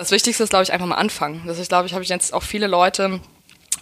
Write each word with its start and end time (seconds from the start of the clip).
Das 0.00 0.12
Wichtigste 0.12 0.42
ist, 0.42 0.48
glaube 0.48 0.62
ich, 0.62 0.72
einfach 0.72 0.86
mal 0.86 0.94
anfangen. 0.94 1.42
Das 1.46 1.58
ist, 1.58 1.68
glaube 1.68 1.86
ich, 1.86 1.92
habe 1.92 2.02
ich 2.02 2.08
jetzt 2.08 2.32
auch 2.32 2.42
viele 2.42 2.66
Leute, 2.66 3.20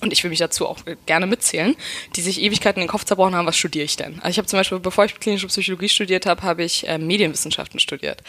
und 0.01 0.13
ich 0.13 0.23
will 0.23 0.31
mich 0.31 0.39
dazu 0.39 0.67
auch 0.67 0.79
gerne 1.07 1.27
mitzählen, 1.27 1.77
die 2.17 2.23
sich 2.23 2.41
Ewigkeiten 2.41 2.81
in 2.81 2.87
den 2.87 2.91
Kopf 2.91 3.05
zerbrochen 3.05 3.35
haben, 3.35 3.47
was 3.47 3.57
studiere 3.57 3.85
ich 3.85 3.97
denn? 3.97 4.17
Also 4.21 4.31
ich 4.31 4.39
habe 4.39 4.47
zum 4.47 4.59
Beispiel, 4.59 4.79
bevor 4.79 5.05
ich 5.05 5.19
klinische 5.19 5.47
Psychologie 5.47 5.89
studiert 5.89 6.27
habe, 6.27 6.43
habe 6.43 6.65
ich 6.65 6.87
äh, 6.89 6.99
Medienwissenschaften 6.99 7.81
studiert 7.81 8.23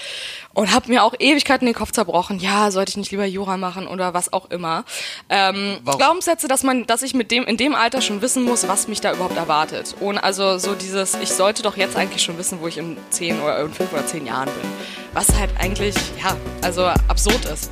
und 0.53 0.73
habe 0.73 0.89
mir 0.89 1.03
auch 1.03 1.13
Ewigkeiten 1.17 1.67
in 1.67 1.73
den 1.73 1.77
Kopf 1.77 1.91
zerbrochen, 1.91 2.39
ja, 2.39 2.71
sollte 2.71 2.91
ich 2.91 2.97
nicht 2.97 3.11
lieber 3.11 3.25
Jura 3.25 3.57
machen 3.57 3.87
oder 3.87 4.13
was 4.13 4.33
auch 4.33 4.49
immer. 4.49 4.85
Ähm, 5.29 5.79
Glaubenssätze, 5.85 6.47
dass 6.47 6.63
man, 6.63 6.85
dass 6.85 7.01
ich 7.01 7.13
mit 7.13 7.31
dem 7.31 7.45
in 7.45 7.57
dem 7.57 7.75
Alter 7.75 8.01
schon 8.01 8.21
wissen 8.21 8.43
muss, 8.43 8.67
was 8.67 8.87
mich 8.87 9.01
da 9.01 9.13
überhaupt 9.13 9.37
erwartet. 9.37 9.95
Und 9.99 10.17
also 10.17 10.57
so 10.57 10.75
dieses, 10.75 11.15
ich 11.15 11.29
sollte 11.29 11.63
doch 11.63 11.77
jetzt 11.77 11.95
eigentlich 11.95 12.23
schon 12.23 12.37
wissen, 12.37 12.59
wo 12.61 12.67
ich 12.67 12.77
in 12.77 12.97
zehn 13.09 13.39
oder 13.41 13.59
in 13.61 13.73
fünf 13.73 13.91
oder 13.93 14.05
zehn 14.05 14.25
Jahren 14.25 14.49
bin. 14.49 14.69
Was 15.13 15.33
halt 15.33 15.51
eigentlich, 15.59 15.95
ja, 16.21 16.35
also 16.61 16.85
absurd 16.85 17.45
ist. 17.45 17.71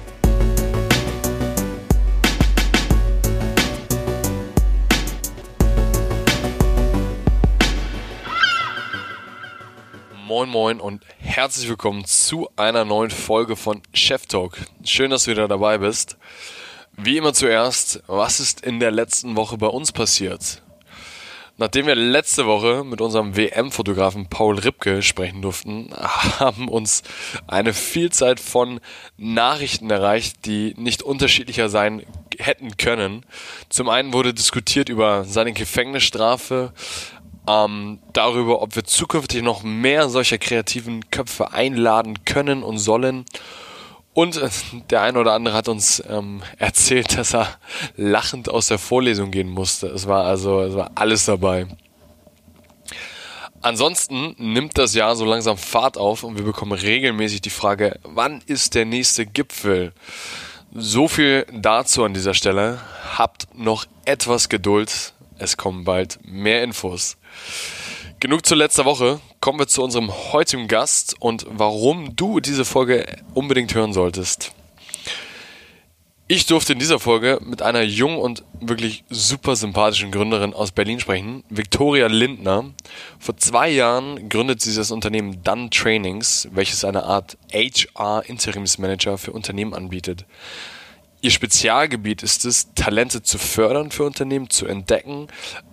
Moin 10.28 10.50
Moin 10.50 10.82
und 10.82 11.06
herzlich 11.20 11.70
willkommen 11.70 12.04
zu 12.04 12.50
einer 12.58 12.84
neuen 12.84 13.12
Folge 13.12 13.56
von 13.56 13.82
Chef 13.94 14.26
Talk. 14.26 14.58
Schön, 14.84 15.10
dass 15.10 15.24
du 15.24 15.32
wieder 15.32 15.48
dabei 15.48 15.78
bist. 15.78 16.18
Wie 16.98 17.16
immer 17.16 17.34
zuerst, 17.34 18.04
was 18.08 18.42
ist 18.42 18.60
in 18.60 18.82
der 18.82 18.92
letzten 18.92 19.38
Woche 19.38 19.58
bei 19.58 19.68
uns 19.68 19.94
passiert? 19.94 20.62
Nachdem 21.56 21.88
wir 21.88 21.96
letzte 21.96 22.46
Woche 22.46 22.84
mit 22.84 23.00
unserem 23.00 23.38
WM-Fotografen 23.38 24.28
Paul 24.28 24.60
Ripke 24.60 25.02
sprechen 25.02 25.42
durften, 25.42 25.92
haben 25.96 26.68
uns 26.68 27.04
eine 27.48 27.74
Vielzahl 27.74 28.36
von 28.36 28.82
Nachrichten 29.16 29.90
erreicht, 29.90 30.46
die 30.46 30.74
nicht 30.78 31.04
unterschiedlicher 31.04 31.70
sein 31.70 32.06
hätten 32.38 32.76
können. 32.78 33.26
Zum 33.70 33.90
einen 33.90 34.14
wurde 34.14 34.34
diskutiert 34.34 34.90
über 34.90 35.24
seine 35.24 35.54
Gefängnisstrafe, 35.54 36.74
ähm, 37.48 38.00
darüber, 38.14 38.62
ob 38.62 38.76
wir 38.76 38.84
zukünftig 38.84 39.42
noch 39.42 39.64
mehr 39.64 40.10
solcher 40.10 40.38
kreativen 40.38 41.10
Köpfe 41.10 41.54
einladen 41.54 42.26
können 42.26 42.64
und 42.64 42.78
sollen. 42.78 43.26
Und 44.14 44.38
äh, 44.38 44.50
der 44.90 45.02
eine 45.02 45.20
oder 45.20 45.34
andere 45.34 45.56
hat 45.56 45.68
uns 45.68 46.04
ähm, 46.10 46.42
erzählt, 46.58 47.18
dass 47.18 47.34
er 47.34 47.48
lachend 47.96 48.50
aus 48.50 48.68
der 48.68 48.80
Vorlesung 48.80 49.32
gehen 49.32 49.50
musste. 49.50 49.88
Es 49.88 50.08
war 50.08 50.26
also 50.26 50.62
es 50.62 50.76
war 50.76 50.92
alles 50.96 51.26
dabei. 51.26 51.68
Ansonsten 53.62 54.36
nimmt 54.38 54.78
das 54.78 54.94
Jahr 54.94 55.16
so 55.16 55.26
langsam 55.26 55.58
Fahrt 55.58 55.98
auf 55.98 56.24
und 56.24 56.38
wir 56.38 56.46
bekommen 56.46 56.74
regelmäßig 56.74 57.42
die 57.42 57.50
Frage, 57.50 58.00
wann 58.04 58.42
ist 58.46 58.76
der 58.76 58.86
nächste 58.86 59.26
Gipfel? 59.26 59.94
So 60.74 61.08
viel 61.08 61.46
dazu 61.52 62.04
an 62.04 62.14
dieser 62.14 62.34
Stelle. 62.34 62.80
Habt 63.18 63.48
noch 63.56 63.86
etwas 64.06 64.50
Geduld. 64.50 65.14
Es 65.40 65.58
kommen 65.58 65.84
bald 65.84 66.20
mehr 66.24 66.64
Infos. 66.64 67.18
Genug 68.20 68.46
zu 68.46 68.56
letzter 68.56 68.86
Woche. 68.86 69.20
Kommen 69.42 69.60
wir 69.60 69.68
zu 69.68 69.84
unserem 69.84 70.12
heutigen 70.34 70.68
Gast 70.68 71.16
und 71.20 71.46
warum 71.50 72.16
du 72.16 72.40
diese 72.40 72.66
Folge 72.66 73.06
unbedingt 73.34 73.76
hören 73.76 73.94
solltest. 73.94 74.54
Ich 76.30 76.46
durfte 76.46 76.74
in 76.74 76.80
dieser 76.80 77.00
Folge 77.00 77.40
mit 77.42 77.62
einer 77.62 77.84
jungen 77.84 78.18
und 78.18 78.44
wirklich 78.60 79.06
super 79.10 79.56
sympathischen 79.56 80.12
Gründerin 80.12 80.54
aus 80.54 80.74
Berlin 80.74 81.00
sprechen, 81.00 81.46
Victoria 81.50 82.08
Lindner. 82.08 82.74
Vor 83.18 83.38
zwei 83.38 83.70
Jahren 83.70 84.28
gründet 84.28 84.60
sie 84.60 84.76
das 84.76 84.92
Unternehmen 84.92 85.42
Done 85.44 85.70
Trainings, 85.70 86.50
welches 86.52 86.84
eine 86.84 87.04
Art 87.04 87.38
HR-Interimsmanager 87.54 89.18
für 89.18 89.32
Unternehmen 89.32 89.74
anbietet. 89.74 90.26
Ihr 91.22 91.32
Spezialgebiet 91.32 92.24
ist 92.24 92.44
es, 92.44 92.74
Talente 92.74 93.24
zu 93.24 93.38
fördern 93.38 93.90
für 93.90 94.04
Unternehmen, 94.04 94.50
zu 94.50 94.68
entdecken, 94.68 95.28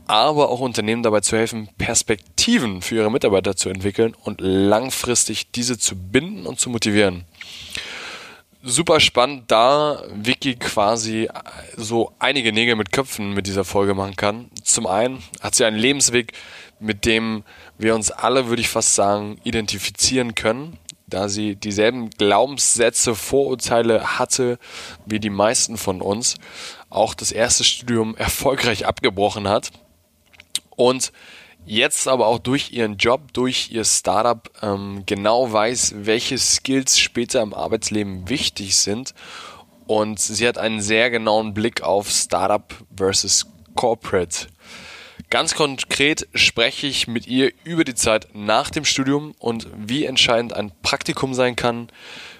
aber 0.06 0.50
auch 0.50 0.60
Unternehmen 0.60 1.02
dabei 1.02 1.20
zu 1.20 1.36
helfen, 1.36 1.68
Perspektiven 1.78 2.82
für 2.82 2.96
ihre 2.96 3.10
Mitarbeiter 3.10 3.56
zu 3.56 3.68
entwickeln 3.68 4.14
und 4.24 4.40
langfristig 4.40 5.50
diese 5.52 5.78
zu 5.78 5.96
binden 5.96 6.46
und 6.46 6.60
zu 6.60 6.70
motivieren. 6.70 7.24
Super 8.62 8.98
spannend, 9.00 9.50
da 9.50 10.02
Vicky 10.14 10.56
quasi 10.56 11.28
so 11.76 12.12
einige 12.18 12.52
Nägel 12.52 12.76
mit 12.76 12.92
Köpfen 12.92 13.34
mit 13.34 13.46
dieser 13.46 13.64
Folge 13.64 13.94
machen 13.94 14.16
kann. 14.16 14.50
Zum 14.62 14.86
einen 14.86 15.22
hat 15.42 15.54
sie 15.54 15.66
einen 15.66 15.76
Lebensweg, 15.76 16.32
mit 16.80 17.04
dem 17.04 17.44
wir 17.76 17.94
uns 17.94 18.10
alle, 18.10 18.48
würde 18.48 18.62
ich 18.62 18.68
fast 18.68 18.94
sagen, 18.94 19.38
identifizieren 19.44 20.34
können 20.34 20.78
da 21.06 21.28
sie 21.28 21.54
dieselben 21.54 22.10
Glaubenssätze, 22.10 23.14
Vorurteile 23.14 24.18
hatte 24.18 24.58
wie 25.06 25.20
die 25.20 25.30
meisten 25.30 25.76
von 25.76 26.00
uns, 26.00 26.36
auch 26.90 27.14
das 27.14 27.30
erste 27.30 27.62
Studium 27.62 28.16
erfolgreich 28.16 28.86
abgebrochen 28.86 29.48
hat 29.48 29.70
und 30.76 31.12
jetzt 31.66 32.08
aber 32.08 32.26
auch 32.26 32.38
durch 32.38 32.72
ihren 32.72 32.96
Job, 32.96 33.32
durch 33.32 33.70
ihr 33.70 33.84
Startup 33.84 34.50
ähm, 34.62 35.02
genau 35.06 35.50
weiß, 35.52 35.94
welche 35.98 36.38
Skills 36.38 36.98
später 36.98 37.42
im 37.42 37.54
Arbeitsleben 37.54 38.28
wichtig 38.28 38.76
sind 38.76 39.14
und 39.86 40.18
sie 40.20 40.46
hat 40.46 40.58
einen 40.58 40.80
sehr 40.80 41.10
genauen 41.10 41.54
Blick 41.54 41.82
auf 41.82 42.10
Startup 42.10 42.74
versus 42.96 43.46
Corporate. 43.74 44.48
Ganz 45.30 45.54
konkret 45.54 46.28
spreche 46.34 46.86
ich 46.86 47.08
mit 47.08 47.26
ihr 47.26 47.52
über 47.64 47.84
die 47.84 47.94
Zeit 47.94 48.28
nach 48.34 48.70
dem 48.70 48.84
Studium 48.84 49.34
und 49.38 49.66
wie 49.76 50.04
entscheidend 50.04 50.52
ein 50.52 50.72
Praktikum 50.82 51.34
sein 51.34 51.56
kann 51.56 51.88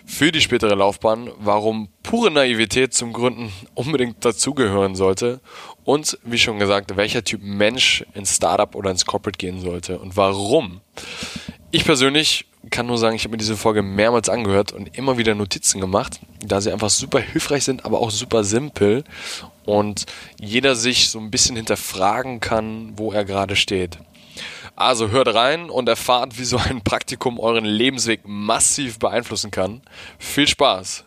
für 0.06 0.32
die 0.32 0.40
spätere 0.40 0.74
Laufbahn, 0.74 1.30
warum 1.38 1.88
pure 2.02 2.30
Naivität 2.30 2.94
zum 2.94 3.12
Gründen 3.12 3.52
unbedingt 3.74 4.24
dazugehören 4.24 4.94
sollte 4.94 5.40
und 5.84 6.18
wie 6.24 6.38
schon 6.38 6.58
gesagt, 6.58 6.96
welcher 6.96 7.24
Typ 7.24 7.42
Mensch 7.42 8.04
ins 8.14 8.36
Startup 8.36 8.74
oder 8.74 8.90
ins 8.90 9.06
Corporate 9.06 9.38
gehen 9.38 9.60
sollte 9.60 9.98
und 9.98 10.16
warum. 10.16 10.80
Ich 11.70 11.84
persönlich 11.84 12.46
kann 12.70 12.86
nur 12.86 12.98
sagen, 12.98 13.16
ich 13.16 13.24
habe 13.24 13.32
mir 13.32 13.38
diese 13.38 13.56
Folge 13.56 13.82
mehrmals 13.82 14.28
angehört 14.28 14.72
und 14.72 14.96
immer 14.96 15.18
wieder 15.18 15.34
Notizen 15.34 15.80
gemacht, 15.80 16.20
da 16.44 16.60
sie 16.60 16.72
einfach 16.72 16.90
super 16.90 17.20
hilfreich 17.20 17.64
sind, 17.64 17.84
aber 17.84 18.00
auch 18.00 18.10
super 18.10 18.44
simpel 18.44 19.04
und 19.64 20.06
jeder 20.40 20.76
sich 20.76 21.08
so 21.08 21.18
ein 21.18 21.30
bisschen 21.30 21.56
hinterfragen 21.56 22.40
kann, 22.40 22.92
wo 22.96 23.12
er 23.12 23.24
gerade 23.24 23.56
steht. 23.56 23.98
Also 24.76 25.10
hört 25.10 25.32
rein 25.32 25.70
und 25.70 25.88
erfahrt, 25.88 26.38
wie 26.38 26.44
so 26.44 26.56
ein 26.56 26.82
Praktikum 26.82 27.38
euren 27.38 27.64
Lebensweg 27.64 28.22
massiv 28.24 28.98
beeinflussen 28.98 29.50
kann. 29.50 29.82
Viel 30.18 30.48
Spaß! 30.48 31.04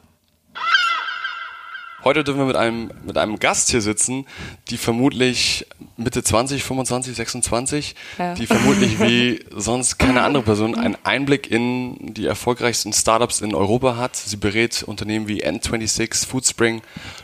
Heute 2.03 2.23
dürfen 2.23 2.39
wir 2.39 2.45
mit 2.45 2.55
einem, 2.55 2.91
mit 3.05 3.17
einem 3.17 3.37
Gast 3.37 3.69
hier 3.69 3.81
sitzen, 3.81 4.27
die 4.69 4.77
vermutlich 4.77 5.65
Mitte 5.97 6.23
20, 6.23 6.63
25, 6.63 7.15
26, 7.15 7.95
ja. 8.17 8.33
die 8.35 8.45
vermutlich 8.45 8.99
wie 9.01 9.43
sonst 9.53 9.97
keine 9.97 10.21
andere 10.21 10.43
Person 10.43 10.75
einen 10.75 10.95
Einblick 11.03 11.51
in 11.51 12.13
die 12.13 12.25
erfolgreichsten 12.25 12.93
Startups 12.93 13.41
in 13.41 13.53
Europa 13.53 13.97
hat. 13.97 14.15
Sie 14.15 14.37
berät 14.37 14.83
Unternehmen 14.83 15.27
wie 15.27 15.43
N26, 15.43 16.27
Foodspring, 16.27 16.81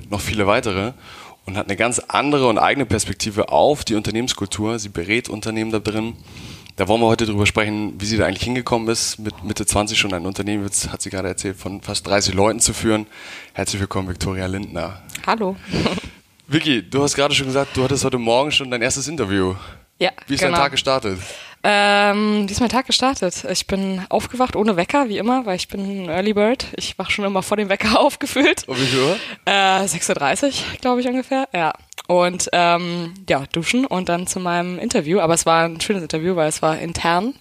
noch 0.09 0.19
viele 0.19 0.47
weitere 0.47 0.91
und 1.45 1.57
hat 1.57 1.67
eine 1.67 1.75
ganz 1.75 1.99
andere 1.99 2.47
und 2.47 2.57
eigene 2.57 2.85
Perspektive 2.85 3.49
auf 3.49 3.83
die 3.83 3.95
Unternehmenskultur. 3.95 4.79
Sie 4.79 4.89
berät 4.89 5.29
Unternehmen 5.29 5.71
da 5.71 5.79
drin. 5.79 6.15
Da 6.75 6.87
wollen 6.87 7.01
wir 7.01 7.07
heute 7.07 7.25
drüber 7.25 7.45
sprechen, 7.45 7.93
wie 7.99 8.05
sie 8.05 8.17
da 8.17 8.25
eigentlich 8.25 8.43
hingekommen 8.43 8.87
ist, 8.89 9.19
mit 9.19 9.43
Mitte 9.43 9.65
20 9.65 9.97
schon 9.97 10.13
ein 10.13 10.25
Unternehmen, 10.25 10.67
hat 10.89 11.01
sie 11.01 11.09
gerade 11.11 11.27
erzählt, 11.27 11.55
von 11.55 11.81
fast 11.81 12.07
30 12.07 12.33
Leuten 12.33 12.59
zu 12.59 12.73
führen. 12.73 13.05
Herzlich 13.53 13.79
willkommen, 13.79 14.09
Viktoria 14.09 14.47
Lindner. 14.47 15.03
Hallo. 15.27 15.55
Vicky, 16.47 16.81
du 16.81 17.03
hast 17.03 17.15
gerade 17.15 17.35
schon 17.35 17.45
gesagt, 17.47 17.77
du 17.77 17.83
hattest 17.83 18.03
heute 18.03 18.17
Morgen 18.17 18.51
schon 18.51 18.71
dein 18.71 18.81
erstes 18.81 19.07
Interview. 19.07 19.55
Ja. 19.99 20.11
Wie 20.27 20.33
ist 20.33 20.39
genau. 20.39 20.53
dein 20.53 20.61
Tag 20.61 20.71
gestartet? 20.71 21.19
Ähm, 21.65 22.47
wie 22.47 22.51
ist 22.51 22.59
mein 22.59 22.69
Tag 22.69 22.85
gestartet? 22.87 23.45
Ich 23.49 23.67
bin 23.67 24.01
aufgewacht 24.09 24.55
ohne 24.57 24.75
Wecker, 24.75 25.07
wie 25.07 25.17
immer, 25.17 25.45
weil 25.45 25.55
ich 25.55 25.69
bin 25.69 26.05
ein 26.05 26.09
Early 26.09 26.33
Bird. 26.33 26.67
Ich 26.75 26.99
wach 26.99 27.09
schon 27.09 27.23
immer 27.23 27.41
vor 27.41 27.55
dem 27.55 27.69
Wecker 27.69 27.99
aufgefüllt. 28.01 28.67
Um 28.67 28.75
wie 28.75 28.85
viel 28.85 28.99
Uhr? 28.99 29.17
Äh, 29.45 29.85
6.30 29.85 30.45
Uhr, 30.45 30.51
glaube 30.81 31.01
ich 31.01 31.07
ungefähr. 31.07 31.47
Ja. 31.53 31.73
Und 32.07 32.49
ähm, 32.51 33.13
ja, 33.29 33.45
duschen 33.53 33.85
und 33.85 34.09
dann 34.09 34.27
zu 34.27 34.41
meinem 34.41 34.77
Interview. 34.77 35.19
Aber 35.19 35.33
es 35.33 35.45
war 35.45 35.63
ein 35.63 35.79
schönes 35.79 36.03
Interview, 36.03 36.35
weil 36.35 36.49
es 36.49 36.61
war 36.61 36.77
intern. 36.77 37.33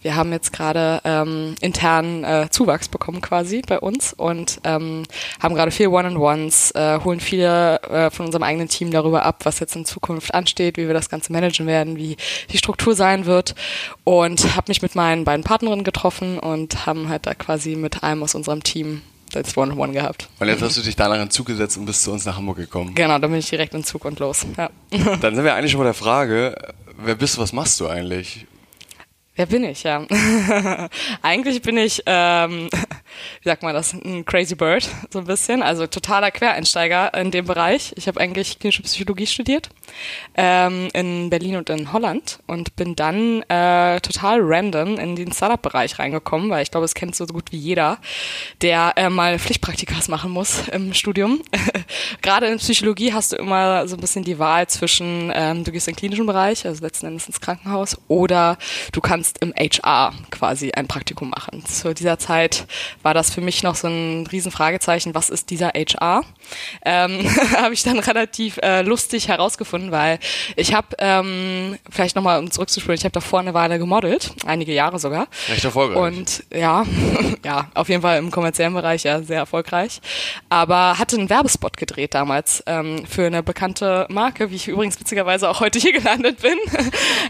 Wir 0.00 0.16
haben 0.16 0.32
jetzt 0.32 0.52
gerade 0.52 1.00
ähm, 1.04 1.56
intern 1.60 2.24
äh, 2.24 2.48
Zuwachs 2.50 2.88
bekommen 2.88 3.20
quasi 3.20 3.62
bei 3.66 3.78
uns 3.78 4.12
und 4.12 4.60
ähm, 4.64 5.02
haben 5.40 5.54
gerade 5.54 5.70
viel 5.70 5.88
One-on-Ones, 5.88 6.70
äh, 6.70 7.00
holen 7.04 7.20
viele 7.20 7.82
äh, 7.82 8.10
von 8.10 8.26
unserem 8.26 8.44
eigenen 8.44 8.68
Team 8.68 8.90
darüber 8.90 9.24
ab, 9.24 9.40
was 9.44 9.60
jetzt 9.60 9.76
in 9.76 9.84
Zukunft 9.84 10.32
ansteht, 10.32 10.76
wie 10.76 10.86
wir 10.86 10.94
das 10.94 11.10
Ganze 11.10 11.32
managen 11.32 11.66
werden, 11.66 11.96
wie 11.96 12.16
die 12.50 12.58
Struktur 12.58 12.94
sein 12.94 13.26
wird 13.26 13.54
und 14.04 14.56
habe 14.56 14.68
mich 14.68 14.82
mit 14.82 14.94
meinen 14.94 15.24
beiden 15.24 15.44
Partnerinnen 15.44 15.84
getroffen 15.84 16.38
und 16.38 16.86
haben 16.86 17.08
halt 17.08 17.26
da 17.26 17.34
quasi 17.34 17.74
mit 17.74 18.02
einem 18.02 18.22
aus 18.22 18.34
unserem 18.34 18.62
Team 18.62 19.02
als 19.38 19.56
One-on-One 19.56 19.92
gehabt. 19.92 20.28
Und 20.38 20.48
jetzt 20.48 20.62
hast 20.62 20.76
du 20.76 20.82
dich 20.82 20.96
danach 20.96 21.20
in 21.20 21.30
Zug 21.30 21.46
gesetzt 21.46 21.76
und 21.76 21.86
bist 21.86 22.02
zu 22.02 22.12
uns 22.12 22.24
nach 22.24 22.36
Hamburg 22.36 22.58
gekommen. 22.58 22.94
Genau, 22.94 23.18
dann 23.18 23.30
bin 23.30 23.40
ich 23.40 23.48
direkt 23.48 23.74
in 23.74 23.84
Zug 23.84 24.04
und 24.04 24.18
los. 24.18 24.46
Ja. 24.56 24.70
Dann 25.20 25.34
sind 25.34 25.44
wir 25.44 25.54
eigentlich 25.54 25.72
schon 25.72 25.80
bei 25.80 25.84
der 25.84 25.94
Frage, 25.94 26.56
wer 26.98 27.14
bist 27.14 27.36
du, 27.36 27.40
was 27.40 27.52
machst 27.52 27.80
du 27.80 27.88
eigentlich? 27.88 28.46
Wer 29.38 29.46
bin 29.46 29.62
ich, 29.62 29.84
ja? 29.84 30.04
Eigentlich 31.22 31.62
bin 31.62 31.76
ich 31.78 32.02
ähm, 32.06 32.68
wie 33.42 33.48
sagt 33.48 33.62
man 33.62 33.74
das, 33.74 33.92
ein 33.92 34.24
Crazy 34.24 34.54
Bird, 34.54 34.88
so 35.10 35.20
ein 35.20 35.24
bisschen. 35.26 35.62
Also 35.62 35.86
totaler 35.86 36.30
Quereinsteiger 36.30 37.14
in 37.14 37.30
dem 37.30 37.46
Bereich. 37.46 37.92
Ich 37.96 38.08
habe 38.08 38.20
eigentlich 38.20 38.58
klinische 38.58 38.82
Psychologie 38.82 39.26
studiert 39.26 39.70
ähm, 40.34 40.88
in 40.92 41.30
Berlin 41.30 41.56
und 41.56 41.70
in 41.70 41.92
Holland 41.92 42.40
und 42.46 42.76
bin 42.76 42.96
dann 42.96 43.42
äh, 43.48 44.00
total 44.00 44.40
random 44.42 44.98
in 44.98 45.16
den 45.16 45.32
Startup-Bereich 45.32 45.98
reingekommen, 45.98 46.50
weil 46.50 46.62
ich 46.62 46.70
glaube, 46.70 46.84
es 46.84 46.94
kennt 46.94 47.16
so 47.16 47.26
gut 47.26 47.52
wie 47.52 47.56
jeder, 47.56 47.98
der 48.62 48.92
äh, 48.96 49.08
mal 49.08 49.38
Pflichtpraktikas 49.38 50.08
machen 50.08 50.30
muss 50.30 50.68
im 50.68 50.94
Studium. 50.94 51.42
Gerade 52.22 52.46
in 52.46 52.58
Psychologie 52.58 53.12
hast 53.12 53.32
du 53.32 53.36
immer 53.36 53.86
so 53.88 53.96
ein 53.96 54.00
bisschen 54.00 54.24
die 54.24 54.38
Wahl 54.38 54.66
zwischen, 54.68 55.32
ähm, 55.34 55.64
du 55.64 55.72
gehst 55.72 55.88
in 55.88 55.94
den 55.94 55.98
klinischen 55.98 56.26
Bereich, 56.26 56.66
also 56.66 56.84
letzten 56.84 57.06
Endes 57.06 57.26
ins 57.26 57.40
Krankenhaus, 57.40 57.96
oder 58.08 58.58
du 58.92 59.00
kannst 59.00 59.38
im 59.38 59.52
HR 59.54 60.12
quasi 60.30 60.72
ein 60.72 60.88
Praktikum 60.88 61.30
machen. 61.30 61.64
Zu 61.64 61.94
dieser 61.94 62.18
Zeit 62.18 62.66
war 63.02 63.14
das 63.14 63.32
für 63.32 63.40
mich 63.40 63.62
noch 63.62 63.74
so 63.74 63.88
ein 63.88 64.26
Riesenfragezeichen, 64.26 65.14
was 65.14 65.30
ist 65.30 65.50
dieser 65.50 65.68
HR? 65.68 66.24
Ähm, 66.84 67.24
habe 67.56 67.74
ich 67.74 67.82
dann 67.82 67.98
relativ 67.98 68.58
äh, 68.62 68.82
lustig 68.82 69.28
herausgefunden, 69.28 69.92
weil 69.92 70.18
ich 70.56 70.74
habe, 70.74 70.88
ähm, 70.98 71.78
vielleicht 71.90 72.16
nochmal 72.16 72.38
um 72.38 72.50
zurückzuspielen, 72.50 72.98
ich 72.98 73.04
habe 73.04 73.12
davor 73.12 73.40
eine 73.40 73.54
Weile 73.54 73.78
gemodelt, 73.78 74.32
einige 74.46 74.72
Jahre 74.72 74.98
sogar. 74.98 75.28
Recht 75.48 75.64
erfolgreich. 75.64 75.96
Und 75.96 76.44
ja, 76.52 76.84
ja, 77.44 77.70
auf 77.74 77.88
jeden 77.88 78.02
Fall 78.02 78.18
im 78.18 78.30
kommerziellen 78.30 78.74
Bereich 78.74 79.04
ja 79.04 79.22
sehr 79.22 79.38
erfolgreich. 79.38 80.00
Aber 80.48 80.98
hatte 80.98 81.16
einen 81.16 81.30
Werbespot 81.30 81.76
gedreht 81.76 82.14
damals 82.14 82.62
ähm, 82.66 83.06
für 83.06 83.26
eine 83.26 83.42
bekannte 83.42 84.06
Marke, 84.10 84.50
wie 84.50 84.56
ich 84.56 84.68
übrigens 84.68 84.98
witzigerweise 84.98 85.48
auch 85.48 85.60
heute 85.60 85.78
hier 85.78 85.92
gelandet 85.98 86.40
bin. 86.42 86.58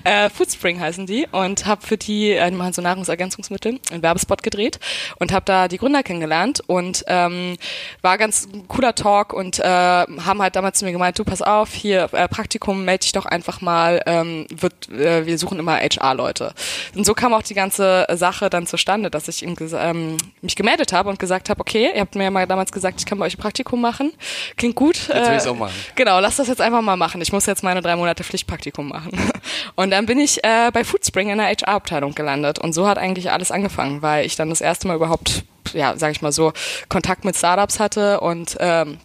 äh, 0.05 0.31
Foodspring 0.31 0.81
heißen 0.81 1.07
die 1.07 1.27
und 1.31 1.67
habe 1.67 1.87
für 1.87 1.97
die, 1.97 2.33
äh, 2.33 2.51
die 2.51 2.57
machen 2.57 2.73
so 2.73 2.83
Nahrungsergänzungsmittel, 2.83 3.81
einen 3.91 4.03
Werbespot 4.03 4.43
gedreht 4.43 4.79
und 5.19 5.33
habe 5.33 5.45
da 5.45 5.58
die 5.67 5.79
Gründer 5.79 6.05
kennengelernt 6.05 6.63
und 6.67 7.05
ähm, 7.09 7.57
war 8.03 8.19
ganz 8.19 8.49
cooler 8.69 8.95
Talk 8.95 9.33
und 9.33 9.59
äh, 9.59 9.65
haben 9.65 10.41
halt 10.41 10.55
damals 10.55 10.79
zu 10.79 10.85
mir 10.85 10.93
gemeint, 10.93 11.19
du 11.19 11.25
pass 11.25 11.43
auf, 11.43 11.73
hier 11.73 12.09
äh, 12.13 12.29
Praktikum, 12.29 12.85
melde 12.85 13.03
dich 13.03 13.13
doch 13.13 13.27
einfach 13.27 13.61
mal, 13.61 14.01
ähm, 14.07 14.47
wird, 14.55 14.89
äh, 14.91 15.27
wir 15.27 15.39
suchen 15.39 15.59
immer 15.59 15.77
HR-Leute. 15.77 16.53
Und 16.95 17.05
so 17.05 17.15
kam 17.15 17.33
auch 17.35 17.43
die 17.43 17.55
ganze 17.55 18.07
Sache 18.13 18.51
dann 18.51 18.67
zustande, 18.67 19.11
dass 19.11 19.27
ich 19.29 19.43
ihm 19.43 19.57
ähm, 19.75 20.17
mich 20.43 20.55
gemeldet 20.55 20.93
habe 20.93 21.09
und 21.09 21.19
gesagt 21.19 21.51
habe, 21.51 21.61
okay, 21.61 21.91
ihr 21.95 22.01
habt 22.01 22.15
mir 22.15 22.25
ja 22.25 22.31
mal 22.31 22.47
damals 22.47 22.71
gesagt, 22.71 23.01
ich 23.01 23.07
kann 23.07 23.19
bei 23.19 23.27
euch 23.27 23.37
ein 23.37 23.41
Praktikum 23.41 23.81
machen. 23.81 24.13
Klingt 24.57 24.75
gut. 24.75 25.09
Jetzt 25.09 25.29
will 25.29 25.37
ich's 25.37 25.47
auch 25.47 25.57
machen. 25.57 25.75
Genau, 25.95 26.21
lass 26.21 26.37
das 26.37 26.49
jetzt 26.49 26.61
einfach 26.61 26.83
mal 26.83 26.97
machen. 26.97 27.21
Ich 27.21 27.33
muss 27.33 27.47
jetzt 27.47 27.63
meine 27.63 27.83
drei 27.83 27.97
Monate 27.97 28.25
Pflichtpraktikum 28.25 28.89
machen. 28.89 29.13
Und 29.75 29.91
dann 29.91 30.07
bin 30.07 30.19
ich 30.19 30.45
äh, 30.45 30.71
bei 30.73 30.85
Foodspring 30.85 31.31
in 31.31 31.39
der 31.39 31.49
HR-Abteilung 31.49 32.15
gelandet. 32.15 32.59
Und 32.59 32.73
so 32.73 32.87
hat 32.87 32.99
eigentlich 32.99 33.31
alles 33.31 33.51
angefangen, 33.51 34.03
weil 34.03 34.27
ich 34.27 34.37
dann 34.37 34.51
das 34.51 34.61
erste 34.61 34.89
Mal 34.89 34.97
überhaupt, 34.97 35.45
ja, 35.73 35.97
sag 35.97 36.13
ich 36.13 36.23
mal 36.23 36.33
so, 36.33 36.53
Kontakt 36.89 37.25
mit 37.25 37.37
Startups 37.37 37.81
hatte 37.81 38.21
und 38.21 38.57
ähm, 38.61 38.99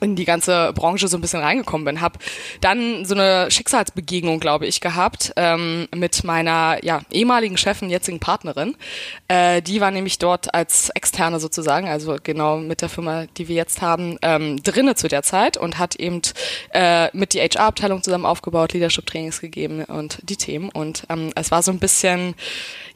in 0.00 0.16
die 0.16 0.24
ganze 0.24 0.72
Branche 0.74 1.08
so 1.08 1.16
ein 1.16 1.20
bisschen 1.20 1.40
reingekommen 1.40 1.84
bin. 1.84 2.00
Hab 2.00 2.18
dann 2.60 3.04
so 3.04 3.14
eine 3.14 3.50
Schicksalsbegegnung, 3.50 4.40
glaube 4.40 4.66
ich, 4.66 4.80
gehabt 4.80 5.32
ähm, 5.36 5.88
mit 5.94 6.24
meiner 6.24 6.78
ja, 6.82 7.00
ehemaligen 7.10 7.56
Chefin, 7.56 7.90
jetzigen 7.90 8.20
Partnerin. 8.20 8.76
Äh, 9.28 9.62
die 9.62 9.80
war 9.80 9.90
nämlich 9.90 10.18
dort 10.18 10.54
als 10.54 10.90
Externe 10.90 11.40
sozusagen, 11.40 11.88
also 11.88 12.16
genau 12.22 12.58
mit 12.58 12.82
der 12.82 12.88
Firma, 12.88 13.26
die 13.36 13.48
wir 13.48 13.56
jetzt 13.56 13.82
haben, 13.82 14.18
ähm, 14.22 14.62
drinne 14.62 14.94
zu 14.94 15.08
der 15.08 15.22
Zeit 15.22 15.56
und 15.56 15.78
hat 15.78 15.96
eben 15.96 16.22
äh, 16.72 17.08
mit 17.16 17.34
die 17.34 17.40
HR-Abteilung 17.40 18.02
zusammen 18.02 18.26
aufgebaut, 18.26 18.72
Leadership-Trainings 18.72 19.40
gegeben 19.40 19.84
und 19.84 20.18
die 20.22 20.36
Themen. 20.36 20.68
Und 20.70 21.04
ähm, 21.08 21.32
es 21.34 21.50
war 21.50 21.62
so 21.62 21.70
ein 21.70 21.78
bisschen, 21.78 22.34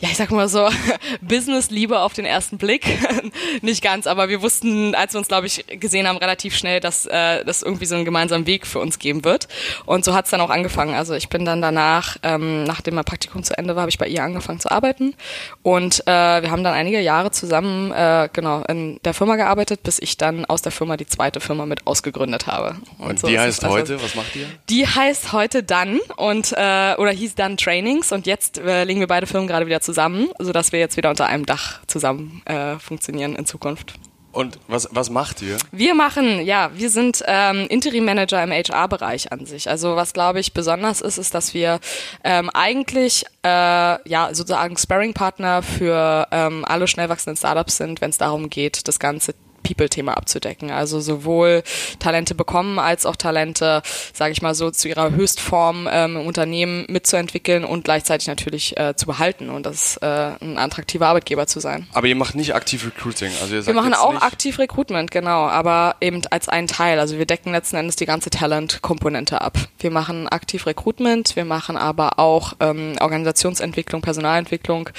ja, 0.01 0.09
ich 0.11 0.17
sag 0.17 0.31
mal 0.31 0.49
so, 0.49 0.69
Business-Liebe 1.21 2.01
auf 2.01 2.13
den 2.13 2.25
ersten 2.25 2.59
Blick. 2.59 2.87
Nicht 3.63 3.83
ganz, 3.83 4.07
aber 4.07 4.29
wir 4.29 4.43
wussten, 4.43 4.95
als 4.95 5.15
wir 5.15 5.19
uns, 5.19 5.29
glaube 5.29 5.47
ich, 5.47 5.65
gesehen 5.81 6.07
haben, 6.07 6.19
relativ 6.19 6.57
schnell, 6.57 6.81
dass 6.81 6.92
äh, 7.07 7.45
das 7.45 7.63
irgendwie 7.63 7.87
so 7.87 7.95
einen 7.95 8.05
gemeinsamen 8.05 8.47
Weg 8.47 8.67
für 8.67 8.79
uns 8.79 8.99
geben 8.99 9.25
wird. 9.25 9.49
Und 9.87 10.05
so 10.05 10.15
hat 10.15 10.27
es 10.27 10.31
dann 10.31 10.41
auch 10.41 10.51
angefangen. 10.51 10.95
Also 10.95 11.15
ich 11.15 11.29
bin 11.29 11.45
dann 11.45 11.61
danach, 11.63 12.17
ähm, 12.23 12.65
nachdem 12.65 12.95
mein 12.95 13.05
Praktikum 13.05 13.43
zu 13.43 13.57
Ende 13.57 13.75
war, 13.75 13.83
habe 13.83 13.91
ich 13.91 13.99
bei 13.99 14.07
ihr 14.07 14.23
angefangen 14.23 14.61
zu 14.61 14.71
arbeiten. 14.71 15.15
Und 15.63 16.01
äh, 16.07 16.43
wir 16.43 16.51
haben 16.51 16.65
dann 16.65 16.75
einige 16.75 17.01
Jahre 17.01 17.31
zusammen 17.31 17.91
äh, 17.93 18.29
genau 18.33 18.63
in 18.65 18.99
der 19.05 19.15
Firma 19.15 19.37
gearbeitet, 19.37 19.83
bis 19.83 19.99
ich 19.99 20.17
dann 20.17 20.45
aus 20.45 20.63
der 20.63 20.73
Firma 20.73 20.97
die 20.97 21.07
zweite 21.07 21.41
Firma 21.41 21.67
mit 21.67 21.87
ausgegründet 21.87 22.47
habe. 22.47 22.77
Und, 22.99 23.11
Und 23.11 23.21
so 23.21 23.27
die 23.29 23.39
heißt 23.39 23.65
also- 23.65 23.75
heute, 23.77 24.03
was 24.03 24.15
macht 24.15 24.37
ihr? 24.37 24.47
die 24.69 24.87
heißt 24.87 25.33
heute 25.33 25.63
dann 25.63 26.01
und 26.17 26.53
äh, 26.53 26.95
oder 26.99 27.11
hieß 27.11 27.35
dann 27.35 27.57
Trainings 27.57 28.13
und 28.13 28.27
jetzt 28.27 28.59
äh, 28.59 28.85
legen 28.85 29.01
wir 29.01 29.07
beide 29.07 29.27
Firmen 29.27 29.47
gerade 29.49 29.67
wieder 29.67 29.81
zusammen, 29.81 30.29
sodass 30.39 30.73
wir 30.73 30.79
jetzt 30.79 30.97
wieder 30.97 31.11
unter 31.11 31.27
einem 31.27 31.47
Dach 31.47 31.81
zusammen 31.87 32.43
äh, 32.45 32.79
funktionieren 32.79 33.35
in 33.37 33.47
Zukunft. 33.47 33.95
Und 34.33 34.59
was, 34.67 34.89
was 34.91 35.11
macht 35.11 35.43
ihr? 35.43 35.59
Wir 35.71 35.95
machen, 35.95 36.41
ja, 36.45 36.71
wir 36.75 36.89
sind 36.89 37.23
ähm, 37.27 37.67
Interim 37.69 38.07
Manager 38.07 38.43
im 38.43 38.51
HR-Bereich 38.51 39.31
an 39.31 39.45
sich. 39.45 39.69
Also 39.69 39.95
was 39.95 40.15
glaube 40.15 40.41
ich 40.41 40.55
besonders 40.55 41.03
ist, 41.03 41.19
ist, 41.19 41.35
dass 41.35 41.53
wir 41.53 41.81
ähm, 42.25 42.49
eigentlich 42.51 43.25
äh, 43.45 44.09
ja 44.09 44.31
sozusagen 44.33 44.77
Sparring-Partner 44.77 45.63
für 45.63 46.29
ähm, 46.31 46.65
alle 46.67 46.89
schnell 46.89 47.11
wachsenden 47.11 47.37
Startups 47.37 47.77
sind, 47.77 48.01
wenn 48.01 48.11
es 48.11 48.19
darum 48.19 48.49
geht, 48.49 48.89
das 48.89 48.99
ganze 48.99 49.35
People-Thema 49.63 50.17
abzudecken. 50.17 50.71
Also 50.71 51.01
sowohl 51.01 51.63
Talente 51.99 52.35
bekommen 52.35 52.79
als 52.79 53.07
auch 53.07 53.17
Talente, 53.17 53.83
sage 54.13 54.33
ich 54.33 54.43
mal 54.43 54.55
so, 54.55 54.71
zu 54.71 54.89
ihrer 54.89 55.13
Höchstform 55.13 55.89
ähm, 55.91 56.17
im 56.17 56.27
Unternehmen 56.27 56.85
mitzuentwickeln 56.89 57.65
und 57.65 57.85
gleichzeitig 57.85 58.29
natürlich 58.29 58.77
äh, 58.77 58.95
zu 58.97 59.07
behalten 59.07 59.51
und 59.51 59.67
das 59.67 59.97
äh, 59.99 60.07
ein 60.07 60.59
attraktiver 60.59 61.09
Arbeitgeber 61.09 61.47
zu 61.47 61.61
sein. 61.61 61.87
Aber 61.93 62.07
ihr 62.07 62.17
macht 62.17 62.35
nicht 62.35 62.55
aktiv 62.55 62.85
Recruiting. 62.85 63.31
Also 63.41 63.55
ihr 63.55 63.59
Wir 63.59 63.63
sagt 63.63 63.77
machen 63.77 63.91
jetzt 63.91 64.01
auch 64.01 64.13
nicht, 64.13 64.23
aktiv 64.23 64.59
Recruitment, 64.59 65.11
genau, 65.11 65.47
aber 65.47 65.97
eben 66.01 66.23
als 66.31 66.49
ein 66.49 66.67
Teil. 66.67 66.99
Also 66.99 67.19
wir 67.19 67.27
decken 67.27 67.53
letzten 67.53 67.77
Endes 67.77 67.97
die 67.97 68.07
ganze 68.07 68.31
Talent-Komponente 68.31 69.41
ab. 69.41 69.59
Wir 69.79 69.91
machen 69.91 70.29
aktiv 70.29 70.67
Recruitment, 70.67 71.37
wir 71.37 71.45
machen 71.45 71.77
aber 71.77 72.19
auch 72.19 72.55
ähm, 72.61 72.95
Organisationsentwicklung, 73.01 74.03
Personalentwicklung 74.03 74.91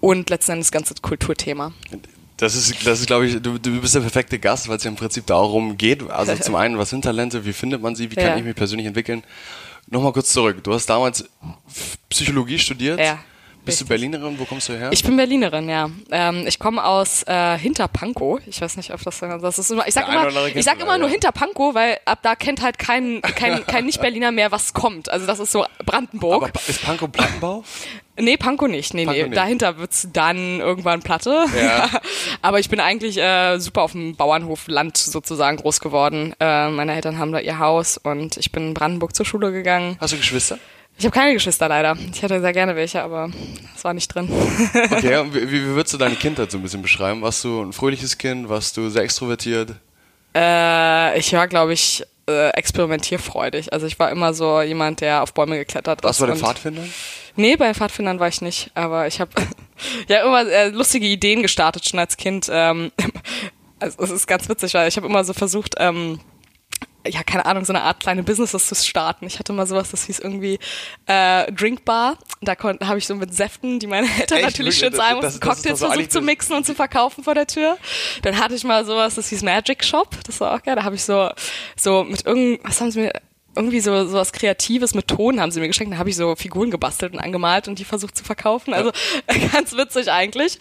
und 0.00 0.30
letzten 0.30 0.52
Endes 0.52 0.68
das 0.68 0.72
ganze 0.72 0.94
Kulturthema. 1.00 1.72
Das 2.42 2.56
ist, 2.56 2.84
das 2.84 2.98
ist 2.98 3.06
glaube 3.06 3.26
ich, 3.26 3.40
du, 3.40 3.56
du 3.56 3.80
bist 3.80 3.94
der 3.94 4.00
perfekte 4.00 4.36
Gast, 4.36 4.68
weil 4.68 4.76
es 4.76 4.82
ja 4.82 4.90
im 4.90 4.96
Prinzip 4.96 5.24
darum 5.26 5.78
geht. 5.78 6.10
Also 6.10 6.34
zum 6.34 6.56
einen, 6.56 6.76
was 6.76 6.90
sind 6.90 7.02
Talente, 7.02 7.44
wie 7.44 7.52
findet 7.52 7.80
man 7.80 7.94
sie, 7.94 8.10
wie 8.10 8.16
kann 8.16 8.24
Ja. 8.24 8.36
ich 8.36 8.42
mich 8.42 8.56
persönlich 8.56 8.86
entwickeln? 8.88 9.22
Nochmal 9.88 10.12
kurz 10.12 10.32
zurück. 10.32 10.62
Du 10.64 10.74
hast 10.74 10.86
damals 10.86 11.24
Psychologie 12.08 12.58
studiert. 12.58 12.98
Ja, 12.98 13.20
Bist 13.64 13.80
du. 13.80 13.86
Berlinerin? 13.86 14.38
Wo 14.38 14.44
kommst 14.44 14.68
du 14.68 14.72
her? 14.72 14.90
Ich 14.92 15.04
bin 15.04 15.16
Berlinerin, 15.16 15.68
ja. 15.68 15.88
Ähm, 16.10 16.44
ich 16.46 16.58
komme 16.58 16.84
aus 16.84 17.22
äh, 17.24 17.56
Hinterpankow. 17.58 18.40
Ich 18.46 18.60
weiß 18.60 18.76
nicht, 18.76 18.92
ob 18.92 19.02
das 19.02 19.20
das 19.20 19.58
ist. 19.58 19.70
Immer, 19.70 19.86
ich 19.86 19.94
sag 19.94 20.06
Der 20.06 20.28
immer, 20.28 20.46
ich 20.46 20.64
sag 20.64 20.80
immer 20.80 20.98
nur. 20.98 21.08
Hinterpankow, 21.08 21.74
weil 21.74 21.98
ab 22.04 22.20
da 22.22 22.34
kennt 22.34 22.62
halt 22.62 22.78
kein 22.78 23.22
kein 23.22 23.64
kein 23.66 23.86
Nicht-Berliner 23.86 24.32
mehr, 24.32 24.50
was 24.50 24.74
kommt. 24.74 25.10
Also 25.10 25.26
das 25.26 25.38
ist 25.38 25.52
so 25.52 25.64
Brandenburg. 25.84 26.42
Aber 26.42 26.60
ist 26.66 26.82
Pankow 26.82 27.10
Plattenbau? 27.10 27.64
Nee, 28.20 28.36
Pankow 28.36 28.68
nicht. 28.68 28.92
Nee, 28.92 29.06
Pankow 29.06 29.22
nee. 29.22 29.28
nicht. 29.28 29.38
Dahinter 29.38 29.78
wird's 29.78 30.06
dann 30.12 30.60
irgendwann 30.60 31.00
Platte. 31.00 31.46
Ja. 31.56 31.88
Aber 32.42 32.60
ich 32.60 32.68
bin 32.68 32.78
eigentlich 32.78 33.16
äh, 33.16 33.58
super 33.58 33.82
auf 33.82 33.92
dem 33.92 34.16
Bauernhof 34.16 34.68
Land 34.68 34.98
sozusagen 34.98 35.56
groß 35.56 35.80
geworden. 35.80 36.34
Äh, 36.38 36.68
meine 36.68 36.94
Eltern 36.94 37.18
haben 37.18 37.32
da 37.32 37.38
ihr 37.38 37.58
Haus 37.58 37.96
und 37.96 38.36
ich 38.36 38.52
bin 38.52 38.68
in 38.68 38.74
Brandenburg 38.74 39.16
zur 39.16 39.24
Schule 39.24 39.50
gegangen. 39.50 39.96
Hast 39.98 40.12
du 40.12 40.18
Geschwister? 40.18 40.58
Ich 41.02 41.06
habe 41.06 41.14
keine 41.16 41.34
Geschwister 41.34 41.68
leider. 41.68 41.96
Ich 42.14 42.22
hätte 42.22 42.40
sehr 42.40 42.52
gerne 42.52 42.76
welche, 42.76 43.02
aber 43.02 43.28
es 43.74 43.82
war 43.82 43.92
nicht 43.92 44.06
drin. 44.06 44.28
Okay, 44.92 45.16
und 45.16 45.34
wie, 45.34 45.50
wie 45.50 45.64
würdest 45.64 45.94
du 45.94 45.98
deine 45.98 46.14
Kindheit 46.14 46.52
so 46.52 46.58
ein 46.58 46.62
bisschen 46.62 46.80
beschreiben? 46.80 47.22
Warst 47.22 47.42
du 47.42 47.60
ein 47.60 47.72
fröhliches 47.72 48.18
Kind? 48.18 48.48
Warst 48.48 48.76
du 48.76 48.88
sehr 48.88 49.02
extrovertiert? 49.02 49.74
Äh, 50.32 51.18
ich 51.18 51.32
war, 51.32 51.48
glaube 51.48 51.72
ich, 51.72 52.04
äh, 52.28 52.50
experimentierfreudig. 52.50 53.72
Also 53.72 53.88
ich 53.88 53.98
war 53.98 54.12
immer 54.12 54.32
so 54.32 54.62
jemand, 54.62 55.00
der 55.00 55.24
auf 55.24 55.34
Bäume 55.34 55.58
geklettert 55.58 56.04
Warst 56.04 56.20
ist. 56.20 56.22
du 56.24 56.26
bei 56.28 56.34
den 56.34 56.40
Pfadfindern? 56.40 56.92
Nee, 57.34 57.56
bei 57.56 57.64
den 57.64 57.74
Pfadfindern 57.74 58.20
war 58.20 58.28
ich 58.28 58.40
nicht, 58.40 58.70
aber 58.74 59.08
ich 59.08 59.20
habe 59.20 59.32
ja 60.06 60.22
immer 60.24 60.48
äh, 60.48 60.68
lustige 60.68 61.06
Ideen 61.08 61.42
gestartet 61.42 61.84
schon 61.84 61.98
als 61.98 62.16
Kind. 62.16 62.48
Ähm, 62.48 62.92
also 63.80 64.00
es 64.04 64.10
ist 64.12 64.28
ganz 64.28 64.48
witzig, 64.48 64.72
weil 64.74 64.86
ich 64.86 64.96
habe 64.96 65.08
immer 65.08 65.24
so 65.24 65.32
versucht, 65.32 65.74
ähm, 65.78 66.20
ja, 67.06 67.22
keine 67.22 67.46
Ahnung, 67.46 67.64
so 67.64 67.72
eine 67.72 67.82
Art 67.82 68.00
kleine 68.00 68.22
Businesses 68.22 68.66
zu 68.68 68.74
starten. 68.74 69.26
Ich 69.26 69.38
hatte 69.38 69.52
mal 69.52 69.66
sowas, 69.66 69.90
das 69.90 70.04
hieß 70.04 70.18
irgendwie 70.20 70.58
äh, 71.06 71.50
Drinkbar. 71.52 72.16
Da 72.40 72.56
habe 72.58 72.98
ich 72.98 73.06
so 73.06 73.14
mit 73.14 73.34
Säften, 73.34 73.78
die 73.78 73.86
meine 73.86 74.06
Eltern 74.20 74.38
Echt? 74.38 74.46
natürlich 74.46 74.76
schön 74.78 74.92
das- 74.92 75.14
mussten, 75.14 75.40
Cocktails 75.40 75.80
so 75.80 75.86
versucht 75.88 76.12
zu 76.12 76.20
mixen 76.22 76.56
und 76.56 76.64
zu 76.66 76.74
verkaufen 76.74 77.24
vor 77.24 77.34
der 77.34 77.46
Tür. 77.46 77.76
Dann 78.22 78.38
hatte 78.38 78.54
ich 78.54 78.64
mal 78.64 78.84
sowas, 78.84 79.14
das 79.16 79.28
hieß 79.28 79.42
Magic 79.42 79.84
Shop. 79.84 80.08
Das 80.26 80.40
war 80.40 80.54
auch 80.54 80.62
geil. 80.62 80.76
Da 80.76 80.84
habe 80.84 80.94
ich 80.94 81.02
so, 81.04 81.30
so 81.76 82.04
mit 82.04 82.26
irgend, 82.26 82.60
was 82.64 82.80
haben 82.80 82.90
sie 82.90 83.00
mir, 83.00 83.12
irgendwie 83.54 83.80
so 83.80 84.06
sowas 84.06 84.32
Kreatives 84.32 84.94
mit 84.94 85.08
Ton 85.08 85.40
haben 85.40 85.50
sie 85.50 85.60
mir 85.60 85.68
geschenkt. 85.68 85.92
Da 85.92 85.98
habe 85.98 86.08
ich 86.08 86.16
so 86.16 86.34
Figuren 86.36 86.70
gebastelt 86.70 87.12
und 87.12 87.18
angemalt 87.18 87.68
und 87.68 87.78
die 87.78 87.84
versucht 87.84 88.16
zu 88.16 88.24
verkaufen. 88.24 88.72
Also 88.74 88.92
ganz 89.52 89.76
witzig 89.76 90.10
eigentlich. 90.10 90.58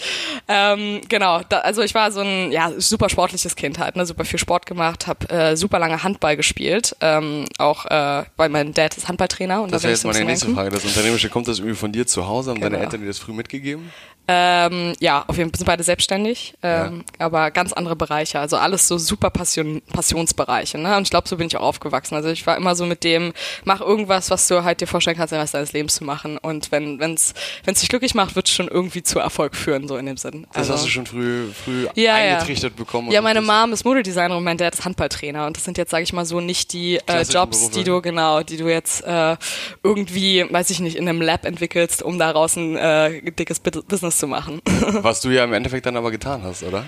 Ähm, 0.47 1.01
genau, 1.07 1.41
da, 1.47 1.59
also 1.59 1.81
ich 1.81 1.93
war 1.95 2.11
so 2.11 2.21
ein 2.21 2.51
ja 2.51 2.71
super 2.77 3.09
sportliches 3.09 3.55
Kind 3.55 3.79
halt, 3.79 3.95
ne, 3.95 4.05
super 4.05 4.25
viel 4.25 4.39
Sport 4.39 4.65
gemacht, 4.65 5.07
habe 5.07 5.29
äh, 5.29 5.55
super 5.55 5.79
lange 5.79 6.03
Handball 6.03 6.35
gespielt, 6.35 6.95
ähm, 7.01 7.45
auch 7.57 7.85
äh, 7.85 8.23
weil 8.37 8.49
mein 8.49 8.73
Dad 8.73 8.97
ist 8.97 9.07
Handballtrainer 9.07 9.61
und 9.61 9.71
Das 9.71 9.81
da 9.81 9.87
wäre 9.87 9.93
jetzt 9.93 10.01
so 10.01 10.07
meine 10.09 10.25
nächste. 10.25 10.49
Frage. 10.53 10.69
Das 10.69 10.83
Unternehmerische, 10.83 11.29
kommt 11.29 11.47
das 11.47 11.59
irgendwie 11.59 11.75
von 11.75 11.91
dir 11.91 12.05
zu 12.07 12.27
Hause? 12.27 12.51
Haben 12.51 12.59
deine 12.61 12.71
Genau. 12.75 12.83
Eltern 12.83 13.01
dir 13.01 13.07
das 13.07 13.19
früh 13.19 13.33
mitgegeben? 13.33 13.91
Ähm, 14.27 14.93
ja, 14.99 15.25
auf 15.27 15.37
jeden 15.37 15.49
Fall 15.49 15.57
sind 15.57 15.65
beide 15.65 15.83
selbstständig, 15.83 16.53
ähm, 16.61 17.03
ja. 17.19 17.25
aber 17.25 17.51
ganz 17.51 17.73
andere 17.73 17.95
Bereiche. 17.95 18.39
Also 18.39 18.57
alles 18.57 18.87
so 18.87 18.97
super 18.97 19.29
Passion, 19.29 19.81
Passionsbereiche. 19.91 20.77
Ne? 20.77 20.95
Und 20.95 21.03
ich 21.03 21.09
glaube, 21.09 21.27
so 21.27 21.37
bin 21.37 21.47
ich 21.47 21.57
auch 21.57 21.63
aufgewachsen. 21.63 22.15
Also 22.15 22.29
ich 22.29 22.45
war 22.45 22.55
immer 22.55 22.75
so 22.75 22.85
mit 22.85 23.03
dem, 23.03 23.33
mach 23.65 23.81
irgendwas, 23.81 24.29
was 24.29 24.47
du 24.47 24.63
halt 24.63 24.79
dir 24.79 24.87
vorstellen 24.87 25.17
kannst, 25.17 25.33
den 25.33 25.39
Rest 25.39 25.53
deines 25.53 25.73
Lebens 25.73 25.95
zu 25.95 26.03
machen. 26.03 26.37
Und 26.37 26.71
wenn 26.71 26.99
es 27.01 27.33
wenn 27.63 27.73
dich 27.73 27.89
glücklich 27.89 28.13
macht, 28.13 28.35
wird 28.35 28.47
es 28.47 28.53
schon 28.53 28.67
irgendwie 28.67 29.03
zu 29.03 29.19
Erfolg 29.19 29.55
führen, 29.55 29.87
so 29.87 29.97
in 29.97 30.05
dem 30.05 30.17
Sinn. 30.17 30.45
Das 30.49 30.57
also, 30.69 30.73
hast 30.73 30.85
du 30.85 30.89
schon 30.89 31.05
früh, 31.05 31.47
früh 31.51 31.87
ja, 31.95 32.15
eingetrichtert 32.15 32.73
ja. 32.73 32.83
bekommen. 32.83 33.11
Ja, 33.11 33.21
meine 33.21 33.41
Mom 33.41 33.73
ist 33.73 33.83
Modedesignerin 33.83 34.37
und 34.37 34.43
mein 34.43 34.57
Dad 34.57 34.73
ist 34.73 34.85
Handballtrainer. 34.85 35.47
Und 35.47 35.57
das 35.57 35.65
sind 35.65 35.77
jetzt, 35.77 35.91
sage 35.91 36.03
ich 36.03 36.13
mal 36.13 36.25
so, 36.25 36.39
nicht 36.39 36.73
die 36.73 36.99
äh, 37.07 37.23
Jobs, 37.23 37.59
Berufe. 37.59 37.79
die 37.79 37.83
du, 37.83 38.01
genau, 38.01 38.43
die 38.43 38.57
du 38.57 38.67
jetzt 38.67 39.03
äh, 39.03 39.35
irgendwie, 39.83 40.45
weiß 40.49 40.69
ich 40.69 40.79
nicht, 40.79 40.95
in 40.95 41.07
einem 41.07 41.21
Lab 41.21 41.45
entwickelst, 41.45 42.03
um 42.03 42.19
daraus 42.19 42.55
ein 42.55 42.77
äh, 42.77 43.31
dickes 43.31 43.59
Business 43.59 44.10
zu 44.17 44.27
machen. 44.27 44.61
Was 45.01 45.21
du 45.21 45.29
ja 45.29 45.43
im 45.43 45.53
Endeffekt 45.53 45.85
dann 45.85 45.97
aber 45.97 46.11
getan 46.11 46.43
hast, 46.43 46.63
oder? 46.63 46.85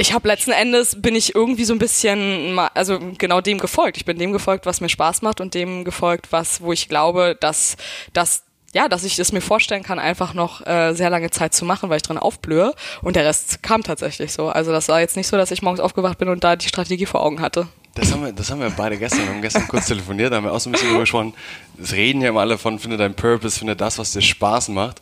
ich 0.00 0.14
habe 0.14 0.28
letzten 0.28 0.52
Endes 0.52 1.00
bin 1.00 1.14
ich 1.14 1.34
irgendwie 1.34 1.64
so 1.64 1.74
ein 1.74 1.78
bisschen 1.78 2.58
also 2.74 2.98
genau 3.18 3.40
dem 3.40 3.58
gefolgt. 3.58 3.98
Ich 3.98 4.04
bin 4.04 4.18
dem 4.18 4.32
gefolgt, 4.32 4.66
was 4.66 4.80
mir 4.80 4.88
Spaß 4.88 5.22
macht 5.22 5.40
und 5.40 5.54
dem 5.54 5.84
gefolgt, 5.84 6.32
was 6.32 6.62
wo 6.62 6.72
ich 6.72 6.88
glaube, 6.88 7.36
dass 7.38 7.76
dass 8.12 8.44
ja, 8.72 8.88
dass 8.88 9.04
ich 9.04 9.16
das 9.16 9.32
mir 9.32 9.40
vorstellen 9.40 9.82
kann, 9.82 9.98
einfach 9.98 10.32
noch 10.32 10.64
äh, 10.64 10.94
sehr 10.94 11.10
lange 11.10 11.30
Zeit 11.30 11.54
zu 11.54 11.64
machen, 11.64 11.90
weil 11.90 11.96
ich 11.96 12.04
dran 12.04 12.18
aufblühe. 12.18 12.72
Und 13.02 13.16
der 13.16 13.24
Rest 13.24 13.64
kam 13.64 13.82
tatsächlich 13.82 14.32
so. 14.32 14.48
Also 14.48 14.70
das 14.70 14.88
war 14.88 15.00
jetzt 15.00 15.16
nicht 15.16 15.26
so, 15.26 15.36
dass 15.36 15.50
ich 15.50 15.62
morgens 15.62 15.80
aufgewacht 15.80 16.18
bin 16.18 16.28
und 16.28 16.44
da 16.44 16.54
die 16.54 16.68
Strategie 16.68 17.06
vor 17.06 17.20
Augen 17.20 17.40
hatte. 17.40 17.66
Das 17.94 18.12
haben 18.12 18.24
wir, 18.24 18.32
das 18.32 18.50
haben 18.50 18.60
wir 18.60 18.70
beide 18.70 18.96
gestern. 18.96 19.22
Wir 19.22 19.30
haben 19.30 19.42
gestern 19.42 19.66
kurz 19.66 19.86
telefoniert, 19.86 20.32
da 20.32 20.36
haben 20.36 20.44
wir 20.44 20.52
auch 20.52 20.60
so 20.60 20.70
ein 20.70 20.72
bisschen 20.72 20.88
drüber 20.88 21.00
gesprochen. 21.00 21.34
Es 21.82 21.92
reden 21.92 22.20
ja 22.20 22.28
immer 22.28 22.40
alle 22.40 22.56
von, 22.56 22.78
finde 22.78 22.96
dein 22.96 23.14
Purpose, 23.14 23.58
finde 23.58 23.74
das, 23.74 23.98
was 23.98 24.12
dir 24.12 24.22
Spaß 24.22 24.68
macht. 24.68 25.00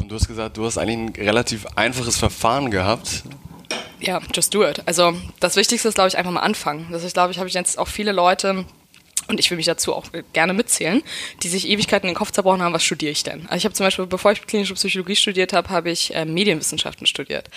Und 0.00 0.10
du 0.10 0.14
hast 0.14 0.28
gesagt, 0.28 0.56
du 0.56 0.66
hast 0.66 0.76
eigentlich 0.76 0.98
ein 0.98 1.24
relativ 1.26 1.66
einfaches 1.76 2.18
Verfahren 2.18 2.70
gehabt. 2.70 3.22
Ja, 4.00 4.20
just 4.34 4.54
do 4.54 4.64
it. 4.64 4.82
Also 4.84 5.14
das 5.40 5.56
Wichtigste 5.56 5.88
ist, 5.88 5.94
glaube 5.94 6.08
ich, 6.08 6.18
einfach 6.18 6.30
mal 6.30 6.40
anfangen. 6.40 6.86
Das 6.90 7.02
ist, 7.02 7.14
glaube 7.14 7.32
ich, 7.32 7.38
habe 7.38 7.48
ich 7.48 7.54
jetzt 7.54 7.78
auch 7.78 7.88
viele 7.88 8.12
Leute 8.12 8.66
und 9.28 9.40
ich 9.40 9.50
will 9.50 9.56
mich 9.56 9.66
dazu 9.66 9.94
auch 9.94 10.04
gerne 10.32 10.52
mitzählen, 10.52 11.02
die 11.42 11.48
sich 11.48 11.68
Ewigkeiten 11.68 12.06
in 12.06 12.12
den 12.12 12.18
Kopf 12.18 12.30
zerbrochen 12.30 12.62
haben, 12.62 12.72
was 12.72 12.84
studiere 12.84 13.10
ich 13.10 13.24
denn? 13.24 13.46
Also 13.46 13.56
ich 13.56 13.64
habe 13.64 13.74
zum 13.74 13.84
Beispiel, 13.86 14.06
bevor 14.06 14.32
ich 14.32 14.46
klinische 14.46 14.74
Psychologie 14.74 15.16
studiert 15.16 15.52
habe, 15.52 15.70
habe 15.70 15.90
ich 15.90 16.14
äh, 16.14 16.24
Medienwissenschaften 16.24 17.06
studiert 17.06 17.48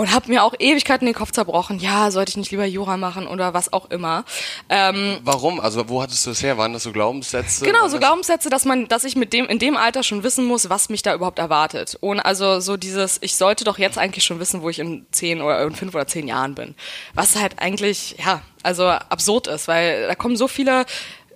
und 0.00 0.14
habe 0.14 0.30
mir 0.30 0.44
auch 0.44 0.54
Ewigkeiten 0.58 1.06
in 1.06 1.12
den 1.12 1.18
Kopf 1.18 1.30
zerbrochen, 1.30 1.78
ja, 1.78 2.10
sollte 2.10 2.30
ich 2.30 2.38
nicht 2.38 2.50
lieber 2.50 2.64
Jura 2.64 2.96
machen 2.96 3.26
oder 3.26 3.52
was 3.52 3.70
auch 3.70 3.90
immer. 3.90 4.24
Ähm, 4.70 5.18
Warum? 5.24 5.60
Also 5.60 5.90
wo 5.90 6.00
hattest 6.00 6.24
du 6.24 6.30
das 6.30 6.42
her? 6.42 6.56
Waren 6.56 6.72
das 6.72 6.84
so 6.84 6.92
Glaubenssätze? 6.92 7.66
Genau, 7.66 7.86
so 7.86 7.98
Glaubenssätze, 7.98 8.48
dass 8.48 8.64
man, 8.64 8.88
dass 8.88 9.04
ich 9.04 9.14
mit 9.14 9.34
dem 9.34 9.44
in 9.44 9.58
dem 9.58 9.76
Alter 9.76 10.02
schon 10.02 10.22
wissen 10.22 10.46
muss, 10.46 10.70
was 10.70 10.88
mich 10.88 11.02
da 11.02 11.14
überhaupt 11.14 11.38
erwartet. 11.38 11.98
Und 12.00 12.18
also 12.18 12.60
so 12.60 12.78
dieses, 12.78 13.18
ich 13.20 13.36
sollte 13.36 13.64
doch 13.64 13.76
jetzt 13.76 13.98
eigentlich 13.98 14.24
schon 14.24 14.40
wissen, 14.40 14.62
wo 14.62 14.70
ich 14.70 14.78
in 14.78 15.04
zehn 15.10 15.42
oder 15.42 15.60
in 15.64 15.74
fünf 15.74 15.94
oder 15.94 16.06
zehn 16.06 16.26
Jahren 16.26 16.54
bin. 16.54 16.74
Was 17.12 17.36
halt 17.36 17.58
eigentlich, 17.58 18.16
ja, 18.24 18.40
also 18.62 18.86
absurd 18.86 19.48
ist, 19.48 19.68
weil 19.68 20.06
da 20.06 20.14
kommen 20.14 20.38
so 20.38 20.48
viele 20.48 20.86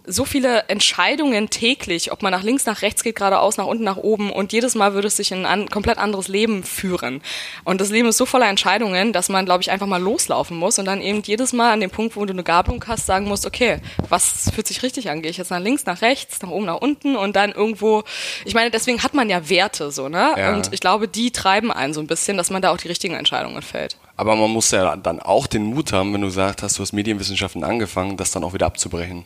so 0.07 0.25
viele 0.25 0.65
Entscheidungen 0.69 1.49
täglich, 1.49 2.13
ob 2.13 2.23
man 2.23 2.31
nach 2.31 2.43
links, 2.43 2.67
nach 2.67 2.83
rechts 2.83 3.03
geht, 3.03 3.17
geradeaus, 3.17 3.57
nach 3.57 3.67
unten, 3.67 3.85
nach 3.85 3.97
oben 3.97 4.31
und 4.31 4.53
jedes 4.53 4.75
Mal 4.75 4.93
würde 4.93 5.09
es 5.09 5.17
sich 5.17 5.33
in 5.33 5.47
ein 5.47 5.71
komplett 5.71 5.99
anderes 5.99 6.29
Leben 6.29 6.63
führen. 6.63 7.23
Und 7.65 7.81
das 7.81 7.91
Leben 7.91 8.09
ist 8.09 8.19
so 8.19 8.27
voller 8.27 8.49
Entscheidungen, 8.49 9.13
dass 9.13 9.29
man, 9.29 9.47
glaube 9.47 9.63
ich, 9.63 9.71
einfach 9.71 9.87
mal 9.87 10.03
loslaufen 10.03 10.57
muss 10.57 10.79
und 10.79 10.85
dann 10.85 11.01
eben 11.01 11.23
jedes 11.23 11.53
Mal 11.53 11.73
an 11.73 11.81
dem 11.81 11.91
Punkt, 11.91 12.17
wo 12.17 12.25
du 12.27 12.33
eine 12.33 12.43
Gabelung 12.43 12.85
hast, 12.87 13.07
sagen 13.07 13.27
musst, 13.27 13.47
okay, 13.47 13.79
was 14.09 14.51
fühlt 14.55 14.67
sich 14.67 14.83
richtig 14.83 15.09
an? 15.09 15.23
Gehe 15.23 15.31
ich 15.31 15.39
jetzt 15.39 15.51
nach 15.51 15.61
links, 15.61 15.87
nach 15.87 16.03
rechts, 16.03 16.43
nach 16.43 16.51
oben, 16.51 16.67
nach 16.67 16.81
unten 16.81 17.17
und 17.17 17.35
dann 17.35 17.53
irgendwo, 17.53 18.05
ich 18.45 18.55
meine, 18.55 18.71
deswegen 18.71 19.03
hat 19.03 19.15
man 19.15 19.31
ja 19.31 19.49
Werte 19.49 19.91
so, 19.91 20.09
ne? 20.09 20.35
Ja. 20.37 20.55
Und 20.55 20.73
ich 20.73 20.81
glaube, 20.81 21.09
die 21.09 21.31
treiben 21.31 21.73
einen 21.73 21.95
so 21.95 22.01
ein 22.01 22.07
bisschen, 22.07 22.37
dass 22.37 22.51
man 22.51 22.61
da 22.61 22.73
auch 22.73 22.77
die 22.77 22.89
richtigen 22.89 23.15
Entscheidungen 23.15 23.63
fällt. 23.63 23.97
Aber 24.17 24.37
man 24.37 24.51
muss 24.51 24.71
ja 24.71 24.97
dann 24.97 25.21
auch 25.21 25.47
den 25.47 25.65
Mut 25.65 25.93
haben, 25.93 26.13
wenn 26.13 26.21
du 26.21 26.29
sagst, 26.29 26.63
hast 26.63 26.79
du 26.79 26.83
hast 26.83 26.93
Medienwissenschaften 26.93 27.65
angefangen, 27.65 28.17
das 28.17 28.31
dann 28.31 28.45
auch 28.45 28.53
wieder 28.53 28.67
abzubrechen. 28.67 29.25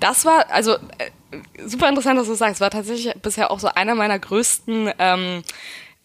Das 0.00 0.24
war, 0.24 0.50
also 0.50 0.74
äh, 0.74 1.10
super 1.66 1.88
interessant, 1.88 2.18
dass 2.18 2.26
du 2.26 2.34
sagst, 2.34 2.60
war 2.60 2.70
tatsächlich 2.70 3.14
bisher 3.22 3.50
auch 3.50 3.58
so 3.60 3.68
einer 3.68 3.94
meiner 3.94 4.18
größten 4.18 4.92
ähm, 4.98 5.42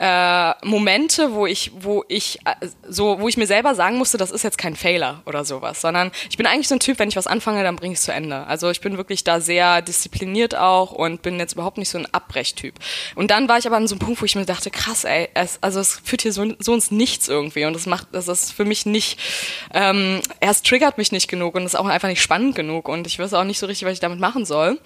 äh, 0.02 0.54
Momente, 0.66 1.34
wo 1.34 1.46
ich, 1.46 1.72
wo 1.76 2.04
ich 2.08 2.40
äh, 2.46 2.68
so, 2.90 3.20
wo 3.20 3.28
ich 3.30 3.38
mir 3.38 3.46
selber 3.46 3.76
sagen 3.76 4.00
musste, 4.00 4.18
das 4.18 4.32
ist 4.32 4.44
jetzt 4.44 4.58
kein 4.58 4.76
Fehler 4.76 5.22
oder 5.28 5.46
sowas, 5.46 5.80
sondern 5.80 6.12
ich 6.28 6.38
bin 6.38 6.48
eigentlich 6.48 6.68
so 6.68 6.74
ein 6.74 6.80
Typ, 6.80 6.98
wenn 6.98 7.08
ich 7.08 7.16
was 7.16 7.28
anfange, 7.28 7.62
dann 7.62 7.76
bringe 7.76 7.94
ich 7.94 8.00
es 8.00 8.06
zu 8.06 8.12
Ende. 8.12 8.48
Also 8.48 8.72
ich 8.72 8.82
bin 8.82 8.98
wirklich 8.98 9.24
da 9.24 9.40
sehr 9.40 9.84
diszipliniert 9.84 10.56
auch 10.56 10.92
und 10.92 11.22
bin 11.22 11.38
jetzt 11.38 11.54
überhaupt 11.54 11.78
nicht 11.78 11.90
so 11.90 12.00
ein 12.00 12.12
Abbrechtyp. 12.12 12.74
Und 13.14 13.30
dann 13.30 13.48
war 13.48 13.60
ich 13.60 13.68
aber 13.68 13.78
an 13.78 13.88
so 13.88 13.94
einem 13.94 14.00
Punkt, 14.00 14.20
wo 14.22 14.26
ich 14.26 14.36
mir 14.36 14.44
dachte, 14.44 14.72
krass, 14.72 15.04
ey, 15.04 15.30
es, 15.36 15.60
also 15.62 15.80
es 15.80 16.02
führt 16.04 16.24
hier 16.24 16.34
so, 16.34 16.52
so 16.58 16.74
ins 16.74 16.90
Nichts 16.90 17.28
irgendwie 17.28 17.66
und 17.66 17.74
das 17.74 17.86
macht, 17.86 18.08
das 18.12 18.28
ist 18.28 18.54
für 18.54 18.66
mich 18.66 18.88
nicht, 18.88 19.20
ähm, 19.72 20.22
erst 20.40 20.66
triggert 20.66 20.98
mich 20.98 21.12
nicht 21.12 21.28
genug 21.28 21.54
und 21.54 21.64
ist 21.64 21.76
auch 21.76 21.86
einfach 21.86 22.08
nicht 22.08 22.24
spannend 22.24 22.56
genug 22.56 22.90
und 22.90 23.06
ich 23.06 23.20
weiß 23.20 23.36
auch 23.36 23.44
nicht 23.44 23.60
so 23.60 23.68
richtig, 23.68 23.86
was 23.86 23.94
ich 23.94 24.00
damit 24.00 24.20
machen 24.20 24.46
soll. 24.46 24.80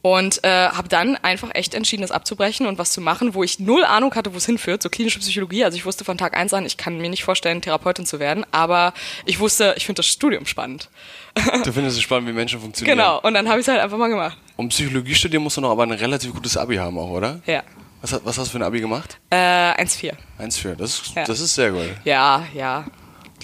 Und 0.00 0.44
äh, 0.44 0.68
habe 0.68 0.88
dann 0.88 1.16
einfach 1.16 1.50
echt 1.54 1.74
entschieden, 1.74 2.02
das 2.02 2.12
abzubrechen 2.12 2.66
und 2.66 2.78
was 2.78 2.92
zu 2.92 3.00
machen, 3.00 3.34
wo 3.34 3.42
ich 3.42 3.58
null 3.58 3.84
Ahnung 3.84 4.14
hatte, 4.14 4.32
wo 4.32 4.38
es 4.38 4.46
hinführt, 4.46 4.82
so 4.82 4.88
klinische 4.88 5.18
Psychologie. 5.18 5.64
Also 5.64 5.76
ich 5.76 5.84
wusste 5.84 6.04
von 6.04 6.16
Tag 6.16 6.36
eins 6.36 6.54
an, 6.54 6.64
ich 6.64 6.76
kann 6.76 6.98
mir 6.98 7.10
nicht 7.10 7.24
vorstellen, 7.24 7.60
Therapeutin 7.60 8.06
zu 8.06 8.20
werden, 8.20 8.46
aber 8.52 8.94
ich 9.24 9.40
wusste, 9.40 9.74
ich 9.76 9.86
finde 9.86 9.98
das 10.00 10.06
Studium 10.06 10.46
spannend. 10.46 10.88
Du 11.64 11.72
findest 11.72 11.96
es 11.96 12.02
spannend, 12.02 12.28
wie 12.28 12.32
Menschen 12.32 12.60
funktionieren. 12.60 12.98
Genau, 12.98 13.20
und 13.20 13.34
dann 13.34 13.48
habe 13.48 13.60
ich 13.60 13.64
es 13.64 13.68
halt 13.68 13.80
einfach 13.80 13.96
mal 13.96 14.08
gemacht. 14.08 14.36
Um 14.56 14.68
Psychologie 14.70 15.14
studieren 15.14 15.42
musst 15.42 15.56
du 15.56 15.60
noch 15.60 15.70
aber 15.70 15.84
ein 15.84 15.92
relativ 15.92 16.32
gutes 16.32 16.56
Abi 16.56 16.76
haben 16.76 16.98
auch, 16.98 17.10
oder? 17.10 17.40
Ja. 17.46 17.62
Was, 18.00 18.12
was 18.24 18.38
hast 18.38 18.48
du 18.48 18.52
für 18.52 18.58
ein 18.58 18.62
Abi 18.62 18.80
gemacht? 18.80 19.18
Äh, 19.30 19.36
1,4. 19.36 20.14
1,4, 20.40 20.74
das, 20.74 21.02
ja. 21.14 21.24
das 21.24 21.40
ist 21.40 21.54
sehr 21.54 21.70
gut. 21.70 21.90
Ja, 22.04 22.44
ja 22.54 22.84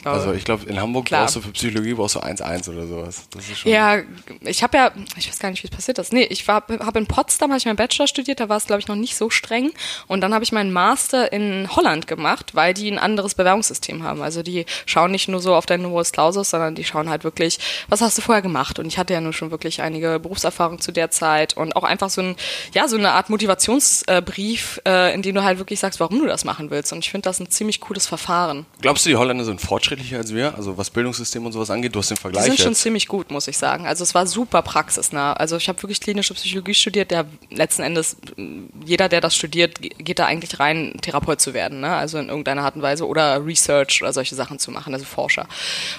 glaube. 0.05 0.19
Also 0.19 0.33
ich 0.33 0.45
glaube, 0.45 0.65
in 0.67 0.81
Hamburg 0.81 1.07
Klar. 1.07 1.23
brauchst 1.23 1.37
du 1.37 1.41
für 1.41 1.51
Psychologie 1.51 1.95
brauchst 1.95 2.15
du 2.15 2.21
1-1 2.21 2.71
oder 2.71 2.87
sowas. 2.87 3.27
Das 3.31 3.49
ist 3.49 3.59
schon 3.59 3.73
ja, 3.73 3.99
ich 4.43 4.63
habe 4.63 4.77
ja, 4.77 4.93
ich 5.17 5.29
weiß 5.29 5.39
gar 5.39 5.51
nicht, 5.51 5.63
wie 5.63 5.69
es 5.69 5.75
passiert 5.75 5.99
ist. 5.99 6.13
Nee, 6.13 6.25
ich 6.25 6.47
habe 6.49 6.99
in 6.99 7.07
Potsdam, 7.07 7.51
habe 7.51 7.59
ich 7.59 7.67
meinen 7.67 7.77
Bachelor 7.77 8.07
studiert, 8.07 8.41
da 8.41 8.49
war 8.49 8.57
es, 8.57 8.67
glaube 8.67 8.81
ich, 8.81 8.89
noch 8.89 8.97
nicht 8.97 9.17
so 9.17 9.31
streng. 9.31 9.73
Und 10.07 10.21
dann 10.21 10.33
habe 10.33 10.45
ich 10.45 10.53
meinen 10.53 10.73
Master 10.73 11.33
in 11.33 11.69
Holland 11.75 12.07
gemacht, 12.07 12.55
weil 12.55 12.75
die 12.75 12.91
ein 12.91 12.99
anderes 12.99 13.35
Bewerbungssystem 13.35 14.03
haben. 14.03 14.23
Also 14.23 14.43
die 14.43 14.67
schauen 14.87 15.11
nicht 15.11 15.29
nur 15.29 15.41
so 15.41 15.55
auf 15.55 15.67
dein 15.67 15.83
Numerus 15.83 16.13
Clausus, 16.13 16.51
sondern 16.51 16.75
die 16.75 16.85
schauen 16.85 17.09
halt 17.09 17.25
wirklich, 17.25 17.59
was 17.89 18.01
hast 18.01 18.19
du 18.19 18.23
vorher 18.23 18.43
gemacht? 18.43 18.79
Und 18.79 18.87
ich 18.87 18.99
hatte 18.99 19.15
ja 19.15 19.21
nun 19.21 19.33
schon 19.33 19.51
wirklich 19.51 19.83
einige 19.83 20.21
Berufserfahrung 20.21 20.81
zu 20.81 20.93
der 20.93 21.11
Zeit 21.11 21.57
und 21.57 21.77
auch 21.77 21.85
einfach 21.85 22.11
so 22.11 22.21
ein, 22.21 22.37
ja, 22.75 22.89
so 22.89 22.97
eine 22.97 23.13
Art 23.13 23.31
Motivationsbrief, 23.31 24.81
äh, 24.87 25.15
in 25.15 25.23
dem 25.23 25.35
du 25.35 25.43
halt 25.43 25.59
wirklich 25.59 25.81
sagst, 25.81 26.01
warum 26.01 26.19
du 26.19 26.27
das 26.27 26.45
machen 26.45 26.71
willst. 26.71 26.93
Und 26.93 27.05
ich 27.05 27.11
finde 27.11 27.29
das 27.29 27.41
ein 27.41 27.51
ziemlich 27.51 27.81
cooles 27.81 28.07
Verfahren. 28.07 28.67
Glaubst 28.81 29.07
du, 29.07 29.11
die 29.11 29.17
Holländer 29.17 29.45
sind 29.45 29.61
fortschrittlich? 29.61 29.94
Fortschrittlicher 29.95 30.19
als 30.19 30.35
wir, 30.35 30.55
also 30.55 30.77
was 30.77 30.91
Bildungssystem 30.91 31.45
und 31.45 31.53
sowas 31.53 31.71
angeht. 31.71 31.95
Du 31.95 31.99
hast 31.99 32.11
den 32.11 32.17
Vergleich. 32.17 32.45
Die 32.45 32.51
sind 32.51 32.59
jetzt. 32.59 32.65
schon 32.65 32.75
ziemlich 32.75 33.07
gut, 33.07 33.31
muss 33.31 33.49
ich 33.49 33.57
sagen. 33.57 33.87
Also 33.87 34.03
es 34.03 34.15
war 34.15 34.27
super 34.27 34.63
praxisnah. 34.63 35.35
Also 35.35 35.57
ich 35.57 35.69
habe 35.69 35.83
wirklich 35.83 36.01
klinische 36.01 36.35
Psychologie 36.35 36.75
studiert, 36.75 37.11
der 37.11 37.27
letzten 37.51 37.83
Endes, 37.83 38.17
jeder, 38.85 39.09
der 39.09 39.21
das 39.21 39.37
studiert, 39.37 39.81
geht 39.81 40.19
da 40.19 40.27
eigentlich 40.27 40.59
rein, 40.61 40.95
Therapeut 41.01 41.41
zu 41.41 41.55
werden, 41.55 41.81
ne? 41.81 41.95
also 41.95 42.19
in 42.19 42.29
irgendeiner 42.29 42.63
Art 42.63 42.77
und 42.77 42.83
Weise 42.83 43.07
oder 43.07 43.45
Research 43.45 44.03
oder 44.03 44.13
solche 44.13 44.35
Sachen 44.35 44.59
zu 44.59 44.71
machen, 44.71 44.93
also 44.93 45.05
Forscher. 45.05 45.47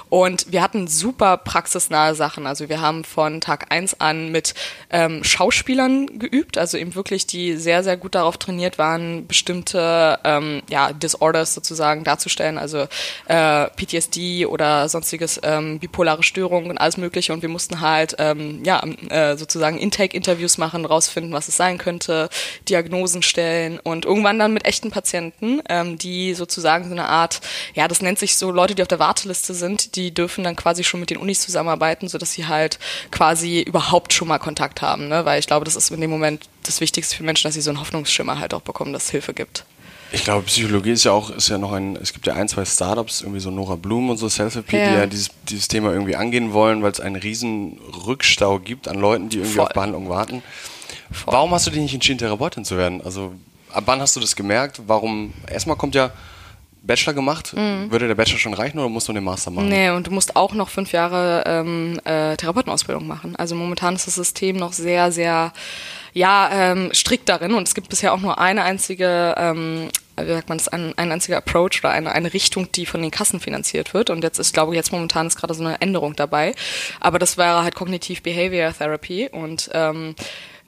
Und 0.10 0.52
wir 0.52 0.62
hatten 0.62 0.88
super 0.88 1.38
praxisnahe 1.38 2.16
Sachen. 2.16 2.48
Also 2.48 2.70
wir 2.70 2.82
haben 2.82 3.04
von 3.04 3.42
Tag 3.42 3.72
eins 3.72 4.00
an 4.00 4.32
mit 4.32 4.54
ähm, 4.90 5.24
Schauspielern 5.24 6.20
geübt, 6.20 6.58
also 6.58 6.78
eben 6.78 6.96
wirklich, 6.96 7.28
die 7.28 7.58
sehr, 7.58 7.84
sehr 7.84 7.98
gut 7.98 8.16
darauf 8.16 8.38
trainiert 8.38 8.78
waren, 8.78 9.28
bestimmte 9.28 10.20
ähm, 10.24 10.62
ja, 10.70 10.94
Disorders 10.94 11.54
sozusagen 11.54 12.04
darzustellen, 12.04 12.58
also 12.58 12.88
äh, 13.28 13.68
PTSD 13.86 14.46
oder 14.46 14.89
sonstiges 14.89 15.39
ähm, 15.44 15.80
bipolare 15.80 16.24
Störungen 16.24 16.72
und 16.72 16.77
alles 16.77 16.98
Mögliche. 16.98 17.34
Und 17.34 17.42
wir 17.42 17.50
mussten 17.50 17.82
halt 17.82 18.15
ähm, 18.20 18.63
ja 18.63 18.84
äh, 19.10 19.38
sozusagen 19.38 19.77
Intake-Interviews 19.77 20.58
machen, 20.58 20.86
rausfinden, 20.86 21.34
was 21.34 21.48
es 21.48 21.58
sein 21.58 21.77
könnte, 21.77 22.30
Diagnosen 22.70 23.22
stellen 23.22 23.80
und 23.80 24.06
irgendwann 24.06 24.39
dann 24.39 24.54
mit 24.54 24.65
echten 24.65 24.92
Patienten, 24.92 25.62
ähm, 25.70 25.98
die 25.98 26.34
sozusagen 26.34 26.86
so 26.86 26.92
eine 26.92 27.08
Art, 27.08 27.42
ja, 27.74 27.88
das 27.88 28.01
nennt 28.01 28.20
sich 28.20 28.38
so 28.38 28.51
Leute, 28.51 28.75
die 28.75 28.82
auf 28.82 28.88
der 28.88 29.00
Warteliste 29.00 29.54
sind, 29.54 29.96
die 29.96 30.13
dürfen 30.13 30.44
dann 30.44 30.56
quasi 30.56 30.84
schon 30.84 31.00
mit 31.00 31.10
den 31.10 31.18
Unis 31.18 31.42
zusammenarbeiten, 31.42 32.08
sodass 32.08 32.34
sie 32.34 32.48
halt 32.48 32.80
quasi 33.12 33.62
überhaupt 33.62 34.13
schon 34.13 34.27
mal 34.27 34.39
Kontakt 34.39 34.82
haben, 34.82 35.08
ne? 35.08 35.25
weil 35.25 35.39
ich 35.39 35.48
glaube, 35.48 35.65
das 35.65 35.75
ist 35.75 35.92
in 35.92 36.01
dem 36.01 36.10
Moment 36.10 36.48
das 36.63 36.82
Wichtigste 36.82 37.15
für 37.15 37.24
Menschen, 37.24 37.48
dass 37.48 37.54
sie 37.54 37.62
so 37.62 37.70
einen 37.70 37.80
Hoffnungsschimmer 37.80 38.39
halt 38.39 38.54
auch 38.54 38.62
bekommen, 38.62 38.94
dass 38.94 39.06
es 39.06 39.10
Hilfe 39.12 39.34
gibt. 39.34 39.65
Ich 40.12 40.24
glaube, 40.24 40.44
Psychologie 40.44 40.92
ist 40.92 41.04
ja 41.04 41.12
auch, 41.12 41.30
ist 41.30 41.50
ja 41.50 41.58
noch 41.58 41.72
ein, 41.72 41.96
es 41.98 42.14
gibt 42.14 42.28
ja 42.28 42.34
ein, 42.36 42.48
zwei 42.48 42.64
Startups, 42.64 43.22
irgendwie 43.22 43.40
so 43.40 43.52
Nora 43.52 43.76
Blum 43.76 44.10
und 44.10 44.18
so 44.18 44.28
Selfie, 44.28 44.60
ja. 44.78 44.90
die 44.90 44.96
ja 44.96 45.06
dieses, 45.08 45.30
dieses 45.50 45.68
Thema 45.68 45.92
irgendwie 45.92 46.16
angehen 46.16 46.54
wollen, 46.54 46.84
weil 46.84 46.92
es 46.92 47.00
einen 47.00 47.16
riesen 47.16 47.80
Rückstau 48.06 48.60
gibt 48.60 48.88
an 48.88 49.00
Leuten, 49.00 49.30
die 49.30 49.38
irgendwie 49.38 49.56
Voll. 49.56 49.66
auf 49.66 49.74
Behandlung 49.74 50.10
warten. 50.10 50.44
Voll. 51.12 51.34
Warum 51.34 51.52
hast 51.52 51.68
du 51.68 51.72
dich 51.72 51.82
nicht 51.82 51.94
entschieden, 51.94 52.20
Therapeutin 52.20 52.66
zu 52.66 52.78
werden? 52.78 53.02
Also, 53.02 53.34
ab 53.72 53.84
wann 53.88 54.00
hast 54.00 54.16
du 54.16 54.20
das 54.20 54.36
gemerkt? 54.36 54.82
Warum, 54.88 55.34
erstmal 55.48 55.76
kommt 55.76 55.96
ja, 55.96 56.12
Bachelor 56.86 57.14
gemacht. 57.14 57.54
Mhm. 57.56 57.92
Würde 57.92 58.08
der 58.08 58.16
Bachelor 58.16 58.38
schon 58.38 58.54
reichen 58.54 58.80
oder 58.80 58.90
musst 58.90 59.08
du 59.08 59.14
den 59.14 59.24
Master 59.24 59.52
machen? 59.52 59.70
Nee, 59.70 59.90
und 59.90 60.08
du 60.08 60.12
musst 60.12 60.36
auch 60.36 60.54
noch 60.54 60.70
fünf 60.70 60.92
Jahre 60.92 61.44
ähm, 61.46 62.00
äh, 62.04 62.36
Therapeutenausbildung 62.38 63.08
machen. 63.08 63.36
Also 63.36 63.56
momentan 63.56 63.96
ist 63.96 64.08
das 64.08 64.16
System 64.16 64.58
noch 64.58 64.74
sehr, 64.74 65.12
sehr 65.12 65.52
ja, 66.15 66.50
ähm, 66.51 66.91
strikt 66.93 67.29
darin 67.29 67.53
und 67.53 67.67
es 67.67 67.75
gibt 67.75 67.89
bisher 67.89 68.13
auch 68.13 68.22
nur 68.22 68.39
eine 68.39 68.63
einzige 68.63 69.36
ähm, 69.38 69.89
wie 70.17 70.31
sagt 70.31 70.50
man 70.50 70.57
das, 70.57 70.67
ein, 70.67 70.93
ein 70.98 71.12
einziger 71.12 71.38
Approach 71.38 71.79
oder 71.79 71.91
eine, 71.91 72.12
eine 72.12 72.34
Richtung, 72.34 72.72
die 72.72 72.86
von 72.86 73.01
den 73.01 73.12
Kassen 73.12 73.39
finanziert 73.39 73.93
wird. 73.93 74.10
Und 74.10 74.24
jetzt 74.24 74.39
ist, 74.39 74.53
glaube 74.53 74.74
ich, 74.74 74.77
jetzt 74.77 74.91
momentan 74.91 75.27
ist 75.27 75.36
gerade 75.36 75.53
so 75.53 75.63
eine 75.63 75.81
Änderung 75.81 76.15
dabei. 76.15 76.55
Aber 77.00 77.19
das 77.19 77.38
wäre 77.38 77.63
halt 77.63 77.75
Cognitive 77.75 78.22
Behavior 78.22 78.74
Therapy 78.74 79.29
und 79.31 79.69
ähm, 79.74 80.15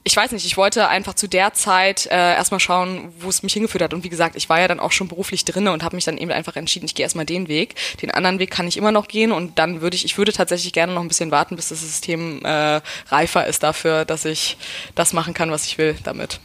ich 0.07 0.15
weiß 0.15 0.31
nicht, 0.31 0.45
ich 0.45 0.55
wollte 0.55 0.87
einfach 0.87 1.15
zu 1.15 1.27
der 1.27 1.53
Zeit 1.53 2.05
äh, 2.05 2.15
erstmal 2.15 2.61
schauen, 2.61 3.13
wo 3.19 3.27
es 3.27 3.43
mich 3.43 3.51
hingeführt 3.51 3.83
hat. 3.83 3.93
Und 3.93 4.05
wie 4.05 4.09
gesagt, 4.09 4.37
ich 4.37 4.47
war 4.47 4.57
ja 4.57 4.69
dann 4.69 4.79
auch 4.79 4.93
schon 4.93 5.09
beruflich 5.09 5.43
drinne 5.43 5.73
und 5.73 5.83
habe 5.83 5.97
mich 5.97 6.05
dann 6.05 6.17
eben 6.17 6.31
einfach 6.31 6.55
entschieden, 6.55 6.85
ich 6.85 6.95
gehe 6.95 7.03
erstmal 7.03 7.25
den 7.25 7.49
Weg. 7.49 7.75
Den 8.01 8.09
anderen 8.11 8.39
Weg 8.39 8.49
kann 8.49 8.69
ich 8.69 8.77
immer 8.77 8.93
noch 8.93 9.09
gehen 9.09 9.33
und 9.33 9.59
dann 9.59 9.81
würde 9.81 9.95
ich, 9.95 10.05
ich 10.05 10.17
würde 10.17 10.31
tatsächlich 10.31 10.71
gerne 10.71 10.93
noch 10.93 11.01
ein 11.01 11.09
bisschen 11.09 11.29
warten, 11.29 11.57
bis 11.57 11.67
das 11.67 11.81
System 11.81 12.39
äh, 12.45 12.79
reifer 13.09 13.45
ist 13.47 13.63
dafür, 13.63 14.05
dass 14.05 14.23
ich 14.23 14.57
das 14.95 15.11
machen 15.11 15.33
kann, 15.33 15.51
was 15.51 15.65
ich 15.65 15.77
will 15.77 15.97
damit. 16.05 16.39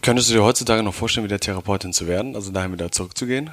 Könntest 0.00 0.30
du 0.30 0.34
dir 0.34 0.42
heutzutage 0.42 0.82
noch 0.82 0.94
vorstellen, 0.94 1.24
wieder 1.24 1.38
Therapeutin 1.38 1.92
zu 1.92 2.06
werden, 2.06 2.34
also 2.34 2.50
dahin 2.50 2.72
wieder 2.72 2.90
zurückzugehen? 2.90 3.50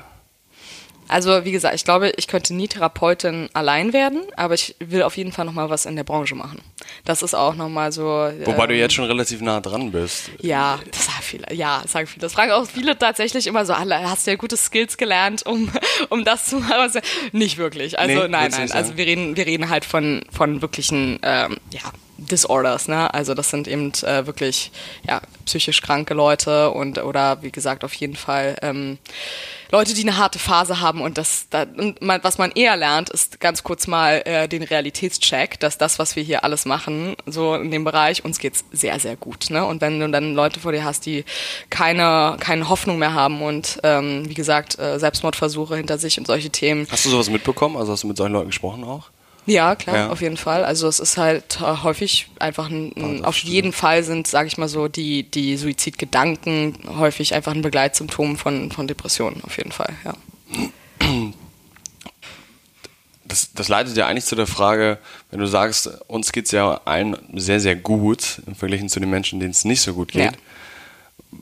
Also 1.10 1.46
wie 1.46 1.52
gesagt, 1.52 1.76
ich 1.76 1.86
glaube, 1.86 2.12
ich 2.18 2.28
könnte 2.28 2.54
nie 2.54 2.68
Therapeutin 2.68 3.50
allein 3.54 3.94
werden, 3.94 4.22
aber 4.36 4.54
ich 4.54 4.76
will 4.80 5.04
auf 5.04 5.18
jeden 5.18 5.32
Fall 5.32 5.46
noch 5.46 5.54
mal 5.54 5.70
was 5.70 5.86
in 5.86 5.96
der 5.96 6.04
Branche 6.04 6.36
machen. 6.36 6.62
Das 7.06 7.22
ist 7.22 7.34
auch 7.34 7.56
noch 7.56 7.70
mal 7.70 7.92
so. 7.92 8.04
Wobei 8.04 8.64
ähm, 8.64 8.70
du 8.70 8.76
jetzt 8.76 8.94
schon 8.94 9.06
relativ 9.06 9.42
nah 9.42 9.62
dran 9.62 9.92
bist. 9.92 10.32
Ja, 10.42 10.80
das 10.92 11.06
sagen 11.06 11.22
viele. 11.22 11.54
Ja, 11.54 11.82
das 11.84 11.92
sagen 11.92 12.08
viele. 12.08 12.22
Das 12.22 12.34
fragen 12.34 12.52
auch 12.52 12.66
viele 12.66 12.98
tatsächlich 12.98 13.48
immer 13.48 13.66
so: 13.66 13.76
Hast 13.76 14.28
du 14.28 14.32
ja 14.32 14.38
gute 14.38 14.58
Skills 14.58 14.98
gelernt, 14.98 15.46
um 15.46 15.72
um 16.10 16.24
das 16.24 16.46
zu 16.46 16.58
machen? 16.58 17.02
Nicht 17.32 17.58
wirklich. 17.58 18.00
Also 18.00 18.14
nee, 18.14 18.28
nein, 18.28 18.52
nein. 18.52 18.72
Also 18.72 18.98
wir 18.98 19.06
reden 19.06 19.36
wir 19.36 19.46
reden 19.46 19.70
halt 19.70 19.86
von 19.86 20.24
von 20.32 20.62
wirklichen 20.62 21.20
ähm, 21.24 21.58
ja 21.72 21.82
Disorders, 22.18 22.88
ne? 22.88 23.14
Also 23.14 23.34
das 23.34 23.50
sind 23.50 23.68
eben 23.68 23.92
äh, 24.04 24.26
wirklich 24.26 24.72
ja 25.08 25.22
psychisch 25.46 25.82
kranke 25.82 26.14
Leute 26.14 26.72
und 26.72 26.98
oder 26.98 27.42
wie 27.42 27.52
gesagt 27.52 27.84
auf 27.84 27.94
jeden 27.94 28.16
Fall 28.16 28.58
ähm, 28.62 28.98
Leute, 29.72 29.94
die 29.94 30.02
eine 30.02 30.18
harte 30.18 30.40
Phase 30.40 30.80
haben 30.80 31.02
und 31.02 31.18
das, 31.18 31.48
da, 31.50 31.64
und 31.64 32.02
man, 32.02 32.24
was 32.24 32.38
man 32.38 32.52
eher 32.52 32.78
lernt, 32.78 33.10
ist 33.10 33.40
ganz 33.40 33.64
kurz 33.64 33.86
mal 33.88 34.22
äh, 34.26 34.48
den 34.48 34.64
Realitätscheck, 34.64 35.60
dass 35.60 35.78
das, 35.78 36.00
was 36.00 36.16
wir 36.16 36.24
hier 36.24 36.44
alles 36.44 36.66
machen, 36.66 37.16
so 37.26 37.56
in 37.56 37.70
dem 37.70 37.84
Bereich, 37.84 38.24
uns 38.24 38.40
geht's 38.40 38.64
sehr, 38.72 38.98
sehr 39.00 39.18
gut. 39.18 39.50
Ne? 39.50 39.66
Und 39.66 39.82
wenn 39.82 40.00
du 40.00 40.10
dann 40.10 40.34
Leute 40.34 40.62
vor 40.62 40.72
dir 40.72 40.86
hast, 40.86 41.06
die 41.06 41.26
keine, 41.70 42.38
keine 42.40 42.70
Hoffnung 42.70 42.98
mehr 42.98 43.14
haben 43.14 43.42
und 43.42 43.80
ähm, 43.84 44.30
wie 44.30 44.34
gesagt, 44.34 44.80
äh, 44.80 45.00
Selbstmordversuche 45.00 45.76
hinter 45.76 45.98
sich 45.98 46.18
und 46.18 46.28
solche 46.28 46.50
Themen. 46.50 46.88
Hast 46.90 47.06
du 47.06 47.10
sowas 47.10 47.30
mitbekommen? 47.30 47.76
Also 47.76 47.92
hast 47.92 48.04
du 48.04 48.08
mit 48.08 48.18
solchen 48.18 48.34
Leuten 48.34 48.48
gesprochen 48.48 48.86
auch? 48.86 49.10
Ja, 49.48 49.76
klar, 49.76 49.96
ja. 49.96 50.10
auf 50.10 50.22
jeden 50.22 50.36
Fall. 50.36 50.66
Also 50.66 50.90
es 50.90 51.00
ist 51.00 51.18
halt 51.18 51.62
äh, 51.62 51.78
häufig 51.82 52.30
einfach 52.38 52.70
ein, 52.70 52.92
ein 52.98 53.26
auf 53.26 53.38
jeden 53.38 53.72
Fall 53.72 54.04
sind, 54.04 54.28
sage 54.28 54.48
ich 54.48 54.58
mal 54.58 54.68
so, 54.68 54.90
die, 54.90 55.24
die 55.24 55.56
Suizidgedanken 55.56 56.78
häufig 57.00 57.34
einfach 57.34 57.54
ein 57.54 57.62
Begleitsymptom 57.62 58.38
von, 58.38 58.72
von 58.72 58.88
Depressionen, 58.88 59.42
auf 59.46 59.58
jeden 59.58 59.72
Fall, 59.72 59.94
ja. 60.04 60.14
Das, 63.24 63.54
das 63.54 63.70
leitet 63.70 63.96
ja 63.96 64.08
eigentlich 64.08 64.26
zu 64.26 64.36
der 64.36 64.48
Frage, 64.48 65.00
wenn 65.32 65.40
du 65.40 65.48
sagst, 65.48 65.90
uns 66.08 66.34
geht 66.34 66.46
es 66.46 66.52
ja 66.52 66.82
allen 66.84 67.18
sehr, 67.34 67.62
sehr 67.62 67.76
gut 67.76 68.42
im 68.48 68.56
Vergleich 68.56 68.86
zu 68.90 69.00
den 69.00 69.10
Menschen, 69.10 69.40
denen 69.40 69.52
es 69.52 69.64
nicht 69.64 69.82
so 69.82 69.94
gut 69.94 70.12
geht. 70.12 70.32
Ja. 70.32 70.32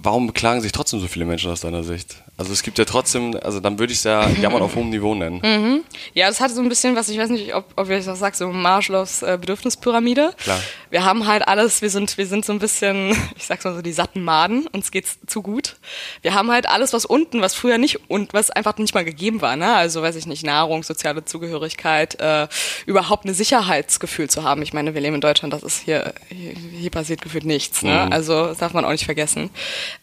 Warum 0.02 0.28
beklagen 0.28 0.62
sich 0.62 0.72
trotzdem 0.72 1.00
so 1.00 1.08
viele 1.08 1.25
Menschen 1.25 1.52
aus 1.52 1.62
deiner 1.62 1.84
Sicht? 1.84 2.16
Also 2.38 2.52
es 2.52 2.64
gibt 2.64 2.78
ja 2.78 2.86
trotzdem, 2.86 3.38
also 3.42 3.60
dann 3.60 3.80
würde 3.80 3.94
ich 3.94 4.00
es 4.00 4.04
ja 4.04 4.28
Jammern 4.42 4.62
auf 4.62 4.75
hohem 4.75 4.90
Niveau 4.90 5.16
nennen. 5.16 5.40
Mhm. 5.44 5.84
Ja, 6.14 6.28
das 6.28 6.42
hat 6.42 6.52
so 6.52 6.62
ein 6.62 6.70
bisschen 6.70 6.96
was, 6.96 7.10
ich 7.10 7.18
weiß 7.18 7.30
nicht, 7.30 7.56
ob, 7.56 7.66
ob 7.75 7.90
ich 7.90 8.06
das 8.06 8.20
sage, 8.20 8.36
so 8.36 8.50
Marshalls 8.50 9.22
äh, 9.22 9.38
Bedürfnispyramide. 9.40 10.34
Klar. 10.38 10.60
Wir 10.96 11.06
haben 11.06 11.28
halt 11.28 11.48
alles, 11.48 11.82
wir 11.82 11.90
sind, 11.90 12.18
wir 12.18 12.25
sind 12.25 12.46
so 12.46 12.54
ein 12.54 12.60
bisschen, 12.60 13.12
ich 13.38 13.46
sag's 13.46 13.64
mal 13.64 13.75
so, 13.75 13.82
die 13.82 13.94
satten 13.94 14.24
Maden, 14.24 14.68
uns 14.68 14.92
geht's 14.92 15.18
zu 15.28 15.42
gut. 15.42 15.78
Wir 16.22 16.34
haben 16.34 16.52
halt 16.52 16.68
alles, 16.70 16.94
was 16.94 17.06
unten, 17.06 17.42
was 17.42 17.54
früher 17.54 17.78
nicht 17.78 18.10
und 18.10 18.34
was 18.34 18.50
einfach 18.50 18.78
nicht 18.78 18.94
mal 18.94 19.06
gegeben 19.06 19.42
war, 19.42 19.56
ne? 19.56 19.74
Also 19.75 20.02
weiß 20.02 20.16
ich 20.16 20.25
nicht, 20.25 20.46
Nahrung, 20.46 20.84
soziale 20.84 21.25
Zugehörigkeit, 21.25 22.20
äh, 22.20 22.48
überhaupt 22.86 23.25
ein 23.25 23.34
Sicherheitsgefühl 23.34 24.30
zu 24.30 24.44
haben. 24.44 24.62
Ich 24.62 24.74
meine, 24.74 24.94
wir 24.94 25.02
leben 25.02 25.16
in 25.16 25.22
Deutschland, 25.22 25.54
das 25.54 25.64
ist 25.64 25.82
hier, 25.82 26.14
hier, 26.30 26.54
hier 26.54 26.92
passiert 26.92 27.22
gefühlt 27.22 27.46
nichts, 27.46 27.84
ne? 27.84 28.05
Mhm. 28.05 28.14
Also 28.14 28.48
das 28.48 28.58
darf 28.58 28.74
man 28.74 28.86
auch 28.86 28.92
nicht 28.92 29.05
vergessen. 29.05 29.50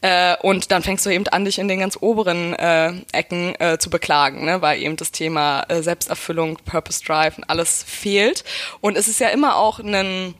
Äh, 0.00 0.36
und 0.42 0.70
dann 0.70 0.82
fängst 0.82 1.04
du 1.06 1.10
eben 1.10 1.26
an, 1.28 1.44
dich 1.44 1.58
in 1.58 1.68
den 1.68 1.80
ganz 1.80 1.96
oberen 2.00 2.22
oberen 2.22 2.54
äh, 2.54 2.92
Ecken 3.12 3.54
äh, 3.58 3.78
zu 3.78 3.90
beklagen, 3.90 4.44
ne? 4.44 4.62
weil 4.62 4.80
eben 4.80 4.96
das 4.96 5.12
Thema 5.12 5.64
äh, 5.68 5.82
Selbsterfüllung, 5.82 6.58
Purpose 6.64 7.04
Drive 7.04 7.38
und 7.38 7.44
alles 7.44 7.82
fehlt. 7.82 8.44
Und 8.80 8.96
es 8.96 9.08
ist 9.08 9.20
ja 9.20 9.28
immer 9.28 9.56
auch 9.56 9.78
ein 9.78 10.34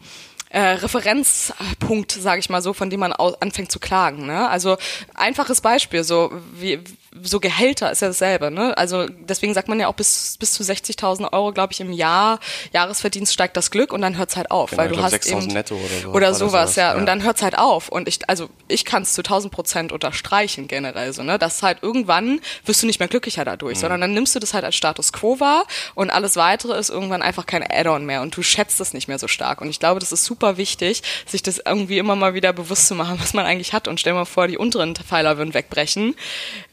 äh, 0.52 0.60
Referenzpunkt, 0.60 2.12
sage 2.12 2.40
ich 2.40 2.50
mal 2.50 2.60
so, 2.60 2.74
von 2.74 2.90
dem 2.90 3.00
man 3.00 3.12
anfängt 3.12 3.72
zu 3.72 3.80
klagen. 3.80 4.26
Ne? 4.26 4.48
Also 4.48 4.76
einfaches 5.14 5.62
Beispiel, 5.62 6.04
so 6.04 6.30
wie 6.54 6.78
so 7.20 7.40
Gehälter 7.40 7.90
ist 7.90 8.00
ja 8.00 8.08
dasselbe, 8.08 8.50
ne? 8.50 8.76
Also 8.78 9.06
deswegen 9.06 9.52
sagt 9.52 9.68
man 9.68 9.78
ja 9.78 9.88
auch 9.88 9.94
bis 9.94 10.36
bis 10.38 10.52
zu 10.52 10.62
60.000 10.62 11.32
Euro, 11.32 11.52
glaube 11.52 11.72
ich, 11.72 11.80
im 11.80 11.92
Jahr 11.92 12.40
Jahresverdienst 12.72 13.32
steigt 13.32 13.56
das 13.56 13.70
Glück 13.70 13.92
und 13.92 14.00
dann 14.00 14.16
hört's 14.16 14.36
halt 14.36 14.50
auf, 14.50 14.70
genau, 14.70 14.82
weil 14.82 14.88
du 14.88 14.94
glaub, 14.94 15.12
hast 15.12 15.26
eben 15.26 15.46
netto 15.48 15.74
oder, 15.74 16.00
so, 16.02 16.08
oder 16.10 16.34
sowas, 16.34 16.50
sowas, 16.52 16.76
ja. 16.76 16.94
Und 16.94 17.04
dann 17.04 17.22
hört's 17.22 17.42
halt 17.42 17.58
auf 17.58 17.90
und 17.90 18.08
ich 18.08 18.28
also 18.30 18.48
ich 18.66 18.86
kann 18.86 19.02
es 19.02 19.12
zu 19.12 19.20
1000 19.20 19.52
Prozent 19.52 19.92
unterstreichen 19.92 20.68
generell 20.68 21.12
so, 21.12 21.22
ne? 21.22 21.38
Dass 21.38 21.62
halt 21.62 21.82
irgendwann 21.82 22.40
wirst 22.64 22.82
du 22.82 22.86
nicht 22.86 22.98
mehr 22.98 23.08
glücklicher 23.08 23.44
dadurch, 23.44 23.76
mhm. 23.76 23.80
sondern 23.80 24.00
dann 24.00 24.14
nimmst 24.14 24.34
du 24.34 24.38
das 24.38 24.54
halt 24.54 24.64
als 24.64 24.74
Status 24.74 25.12
Quo 25.12 25.38
wahr 25.38 25.66
und 25.94 26.08
alles 26.08 26.36
weitere 26.36 26.78
ist 26.78 26.88
irgendwann 26.88 27.20
einfach 27.20 27.44
kein 27.44 27.62
Add-on 27.62 28.06
mehr 28.06 28.22
und 28.22 28.34
du 28.34 28.42
schätzt 28.42 28.80
es 28.80 28.94
nicht 28.94 29.08
mehr 29.08 29.18
so 29.18 29.28
stark 29.28 29.60
und 29.60 29.68
ich 29.68 29.78
glaube, 29.78 30.00
das 30.00 30.12
ist 30.12 30.24
super 30.24 30.41
wichtig, 30.56 31.02
sich 31.26 31.42
das 31.42 31.60
irgendwie 31.64 31.98
immer 31.98 32.16
mal 32.16 32.34
wieder 32.34 32.52
bewusst 32.52 32.86
zu 32.86 32.94
machen, 32.94 33.18
was 33.20 33.34
man 33.34 33.46
eigentlich 33.46 33.72
hat 33.72 33.88
und 33.88 33.98
stell 33.98 34.12
mal 34.14 34.24
vor, 34.24 34.46
die 34.46 34.58
unteren 34.58 34.94
Pfeiler 34.94 35.36
würden 35.38 35.54
wegbrechen. 35.54 36.14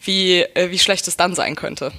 Wie 0.04 0.20
wie, 0.20 0.42
äh, 0.42 0.72
wie 0.72 0.80
schlecht 0.80 1.08
es 1.08 1.18
dann 1.18 1.36
sein 1.36 1.56
könnte. 1.56 1.92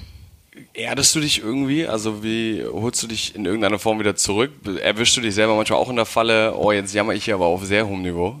Erdest 0.73 1.15
du 1.15 1.21
dich 1.21 1.39
irgendwie? 1.39 1.87
Also 1.87 2.23
wie 2.23 2.63
holst 2.63 3.01
du 3.01 3.07
dich 3.07 3.35
in 3.35 3.45
irgendeiner 3.45 3.79
Form 3.79 3.99
wieder 3.99 4.15
zurück? 4.15 4.51
Erwischst 4.81 5.17
du 5.17 5.21
dich 5.21 5.33
selber 5.33 5.55
manchmal 5.55 5.79
auch 5.79 5.89
in 5.89 5.95
der 5.95 6.05
Falle, 6.05 6.55
oh, 6.55 6.71
jetzt 6.71 6.93
jammer 6.93 7.13
ich 7.13 7.25
hier 7.25 7.35
aber 7.35 7.45
auf 7.45 7.63
sehr 7.65 7.87
hohem 7.87 8.01
Niveau? 8.01 8.35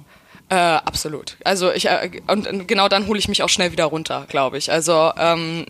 Äh, 0.51 0.55
absolut. 0.55 1.37
Also 1.45 1.71
ich 1.71 1.87
äh, 1.87 2.11
und 2.27 2.67
genau 2.67 2.89
dann 2.89 3.07
hole 3.07 3.17
ich 3.17 3.29
mich 3.29 3.41
auch 3.41 3.47
schnell 3.47 3.71
wieder 3.71 3.85
runter, 3.85 4.25
glaube 4.27 4.57
ich. 4.57 4.69
Also 4.69 5.13
ähm, 5.17 5.65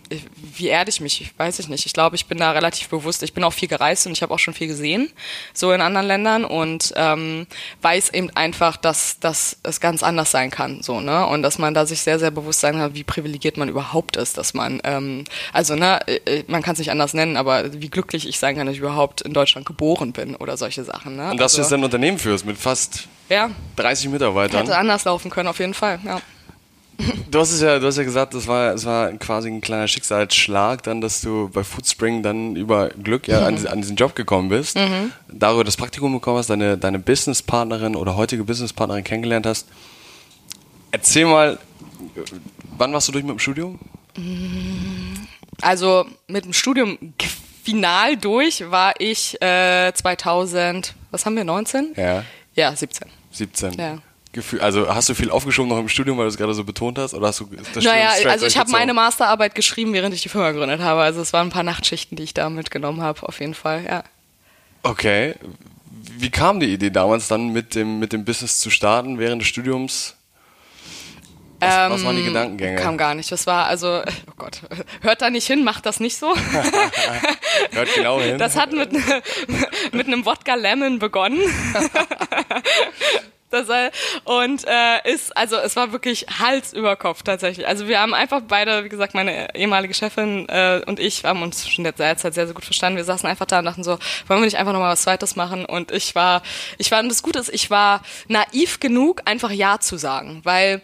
wie 0.56 0.66
erde 0.66 0.90
ich 0.90 1.00
mich? 1.00 1.20
Ich 1.20 1.38
weiß 1.38 1.60
ich 1.60 1.68
nicht. 1.68 1.86
Ich 1.86 1.92
glaube, 1.92 2.16
ich 2.16 2.26
bin 2.26 2.38
da 2.38 2.50
relativ 2.50 2.88
bewusst. 2.88 3.22
Ich 3.22 3.32
bin 3.32 3.44
auch 3.44 3.52
viel 3.52 3.68
gereist 3.68 4.08
und 4.08 4.12
ich 4.12 4.22
habe 4.22 4.34
auch 4.34 4.40
schon 4.40 4.54
viel 4.54 4.66
gesehen, 4.66 5.08
so 5.54 5.70
in 5.70 5.80
anderen 5.80 6.08
Ländern 6.08 6.44
und 6.44 6.92
ähm, 6.96 7.46
weiß 7.80 8.12
eben 8.12 8.30
einfach, 8.30 8.76
dass, 8.76 9.20
dass 9.20 9.56
es 9.62 9.80
ganz 9.80 10.02
anders 10.02 10.32
sein 10.32 10.50
kann, 10.50 10.82
so 10.82 11.00
ne 11.00 11.28
und 11.28 11.42
dass 11.42 11.58
man 11.58 11.74
da 11.74 11.86
sich 11.86 12.00
sehr 12.00 12.18
sehr 12.18 12.32
bewusst 12.32 12.58
sein 12.58 12.74
kann, 12.74 12.92
wie 12.96 13.04
privilegiert 13.04 13.56
man 13.58 13.68
überhaupt 13.68 14.16
ist, 14.16 14.36
dass 14.36 14.52
man 14.52 14.80
ähm, 14.82 15.22
also 15.52 15.76
ne 15.76 16.00
äh, 16.08 16.16
äh, 16.40 16.44
man 16.48 16.60
kann 16.60 16.72
es 16.72 16.80
nicht 16.80 16.90
anders 16.90 17.14
nennen, 17.14 17.36
aber 17.36 17.72
wie 17.80 17.88
glücklich 17.88 18.26
ich 18.26 18.40
sein 18.40 18.56
kann, 18.56 18.66
dass 18.66 18.74
ich 18.74 18.80
überhaupt 18.80 19.20
in 19.20 19.32
Deutschland 19.32 19.64
geboren 19.64 20.12
bin 20.12 20.34
oder 20.34 20.56
solche 20.56 20.82
Sachen. 20.82 21.14
Ne? 21.14 21.30
Und 21.30 21.36
dass 21.40 21.52
also, 21.52 21.58
du 21.58 21.62
jetzt 21.62 21.72
ein 21.72 21.84
Unternehmen 21.84 22.18
führst 22.18 22.44
mit 22.44 22.58
fast 22.58 23.06
ja. 23.32 23.50
30 23.76 24.10
Mitarbeitern. 24.10 24.60
Hätte 24.60 24.76
anders 24.76 25.04
laufen 25.04 25.30
können, 25.30 25.48
auf 25.48 25.58
jeden 25.58 25.74
Fall, 25.74 25.98
ja. 26.04 26.20
Du 27.30 27.40
hast 27.40 27.52
es 27.52 27.60
ja, 27.60 27.78
du 27.78 27.86
hast 27.86 27.96
ja 27.96 28.04
gesagt, 28.04 28.34
das 28.34 28.46
war, 28.46 28.72
das 28.72 28.84
war 28.84 29.10
quasi 29.12 29.48
ein 29.48 29.60
kleiner 29.60 29.88
Schicksalsschlag, 29.88 30.82
dann, 30.82 31.00
dass 31.00 31.20
du 31.20 31.48
bei 31.48 31.64
Foodspring 31.64 32.22
dann 32.22 32.54
über 32.54 32.90
Glück 32.90 33.26
ja 33.26 33.40
mhm. 33.40 33.46
an, 33.46 33.66
an, 33.66 33.80
diesen 33.80 33.96
Job 33.96 34.14
gekommen 34.14 34.50
bist, 34.50 34.76
mhm. 34.76 35.10
darüber 35.28 35.64
das 35.64 35.76
Praktikum 35.76 36.12
bekommen 36.12 36.38
hast, 36.38 36.50
deine, 36.50 36.78
deine 36.78 36.98
Businesspartnerin 36.98 37.96
oder 37.96 38.16
heutige 38.16 38.44
Businesspartnerin 38.44 39.04
kennengelernt 39.04 39.46
hast. 39.46 39.66
Erzähl 40.90 41.24
mal, 41.24 41.58
wann 42.76 42.92
warst 42.92 43.08
du 43.08 43.12
durch 43.12 43.24
mit 43.24 43.32
dem 43.32 43.38
Studium? 43.38 43.78
Also 45.60 46.04
mit 46.28 46.44
dem 46.44 46.52
Studium 46.52 46.98
final 47.64 48.16
durch 48.16 48.70
war 48.70 48.94
ich 48.98 49.40
äh, 49.40 49.92
2000, 49.94 50.94
was 51.10 51.24
haben 51.24 51.36
wir, 51.36 51.44
19? 51.44 51.94
Ja. 51.96 52.24
Ja, 52.54 52.76
17. 52.76 53.08
17. 53.32 53.72
Ja. 53.74 53.98
Gefühl, 54.32 54.62
also 54.62 54.88
hast 54.92 55.10
du 55.10 55.14
viel 55.14 55.30
aufgeschoben 55.30 55.68
noch 55.68 55.78
im 55.78 55.90
Studium, 55.90 56.16
weil 56.16 56.24
du 56.24 56.30
es 56.30 56.38
gerade 56.38 56.54
so 56.54 56.64
betont 56.64 56.98
hast? 56.98 57.12
Oder 57.12 57.28
hast 57.28 57.40
du 57.40 57.48
das 57.74 57.84
Naja, 57.84 58.12
also 58.30 58.46
ich 58.46 58.56
habe 58.56 58.70
meine 58.70 58.94
Masterarbeit 58.94 59.54
geschrieben, 59.54 59.92
während 59.92 60.14
ich 60.14 60.22
die 60.22 60.30
Firma 60.30 60.52
gegründet 60.52 60.80
habe. 60.80 61.02
Also 61.02 61.20
es 61.20 61.34
waren 61.34 61.48
ein 61.48 61.50
paar 61.50 61.62
Nachtschichten, 61.62 62.16
die 62.16 62.22
ich 62.22 62.32
da 62.32 62.48
mitgenommen 62.48 63.02
habe, 63.02 63.22
auf 63.28 63.40
jeden 63.40 63.52
Fall, 63.52 63.84
ja. 63.84 64.04
Okay. 64.82 65.34
Wie 65.90 66.30
kam 66.30 66.60
die 66.60 66.72
Idee 66.72 66.90
damals 66.90 67.28
dann 67.28 67.52
mit 67.52 67.74
dem, 67.74 67.98
mit 67.98 68.14
dem 68.14 68.24
Business 68.24 68.58
zu 68.58 68.70
starten 68.70 69.18
während 69.18 69.42
des 69.42 69.48
Studiums? 69.48 70.16
Was, 71.62 71.76
ähm, 71.76 71.92
was 71.92 72.04
waren 72.04 72.16
die 72.16 72.24
Gedankengänge? 72.24 72.76
Kam 72.76 72.98
gar 72.98 73.14
nicht. 73.14 73.30
Das 73.30 73.46
war 73.46 73.66
also, 73.66 74.02
oh 74.30 74.34
Gott, 74.36 74.60
hört 75.00 75.22
da 75.22 75.30
nicht 75.30 75.46
hin, 75.46 75.62
macht 75.64 75.86
das 75.86 76.00
nicht 76.00 76.16
so. 76.16 76.34
hört 77.72 77.94
genau 77.94 78.20
hin. 78.20 78.38
Das 78.38 78.56
hat 78.56 78.72
mit, 78.72 78.92
mit 79.92 80.06
einem 80.06 80.26
Wodka 80.26 80.54
Lemon 80.54 80.98
begonnen. 80.98 81.40
Das, 83.50 83.68
und 84.24 84.64
äh, 84.66 85.12
ist, 85.12 85.36
also 85.36 85.56
es 85.56 85.76
war 85.76 85.92
wirklich 85.92 86.24
Hals 86.40 86.72
über 86.72 86.96
Kopf 86.96 87.22
tatsächlich. 87.22 87.68
Also 87.68 87.86
wir 87.86 88.00
haben 88.00 88.14
einfach 88.14 88.40
beide, 88.48 88.82
wie 88.82 88.88
gesagt, 88.88 89.12
meine 89.12 89.54
ehemalige 89.54 89.92
Chefin 89.92 90.48
äh, 90.48 90.80
und 90.86 90.98
ich 90.98 91.22
haben 91.24 91.42
uns 91.42 91.68
schon 91.68 91.84
der 91.84 91.94
Zeit 91.94 92.18
sehr, 92.20 92.32
sehr 92.32 92.46
gut 92.46 92.64
verstanden. 92.64 92.96
Wir 92.96 93.04
saßen 93.04 93.28
einfach 93.28 93.44
da 93.44 93.58
und 93.58 93.66
dachten 93.66 93.84
so, 93.84 93.98
wollen 94.26 94.40
wir 94.40 94.46
nicht 94.46 94.56
einfach 94.56 94.72
nochmal 94.72 94.92
was 94.92 95.02
Zweites 95.02 95.36
machen? 95.36 95.66
Und 95.66 95.92
ich 95.92 96.14
war, 96.14 96.42
ich 96.78 96.90
war, 96.90 97.00
und 97.00 97.10
das 97.10 97.22
Gute 97.22 97.40
ist, 97.40 97.50
ich 97.50 97.68
war 97.68 98.00
naiv 98.26 98.80
genug, 98.80 99.20
einfach 99.26 99.50
Ja 99.50 99.78
zu 99.80 99.98
sagen, 99.98 100.40
weil 100.44 100.80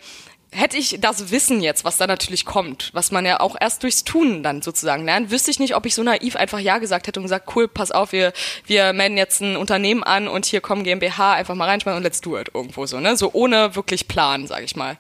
hätte 0.50 0.78
ich 0.78 0.98
das 1.00 1.30
Wissen 1.30 1.60
jetzt, 1.60 1.84
was 1.84 1.98
da 1.98 2.06
natürlich 2.06 2.44
kommt, 2.44 2.90
was 2.94 3.10
man 3.10 3.26
ja 3.26 3.40
auch 3.40 3.56
erst 3.60 3.82
durchs 3.82 4.04
Tun 4.04 4.42
dann 4.42 4.62
sozusagen 4.62 5.04
lernt, 5.04 5.30
wüsste 5.30 5.50
ich 5.50 5.58
nicht, 5.58 5.76
ob 5.76 5.84
ich 5.84 5.94
so 5.94 6.02
naiv 6.02 6.36
einfach 6.36 6.58
Ja 6.58 6.78
gesagt 6.78 7.06
hätte 7.06 7.20
und 7.20 7.24
gesagt, 7.24 7.54
cool, 7.54 7.68
pass 7.68 7.90
auf, 7.90 8.12
wir, 8.12 8.32
wir 8.66 8.92
melden 8.92 9.16
jetzt 9.16 9.40
ein 9.40 9.56
Unternehmen 9.56 10.02
an 10.02 10.26
und 10.26 10.46
hier 10.46 10.60
kommen 10.60 10.84
GmbH, 10.84 11.34
einfach 11.34 11.54
mal 11.54 11.66
reinschmeißen 11.66 11.98
und 11.98 12.02
let's 12.02 12.20
do 12.20 12.38
it 12.38 12.50
irgendwo 12.54 12.86
so, 12.86 12.98
ne? 12.98 13.16
So 13.16 13.30
ohne 13.32 13.76
wirklich 13.76 14.08
Plan, 14.08 14.46
sag 14.46 14.64
ich 14.64 14.74
mal. 14.74 14.96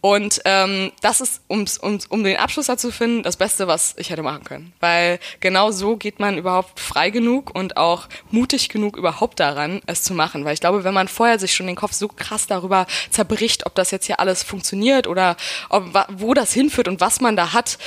Und 0.00 0.40
ähm, 0.44 0.92
das 1.00 1.20
ist, 1.20 1.42
ums, 1.50 1.82
ums, 1.82 2.06
um 2.06 2.22
den 2.22 2.36
Abschluss 2.36 2.66
dazu 2.66 2.88
zu 2.88 2.92
finden, 2.92 3.22
das 3.22 3.36
Beste, 3.36 3.66
was 3.66 3.94
ich 3.98 4.10
hätte 4.10 4.22
machen 4.22 4.44
können. 4.44 4.72
Weil 4.78 5.18
genau 5.40 5.72
so 5.72 5.96
geht 5.96 6.20
man 6.20 6.38
überhaupt 6.38 6.78
frei 6.78 7.10
genug 7.10 7.54
und 7.54 7.76
auch 7.76 8.08
mutig 8.30 8.68
genug 8.68 8.96
überhaupt 8.96 9.40
daran, 9.40 9.80
es 9.86 10.02
zu 10.02 10.14
machen. 10.14 10.44
Weil 10.44 10.54
ich 10.54 10.60
glaube, 10.60 10.84
wenn 10.84 10.94
man 10.94 11.08
vorher 11.08 11.38
sich 11.38 11.54
schon 11.54 11.66
den 11.66 11.76
Kopf 11.76 11.92
so 11.92 12.08
krass 12.08 12.46
darüber 12.46 12.86
zerbricht, 13.10 13.66
ob 13.66 13.74
das 13.74 13.90
jetzt 13.90 14.06
hier 14.06 14.20
alles 14.20 14.42
funktioniert 14.42 15.06
oder 15.06 15.36
ob, 15.68 15.92
wo 16.12 16.34
das 16.34 16.52
hinführt 16.52 16.88
und 16.88 17.00
was 17.00 17.20
man 17.20 17.36
da 17.36 17.52
hat, 17.52 17.78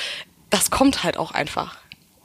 das 0.49 0.69
kommt 0.69 1.03
halt 1.03 1.17
auch 1.17 1.31
einfach. 1.31 1.80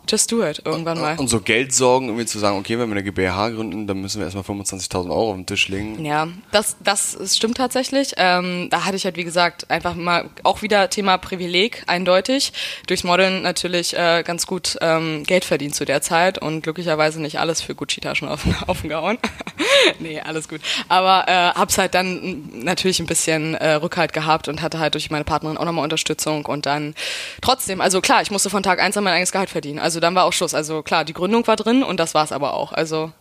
Just 0.08 0.30
do 0.30 0.44
it, 0.44 0.62
irgendwann 0.64 1.00
mal. 1.00 1.18
Und 1.18 1.28
so 1.28 1.40
Geldsorgen, 1.40 2.08
irgendwie 2.08 2.26
zu 2.26 2.38
sagen, 2.38 2.58
okay, 2.58 2.78
wenn 2.78 2.88
wir 2.88 2.96
eine 2.96 3.02
GmbH 3.02 3.50
gründen, 3.50 3.86
dann 3.86 4.00
müssen 4.00 4.18
wir 4.18 4.24
erstmal 4.24 4.44
25.000 4.44 5.10
Euro 5.10 5.30
auf 5.30 5.36
den 5.36 5.46
Tisch 5.46 5.68
legen. 5.68 6.04
Ja, 6.04 6.28
das, 6.52 6.76
das 6.82 7.36
stimmt 7.36 7.56
tatsächlich. 7.56 8.14
Ähm, 8.16 8.68
da 8.70 8.84
hatte 8.84 8.96
ich 8.96 9.04
halt, 9.04 9.16
wie 9.16 9.24
gesagt, 9.24 9.70
einfach 9.70 9.94
mal 9.94 10.30
auch 10.42 10.62
wieder 10.62 10.90
Thema 10.90 11.18
Privileg, 11.18 11.82
eindeutig. 11.86 12.52
Durchs 12.86 13.04
Modeln 13.04 13.42
natürlich 13.42 13.96
äh, 13.96 14.22
ganz 14.24 14.46
gut 14.46 14.76
ähm, 14.80 15.24
Geld 15.24 15.44
verdient 15.44 15.74
zu 15.74 15.84
der 15.84 16.02
Zeit 16.02 16.38
und 16.38 16.62
glücklicherweise 16.62 17.20
nicht 17.20 17.38
alles 17.40 17.60
für 17.60 17.74
Gucci-Taschen 17.74 18.28
auf, 18.28 18.44
aufgehauen. 18.66 19.18
nee, 19.98 20.20
alles 20.20 20.48
gut. 20.48 20.60
Aber 20.88 21.24
äh, 21.28 21.58
hab's 21.58 21.78
halt 21.78 21.94
dann 21.94 22.48
natürlich 22.52 23.00
ein 23.00 23.06
bisschen 23.06 23.54
äh, 23.54 23.74
Rückhalt 23.74 24.12
gehabt 24.12 24.48
und 24.48 24.62
hatte 24.62 24.78
halt 24.78 24.94
durch 24.94 25.10
meine 25.10 25.24
Partnerin 25.24 25.56
auch 25.56 25.64
nochmal 25.64 25.84
Unterstützung 25.84 26.44
und 26.46 26.66
dann 26.66 26.94
trotzdem, 27.40 27.80
also 27.80 28.00
klar, 28.00 28.22
ich 28.22 28.30
musste 28.30 28.50
von 28.50 28.62
Tag 28.62 28.80
eins 28.80 28.96
an 28.96 29.04
mein 29.04 29.14
eigenes 29.14 29.32
Gehalt 29.32 29.50
verdienen. 29.50 29.78
Also 29.78 29.95
dann 30.00 30.14
war 30.14 30.24
auch 30.24 30.32
Schluss. 30.32 30.54
Also 30.54 30.82
klar, 30.82 31.04
die 31.04 31.12
Gründung 31.12 31.46
war 31.46 31.56
drin 31.56 31.82
und 31.82 31.98
das 31.98 32.14
war's 32.14 32.32
aber 32.32 32.54
auch. 32.54 32.72
Also 32.72 33.12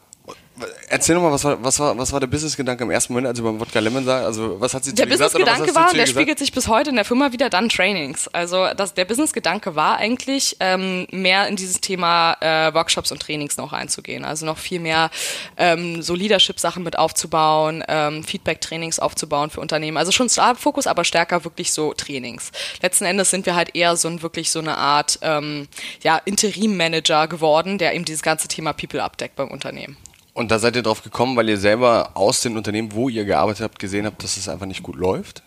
Erzähl 0.88 1.16
nochmal, 1.16 1.34
was 1.34 1.44
war, 1.44 1.62
was, 1.62 1.80
war, 1.80 1.98
was 1.98 2.14
war 2.14 2.22
der 2.22 2.28
Businessgedanke 2.28 2.86
im 2.86 2.90
ersten 2.90 3.12
Moment, 3.12 3.28
als 3.28 3.38
du 3.38 3.44
beim 3.44 3.60
Wodka 3.60 3.80
Lemon 3.80 4.06
sagst? 4.06 4.26
Also, 4.26 4.62
was 4.62 4.74
hat 4.74 4.86
sie 4.86 4.96
Der 4.96 5.06
Businessgedanke 5.06 5.76
war, 5.76 5.92
der 5.92 6.06
spiegelt 6.06 6.40
sich 6.40 6.54
bis 6.54 6.70
heute 6.70 6.92
in 6.92 6.96
der 6.96 7.04
Firma 7.04 7.34
wieder, 7.34 7.50
dann 7.50 7.68
Trainings. 7.68 8.30
Also, 8.30 8.68
das, 8.74 8.94
der 8.94 9.04
Businessgedanke 9.04 9.76
war 9.76 9.98
eigentlich, 9.98 10.56
ähm, 10.62 11.08
mehr 11.12 11.50
in 11.50 11.58
dieses 11.58 11.82
Thema 11.82 12.38
äh, 12.40 12.74
Workshops 12.74 13.12
und 13.12 13.22
Trainings 13.22 13.58
noch 13.58 13.74
einzugehen. 13.74 14.24
Also, 14.24 14.46
noch 14.46 14.58
viel 14.58 14.80
mehr 14.80 15.10
ähm, 15.58 16.02
so 16.02 16.16
Leadership-Sachen 16.16 16.84
mit 16.84 16.98
aufzubauen, 16.98 17.84
ähm, 17.90 18.24
Feedback-Trainings 18.24 19.00
aufzubauen 19.00 19.50
für 19.50 19.60
Unternehmen. 19.60 19.98
Also, 19.98 20.14
schon 20.14 20.30
Startup-Fokus, 20.30 20.88
aber 20.88 21.04
stärker 21.04 21.44
wirklich 21.44 21.74
so 21.74 21.94
Trainings. 21.94 22.52
Letzten 22.82 23.04
Endes 23.04 23.30
sind 23.30 23.46
wir 23.46 23.56
halt 23.56 23.76
eher 23.76 23.98
so 23.98 24.08
ein, 24.08 24.22
wirklich 24.22 24.52
so 24.52 24.60
eine 24.60 24.78
Art, 24.78 25.20
ähm, 25.22 25.68
ja, 26.02 26.22
Interim-Manager 26.24 27.28
geworden, 27.28 27.78
der 27.78 27.94
eben 27.94 28.06
dieses 28.06 28.22
ganze 28.22 28.48
Thema 28.48 28.72
People 28.72 29.04
abdeckt 29.04 29.36
beim 29.36 29.50
Unternehmen. 29.50 29.98
Und 30.36 30.52
da 30.52 30.60
seid 30.60 30.76
ihr 30.76 30.84
drauf 30.84 31.02
gekommen, 31.02 31.38
weil 31.38 31.48
ihr 31.48 31.58
selber 31.58 32.12
aus 32.14 32.42
den 32.42 32.58
Unternehmen, 32.58 32.92
wo 32.94 33.08
ihr 33.08 33.24
gearbeitet 33.24 33.64
habt, 33.64 33.80
gesehen 33.80 34.06
habt, 34.06 34.22
dass 34.22 34.36
es 34.36 34.50
einfach 34.50 34.66
nicht 34.66 34.84
gut 34.84 34.98
läuft? 34.98 35.44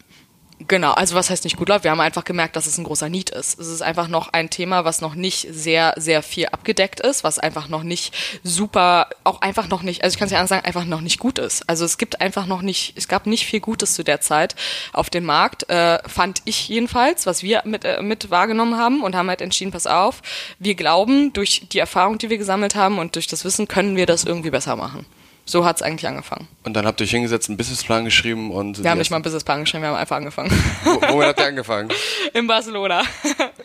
Genau, 0.66 0.90
also 0.92 1.14
was 1.14 1.30
heißt 1.30 1.44
nicht 1.44 1.56
gut 1.56 1.68
läuft? 1.68 1.84
Wir 1.84 1.92
haben 1.92 2.00
einfach 2.00 2.24
gemerkt, 2.24 2.56
dass 2.56 2.66
es 2.66 2.78
ein 2.78 2.84
großer 2.84 3.08
Need 3.08 3.30
ist. 3.30 3.60
Es 3.60 3.68
ist 3.68 3.80
einfach 3.80 4.08
noch 4.08 4.32
ein 4.32 4.50
Thema, 4.50 4.84
was 4.84 5.00
noch 5.00 5.14
nicht 5.14 5.46
sehr, 5.50 5.94
sehr 5.96 6.20
viel 6.20 6.46
abgedeckt 6.46 6.98
ist, 6.98 7.22
was 7.22 7.38
einfach 7.38 7.68
noch 7.68 7.84
nicht 7.84 8.12
super, 8.42 9.08
auch 9.22 9.40
einfach 9.40 9.68
noch 9.68 9.82
nicht, 9.82 10.02
also 10.02 10.14
ich 10.14 10.18
kann 10.18 10.26
es 10.26 10.32
ja 10.32 10.38
anders 10.38 10.48
sagen, 10.48 10.64
einfach 10.64 10.84
noch 10.84 11.00
nicht 11.00 11.20
gut 11.20 11.38
ist. 11.38 11.68
Also 11.68 11.84
es 11.84 11.96
gibt 11.96 12.20
einfach 12.20 12.46
noch 12.46 12.62
nicht, 12.62 12.94
es 12.96 13.06
gab 13.06 13.26
nicht 13.26 13.46
viel 13.46 13.60
Gutes 13.60 13.94
zu 13.94 14.02
der 14.02 14.20
Zeit 14.20 14.56
auf 14.92 15.10
dem 15.10 15.24
Markt, 15.24 15.68
äh, 15.70 16.00
fand 16.08 16.42
ich 16.44 16.68
jedenfalls, 16.68 17.26
was 17.26 17.44
wir 17.44 17.62
mit, 17.64 17.84
äh, 17.84 18.02
mit 18.02 18.30
wahrgenommen 18.30 18.76
haben 18.76 19.04
und 19.04 19.14
haben 19.14 19.28
halt 19.28 19.42
entschieden, 19.42 19.70
pass 19.70 19.86
auf, 19.86 20.22
wir 20.58 20.74
glauben, 20.74 21.32
durch 21.32 21.68
die 21.70 21.78
Erfahrung, 21.78 22.18
die 22.18 22.30
wir 22.30 22.38
gesammelt 22.38 22.74
haben 22.74 22.98
und 22.98 23.14
durch 23.14 23.28
das 23.28 23.44
Wissen 23.44 23.68
können 23.68 23.94
wir 23.94 24.06
das 24.06 24.24
irgendwie 24.24 24.50
besser 24.50 24.74
machen 24.74 25.06
so 25.48 25.64
hat 25.64 25.76
es 25.76 25.82
eigentlich 25.82 26.06
angefangen. 26.06 26.46
Und 26.62 26.74
dann 26.74 26.86
habt 26.86 27.00
ihr 27.00 27.04
euch 27.04 27.10
hingesetzt, 27.10 27.48
einen 27.48 27.56
Businessplan 27.56 28.04
geschrieben 28.04 28.50
und. 28.50 28.82
Wir 28.82 28.90
haben 28.90 28.98
nicht 28.98 29.10
mal 29.10 29.16
einen 29.16 29.22
Businessplan 29.22 29.60
geschrieben, 29.60 29.82
wir 29.82 29.88
haben 29.88 29.96
einfach 29.96 30.16
angefangen. 30.16 30.50
Wo, 30.84 31.00
womit 31.08 31.28
habt 31.28 31.40
ihr 31.40 31.46
angefangen? 31.46 31.88
In 32.34 32.46
Barcelona. 32.46 33.02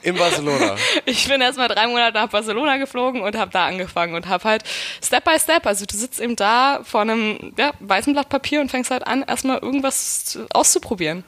In 0.02 0.16
Barcelona. 0.16 0.76
Ich 1.06 1.28
bin 1.28 1.42
erst 1.42 1.58
mal 1.58 1.68
drei 1.68 1.88
Monate 1.88 2.18
nach 2.18 2.30
Barcelona 2.30 2.78
geflogen 2.78 3.22
und 3.22 3.38
habe 3.38 3.52
da 3.52 3.68
angefangen 3.68 4.16
und 4.16 4.28
habe 4.28 4.44
halt 4.46 4.64
Step 5.04 5.26
by 5.26 5.38
Step, 5.38 5.66
also 5.66 5.86
du 5.86 5.98
sitzt 5.98 6.22
eben 6.22 6.36
da 6.36 6.80
vor 6.84 7.02
einem 7.02 7.54
ja, 7.58 7.74
weißen 7.80 8.14
Blatt 8.14 8.30
Papier 8.30 8.62
und 8.62 8.72
fängst 8.72 8.90
halt 8.90 9.06
an, 9.06 9.24
erstmal 9.24 9.60
irgendwas 9.60 10.40
auszuprobieren. 10.54 11.24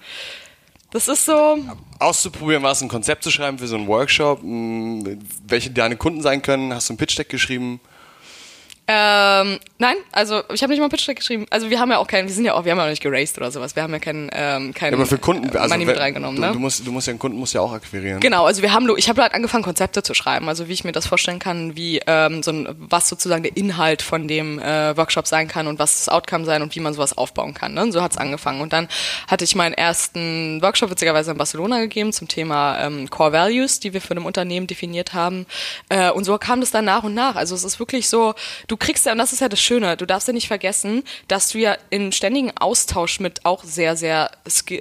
Das 0.91 1.09
ist 1.09 1.25
so. 1.25 1.57
Auszuprobieren, 1.99 2.63
was 2.63 2.81
ein 2.81 2.87
Konzept 2.87 3.23
zu 3.23 3.31
schreiben 3.31 3.59
für 3.59 3.67
so 3.67 3.75
einen 3.75 3.87
Workshop, 3.87 4.39
welche 5.45 5.71
deine 5.71 5.97
Kunden 5.97 6.21
sein 6.21 6.41
können. 6.41 6.73
Hast 6.73 6.89
du 6.89 6.93
ein 6.93 6.97
Pitch 6.97 7.17
Deck 7.17 7.27
geschrieben? 7.27 7.81
Ähm, 8.87 9.59
nein, 9.79 9.95
also 10.11 10.43
ich 10.53 10.61
habe 10.61 10.71
nicht 10.71 10.79
mal 10.79 10.89
Pitch 10.89 11.07
Deck 11.07 11.17
geschrieben. 11.17 11.47
Also 11.49 11.71
wir 11.71 11.79
haben 11.79 11.89
ja 11.89 11.97
auch 11.97 12.05
keinen, 12.05 12.27
wir 12.27 12.35
sind 12.35 12.45
ja 12.45 12.53
auch, 12.53 12.65
wir 12.65 12.71
haben 12.71 12.77
ja 12.77 12.85
auch 12.85 12.89
nicht 12.89 13.01
geraced 13.01 13.35
oder 13.37 13.49
sowas. 13.49 13.75
Wir 13.75 13.81
haben 13.81 13.93
ja 13.93 13.97
keinen, 13.99 14.29
ähm, 14.31 14.75
keinen 14.75 14.93
ja, 14.93 14.97
aber 14.97 15.07
für 15.07 15.17
Kunden, 15.17 15.49
äh, 15.55 15.57
also 15.57 15.73
Money 15.73 15.85
mit 15.85 15.97
reingenommen. 15.97 16.35
Du, 16.35 16.47
ne? 16.47 16.53
du, 16.53 16.59
musst, 16.59 16.85
du 16.85 16.91
musst 16.91 17.07
ja 17.07 17.11
einen 17.11 17.19
Kunden 17.19 17.39
musst 17.39 17.55
ja 17.55 17.61
auch 17.61 17.73
akquirieren. 17.73 18.19
Genau, 18.19 18.45
also 18.45 18.61
wir 18.61 18.73
haben, 18.73 18.87
ich 18.97 19.09
habe 19.09 19.23
halt 19.23 19.33
angefangen 19.33 19.63
Konzepte 19.63 20.03
zu 20.03 20.13
schreiben, 20.13 20.47
also 20.49 20.67
wie 20.67 20.73
ich 20.73 20.83
mir 20.83 20.91
das 20.91 21.07
vorstellen 21.07 21.39
kann, 21.39 21.75
wie 21.75 21.99
ähm, 22.05 22.43
so 22.43 22.51
ein, 22.51 22.67
was 22.77 23.09
sozusagen 23.09 23.41
der 23.41 23.57
Inhalt 23.57 24.03
von 24.03 24.27
dem 24.27 24.59
äh, 24.59 24.95
Workshop 24.95 25.25
sein 25.25 25.47
kann 25.47 25.65
und 25.65 25.79
was 25.79 26.05
das 26.05 26.09
Outcome 26.09 26.45
sein 26.45 26.61
und 26.61 26.75
wie 26.75 26.79
man 26.79 26.93
sowas 26.93 27.17
aufbauen 27.17 27.55
kann. 27.55 27.73
Ne? 27.73 27.81
Und 27.81 27.91
so 27.91 28.03
hat's 28.03 28.17
angefangen. 28.17 28.61
Und 28.61 28.71
dann 28.71 28.87
hatte 29.27 29.45
ich 29.45 29.55
meinen 29.55 29.73
ersten 29.73 30.61
Workshop 30.61 30.91
witzigerweise 30.91 31.31
in 31.31 31.37
Barcelona 31.37 31.79
gegeben 31.79 32.13
zum 32.13 32.27
Thema 32.27 32.79
ähm, 32.79 33.09
Core 33.09 33.31
Values, 33.31 33.79
die 33.79 33.93
wir 33.93 34.01
für 34.01 34.13
ein 34.13 34.19
Unternehmen 34.19 34.67
definiert 34.67 35.15
haben. 35.15 35.47
Äh, 35.89 36.11
und 36.11 36.23
so 36.23 36.37
kam 36.37 36.59
das 36.59 36.69
dann 36.69 36.85
nach 36.85 37.03
und 37.03 37.15
nach. 37.15 37.35
Also 37.35 37.55
es 37.55 37.63
ist 37.63 37.79
wirklich 37.79 38.07
so, 38.09 38.35
du 38.67 38.74
kriegst 38.77 39.05
ja, 39.05 39.11
und 39.11 39.17
das 39.17 39.33
ist 39.33 39.41
ja 39.41 39.49
das 39.49 39.59
Schöne, 39.59 39.97
du 39.97 40.05
darfst 40.05 40.27
ja 40.27 40.33
nicht 40.33 40.47
vergessen, 40.47 41.03
dass 41.27 41.49
du 41.49 41.59
ja 41.59 41.77
in 41.89 42.11
ständigen 42.11 42.51
Austausch 42.57 43.19
mit 43.19 43.45
auch 43.45 43.63
sehr, 43.63 43.95
sehr, 43.95 44.31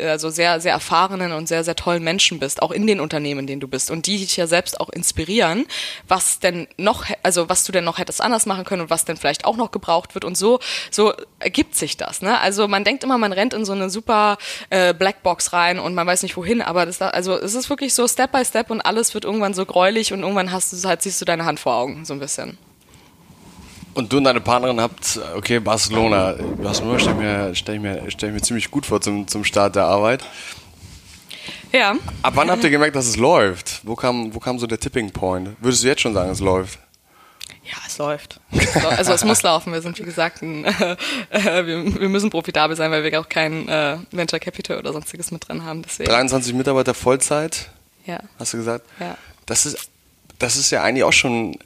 also 0.03 0.31
sehr, 0.31 0.61
sehr 0.61 0.73
erfahrenen 0.73 1.33
und 1.33 1.49
sehr, 1.49 1.65
sehr 1.65 1.77
tollen 1.77 2.03
Menschen 2.03 2.39
bist, 2.39 2.63
auch 2.63 2.71
in 2.71 2.87
den 2.87 3.01
Unternehmen, 3.01 3.41
in 3.41 3.47
denen 3.47 3.61
du 3.61 3.69
bist 3.69 3.91
und 3.91 4.07
die 4.07 4.19
dich 4.19 4.37
ja 4.37 4.47
selbst 4.47 4.81
auch 4.81 4.89
inspirieren, 4.91 5.67
was 6.09 6.39
denn 6.39 6.67
noch, 6.77 7.05
also 7.23 7.49
was 7.49 7.65
du 7.65 7.73
denn 7.73 7.85
noch 7.85 7.99
hättest 7.99 8.21
anders 8.21 8.47
machen 8.47 8.65
können 8.65 8.83
und 8.83 8.91
was 8.91 9.05
denn 9.05 9.17
vielleicht 9.17 9.45
auch 9.45 9.57
noch 9.57 9.71
gebraucht 9.71 10.15
wird 10.15 10.25
und 10.25 10.37
so, 10.37 10.61
so 10.91 11.13
ergibt 11.39 11.75
sich 11.75 11.97
das, 11.97 12.23
ne? 12.23 12.41
Also 12.41 12.69
man 12.69 12.85
denkt 12.85 13.05
immer, 13.05 13.19
man 13.19 13.33
rennt 13.33 13.55
in 13.55 13.65
so 13.65 13.73
eine 13.73 13.91
super 13.91 14.39
äh, 14.71 14.95
Blackbox 14.95 15.53
rein 15.53 15.79
und 15.79 15.95
man 15.95 16.07
weiß 16.07 16.23
nicht 16.23 16.37
wohin, 16.37 16.63
aber 16.63 16.87
das, 16.87 17.01
also 17.01 17.37
es 17.37 17.55
ist 17.55 17.71
wirklich 17.71 17.95
so 17.95 18.07
Step 18.09 18.33
by 18.33 18.45
Step 18.45 18.71
und 18.71 18.81
alles 18.81 19.15
wird 19.15 19.25
irgendwann 19.25 19.55
so 19.55 19.67
gräulich 19.67 20.13
und 20.13 20.21
irgendwann 20.21 20.53
hast 20.53 20.73
du 20.73 20.89
halt, 20.89 21.03
siehst 21.03 21.21
du 21.21 21.25
deine 21.25 21.45
Hand 21.45 21.61
vor 21.61 21.75
Augen, 21.75 22.05
so 22.05 22.13
ein 22.13 22.21
bisschen. 22.21 22.59
Und 23.95 24.13
du 24.13 24.17
und 24.19 24.25
deine 24.25 24.41
Partnerin 24.41 24.81
habt, 24.81 25.21
okay, 25.37 25.61
Barcelona. 25.61 26.35
Barcelona 26.61 26.99
stelle 26.99 27.15
ich, 27.15 27.23
mir, 27.23 27.55
stell 27.55 27.75
ich, 27.77 27.81
mir, 27.81 28.03
stell 28.09 28.29
ich 28.31 28.35
mir 28.35 28.43
ziemlich 28.43 28.71
gut 28.71 28.87
vor 28.87 29.01
zum, 29.01 29.29
zum 29.29 29.45
Start 29.45 29.77
der 29.77 29.85
Arbeit. 29.85 30.25
Ja. 31.73 31.97
Ab 32.23 32.33
wann 32.37 32.51
habt 32.51 32.63
ihr 32.65 32.71
gemerkt, 32.71 32.97
dass 32.97 33.07
es 33.07 33.17
läuft? 33.17 33.81
Wo 33.85 33.95
kam, 33.95 34.35
wo 34.35 34.41
kam 34.41 34.59
so 34.59 34.67
der 34.67 34.79
Tipping 34.79 35.11
Point? 35.11 35.51
Würdest 35.61 35.85
du 35.85 35.89
jetzt 35.89 36.03
schon 36.03 36.15
sagen, 36.15 36.31
es 36.31 36.41
läuft? 36.41 36.79
Ja, 37.65 37.77
es 37.87 37.99
läuft. 37.99 38.41
Also 38.91 39.13
es 39.13 39.25
muss 39.25 39.43
laufen. 39.43 39.73
Wir 39.73 39.81
sind, 39.81 39.99
wie 39.99 40.03
gesagt, 40.03 40.43
ein, 40.43 40.65
äh, 41.31 41.67
wir, 41.67 42.01
wir, 42.01 42.09
müssen 42.09 42.31
profitabel 42.31 42.77
sein, 42.77 42.91
weil 42.91 43.05
wir 43.05 43.21
auch 43.21 43.29
kein 43.29 43.69
äh, 43.69 43.97
Venture 44.11 44.39
Capital 44.39 44.79
oder 44.79 44.93
sonstiges 44.93 45.31
mit 45.31 45.49
drin 45.49 45.65
haben. 45.65 45.83
Deswegen. 45.83 46.11
23 46.11 46.53
Mitarbeiter 46.53 46.95
Vollzeit? 46.95 47.71
Ja. 48.07 48.19
Hast 48.39 48.53
du 48.53 48.59
gesagt? 48.59 48.87
Ja. 49.01 49.17
Das 49.47 49.67
ist, 49.67 49.89
das 50.39 50.57
ist 50.57 50.71
ja 50.71 50.83
eigentlich 50.83 51.05
auch 51.05 51.13
schon 51.13 51.57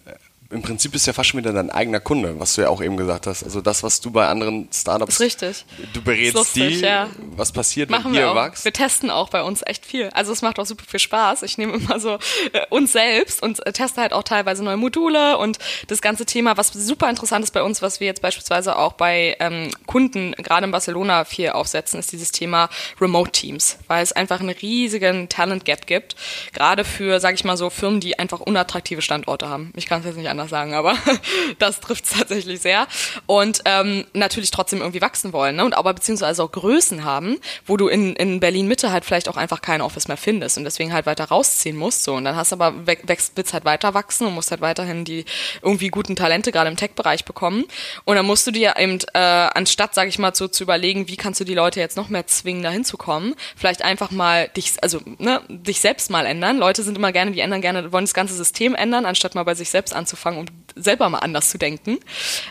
im 0.50 0.62
Prinzip 0.62 0.92
bist 0.92 1.06
du 1.06 1.11
ja 1.11 1.12
fast 1.12 1.28
schon 1.28 1.40
wieder 1.40 1.52
dein 1.52 1.70
eigener 1.70 2.00
Kunde, 2.00 2.40
was 2.40 2.54
du 2.54 2.62
ja 2.62 2.70
auch 2.70 2.80
eben 2.80 2.96
gesagt 2.96 3.26
hast. 3.26 3.44
Also 3.44 3.61
das, 3.61 3.82
was 3.82 4.00
du 4.00 4.11
bei 4.11 4.28
anderen 4.28 4.66
Startups. 4.72 5.20
Richtig. 5.20 5.66
Du 5.92 6.00
berätst 6.00 6.34
lustig, 6.34 6.78
die, 6.78 6.87
ja. 6.87 7.11
was 7.37 7.52
passiert, 7.52 7.90
Machen 7.90 8.12
wenn 8.12 8.20
ihr 8.20 8.28
wir 8.28 8.34
wachst. 8.34 8.64
Wir 8.64 8.72
testen 8.72 9.11
auch 9.11 9.28
bei 9.28 9.42
uns 9.42 9.61
echt 9.66 9.84
viel. 9.84 10.08
Also 10.14 10.32
es 10.32 10.40
macht 10.40 10.58
auch 10.58 10.64
super 10.64 10.84
viel 10.88 11.00
Spaß. 11.00 11.42
Ich 11.42 11.58
nehme 11.58 11.74
immer 11.74 12.00
so 12.00 12.18
äh, 12.52 12.64
uns 12.70 12.92
selbst 12.92 13.42
und 13.42 13.64
äh, 13.66 13.72
teste 13.74 14.00
halt 14.00 14.14
auch 14.14 14.22
teilweise 14.22 14.64
neue 14.64 14.78
Module 14.78 15.37
und 15.37 15.58
das 15.88 16.00
ganze 16.00 16.24
Thema, 16.24 16.56
was 16.56 16.68
super 16.68 17.11
interessant 17.11 17.44
ist 17.44 17.50
bei 17.50 17.62
uns, 17.62 17.82
was 17.82 18.00
wir 18.00 18.06
jetzt 18.06 18.22
beispielsweise 18.22 18.76
auch 18.76 18.94
bei 18.94 19.37
ähm, 19.40 19.70
Kunden, 19.84 20.32
gerade 20.32 20.64
in 20.64 20.70
Barcelona, 20.70 21.26
viel 21.26 21.50
aufsetzen, 21.50 22.00
ist 22.00 22.11
dieses 22.11 22.32
Thema 22.32 22.70
Remote 23.02 23.32
Teams, 23.32 23.76
weil 23.87 24.02
es 24.02 24.12
einfach 24.12 24.40
einen 24.40 24.48
riesigen 24.48 25.28
Talent 25.28 25.66
Gap 25.66 25.87
gibt, 25.87 26.16
gerade 26.54 26.84
für, 26.84 27.20
sage 27.20 27.34
ich 27.34 27.44
mal 27.44 27.58
so, 27.58 27.68
Firmen, 27.68 28.00
die 28.00 28.18
einfach 28.18 28.40
unattraktive 28.40 29.02
Standorte 29.02 29.50
haben. 29.50 29.74
Ich 29.76 29.84
kann 29.84 30.00
es 30.00 30.06
jetzt 30.06 30.16
nicht 30.16 30.28
anders 30.28 30.38
anders 30.38 30.51
sagen, 30.51 30.74
aber 30.74 30.96
das 31.59 31.81
trifft 31.81 32.05
es 32.05 32.11
tatsächlich 32.11 32.61
sehr. 32.61 32.87
Und 33.27 33.61
ähm, 33.64 34.07
natürlich 34.12 34.51
trotzdem 34.51 34.81
irgendwie 34.81 35.03
wachsen 35.03 35.33
wollen, 35.33 35.57
ne? 35.57 35.64
Und 35.64 35.77
aber 35.77 35.94
beziehungsweise 35.94 36.42
auch 36.42 36.53
Größen 36.53 37.05
haben, 37.05 37.38
wo 37.66 37.77
du 37.77 37.88
in, 37.88 38.14
in 38.14 38.40
Berlin 38.40 38.68
Mitte 38.68 38.90
halt 38.92 39.05
vielleicht 39.05 39.29
auch 39.29 39.37
einfach 39.37 39.61
kein 39.61 39.81
Office 39.81 40.09
mehr 40.09 40.16
findest 40.16 40.59
und 40.59 40.64
deswegen 40.64 40.92
halt 40.92 41.07
weiter 41.07 41.24
rausziehen 41.24 41.77
musst. 41.77 42.05
So. 42.05 42.14
Und 42.14 42.24
dann 42.24 42.37
hast 42.37 42.53
du 42.53 42.57
aber 42.57 42.87
wächst, 42.87 43.33
willst 43.37 43.53
halt 43.53 43.64
weiter 43.64 43.94
wachsen 43.94 44.27
und 44.27 44.35
musst 44.35 44.51
halt 44.51 44.61
weiterhin 44.61 45.05
die 45.05 45.24
irgendwie 45.62 45.88
guten 45.88 46.16
Talente 46.16 46.53
gerade 46.53 46.70
im 46.70 46.77
Tech-Bereich 46.77 47.24
bekommen. 47.24 47.64
Und 48.05 48.16
dann 48.16 48.27
musst 48.27 48.46
du 48.46 48.51
dir 48.51 48.74
eben, 48.79 48.98
äh, 49.14 49.18
anstatt, 49.18 49.94
sag 49.94 50.09
ich 50.09 50.18
mal, 50.18 50.35
so 50.35 50.48
zu 50.48 50.62
überlegen, 50.62 51.09
wie 51.09 51.16
kannst 51.16 51.40
du 51.40 51.44
die 51.44 51.55
Leute 51.55 51.81
jetzt 51.81 51.96
noch 51.96 52.09
mehr 52.09 52.27
zwingen, 52.27 52.62
da 52.62 52.70
hinzukommen, 52.70 53.35
vielleicht 53.57 53.83
einfach 53.83 54.11
mal 54.11 54.48
dich, 54.48 54.74
also 54.83 55.01
ne, 55.18 55.40
dich 55.48 55.81
selbst 55.81 56.11
mal 56.11 56.27
ändern. 56.27 56.59
Leute 56.59 56.83
sind 56.83 56.96
immer 56.96 57.12
gerne, 57.12 57.33
die 57.33 57.40
ändern 57.40 57.61
gerne, 57.61 57.92
wollen 57.92 58.05
das 58.05 58.14
ganze 58.14 58.35
System 58.35 58.74
ändern, 58.74 59.07
anstatt 59.07 59.35
mal 59.35 59.44
bei 59.44 59.55
sich 59.55 59.70
selbst 59.70 59.94
anzufangen 59.94 60.27
und 60.36 60.52
selber 60.74 61.08
mal 61.08 61.18
anders 61.18 61.50
zu 61.50 61.58
denken. 61.58 61.98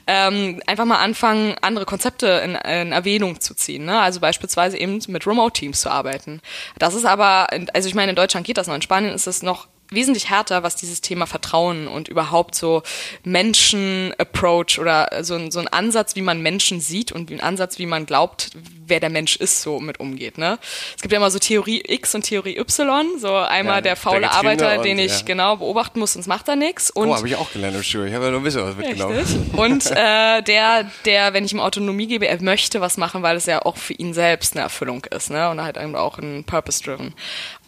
Ähm, 0.05 0.61
einfach 0.65 0.85
mal 0.85 0.97
anfangen, 0.97 1.55
andere 1.61 1.85
Konzepte 1.85 2.27
in, 2.43 2.55
in 2.55 2.91
Erwähnung 2.91 3.39
zu 3.39 3.53
ziehen. 3.53 3.85
Ne? 3.85 3.99
Also 3.99 4.19
beispielsweise 4.19 4.77
eben 4.77 4.99
mit 5.07 5.27
Remote-Teams 5.27 5.79
zu 5.79 5.89
arbeiten. 5.89 6.41
Das 6.79 6.93
ist 6.93 7.05
aber, 7.05 7.47
also 7.73 7.87
ich 7.87 7.95
meine, 7.95 8.11
in 8.11 8.15
Deutschland 8.15 8.45
geht 8.45 8.57
das 8.57 8.67
noch, 8.67 8.75
in 8.75 8.81
Spanien 8.81 9.13
ist 9.13 9.27
es 9.27 9.43
noch 9.43 9.67
wesentlich 9.89 10.29
härter, 10.29 10.63
was 10.63 10.75
dieses 10.75 11.01
Thema 11.01 11.25
Vertrauen 11.25 11.87
und 11.87 12.07
überhaupt 12.07 12.55
so 12.55 12.83
Menschen-Approach 13.23 14.79
oder 14.79 15.23
so 15.23 15.35
ein, 15.35 15.51
so 15.51 15.59
ein 15.59 15.67
Ansatz, 15.67 16.15
wie 16.15 16.21
man 16.21 16.41
Menschen 16.41 16.81
sieht 16.81 17.11
und 17.11 17.31
ein 17.31 17.41
Ansatz, 17.41 17.79
wie 17.79 17.85
man 17.85 18.05
glaubt, 18.05 18.51
wer 18.87 18.99
der 18.99 19.09
Mensch 19.09 19.35
ist, 19.35 19.61
so 19.61 19.79
mit 19.79 19.99
umgeht. 19.99 20.37
Ne? 20.37 20.57
Es 20.95 21.01
gibt 21.01 21.11
ja 21.11 21.17
immer 21.17 21.31
so 21.31 21.39
Theorie 21.39 21.83
X 21.85 22.15
und 22.15 22.23
Theorie 22.23 22.57
Y. 22.57 23.19
So 23.19 23.35
einmal 23.35 23.77
ja, 23.77 23.81
der 23.81 23.95
faule 23.95 24.21
der 24.21 24.31
Arbeiter, 24.31 24.77
den 24.79 24.99
ich 24.99 25.19
ja. 25.19 25.25
genau 25.25 25.57
beobachten 25.57 25.99
muss, 25.99 26.13
sonst 26.13 26.27
macht 26.27 26.47
er 26.47 26.55
nichts. 26.55 26.95
Oh, 26.95 27.13
habe 27.13 27.27
ich 27.27 27.35
auch 27.35 27.51
gelernt 27.51 27.75
im 27.75 27.83
Studium. 27.83 28.07
Ich 28.07 28.13
habe 28.13 28.25
ja 28.25 28.31
nur 28.31 28.41
ein 28.41 28.43
bisschen 28.43 28.63
was 28.63 28.75
mitgenommen. 28.75 29.51
Und 29.55 29.85
äh, 29.91 30.41
der, 30.41 30.89
der, 31.05 31.33
wenn 31.33 31.45
ich 31.45 31.53
ihm 31.53 31.59
Autonomie 31.59 32.07
gebe, 32.07 32.27
er 32.27 32.41
möchte 32.41 32.81
was 32.81 32.97
machen, 32.97 33.23
weil 33.23 33.37
es 33.37 33.45
ja 33.45 33.61
auch 33.61 33.77
für 33.77 33.93
ihn 33.93 34.13
selbst 34.13 34.55
eine 34.55 34.63
Erfüllung 34.63 35.05
ist. 35.05 35.29
Ne? 35.29 35.49
Und 35.49 35.61
halt 35.61 35.77
auch 35.77 36.17
ein 36.17 36.43
Purpose-driven. 36.43 37.13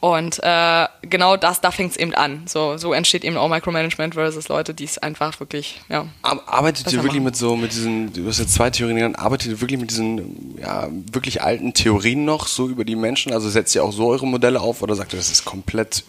Und 0.02 0.40
äh, 0.42 0.88
genau 1.02 1.36
das, 1.36 1.60
da 1.60 1.72
fängt 1.72 1.92
es 1.92 1.98
eben 1.98 2.14
an. 2.14 2.44
So, 2.48 2.78
so 2.78 2.94
entsteht 2.94 3.26
eben 3.26 3.36
auch 3.36 3.50
Micromanagement 3.50 4.14
versus 4.14 4.48
Leute, 4.48 4.74
die 4.74 4.86
es 4.86 4.98
einfach 4.98 5.40
wirklich, 5.40 5.82
ja. 5.90 6.06
Arbeitet 6.22 6.92
ihr 6.92 7.00
wirklich 7.00 7.16
machen. 7.16 7.26
mit 7.26 7.36
so, 7.36 7.58
mit 7.58 7.74
diesen, 7.74 8.14
du 8.14 8.26
hast 8.28 8.40
jetzt 8.40 8.54
zwei 8.54 8.70
Theorien 8.70 8.96
genannt, 8.98 9.20
arbeitet 9.20 9.52
ihr 9.52 9.62
wirklich 9.62 9.80
mit 9.80 9.92
diesen, 9.92 10.58
ja, 10.58 10.88
wirklich 11.12 11.42
alten 11.42 11.74
Theorien 11.74 12.24
noch 12.24 12.48
so 12.48 12.70
über 12.70 12.86
die 12.86 12.96
Menschen? 12.96 13.34
Also 13.34 13.50
setzt 13.50 13.76
ihr 13.76 13.84
auch 13.84 13.92
so 13.92 14.08
eure 14.08 14.26
Modelle 14.26 14.62
auf 14.62 14.82
oder 14.82 14.96
sagt 14.96 15.14
ihr, 15.14 15.18
das 15.18 15.32
ist 15.32 15.44
komplett 15.44 16.06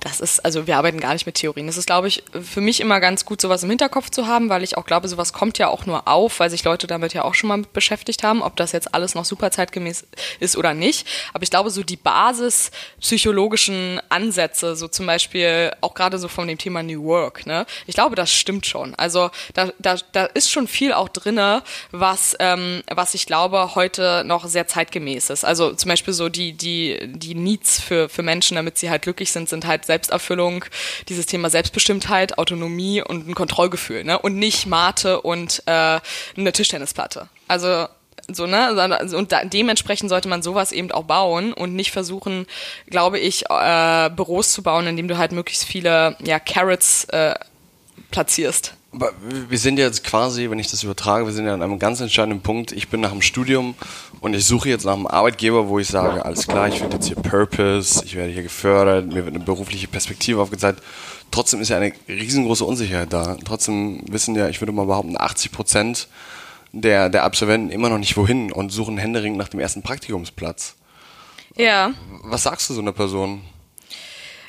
das 0.00 0.20
ist, 0.20 0.44
also 0.44 0.66
wir 0.66 0.76
arbeiten 0.76 1.00
gar 1.00 1.12
nicht 1.12 1.26
mit 1.26 1.36
Theorien. 1.36 1.66
Das 1.66 1.76
ist, 1.76 1.86
glaube 1.86 2.08
ich, 2.08 2.22
für 2.42 2.60
mich 2.60 2.80
immer 2.80 3.00
ganz 3.00 3.24
gut, 3.24 3.40
sowas 3.40 3.62
im 3.62 3.70
Hinterkopf 3.70 4.10
zu 4.10 4.26
haben, 4.26 4.48
weil 4.48 4.62
ich 4.62 4.76
auch 4.76 4.86
glaube, 4.86 5.08
sowas 5.08 5.32
kommt 5.32 5.58
ja 5.58 5.68
auch 5.68 5.86
nur 5.86 6.06
auf, 6.08 6.40
weil 6.40 6.50
sich 6.50 6.64
Leute 6.64 6.86
damit 6.86 7.14
ja 7.14 7.24
auch 7.24 7.34
schon 7.34 7.48
mal 7.48 7.62
beschäftigt 7.72 8.22
haben, 8.22 8.42
ob 8.42 8.56
das 8.56 8.72
jetzt 8.72 8.94
alles 8.94 9.14
noch 9.14 9.24
super 9.24 9.50
zeitgemäß 9.50 10.06
ist 10.40 10.56
oder 10.56 10.74
nicht. 10.74 11.06
Aber 11.32 11.42
ich 11.42 11.50
glaube, 11.50 11.70
so 11.70 11.82
die 11.82 11.96
Basis 11.96 12.70
psychologischen 13.00 14.00
Ansätze, 14.08 14.76
so 14.76 14.88
zum 14.88 15.06
Beispiel 15.06 15.72
auch 15.80 15.94
gerade 15.94 16.18
so 16.18 16.28
von 16.28 16.46
dem 16.48 16.58
Thema 16.58 16.82
New 16.82 17.04
Work, 17.04 17.46
ne? 17.46 17.66
Ich 17.86 17.94
glaube, 17.94 18.16
das 18.16 18.32
stimmt 18.32 18.66
schon. 18.66 18.94
Also 18.94 19.30
da, 19.54 19.70
da, 19.78 19.96
da 20.12 20.24
ist 20.26 20.50
schon 20.50 20.68
viel 20.68 20.92
auch 20.92 21.08
drinne, 21.08 21.62
was, 21.90 22.36
ähm, 22.38 22.82
was 22.90 23.14
ich 23.14 23.26
glaube, 23.26 23.74
heute 23.74 24.22
noch 24.24 24.46
sehr 24.46 24.66
zeitgemäß 24.66 25.30
ist. 25.30 25.44
Also 25.44 25.72
zum 25.72 25.88
Beispiel 25.88 26.14
so 26.14 26.28
die, 26.28 26.52
die, 26.52 26.98
die 27.04 27.34
Needs 27.34 27.80
für, 27.80 28.08
für 28.08 28.22
Menschen, 28.22 28.56
damit 28.56 28.78
sie 28.78 28.90
halt 28.90 29.02
glücklich 29.02 29.32
sind, 29.32 29.48
sind 29.48 29.63
halt 29.66 29.84
Selbsterfüllung, 29.84 30.64
dieses 31.08 31.26
Thema 31.26 31.50
Selbstbestimmtheit, 31.50 32.38
Autonomie 32.38 33.02
und 33.02 33.28
ein 33.28 33.34
Kontrollgefühl, 33.34 34.04
ne? 34.04 34.18
Und 34.18 34.36
nicht 34.36 34.66
Mate 34.66 35.20
und 35.20 35.62
äh, 35.66 36.00
eine 36.36 36.52
Tischtennisplatte. 36.52 37.28
Also 37.48 37.86
so 38.28 38.46
ne 38.46 38.98
und 39.14 39.32
da, 39.32 39.44
dementsprechend 39.44 40.08
sollte 40.08 40.28
man 40.28 40.42
sowas 40.42 40.72
eben 40.72 40.90
auch 40.92 41.04
bauen 41.04 41.52
und 41.52 41.74
nicht 41.74 41.90
versuchen, 41.90 42.46
glaube 42.88 43.18
ich, 43.18 43.44
äh, 43.50 44.10
Büros 44.10 44.52
zu 44.52 44.62
bauen, 44.62 44.86
indem 44.86 45.08
du 45.08 45.18
halt 45.18 45.32
möglichst 45.32 45.64
viele 45.64 46.16
ja 46.24 46.38
Carrots 46.38 47.04
äh, 47.04 47.34
platzierst. 48.10 48.74
Wir 49.48 49.58
sind 49.58 49.78
jetzt 49.78 50.04
quasi, 50.04 50.50
wenn 50.50 50.58
ich 50.58 50.70
das 50.70 50.82
übertrage, 50.82 51.26
wir 51.26 51.32
sind 51.32 51.46
ja 51.46 51.54
an 51.54 51.62
einem 51.62 51.78
ganz 51.78 52.00
entscheidenden 52.00 52.42
Punkt. 52.42 52.72
Ich 52.72 52.88
bin 52.88 53.00
nach 53.00 53.10
dem 53.10 53.22
Studium 53.22 53.74
und 54.20 54.34
ich 54.34 54.44
suche 54.44 54.68
jetzt 54.68 54.84
nach 54.84 54.94
einem 54.94 55.06
Arbeitgeber, 55.06 55.68
wo 55.68 55.78
ich 55.78 55.88
sage, 55.88 56.24
alles 56.24 56.46
klar, 56.46 56.68
ich 56.68 56.78
finde 56.78 56.96
jetzt 56.96 57.06
hier 57.06 57.16
Purpose, 57.16 58.04
ich 58.04 58.14
werde 58.14 58.32
hier 58.32 58.42
gefördert, 58.42 59.06
mir 59.06 59.24
wird 59.24 59.34
eine 59.34 59.44
berufliche 59.44 59.88
Perspektive 59.88 60.40
aufgezeigt. 60.40 60.82
Trotzdem 61.30 61.60
ist 61.60 61.70
ja 61.70 61.78
eine 61.78 61.92
riesengroße 62.08 62.64
Unsicherheit 62.64 63.12
da. 63.12 63.36
Trotzdem 63.44 64.02
wissen 64.08 64.34
ja, 64.36 64.48
ich 64.48 64.60
würde 64.60 64.72
mal 64.72 64.86
behaupten, 64.86 65.16
80 65.18 65.50
Prozent 65.50 66.08
der, 66.72 67.08
der 67.08 67.24
Absolventen 67.24 67.70
immer 67.70 67.88
noch 67.88 67.98
nicht 67.98 68.16
wohin 68.16 68.52
und 68.52 68.70
suchen 68.70 68.98
händeringend 68.98 69.38
nach 69.38 69.48
dem 69.48 69.60
ersten 69.60 69.82
Praktikumsplatz. 69.82 70.76
Ja. 71.56 71.92
Was 72.22 72.44
sagst 72.44 72.68
du 72.68 72.74
so 72.74 72.80
einer 72.80 72.92
Person? 72.92 73.42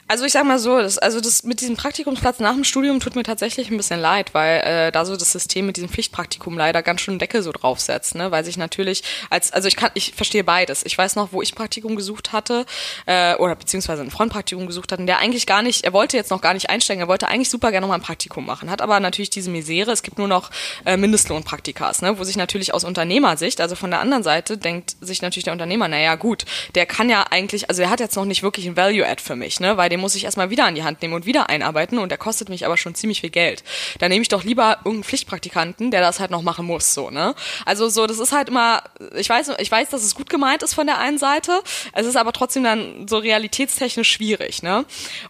Also 0.07 0.23
ich 0.23 0.33
sag 0.33 0.45
mal 0.45 0.59
so, 0.59 0.77
das, 0.77 0.99
also 0.99 1.19
das 1.19 1.41
mit 1.41 1.61
diesem 1.61 1.77
Praktikumsplatz 1.77 2.39
nach 2.39 2.53
dem 2.53 2.63
Studium 2.63 2.99
tut 2.99 3.15
mir 3.15 3.23
tatsächlich 3.23 3.71
ein 3.71 3.77
bisschen 3.77 3.99
leid, 3.99 4.35
weil 4.35 4.59
äh, 4.59 4.91
da 4.91 5.03
so 5.03 5.17
das 5.17 5.31
System 5.31 5.65
mit 5.65 5.77
diesem 5.77 5.89
Pflichtpraktikum 5.89 6.59
leider 6.59 6.83
ganz 6.83 7.01
schön 7.01 7.17
Deckel 7.17 7.41
so 7.41 7.51
draufsetzt, 7.51 8.13
ne? 8.13 8.29
Weil 8.29 8.45
sich 8.45 8.55
natürlich 8.55 9.01
als, 9.31 9.51
also 9.51 9.67
ich 9.67 9.75
kann, 9.75 9.89
ich 9.95 10.13
verstehe 10.13 10.43
beides. 10.43 10.85
Ich 10.85 10.95
weiß 10.95 11.15
noch, 11.15 11.31
wo 11.31 11.41
ich 11.41 11.55
Praktikum 11.55 11.95
gesucht 11.95 12.33
hatte, 12.33 12.67
äh, 13.07 13.33
oder 13.37 13.55
beziehungsweise 13.55 14.03
ein 14.03 14.11
Freund 14.11 14.31
Praktikum 14.31 14.67
gesucht 14.67 14.91
hat, 14.91 14.99
der 14.99 15.17
eigentlich 15.17 15.47
gar 15.47 15.63
nicht, 15.63 15.85
er 15.85 15.93
wollte 15.93 16.17
jetzt 16.17 16.29
noch 16.29 16.41
gar 16.41 16.53
nicht 16.53 16.69
einsteigen, 16.69 17.01
er 17.01 17.07
wollte 17.07 17.27
eigentlich 17.27 17.49
super 17.49 17.71
gerne 17.71 17.87
mal 17.87 17.95
ein 17.95 18.01
Praktikum 18.01 18.45
machen, 18.45 18.69
hat 18.69 18.83
aber 18.83 18.99
natürlich 18.99 19.31
diese 19.31 19.49
Misere, 19.49 19.91
es 19.91 20.03
gibt 20.03 20.19
nur 20.19 20.27
noch 20.27 20.51
äh, 20.85 20.97
Mindestlohnpraktikas, 20.97 22.03
ne? 22.03 22.19
Wo 22.19 22.23
sich 22.23 22.37
natürlich 22.37 22.75
aus 22.75 22.83
Unternehmersicht, 22.83 23.59
also 23.59 23.73
von 23.73 23.89
der 23.89 24.01
anderen 24.01 24.21
Seite, 24.21 24.59
denkt 24.59 24.97
sich 25.01 25.23
natürlich 25.23 25.45
der 25.45 25.53
Unternehmer, 25.53 25.87
naja 25.87 26.13
gut, 26.13 26.45
der 26.75 26.85
kann 26.85 27.09
ja 27.09 27.25
eigentlich, 27.31 27.69
also 27.71 27.81
er 27.81 27.89
hat 27.89 27.99
jetzt 27.99 28.15
noch 28.15 28.25
nicht 28.25 28.43
wirklich 28.43 28.67
ein 28.67 28.77
Value-Add 28.77 29.19
für 29.19 29.35
mich, 29.35 29.59
ne? 29.59 29.77
Weil 29.77 29.94
den 29.95 30.01
muss 30.01 30.15
ich 30.15 30.25
erstmal 30.25 30.49
wieder 30.49 30.65
an 30.65 30.75
die 30.75 30.84
Hand 30.84 31.01
nehmen 31.01 31.13
und 31.13 31.25
wieder 31.25 31.49
einarbeiten 31.49 31.99
und 31.99 32.10
der 32.10 32.17
kostet 32.17 32.49
mich 32.49 32.65
aber 32.65 32.75
schon 32.75 32.95
ziemlich 32.95 33.21
viel 33.21 33.29
Geld. 33.29 33.63
Da 33.99 34.10
nehme 34.10 34.21
ich 34.21 34.27
doch 34.27 34.43
lieber 34.43 34.77
irgendeinen 34.79 35.03
Pflichtpraktikanten, 35.05 35.89
der 35.89 36.01
das 36.01 36.19
halt 36.19 36.31
noch 36.31 36.41
machen 36.41 36.65
muss, 36.65 36.93
so, 36.93 37.10
ne? 37.10 37.34
Also 37.65 37.88
so, 37.88 38.05
das 38.05 38.19
ist 38.19 38.34
halt 38.34 38.49
immer, 38.49 38.84
ich 39.15 39.29
weiß, 39.29 39.53
ich 39.60 39.71
weiß, 39.71 39.89
dass 39.89 40.03
es 40.03 40.13
gut 40.13 40.29
gemeint 40.29 40.63
ist 40.63 40.73
von 40.73 40.86
der 40.86 40.97
einen 40.99 41.17
Seite, 41.17 41.62
es 41.93 42.05
ist 42.05 42.17
aber 42.17 42.34
trotzdem 42.34 42.63
dann 42.63 43.08
so 43.08 43.17
realitätstechnisch 43.17 44.12
schwierig, 44.12 44.63
ne? 44.63 44.86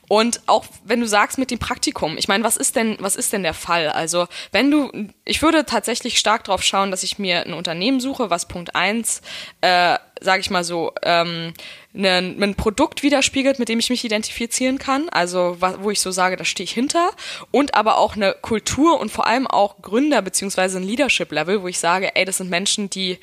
Und 0.08 0.42
auch 0.48 0.66
wenn 0.84 1.00
du 1.00 1.08
sagst 1.08 1.38
mit 1.38 1.52
dem 1.52 1.60
Praktikum, 1.60 2.18
ich 2.18 2.28
meine, 2.28 2.44
was 2.44 2.58
ist 2.58 2.76
denn, 2.76 2.98
was 3.00 3.16
ist 3.16 3.32
denn 3.34 3.44
der 3.44 3.54
Fall? 3.54 3.90
Also, 3.90 4.28
wenn 4.52 4.72
du, 4.72 4.92
ich 5.26 5.44
würde 5.44 5.66
tatsächlich 5.66 6.18
stark 6.18 6.44
drauf 6.46 6.64
schauen, 6.64 6.90
dass 6.90 7.04
ich 7.04 7.20
mir 7.20 7.46
ein 7.46 7.54
Unternehmen 7.54 8.00
suche, 8.00 8.32
was 8.32 8.48
Punkt 8.48 8.76
eins, 8.76 9.22
äh, 9.62 9.98
sage 10.22 10.40
ich 10.40 10.50
mal 10.50 10.64
so, 10.64 10.94
ähm, 11.04 11.54
ein, 11.96 12.42
ein 12.42 12.56
Produkt 12.56 13.04
widerspiegelt, 13.04 13.60
mit 13.60 13.70
dem 13.70 13.80
ich 13.80 13.90
mich 13.90 14.04
identifizieren 14.04 14.80
kann, 14.80 15.10
also 15.10 15.58
wo 15.60 15.92
ich 15.92 16.00
so 16.00 16.12
sage, 16.12 16.36
da 16.38 16.46
stehe 16.46 16.66
ich 16.66 16.72
hinter, 16.72 17.12
und 17.52 17.76
aber 17.76 17.98
auch 17.98 18.16
eine 18.16 18.36
Kultur 18.42 19.00
und 19.00 19.12
vor 19.12 19.28
allem 19.28 19.48
auch 19.48 19.82
Gründer 19.82 20.22
beziehungsweise 20.22 20.78
ein 20.78 20.84
Leadership-Level, 20.84 21.62
wo 21.62 21.68
ich 21.68 21.80
sage, 21.80 22.16
ey, 22.16 22.26
das 22.26 22.38
sind 22.38 22.50
Menschen, 22.50 22.90
die 22.90 23.20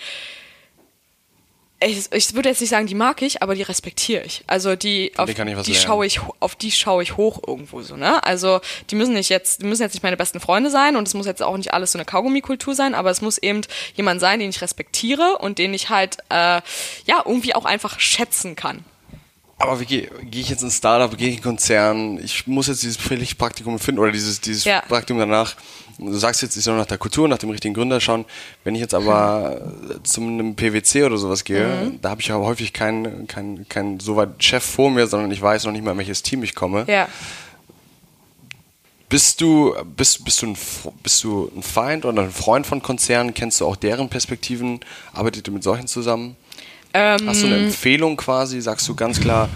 ich, 1.84 2.12
ich 2.12 2.34
würde 2.34 2.48
jetzt 2.48 2.60
nicht 2.60 2.70
sagen, 2.70 2.86
die 2.86 2.94
mag 2.94 3.22
ich, 3.22 3.42
aber 3.42 3.54
die 3.54 3.62
respektiere 3.62 4.22
ich. 4.24 4.44
Also 4.46 4.76
die, 4.76 5.12
auf 5.16 5.26
die, 5.64 5.74
schaue 5.74 6.06
ich, 6.06 6.20
auf 6.40 6.54
die 6.56 6.70
schaue 6.70 7.02
ich 7.02 7.16
hoch 7.16 7.40
irgendwo 7.46 7.82
so, 7.82 7.96
ne? 7.96 8.24
Also 8.24 8.60
die 8.90 8.94
müssen 8.94 9.14
nicht 9.14 9.28
jetzt, 9.28 9.62
die 9.62 9.66
müssen 9.66 9.82
jetzt 9.82 9.94
nicht 9.94 10.02
meine 10.02 10.16
besten 10.16 10.40
Freunde 10.40 10.70
sein 10.70 10.96
und 10.96 11.08
es 11.08 11.14
muss 11.14 11.26
jetzt 11.26 11.42
auch 11.42 11.56
nicht 11.56 11.74
alles 11.74 11.92
so 11.92 11.98
eine 11.98 12.04
Kaugummikultur 12.04 12.74
sein, 12.74 12.94
aber 12.94 13.10
es 13.10 13.20
muss 13.20 13.38
eben 13.38 13.62
jemand 13.94 14.20
sein, 14.20 14.40
den 14.40 14.50
ich 14.50 14.60
respektiere 14.62 15.38
und 15.38 15.58
den 15.58 15.74
ich 15.74 15.88
halt 15.88 16.18
äh, 16.28 16.60
ja 17.06 17.22
irgendwie 17.24 17.54
auch 17.54 17.64
einfach 17.64 18.00
schätzen 18.00 18.56
kann. 18.56 18.84
Aber 19.62 19.78
wie 19.78 19.84
gehe 19.84 20.10
geh 20.28 20.40
ich 20.40 20.48
jetzt 20.48 20.64
ins 20.64 20.78
Startup, 20.78 21.16
gehe 21.16 21.28
ich 21.28 21.34
in 21.34 21.38
einen 21.38 21.44
Konzern, 21.44 22.18
ich 22.18 22.48
muss 22.48 22.66
jetzt 22.66 22.82
dieses 22.82 22.96
Pflichtpraktikum 22.96 23.78
finden 23.78 24.00
oder 24.00 24.10
dieses, 24.10 24.40
dieses 24.40 24.64
ja. 24.64 24.80
Praktikum 24.80 25.20
danach. 25.20 25.54
Du 25.98 26.12
sagst 26.14 26.42
jetzt, 26.42 26.56
ich 26.56 26.64
soll 26.64 26.76
nach 26.76 26.86
der 26.86 26.98
Kultur, 26.98 27.28
nach 27.28 27.38
dem 27.38 27.50
richtigen 27.50 27.72
Gründer 27.72 28.00
schauen. 28.00 28.24
Wenn 28.64 28.74
ich 28.74 28.80
jetzt 28.80 28.92
aber 28.92 29.60
mhm. 29.60 30.04
zu 30.04 30.20
einem 30.20 30.56
PwC 30.56 31.04
oder 31.04 31.16
sowas 31.16 31.44
gehe, 31.44 31.64
mhm. 31.64 32.00
da 32.02 32.10
habe 32.10 32.20
ich 32.20 32.26
ja 32.26 32.34
häufig 32.34 32.72
keinen 32.72 33.28
kein, 33.28 33.64
kein 33.68 34.00
so 34.00 34.16
weit 34.16 34.42
Chef 34.42 34.64
vor 34.64 34.90
mir, 34.90 35.06
sondern 35.06 35.30
ich 35.30 35.40
weiß 35.40 35.64
noch 35.64 35.72
nicht 35.72 35.84
mal, 35.84 35.92
in 35.92 35.98
welches 35.98 36.24
Team 36.24 36.42
ich 36.42 36.56
komme. 36.56 36.84
Ja. 36.88 37.06
Bist 39.08 39.40
du, 39.40 39.76
bist, 39.96 40.24
bist, 40.24 40.42
du 40.42 40.46
ein, 40.46 40.56
bist 41.04 41.22
du 41.22 41.52
ein 41.54 41.62
Feind 41.62 42.04
oder 42.04 42.22
ein 42.22 42.32
Freund 42.32 42.66
von 42.66 42.82
Konzernen? 42.82 43.32
Kennst 43.32 43.60
du 43.60 43.66
auch 43.66 43.76
deren 43.76 44.08
Perspektiven? 44.08 44.80
Arbeitet 45.12 45.46
ihr 45.46 45.52
mit 45.52 45.62
solchen 45.62 45.86
zusammen? 45.86 46.36
Ähm, 46.94 47.28
Hast 47.28 47.42
du 47.42 47.46
eine 47.46 47.56
Empfehlung 47.56 48.16
quasi? 48.16 48.60
Sagst 48.60 48.88
du 48.88 48.94
ganz 48.94 49.20
klar, 49.20 49.48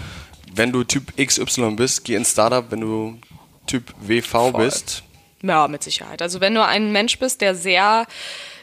wenn 0.53 0.71
du 0.71 0.83
Typ 0.83 1.15
XY 1.17 1.71
bist, 1.75 2.03
geh 2.03 2.15
ins 2.15 2.31
Startup, 2.31 2.65
wenn 2.69 2.81
du 2.81 3.19
Typ 3.67 3.93
WV 4.01 4.51
voll. 4.51 4.53
bist? 4.53 5.03
Ja, 5.43 5.67
mit 5.67 5.83
Sicherheit. 5.83 6.21
Also 6.21 6.41
wenn 6.41 6.55
du 6.55 6.65
ein 6.65 6.91
Mensch 6.91 7.19
bist, 7.19 7.41
der 7.41 7.53
sehr 7.53 8.07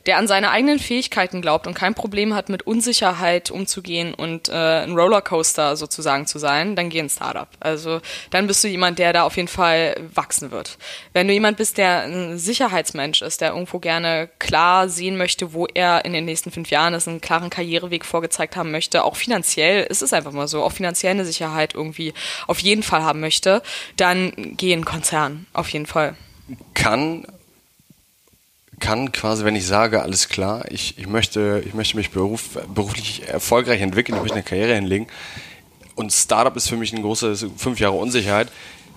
der 0.06 0.18
an 0.18 0.28
seine 0.28 0.50
eigenen 0.50 0.78
Fähigkeiten 0.78 1.40
glaubt 1.40 1.66
und 1.66 1.74
kein 1.74 1.94
Problem 1.94 2.34
hat, 2.34 2.48
mit 2.48 2.66
Unsicherheit 2.66 3.50
umzugehen 3.50 4.14
und 4.14 4.48
äh, 4.48 4.52
ein 4.52 4.92
Rollercoaster 4.92 5.76
sozusagen 5.76 6.26
zu 6.26 6.38
sein, 6.38 6.76
dann 6.76 6.90
geh 6.90 6.98
ins 6.98 7.16
Startup. 7.16 7.48
Also 7.60 8.00
dann 8.30 8.46
bist 8.46 8.62
du 8.62 8.68
jemand, 8.68 8.98
der 8.98 9.12
da 9.12 9.22
auf 9.22 9.36
jeden 9.36 9.48
Fall 9.48 9.96
wachsen 10.14 10.50
wird. 10.50 10.78
Wenn 11.12 11.26
du 11.26 11.32
jemand 11.32 11.56
bist, 11.56 11.78
der 11.78 12.02
ein 12.02 12.38
Sicherheitsmensch 12.38 13.22
ist, 13.22 13.40
der 13.40 13.50
irgendwo 13.50 13.78
gerne 13.78 14.28
klar 14.38 14.88
sehen 14.88 15.16
möchte, 15.16 15.54
wo 15.54 15.66
er 15.66 16.04
in 16.04 16.12
den 16.12 16.24
nächsten 16.24 16.50
fünf 16.50 16.70
Jahren 16.70 16.94
ist, 16.94 17.08
einen 17.08 17.20
klaren 17.20 17.50
Karriereweg 17.50 18.04
vorgezeigt 18.04 18.56
haben 18.56 18.70
möchte, 18.70 19.04
auch 19.04 19.16
finanziell 19.16 19.84
ist 19.84 20.02
es 20.02 20.12
einfach 20.12 20.32
mal 20.32 20.48
so, 20.48 20.62
auch 20.62 20.72
finanziell 20.72 21.12
eine 21.12 21.24
Sicherheit 21.24 21.74
irgendwie 21.74 22.12
auf 22.46 22.58
jeden 22.60 22.82
Fall 22.82 23.02
haben 23.02 23.20
möchte, 23.20 23.62
dann 23.96 24.32
geh 24.56 24.72
in 24.72 24.84
Konzern, 24.84 25.46
auf 25.52 25.68
jeden 25.70 25.86
Fall. 25.86 26.16
Kann 26.74 27.26
kann 28.80 29.12
quasi, 29.12 29.44
wenn 29.44 29.56
ich 29.56 29.66
sage, 29.66 30.02
alles 30.02 30.28
klar, 30.28 30.64
ich, 30.70 30.98
ich, 30.98 31.06
möchte, 31.06 31.62
ich 31.66 31.74
möchte 31.74 31.96
mich 31.96 32.10
beruf, 32.10 32.58
beruflich 32.74 33.28
erfolgreich 33.28 33.80
entwickeln, 33.80 34.16
ich 34.16 34.22
möchte 34.22 34.36
eine 34.36 34.44
Karriere 34.44 34.74
hinlegen 34.74 35.06
und 35.94 36.12
Startup 36.12 36.54
ist 36.56 36.68
für 36.68 36.76
mich 36.76 36.92
ein 36.92 37.02
großer, 37.02 37.34
fünf 37.56 37.80
Jahre 37.80 37.96
Unsicherheit, 37.96 38.48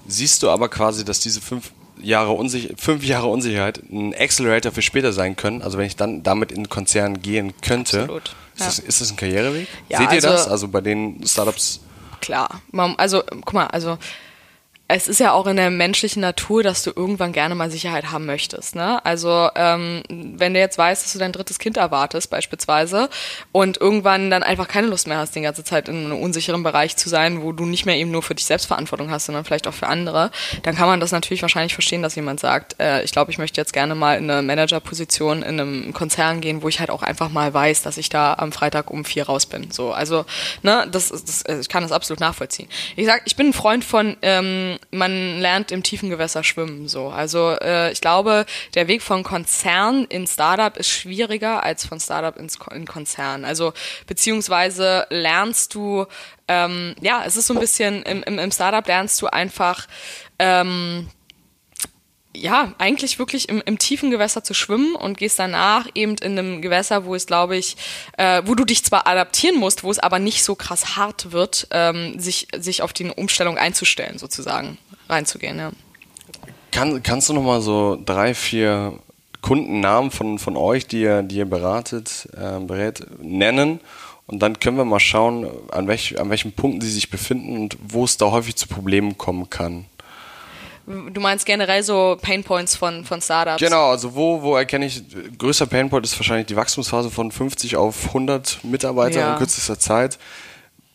siehst 0.08 0.44
du 0.44 0.50
aber 0.50 0.70
quasi, 0.70 1.06
dass 1.06 1.20
diese 1.20 1.42
fünf 1.42 1.72
Jahre, 2.00 2.32
Unsicher 2.32 2.76
fünf 2.78 3.04
Jahre 3.04 3.28
Unsicherheit 3.28 3.82
ein 3.92 4.14
Accelerator 4.14 4.72
für 4.72 4.82
später 4.82 5.14
sein 5.14 5.36
können, 5.36 5.62
also 5.62 5.78
wenn 5.78 5.86
ich 5.86 5.96
dann 5.96 6.24
damit 6.24 6.52
in 6.52 6.64
den 6.64 6.70
Konzern 6.70 7.22
gehen 7.22 7.54
könnte. 7.62 8.02
Absolut. 8.02 8.36
Ist, 8.56 8.68
das, 8.68 8.80
ist 8.80 9.02
das 9.02 9.12
ein 9.12 9.18
Karriereweg? 9.18 9.68
Ja, 9.90 10.00
Seht 10.00 10.08
ihr 10.08 10.14
also, 10.14 10.28
das? 10.30 10.48
Also 10.48 10.68
bei 10.68 10.82
den 10.82 11.26
Startups? 11.26 11.80
Klar. 12.22 12.62
Also, 12.98 13.24
guck 13.30 13.54
mal, 13.54 13.68
also 13.68 13.98
es 14.90 15.10
ist 15.10 15.20
ja 15.20 15.34
auch 15.34 15.48
in 15.48 15.58
der 15.58 15.70
menschlichen 15.70 16.22
Natur, 16.22 16.64
dass 16.64 16.82
du 16.82 16.92
irgendwann 16.96 17.34
gerne 17.34 17.56
mal 17.56 17.70
Sicherheit 17.70 18.12
haben 18.12 18.26
möchtest. 18.26 18.74
Ne? 18.74 19.04
Also 19.06 19.50
ähm, 19.56 20.02
wenn 20.10 20.54
du 20.54 20.62
jetzt 20.62 20.78
weißt, 20.78 21.04
dass 21.04 21.12
du 21.12 21.20
dein 21.20 21.34
drittes 21.34 21.60
Kind 21.60 21.76
erwartest 21.76 22.30
beispielsweise 22.30 23.10
und 23.52 23.82
irgendwann 23.82 24.32
dann 24.32 24.44
einfach 24.44 24.70
keine 24.70 24.88
Lust 24.88 25.08
mehr 25.08 25.18
hast, 25.18 25.36
die 25.36 25.42
ganze 25.42 25.66
Zeit 25.66 25.90
in 25.90 26.06
einem 26.06 26.22
unsicheren 26.22 26.64
Bereich 26.64 26.96
zu 26.96 27.10
sein, 27.10 27.42
wo 27.42 27.52
du 27.52 27.66
nicht 27.66 27.86
mehr 27.86 27.98
eben 27.98 28.12
nur 28.12 28.24
für 28.24 28.36
dich 28.36 28.46
selbst 28.46 28.66
Verantwortung 28.66 29.12
hast, 29.12 29.26
sondern 29.26 29.44
vielleicht 29.44 29.68
auch 29.68 29.74
für 29.74 29.88
andere, 29.88 30.32
dann 30.64 30.76
kann 30.76 30.88
man 30.88 31.02
das 31.02 31.12
natürlich 31.12 31.42
wahrscheinlich 31.42 31.74
verstehen, 31.74 32.02
dass 32.02 32.16
jemand 32.16 32.40
sagt, 32.40 32.80
äh, 32.80 33.04
ich 33.04 33.12
glaube, 33.12 33.32
ich 33.32 33.38
möchte 33.38 33.60
jetzt 33.60 33.74
gerne 33.74 33.94
mal 33.94 34.18
in 34.18 34.30
eine 34.30 34.42
Managerposition 34.42 35.44
in 35.44 35.60
einem 35.60 35.94
Konzern 35.94 36.40
gehen, 36.40 36.62
wo 36.62 36.70
ich 36.70 36.80
halt 36.80 36.92
auch 36.92 37.04
einfach 37.04 37.30
mal 37.30 37.54
weiß, 37.54 37.82
dass 37.82 37.98
ich 37.98 38.08
da 38.08 38.36
am 38.36 38.54
Freitag 38.54 38.90
um 38.90 39.04
vier 39.04 39.26
raus 39.26 39.48
bin. 39.48 39.70
So, 39.70 39.92
also 39.92 40.26
ne, 40.64 40.88
das, 40.90 41.10
das, 41.10 41.44
ich 41.60 41.68
kann 41.68 41.84
das 41.84 41.92
absolut 41.92 42.22
nachvollziehen. 42.22 42.70
Ich 42.96 43.06
sag, 43.06 43.24
ich 43.26 43.36
bin 43.36 43.48
ein 43.48 43.54
Freund 43.54 43.84
von 43.84 44.16
ähm, 44.22 44.77
man 44.92 45.40
lernt 45.40 45.72
im 45.72 45.84
tiefen 45.84 46.10
Gewässer 46.10 46.44
schwimmen. 46.44 46.88
So, 46.88 47.10
also 47.10 47.56
äh, 47.62 47.92
ich 47.92 48.02
glaube, 48.02 48.46
der 48.76 48.88
Weg 48.88 49.02
von 49.02 49.24
Konzern 49.24 50.06
in 50.06 50.28
Startup 50.28 50.76
ist 50.78 50.90
schwieriger 50.90 51.64
als 51.64 51.86
von 51.86 52.00
Startup 52.00 52.38
ins 52.38 52.58
in 52.72 52.86
Konzern. 52.86 53.46
Also 53.46 53.74
beziehungsweise 54.06 55.08
lernst 55.10 55.74
du, 55.76 56.06
ähm, 56.48 56.96
ja, 57.02 57.24
es 57.26 57.38
ist 57.38 57.48
so 57.48 57.54
ein 57.54 57.60
bisschen 57.60 58.04
im, 58.04 58.24
im, 58.24 58.40
im 58.40 58.52
Startup 58.52 58.86
lernst 58.88 59.22
du 59.22 59.28
einfach 59.28 59.88
ähm, 60.40 61.10
ja, 62.38 62.74
eigentlich 62.78 63.20
wirklich 63.20 63.50
im, 63.50 63.62
im 63.66 63.78
tiefen 63.78 64.12
Gewässer 64.12 64.44
zu 64.44 64.54
schwimmen 64.54 64.96
und 64.96 65.18
gehst 65.18 65.40
danach 65.40 65.88
eben 65.96 66.16
in 66.16 66.38
einem 66.38 66.62
Gewässer, 66.62 67.06
wo 67.06 67.16
es, 67.16 67.26
glaube 67.26 67.58
ich, 67.58 67.78
äh, 68.18 68.42
wo 68.46 68.56
du 68.56 68.66
dich 68.66 68.84
zwar 68.84 69.08
adaptieren 69.08 69.58
musst, 69.58 69.84
wo 69.84 69.92
es 69.92 70.00
aber 70.00 70.20
nicht 70.20 70.44
so 70.44 70.56
krass 70.56 70.96
hart 70.96 71.32
wird, 71.32 71.68
ähm, 71.72 72.20
sich, 72.20 72.48
sich 72.58 72.82
auf 72.82 72.94
die 72.94 73.10
Umstellung 73.10 73.58
einzustellen, 73.58 74.18
sozusagen, 74.18 74.78
reinzugehen, 75.10 75.58
ja. 75.58 75.72
Kann, 76.72 77.02
kannst 77.02 77.30
du 77.30 77.34
noch 77.34 77.44
mal 77.44 77.62
so 77.62 77.98
drei, 78.06 78.34
vier 78.34 79.00
Kundennamen 79.42 80.12
von, 80.12 80.38
von 80.38 80.58
euch, 80.58 80.88
die 80.88 81.02
ihr, 81.02 81.24
die 81.24 81.38
ihr 81.38 81.46
beratet, 81.46 82.28
äh, 82.34 82.60
berät, 82.60 83.06
nennen? 83.22 83.80
Und 84.28 84.40
dann 84.40 84.60
können 84.60 84.76
wir 84.76 84.84
mal 84.84 85.00
schauen, 85.00 85.50
an, 85.72 85.88
welch, 85.88 86.20
an 86.20 86.30
welchen 86.30 86.52
Punkten 86.52 86.82
sie 86.82 86.92
sich 86.92 87.10
befinden 87.10 87.58
und 87.58 87.78
wo 87.82 88.04
es 88.04 88.18
da 88.18 88.30
häufig 88.32 88.58
zu 88.58 88.68
Problemen 88.68 89.18
kommen 89.18 89.50
kann. 89.50 89.86
Du 90.88 91.20
meinst 91.20 91.46
generell 91.46 91.84
so 91.84 92.18
Painpoints 92.22 92.78
von, 92.78 93.04
von 93.04 93.22
Startups? 93.22 93.60
Genau, 93.60 93.90
also 93.90 94.16
wo, 94.16 94.42
wo 94.42 94.56
erkenne 94.56 94.86
ich, 94.86 95.04
größter 95.38 95.66
Painpoint 95.66 96.06
ist 96.06 96.18
wahrscheinlich 96.18 96.48
die 96.48 96.56
Wachstumsphase 96.56 97.12
von 97.12 97.30
50 97.30 97.76
auf 97.76 98.08
100 98.08 98.64
Mitarbeiter 98.64 99.20
ja. 99.20 99.34
in 99.34 99.38
kürzester 99.38 99.78
Zeit. 99.78 100.18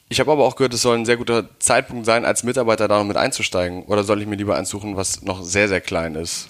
Ich 0.09 0.19
habe 0.19 0.33
aber 0.33 0.45
auch 0.45 0.57
gehört, 0.57 0.73
es 0.73 0.81
soll 0.81 0.97
ein 0.97 1.05
sehr 1.05 1.19
guter 1.19 1.45
Zeitpunkt 1.59 2.07
sein, 2.07 2.25
als 2.25 2.43
Mitarbeiter 2.43 2.89
da 2.89 2.99
noch 2.99 3.05
mit 3.05 3.19
einzusteigen. 3.19 3.85
Oder 3.85 4.03
soll 4.03 4.23
ich 4.23 4.27
mir 4.27 4.37
lieber 4.37 4.57
eins 4.57 4.71
suchen, 4.71 4.97
was 4.97 5.23
noch 5.23 5.43
sehr, 5.43 5.69
sehr 5.69 5.83
klein 5.83 6.15
ist? 6.15 6.49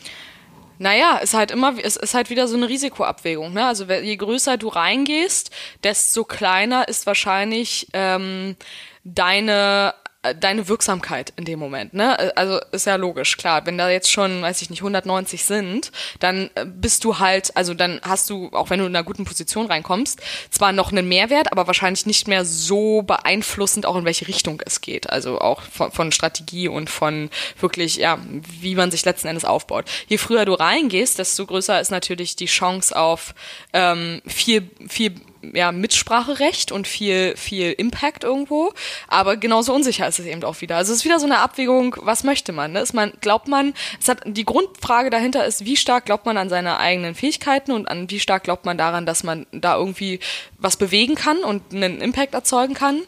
Naja, 0.78 1.18
ist 1.18 1.35
halt 1.35 1.50
immer, 1.50 1.74
es 1.83 1.96
ist 1.96 2.14
halt 2.14 2.31
wieder 2.31 2.46
so 2.46 2.57
eine 2.57 2.68
Risikoabwägung. 2.68 3.52
Ne? 3.52 3.66
Also 3.66 3.85
je 3.85 4.16
größer 4.16 4.57
du 4.57 4.68
reingehst, 4.68 5.50
desto 5.83 6.24
kleiner 6.24 6.87
ist 6.87 7.07
wahrscheinlich 7.07 7.88
ähm, 7.92 8.57
deine 9.05 9.94
deine 10.22 10.68
Wirksamkeit 10.68 11.32
in 11.37 11.44
dem 11.44 11.58
Moment, 11.58 11.94
ne? 11.94 12.16
Äh, 12.18 12.32
also 12.37 12.61
ist 12.70 12.87
ja 12.87 12.96
logisch, 12.96 13.37
klar. 13.37 13.66
Wenn 13.66 13.76
da 13.76 13.90
jetzt 13.90 14.11
schon, 14.11 14.42
weiß 14.42 14.62
ich 14.62 14.70
nicht, 14.70 14.80
190 14.80 15.44
sind, 15.44 15.90
dann 16.20 16.48
äh, 16.54 16.64
bist 16.64 17.04
du 17.04 17.18
halt, 17.18 17.56
also 17.56 17.74
dann 17.74 18.00
hast 18.02 18.30
du, 18.30 18.48
auch 18.52 18.70
wenn 18.70 18.78
du 18.78 18.87
in 18.87 18.94
einer 18.94 19.04
guten 19.04 19.24
Position 19.24 19.66
reinkommst, 19.66 20.20
zwar 20.50 20.72
noch 20.72 20.92
einen 20.92 21.08
Mehrwert, 21.08 21.50
aber 21.50 21.66
wahrscheinlich 21.66 22.06
nicht 22.06 22.28
mehr 22.28 22.44
so 22.44 23.02
beeinflussend, 23.02 23.85
auch 23.85 23.96
in 23.96 24.04
welche 24.04 24.28
Richtung 24.28 24.62
es 24.64 24.80
geht. 24.80 25.11
Also 25.11 25.40
auch 25.40 25.62
von, 25.62 25.90
von 25.90 26.12
Strategie 26.12 26.68
und 26.68 26.88
von 26.88 27.28
wirklich, 27.58 27.96
ja, 27.96 28.18
wie 28.61 28.76
man 28.76 28.92
sich 28.92 29.04
letzten 29.04 29.26
Endes 29.26 29.44
aufbaut. 29.44 29.87
Je 30.06 30.18
früher 30.18 30.44
du 30.44 30.54
reingehst, 30.54 31.18
desto 31.18 31.46
größer 31.46 31.80
ist 31.80 31.90
natürlich 31.90 32.37
die 32.37 32.46
Chance 32.46 32.96
auf 32.96 33.35
ähm, 33.72 34.22
viel, 34.26 34.70
viel 34.88 35.14
ja, 35.52 35.72
Mitspracherecht 35.72 36.72
und 36.72 36.87
viel, 36.87 37.37
viel 37.37 37.72
Impact 37.72 38.24
irgendwo. 38.24 38.72
Aber 39.09 39.37
genauso 39.37 39.74
unsicher 39.74 40.07
ist 40.09 40.18
es 40.18 40.26
eben 40.26 40.42
auch 40.44 40.61
wieder. 40.61 40.76
Also 40.76 40.92
es 40.92 41.00
ist 41.00 41.05
wieder 41.05 41.18
so 41.18 41.26
eine 41.26 41.38
Abwägung, 41.38 41.96
was 42.00 42.24
möchte 42.24 42.52
man? 42.52 42.72
Ne? 42.72 42.81
Ist 42.81 42.94
man, 42.94 43.12
glaubt 43.20 43.48
man, 43.48 43.74
es 44.00 44.09
hat, 44.09 44.22
die 44.24 44.44
Grundfrage 44.44 45.11
dahinter 45.11 45.44
ist, 45.44 45.64
wie 45.64 45.76
stark 45.76 46.07
glaubt 46.07 46.26
man 46.26 46.37
an 46.37 46.48
seine 46.48 46.78
eigenen 46.78 47.14
Fähigkeiten 47.14 47.72
und 47.72 47.88
an 47.88 48.09
wie 48.11 48.20
stark 48.20 48.44
glaubt 48.44 48.64
man 48.64 48.78
daran, 48.78 49.07
dass 49.07 49.22
man 49.22 49.46
da 49.52 49.76
irgendwie 49.76 50.20
was 50.59 50.76
bewegen 50.76 51.14
kann 51.14 51.38
und 51.38 51.74
einen 51.74 52.00
Impact 52.00 52.35
erzeugen 52.35 52.74
kann. 52.74 53.02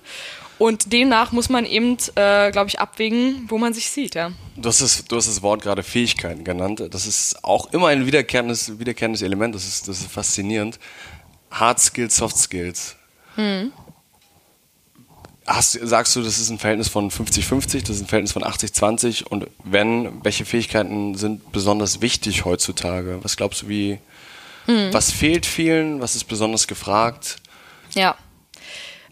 Und 0.58 0.92
demnach 0.92 1.32
muss 1.32 1.48
man 1.48 1.66
eben, 1.66 1.96
äh, 2.14 2.50
glaube 2.52 2.68
ich, 2.68 2.78
abwägen, 2.78 3.46
wo 3.48 3.58
man 3.58 3.74
sich 3.74 3.90
sieht, 3.90 4.14
ja. 4.14 4.30
Du 4.56 4.68
hast, 4.68 4.80
das, 4.80 5.04
du 5.04 5.16
hast 5.16 5.26
das 5.26 5.42
Wort 5.42 5.62
gerade 5.62 5.82
Fähigkeiten 5.82 6.44
genannt. 6.44 6.82
Das 6.90 7.06
ist 7.06 7.42
auch 7.42 7.72
immer 7.72 7.88
ein 7.88 8.06
wiederkehrendes, 8.06 8.78
wiederkehrendes 8.78 9.22
Element. 9.22 9.54
Das 9.54 9.66
ist, 9.66 9.88
das 9.88 10.00
ist 10.00 10.12
faszinierend. 10.12 10.78
Hard 11.54 11.80
Skills, 11.80 12.16
Soft 12.16 12.36
Skills. 12.36 12.96
Hm. 13.36 13.72
Hast, 15.46 15.72
sagst 15.72 16.16
du, 16.16 16.22
das 16.22 16.38
ist 16.38 16.48
ein 16.48 16.58
Verhältnis 16.58 16.88
von 16.88 17.10
50-50, 17.10 17.80
das 17.80 17.96
ist 17.96 18.02
ein 18.02 18.06
Verhältnis 18.06 18.32
von 18.32 18.42
80-20 18.42 19.24
und 19.24 19.46
wenn, 19.62 20.24
welche 20.24 20.46
Fähigkeiten 20.46 21.14
sind 21.16 21.52
besonders 21.52 22.00
wichtig 22.00 22.46
heutzutage? 22.46 23.18
Was 23.22 23.36
glaubst 23.36 23.62
du, 23.62 23.68
wie, 23.68 23.98
hm. 24.66 24.92
was 24.92 25.10
fehlt 25.10 25.44
vielen, 25.44 26.00
was 26.00 26.16
ist 26.16 26.24
besonders 26.24 26.66
gefragt? 26.66 27.36
Ja. 27.92 28.16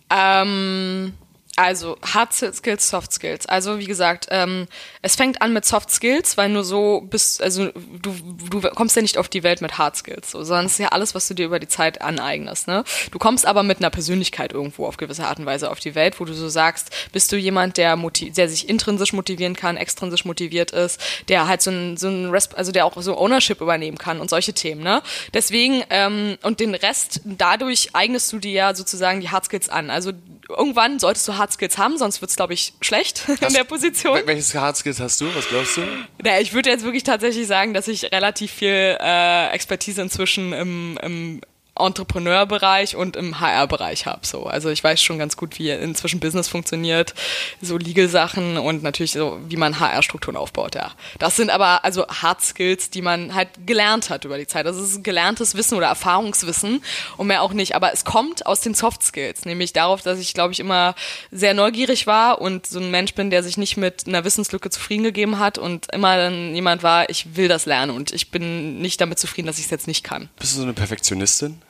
Ähm, 0.09 1.13
also 1.57 1.99
Hard 2.03 2.33
Skills, 2.33 2.89
Soft 2.89 3.13
Skills. 3.13 3.47
Also 3.47 3.79
wie 3.79 3.85
gesagt, 3.85 4.27
ähm, 4.31 4.67
es 5.03 5.17
fängt 5.17 5.43
an 5.43 5.53
mit 5.53 5.67
Soft 5.67 5.91
Skills, 5.91 6.37
weil 6.39 6.49
nur 6.49 6.65
so 6.65 7.03
bist, 7.03 7.43
also 7.43 7.71
du, 7.71 8.15
du 8.51 8.61
kommst 8.71 8.97
ja 8.97 9.03
nicht 9.03 9.19
auf 9.19 9.29
die 9.29 9.43
Welt 9.43 9.61
mit 9.61 9.77
Hard 9.77 9.97
Skills, 9.97 10.31
so, 10.31 10.43
sondern 10.45 10.67
es 10.67 10.73
ist 10.73 10.79
ja 10.79 10.89
alles, 10.89 11.15
was 11.15 11.29
du 11.29 11.35
dir 11.35 11.47
über 11.47 11.61
die 11.61 11.69
Zeit 11.69 12.01
aneignest. 12.01 12.69
Ne? 12.69 12.85
Du 13.11 13.19
kommst 13.19 13.45
aber 13.45 13.63
mit 13.63 13.79
einer 13.79 13.91
Persönlichkeit 13.91 14.53
irgendwo 14.53 14.87
auf 14.87 14.97
gewisse 14.97 15.27
Art 15.27 15.39
und 15.39 15.47
Weise 15.47 15.71
auf 15.71 15.79
die 15.79 15.95
Welt, 15.95 16.21
wo 16.21 16.25
du 16.25 16.33
so 16.33 16.49
sagst, 16.49 16.91
bist 17.13 17.31
du 17.33 17.37
jemand, 17.37 17.77
der, 17.77 17.97
der 17.97 18.49
sich 18.49 18.69
intrinsisch 18.69 19.13
motivieren 19.13 19.55
kann, 19.55 19.77
extrinsisch 19.77 20.25
motiviert 20.25 20.71
ist, 20.71 21.01
der 21.29 21.49
halt 21.49 21.61
so 21.61 21.71
ein, 21.71 21.97
so 21.99 22.09
ein 22.09 22.31
Resp 22.31 22.55
also 22.57 22.73
der 22.73 22.87
auch 22.87 23.01
so 23.03 23.17
Ownership 23.19 23.61
übernehmen 23.61 23.99
kann 23.99 24.21
und 24.21 24.31
solche 24.31 24.55
Themen. 24.55 24.83
Ne? 24.83 25.03
Deswegen 25.35 25.85
ähm, 25.91 26.39
und 26.43 26.61
den 26.61 26.75
Rest 26.75 27.21
dadurch 27.25 27.91
eignest 27.93 28.33
du 28.33 28.39
dir 28.39 28.53
ja 28.53 28.75
sozusagen 28.75 29.21
die 29.21 29.31
Hard 29.31 29.45
Skills 29.45 29.69
an. 29.69 29.91
Also 29.91 30.13
irgendwann 30.49 30.99
solltest 30.99 31.27
du 31.29 31.37
Hard 31.43 31.53
Skills 31.53 31.77
haben, 31.77 31.99
sonst 31.99 32.21
wird 32.21 32.31
es, 32.31 32.37
glaube 32.37 32.55
ich, 32.55 32.73
schlecht 32.81 33.25
hast, 33.29 33.43
in 33.43 33.53
der 33.53 33.65
Position. 33.65 34.21
Welches 34.25 34.55
Hard 34.55 34.77
Skills 34.77 35.01
hast 35.01 35.21
du? 35.21 35.27
Was 35.35 35.49
glaubst 35.49 35.77
du? 35.77 35.83
Ja, 36.25 36.39
ich 36.39 36.53
würde 36.53 36.71
jetzt 36.71 36.85
wirklich 36.85 37.03
tatsächlich 37.03 37.49
sagen, 37.49 37.75
dass 37.75 37.89
ich 37.89 38.05
relativ 38.13 38.53
viel 38.53 38.97
äh, 39.01 39.49
Expertise 39.49 40.01
inzwischen 40.01 40.53
im, 40.53 40.99
im 41.03 41.41
Entrepreneurbereich 41.75 42.97
und 42.97 43.17
im 43.17 43.41
HR-Bereich 43.41 44.07
habe. 44.07 44.27
So. 44.27 44.45
Also 44.45 44.69
ich 44.69 44.85
weiß 44.85 45.03
schon 45.03 45.19
ganz 45.19 45.37
gut, 45.37 45.59
wie 45.59 45.71
inzwischen 45.71 46.21
Business 46.21 46.49
funktioniert, 46.49 47.15
so 47.63 47.79
Legal-Sachen 47.79 48.59
und 48.59 48.83
natürlich 48.83 49.13
so, 49.13 49.41
wie 49.49 49.57
man 49.57 49.81
HR-Strukturen 49.81 50.37
aufbaut, 50.37 50.75
ja. 50.75 50.93
Das 51.19 51.37
sind 51.37 51.51
aber 51.51 51.85
also 51.85 52.07
Hard 52.07 52.43
Skills, 52.43 52.91
die 52.91 53.03
man 53.03 53.35
halt 53.35 53.49
gelernt 53.67 54.11
hat 54.11 54.25
über 54.25 54.37
die 54.37 54.47
Zeit. 54.47 54.67
Das 54.67 54.77
ist 54.77 55.03
gelerntes 55.03 55.55
Wissen 55.55 55.77
oder 55.77 55.87
Erfahrungswissen 55.87 56.83
und 57.17 57.27
mehr 57.27 57.43
auch 57.43 57.55
nicht. 57.55 57.75
Aber 57.75 57.93
es 57.93 58.05
kommt 58.05 58.45
aus 58.45 58.61
den 58.61 58.75
Soft 58.75 59.03
Skills, 59.03 59.45
nämlich 59.47 59.73
darauf, 59.73 60.03
dass 60.03 60.19
ich, 60.19 60.35
glaube 60.35 60.53
ich, 60.53 60.61
immer 60.61 60.95
sehr 61.31 61.55
neugierig 61.55 62.07
war 62.07 62.41
und 62.41 62.67
so 62.67 62.81
ein 62.81 62.91
Mensch 62.91 63.15
bin, 63.15 63.31
der 63.31 63.43
sich 63.43 63.57
nicht 63.57 63.77
mit 63.77 64.07
einer 64.07 64.25
Wissenslücke 64.25 64.69
zufrieden 64.69 65.05
gegeben 65.05 65.39
hat 65.39 65.57
und 65.57 65.93
immer 65.93 66.17
dann 66.19 66.55
jemand 66.55 66.83
war, 66.83 67.09
ich 67.09 67.35
will 67.37 67.49
das 67.49 67.65
lernen 67.65 67.97
und 67.97 68.13
ich 68.13 68.31
bin 68.31 68.81
nicht 68.81 69.01
damit 69.01 69.19
zufrieden, 69.19 69.47
dass 69.47 69.59
ich 69.59 69.65
es 69.65 69.71
jetzt 69.71 69.87
nicht 69.87 70.05
kann. 70.05 70.29
Bist 70.39 70.53
du 70.53 70.59
so 70.59 70.63
eine 70.65 70.75
Perfektionistin? 70.75 71.63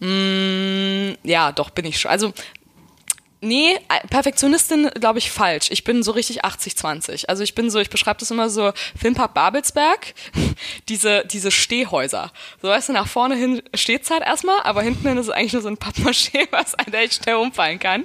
Mm, 0.00 1.14
ja, 1.24 1.52
doch, 1.52 1.70
bin 1.70 1.84
ich 1.84 2.00
schon. 2.00 2.10
Also 2.10 2.32
Nee, 3.40 3.74
äh, 3.74 4.06
Perfektionistin 4.08 4.90
glaube 4.90 5.18
ich 5.18 5.30
falsch. 5.30 5.70
Ich 5.70 5.84
bin 5.84 6.02
so 6.02 6.10
richtig 6.10 6.44
80-20. 6.44 7.26
Also 7.26 7.44
ich 7.44 7.54
bin 7.54 7.70
so, 7.70 7.78
ich 7.78 7.90
beschreibe 7.90 8.18
das 8.18 8.30
immer 8.30 8.50
so, 8.50 8.72
Filmpark 8.98 9.32
Babelsberg, 9.32 10.14
diese, 10.88 11.24
diese 11.24 11.52
Stehhäuser. 11.52 12.32
So 12.60 12.68
weißt 12.68 12.88
du, 12.88 12.92
nach 12.94 13.06
vorne 13.06 13.36
hin 13.36 13.62
steht's 13.74 14.10
halt 14.10 14.22
erstmal, 14.22 14.60
aber 14.62 14.82
hinten 14.82 15.06
hin 15.06 15.18
ist 15.18 15.26
es 15.26 15.32
eigentlich 15.32 15.52
nur 15.52 15.62
so 15.62 15.68
ein 15.68 15.76
Pappmaché, 15.76 16.48
was 16.50 16.74
an 16.74 16.86
der 16.90 17.08
schnell 17.10 17.36
umfallen 17.36 17.78
kann. 17.78 18.04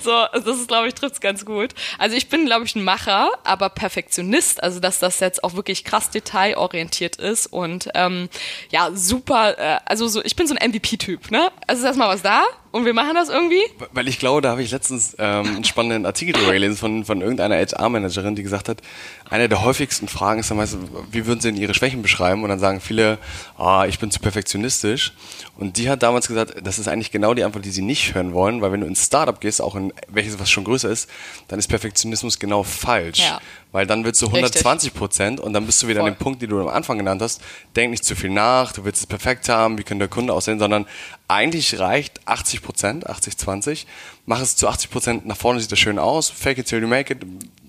So, 0.00 0.10
das 0.32 0.58
ist, 0.58 0.66
glaube 0.66 0.88
ich, 0.88 0.94
trifft's 0.94 1.20
ganz 1.20 1.44
gut. 1.44 1.74
Also 1.98 2.16
ich 2.16 2.28
bin, 2.28 2.46
glaube 2.46 2.64
ich, 2.64 2.74
ein 2.74 2.82
Macher, 2.82 3.30
aber 3.44 3.68
Perfektionist, 3.68 4.62
also 4.62 4.80
dass 4.80 4.98
das 4.98 5.20
jetzt 5.20 5.44
auch 5.44 5.54
wirklich 5.54 5.84
krass 5.84 6.10
detailorientiert 6.10 7.16
ist 7.16 7.46
und 7.46 7.88
ähm, 7.94 8.28
ja, 8.70 8.90
super, 8.92 9.58
äh, 9.58 9.78
also 9.84 10.08
so, 10.08 10.24
ich 10.24 10.34
bin 10.34 10.48
so 10.48 10.54
ein 10.56 10.70
MVP-Typ, 10.70 11.30
ne? 11.30 11.52
Also 11.66 11.82
ist 11.82 11.86
erstmal 11.86 12.08
was 12.08 12.22
da, 12.22 12.42
und 12.72 12.86
wir 12.86 12.94
machen 12.94 13.14
das 13.14 13.28
irgendwie? 13.28 13.62
Weil 13.92 14.08
ich 14.08 14.18
glaube, 14.18 14.40
da 14.40 14.50
habe 14.50 14.62
ich 14.62 14.70
letztens 14.70 15.14
ähm, 15.18 15.46
einen 15.46 15.64
spannenden 15.64 16.06
Artikel 16.06 16.32
drüber 16.32 16.52
gelesen 16.52 16.76
von, 16.76 17.04
von 17.04 17.20
irgendeiner 17.20 17.56
HR-Managerin, 17.56 18.34
die 18.34 18.42
gesagt 18.42 18.68
hat, 18.68 18.80
eine 19.28 19.48
der 19.48 19.62
häufigsten 19.62 20.08
Fragen 20.08 20.40
ist 20.40 20.50
dann 20.50 20.56
meistens, 20.56 20.90
wie 21.10 21.26
würden 21.26 21.40
sie 21.40 21.52
denn 21.52 21.60
ihre 21.60 21.74
Schwächen 21.74 22.02
beschreiben? 22.02 22.42
Und 22.42 22.48
dann 22.48 22.58
sagen 22.58 22.80
viele, 22.80 23.18
ah, 23.58 23.84
ich 23.86 23.98
bin 23.98 24.10
zu 24.10 24.20
perfektionistisch. 24.20 25.12
Und 25.56 25.76
die 25.76 25.90
hat 25.90 26.02
damals 26.02 26.28
gesagt, 26.28 26.54
das 26.62 26.78
ist 26.78 26.88
eigentlich 26.88 27.10
genau 27.10 27.34
die 27.34 27.44
Antwort, 27.44 27.64
die 27.64 27.70
sie 27.70 27.82
nicht 27.82 28.14
hören 28.14 28.32
wollen, 28.32 28.62
weil 28.62 28.72
wenn 28.72 28.80
du 28.80 28.86
ins 28.86 29.04
Startup 29.04 29.38
gehst, 29.38 29.60
auch 29.60 29.76
in 29.76 29.92
welches, 30.08 30.38
was 30.40 30.50
schon 30.50 30.64
größer 30.64 30.90
ist, 30.90 31.08
dann 31.48 31.58
ist 31.58 31.68
Perfektionismus 31.68 32.38
genau 32.38 32.62
falsch. 32.62 33.20
Ja. 33.20 33.40
Weil 33.72 33.86
dann 33.86 34.04
willst 34.04 34.20
du 34.20 34.26
120 34.26 34.92
Prozent 34.92 35.40
und 35.40 35.54
dann 35.54 35.64
bist 35.64 35.82
du 35.82 35.88
wieder 35.88 36.00
Voll. 36.00 36.10
an 36.10 36.14
dem 36.14 36.18
Punkt, 36.18 36.42
den 36.42 36.50
du 36.50 36.60
am 36.60 36.68
Anfang 36.68 36.98
genannt 36.98 37.22
hast. 37.22 37.40
Denk 37.74 37.90
nicht 37.90 38.04
zu 38.04 38.14
viel 38.14 38.30
nach, 38.30 38.72
du 38.72 38.84
willst 38.84 39.00
es 39.00 39.06
perfekt 39.06 39.48
haben, 39.48 39.78
wie 39.78 39.82
könnte 39.82 40.02
der 40.02 40.08
Kunde 40.08 40.34
aussehen, 40.34 40.58
sondern 40.58 40.86
eigentlich 41.26 41.78
reicht 41.78 42.20
80 42.26 42.62
Prozent, 42.62 43.06
80, 43.06 43.38
20. 43.38 43.86
Mach 44.26 44.40
es 44.40 44.56
zu 44.56 44.68
80 44.68 44.90
Prozent, 44.90 45.26
nach 45.26 45.38
vorne 45.38 45.58
sieht 45.60 45.72
das 45.72 45.78
schön 45.78 45.98
aus, 45.98 46.28
fake 46.28 46.58
it 46.58 46.66
till 46.66 46.82
you 46.82 46.86
make 46.86 47.12
it. 47.12 47.24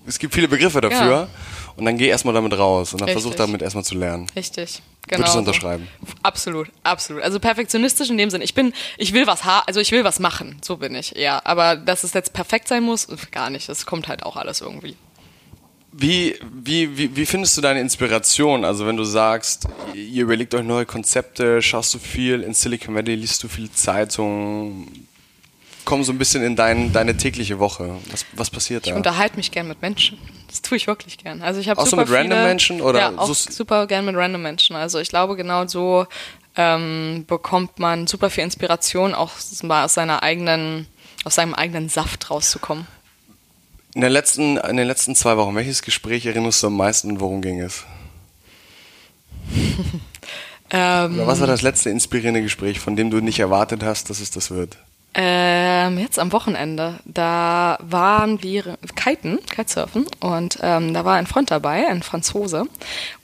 Es 0.06 0.18
gibt 0.18 0.34
viele 0.34 0.48
Begriffe 0.48 0.82
dafür. 0.82 1.10
Ja. 1.10 1.28
Und 1.76 1.86
dann 1.86 1.96
geh 1.96 2.06
erstmal 2.06 2.34
damit 2.34 2.56
raus 2.56 2.92
und 2.92 3.00
dann 3.00 3.08
Richtig. 3.08 3.22
versuch 3.22 3.36
damit 3.36 3.62
erstmal 3.62 3.84
zu 3.84 3.96
lernen. 3.96 4.26
Richtig. 4.36 4.82
Genau. 5.06 5.20
Würdest 5.20 5.34
du 5.34 5.38
unterschreiben? 5.40 5.88
Absolut, 6.22 6.68
absolut. 6.82 7.22
Also 7.22 7.40
perfektionistisch 7.40 8.10
in 8.10 8.16
dem 8.16 8.30
Sinn. 8.30 8.42
Ich 8.42 8.54
bin, 8.54 8.72
ich 8.96 9.12
will 9.12 9.26
was 9.26 9.44
ha 9.44 9.62
also 9.66 9.80
ich 9.80 9.90
will 9.90 10.04
was 10.04 10.20
machen, 10.20 10.58
so 10.62 10.76
bin 10.76 10.94
ich, 10.94 11.12
ja. 11.12 11.42
Aber 11.44 11.76
dass 11.76 12.04
es 12.04 12.12
jetzt 12.12 12.32
perfekt 12.32 12.68
sein 12.68 12.82
muss, 12.82 13.08
gar 13.30 13.50
nicht. 13.50 13.68
Das 13.68 13.86
kommt 13.86 14.08
halt 14.08 14.22
auch 14.22 14.36
alles 14.36 14.60
irgendwie. 14.60 14.96
Wie, 15.96 16.36
wie, 16.52 16.98
wie, 16.98 17.16
wie 17.16 17.26
findest 17.26 17.56
du 17.56 17.60
deine 17.60 17.80
Inspiration? 17.80 18.64
Also 18.64 18.84
wenn 18.84 18.96
du 18.96 19.04
sagst, 19.04 19.68
ihr 19.94 20.24
überlegt 20.24 20.52
euch 20.54 20.64
neue 20.64 20.86
Konzepte, 20.86 21.62
schaust 21.62 21.94
du 21.94 21.98
viel 22.00 22.42
in 22.42 22.52
Silicon 22.52 22.96
Valley, 22.96 23.14
liest 23.14 23.44
du 23.44 23.48
viel 23.48 23.70
Zeitung, 23.70 24.88
komm 25.84 26.02
so 26.02 26.12
ein 26.12 26.18
bisschen 26.18 26.42
in 26.42 26.56
dein, 26.56 26.92
deine 26.92 27.16
tägliche 27.16 27.60
Woche. 27.60 27.94
Was, 28.10 28.26
was 28.32 28.50
passiert 28.50 28.86
da? 28.86 28.90
Ich 28.90 28.96
unterhalte 28.96 29.36
mich 29.36 29.52
gern 29.52 29.68
mit 29.68 29.82
Menschen. 29.82 30.18
Das 30.48 30.62
tue 30.62 30.76
ich 30.76 30.88
wirklich 30.88 31.16
gern. 31.18 31.42
Also 31.42 31.60
ich 31.60 31.68
habe 31.68 31.80
auch 31.80 31.86
super 31.86 32.06
so 32.06 32.12
mit 32.12 32.20
viele, 32.22 32.34
random 32.34 32.42
Menschen 32.48 32.80
oder 32.80 32.98
ja, 32.98 33.12
auch 33.16 33.32
super 33.32 33.86
gern 33.86 34.04
mit 34.04 34.16
random 34.16 34.42
Menschen. 34.42 34.74
Also 34.74 34.98
ich 34.98 35.08
glaube 35.08 35.36
genau 35.36 35.66
so 35.68 36.06
ähm, 36.56 37.24
bekommt 37.28 37.78
man 37.78 38.06
super 38.06 38.30
viel 38.30 38.44
Inspiration, 38.44 39.14
auch 39.14 39.32
mal 39.62 39.84
aus 39.84 39.94
seiner 39.94 40.22
eigenen, 40.22 40.86
aus 41.24 41.36
seinem 41.36 41.54
eigenen 41.54 41.88
Saft 41.88 42.30
rauszukommen. 42.30 42.86
In, 43.94 44.00
der 44.00 44.10
letzten, 44.10 44.56
in 44.56 44.76
den 44.76 44.88
letzten 44.88 45.14
zwei 45.14 45.36
Wochen, 45.36 45.54
welches 45.54 45.82
Gespräch 45.82 46.26
erinnerst 46.26 46.62
du 46.62 46.66
am 46.66 46.76
meisten 46.76 47.10
und 47.10 47.20
worum 47.20 47.40
ging 47.42 47.60
es? 47.60 47.84
ähm, 50.70 51.14
Oder 51.14 51.26
was 51.28 51.38
war 51.38 51.46
das 51.46 51.62
letzte 51.62 51.90
inspirierende 51.90 52.42
Gespräch, 52.42 52.80
von 52.80 52.96
dem 52.96 53.10
du 53.10 53.20
nicht 53.20 53.38
erwartet 53.38 53.84
hast, 53.84 54.10
dass 54.10 54.20
es 54.20 54.32
das 54.32 54.50
wird? 54.50 54.78
Ähm, 55.16 55.98
jetzt 55.98 56.18
am 56.18 56.32
Wochenende, 56.32 56.98
da 57.04 57.78
waren 57.80 58.42
wir 58.42 58.76
kiten, 58.96 59.38
Kitesurfen 59.46 60.06
und 60.18 60.58
ähm, 60.60 60.92
da 60.92 61.04
war 61.04 61.14
ein 61.14 61.28
Freund 61.28 61.52
dabei, 61.52 61.86
ein 61.86 62.02
Franzose 62.02 62.64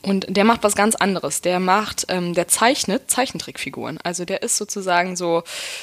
und 0.03 0.27
der 0.29 0.45
macht 0.45 0.63
was 0.63 0.77
ganz 0.77 0.95
anderes. 0.95 1.43
Der 1.43 1.59
macht, 1.59 2.07
ähm, 2.09 2.33
der 2.33 2.47
zeichnet 2.47 3.11
Zeichentrickfiguren. 3.11 3.99
Also 4.03 4.25
der 4.25 4.43
ist 4.43 4.57
sozusagen 4.57 5.17
so, 5.17 5.43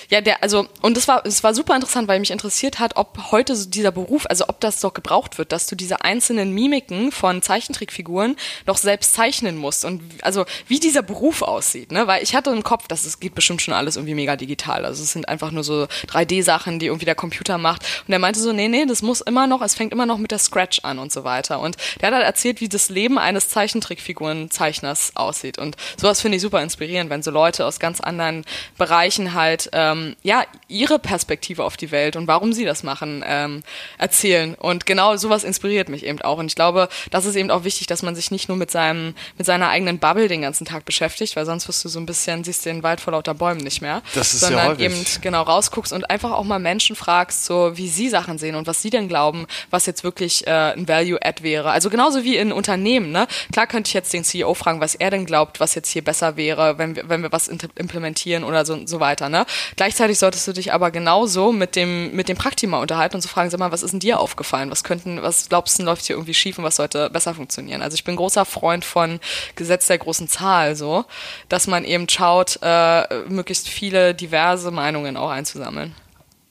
ja, 0.10 0.22
der, 0.22 0.41
also 0.41 0.68
und 0.82 0.97
es 0.97 1.10
war, 1.10 1.26
es 1.26 1.43
war 1.43 1.53
super 1.53 1.76
interessant, 1.76 2.08
weil 2.08 2.20
mich 2.22 2.32
interessiert 2.32 2.80
hat, 2.80 2.95
ob 2.95 3.32
heute 3.32 3.55
so 3.55 3.70
dieser 3.70 3.91
Beruf, 3.91 4.26
also 4.30 4.45
ob 4.47 4.62
das 4.62 4.80
doch 4.80 4.93
gebraucht 4.93 5.38
wird, 5.38 5.51
dass 5.51 5.68
du 5.68 5.76
diese 5.76 6.01
einzelnen 6.01 6.53
Mimiken 6.53 7.12
von 7.12 7.41
Zeichentrickfiguren 7.41 8.38
doch 8.66 8.78
selbst 8.78 9.14
zeichnen 9.14 9.58
musst 9.58 9.84
und 9.84 10.01
also 10.22 10.45
wie 10.68 10.80
dieser 10.80 11.01
Beruf 11.01 11.41
aussieht, 11.41 11.91
ne? 11.91 12.08
Weil 12.08 12.24
ich 12.24 12.34
hatte 12.34 12.49
im 12.51 12.64
Kopf, 12.64 12.88
dass 12.88 13.05
es 13.05 13.20
geht 13.20 13.36
bestimmt 13.36 13.62
schon 13.62 13.74
alles 13.74 13.97
irgendwie 13.97 14.16
mega 14.16 14.36
digital. 14.36 14.86
Also 14.86 15.03
es 15.03 15.12
sind 15.12 15.28
einfach 15.28 15.51
nur 15.51 15.66
so 15.66 15.88
3D-Sachen, 16.08 16.80
die 16.80 16.88
irgendwie 16.88 17.06
der 17.06 17.16
Computer 17.16 17.58
macht. 17.58 17.84
Und 18.08 18.14
er 18.14 18.20
meinte 18.20 18.39
so, 18.39 18.54
nee, 18.54 18.68
nee, 18.68 18.86
das 18.86 19.02
muss 19.02 19.22
immer 19.22 19.48
noch, 19.48 19.62
es 19.62 19.76
fängt 19.76 19.91
immer 19.91 20.06
noch 20.06 20.18
mit 20.18 20.32
der 20.32 20.39
Scratch 20.39 20.80
an 20.84 21.00
und 21.00 21.12
so 21.12 21.24
weiter. 21.24 21.60
Und 21.60 21.78
der 22.02 22.08
hat 22.08 22.16
halt 22.16 22.26
erzählt, 22.26 22.62
wie 22.62 22.70
das 22.70 22.89
Leben 22.89 23.18
eines 23.18 23.50
Zeichentrickfigurenzeichners 23.50 25.12
aussieht. 25.16 25.58
Und 25.58 25.76
sowas 25.98 26.22
finde 26.22 26.38
ich 26.38 26.41
super 26.41 26.62
inspirierend, 26.62 27.10
wenn 27.10 27.24
so 27.24 27.32
Leute 27.32 27.66
aus 27.66 27.80
ganz 27.80 28.00
anderen 28.00 28.45
Bereichen 28.78 29.34
halt, 29.34 29.70
ähm, 29.74 30.16
ja, 30.24 30.43
ihre 30.68 31.00
Perspektive 31.00 31.64
auf 31.64 31.78
die 31.78 31.91
Welt 31.91 32.16
und 32.16 32.28
warum 32.28 32.54
sie 32.54 32.66
das 32.66 32.84
machen, 32.84 33.24
ähm, 33.26 33.64
erzählen. 33.98 34.56
Und 34.56 34.86
genau 34.86 35.16
sowas 35.18 35.43
inspiriert 35.43 35.89
mich 35.89 36.06
eben 36.06 36.22
auch. 36.22 36.38
Und 36.38 36.48
ich 36.48 36.56
glaube, 36.56 36.89
das 37.12 37.26
ist 37.26 37.36
eben 37.36 37.52
auch 37.52 37.64
wichtig, 37.64 37.88
dass 37.88 38.04
man 38.04 38.16
sich 38.16 38.32
nicht 38.32 38.48
nur 38.48 38.58
mit 38.58 38.72
seinem, 38.72 39.16
mit 39.38 39.45
seiner 39.45 39.70
eigenen 39.70 40.00
Bubble 40.00 40.28
den 40.28 40.41
ganzen 40.41 40.66
Tag 40.66 40.86
beschäftigt, 40.86 41.36
weil 41.36 41.45
sonst 41.45 41.68
wirst 41.68 41.84
du 41.84 41.89
so 41.89 42.00
ein 42.00 42.06
bisschen, 42.06 42.43
siehst 42.43 42.66
den 42.66 42.84
Wald 42.84 43.02
vor 43.02 43.14
lauter 43.14 43.34
Bäumen 43.34 43.62
nicht 43.62 43.82
mehr. 43.82 44.02
Das 44.14 44.34
ist 44.34 44.41
sondern 44.41 44.80
ja 44.80 44.86
eben 44.86 45.06
genau 45.22 45.43
rausguckst 45.43 45.87
guckst 45.88 45.94
und 45.94 46.10
einfach 46.10 46.32
auch 46.32 46.44
mal 46.44 46.60
Menschen 46.60 46.96
fragst, 46.96 47.46
so 47.46 47.78
wie 47.78 47.88
sie 47.88 48.10
Sachen 48.10 48.38
sehen 48.38 48.56
und 48.56 48.68
was 48.68 48.82
sie 48.82 48.90
denn 48.90 49.08
glauben, 49.08 49.48
was 49.70 49.86
jetzt 49.86 50.04
wirklich 50.04 50.46
äh, 50.48 50.74
ein 50.74 50.88
Value-Add 50.88 51.44
wäre. 51.44 51.72
Also 51.72 51.90
genauso 51.90 52.24
wie 52.24 52.38
in 52.38 52.52
Unternehmen. 52.52 53.12
Ne? 53.12 53.28
Klar 53.52 53.68
könnte 53.68 53.90
ich 53.90 53.94
jetzt 53.94 54.14
den 54.14 54.24
CEO 54.24 54.54
fragen, 54.54 54.82
was 54.82 54.96
er 54.96 55.10
denn 55.10 55.26
glaubt, 55.26 55.60
was 55.60 55.76
jetzt 55.76 55.90
hier 55.90 56.04
besser 56.04 56.38
wäre, 56.38 56.78
wenn 56.78 56.96
wir, 56.96 57.10
wenn 57.10 57.22
wir 57.22 57.32
was 57.32 57.48
implementieren 57.48 58.44
oder 58.44 58.66
so, 58.66 58.86
so 58.86 59.00
weiter. 59.00 59.30
Ne? 59.30 59.46
Gleichzeitig 59.76 60.20
solltest 60.20 60.48
du 60.48 60.54
dich 60.54 60.74
aber 60.74 60.92
genauso 60.92 61.52
mit 61.52 61.76
dem, 61.76 62.16
mit 62.16 62.30
dem 62.30 62.38
Praktima 62.38 62.80
unterhalten 62.80 63.16
und 63.16 63.22
so 63.22 63.30
fragen, 63.30 63.50
sag 63.50 63.60
mal, 63.60 63.72
was 63.72 63.84
ist 63.84 63.92
denn 63.92 64.00
dir 64.00 64.20
aufgefallen? 64.20 64.72
Was 64.72 64.84
könnten, 64.84 65.22
was 65.22 65.50
glaubst 65.50 65.80
du, 65.80 65.84
läuft 65.84 66.06
hier 66.06 66.16
irgendwie 66.16 66.34
schief 66.34 66.58
und 66.58 66.64
was 66.64 66.76
sollte 66.76 67.10
besser 67.10 67.34
funktionieren? 67.34 67.82
Also 67.82 67.96
ich 67.96 68.04
bin 68.04 68.16
großer 68.16 68.46
Freund 68.46 68.86
von 68.86 69.20
Gesetz 69.56 69.88
der 69.88 69.98
großen 69.98 70.28
Zahl, 70.28 70.76
so, 70.76 71.06
dass 71.50 71.68
man 71.68 71.84
eben 71.84 72.10
schaut, 72.10 72.60
äh, 72.62 73.24
möglichst 73.30 73.70
viele 73.70 74.14
diverse 74.14 74.72
Meinungen 74.72 75.18
auch 75.18 75.30
einzusammeln. 75.30 75.77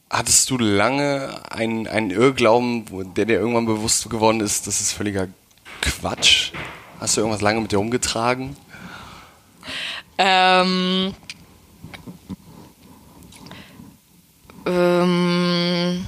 Hattest 0.09 0.51
du 0.51 0.59
lange 0.59 1.41
einen, 1.51 1.87
einen 1.89 2.11
Irrglauben, 2.11 3.15
der 3.15 3.25
dir 3.25 3.39
irgendwann 3.39 3.67
bewusst 3.67 4.09
geworden 4.09 4.41
ist, 4.41 4.67
das 4.67 4.81
ist 4.81 4.93
völliger 4.93 5.29
Quatsch? 5.81 6.53
Hast 7.01 7.17
du 7.17 7.21
irgendwas 7.21 7.43
lange 7.43 7.61
mit 7.61 7.73
dir 7.73 7.81
umgetragen? 7.81 8.57
Ähm, 10.19 11.15
ähm, 14.65 16.07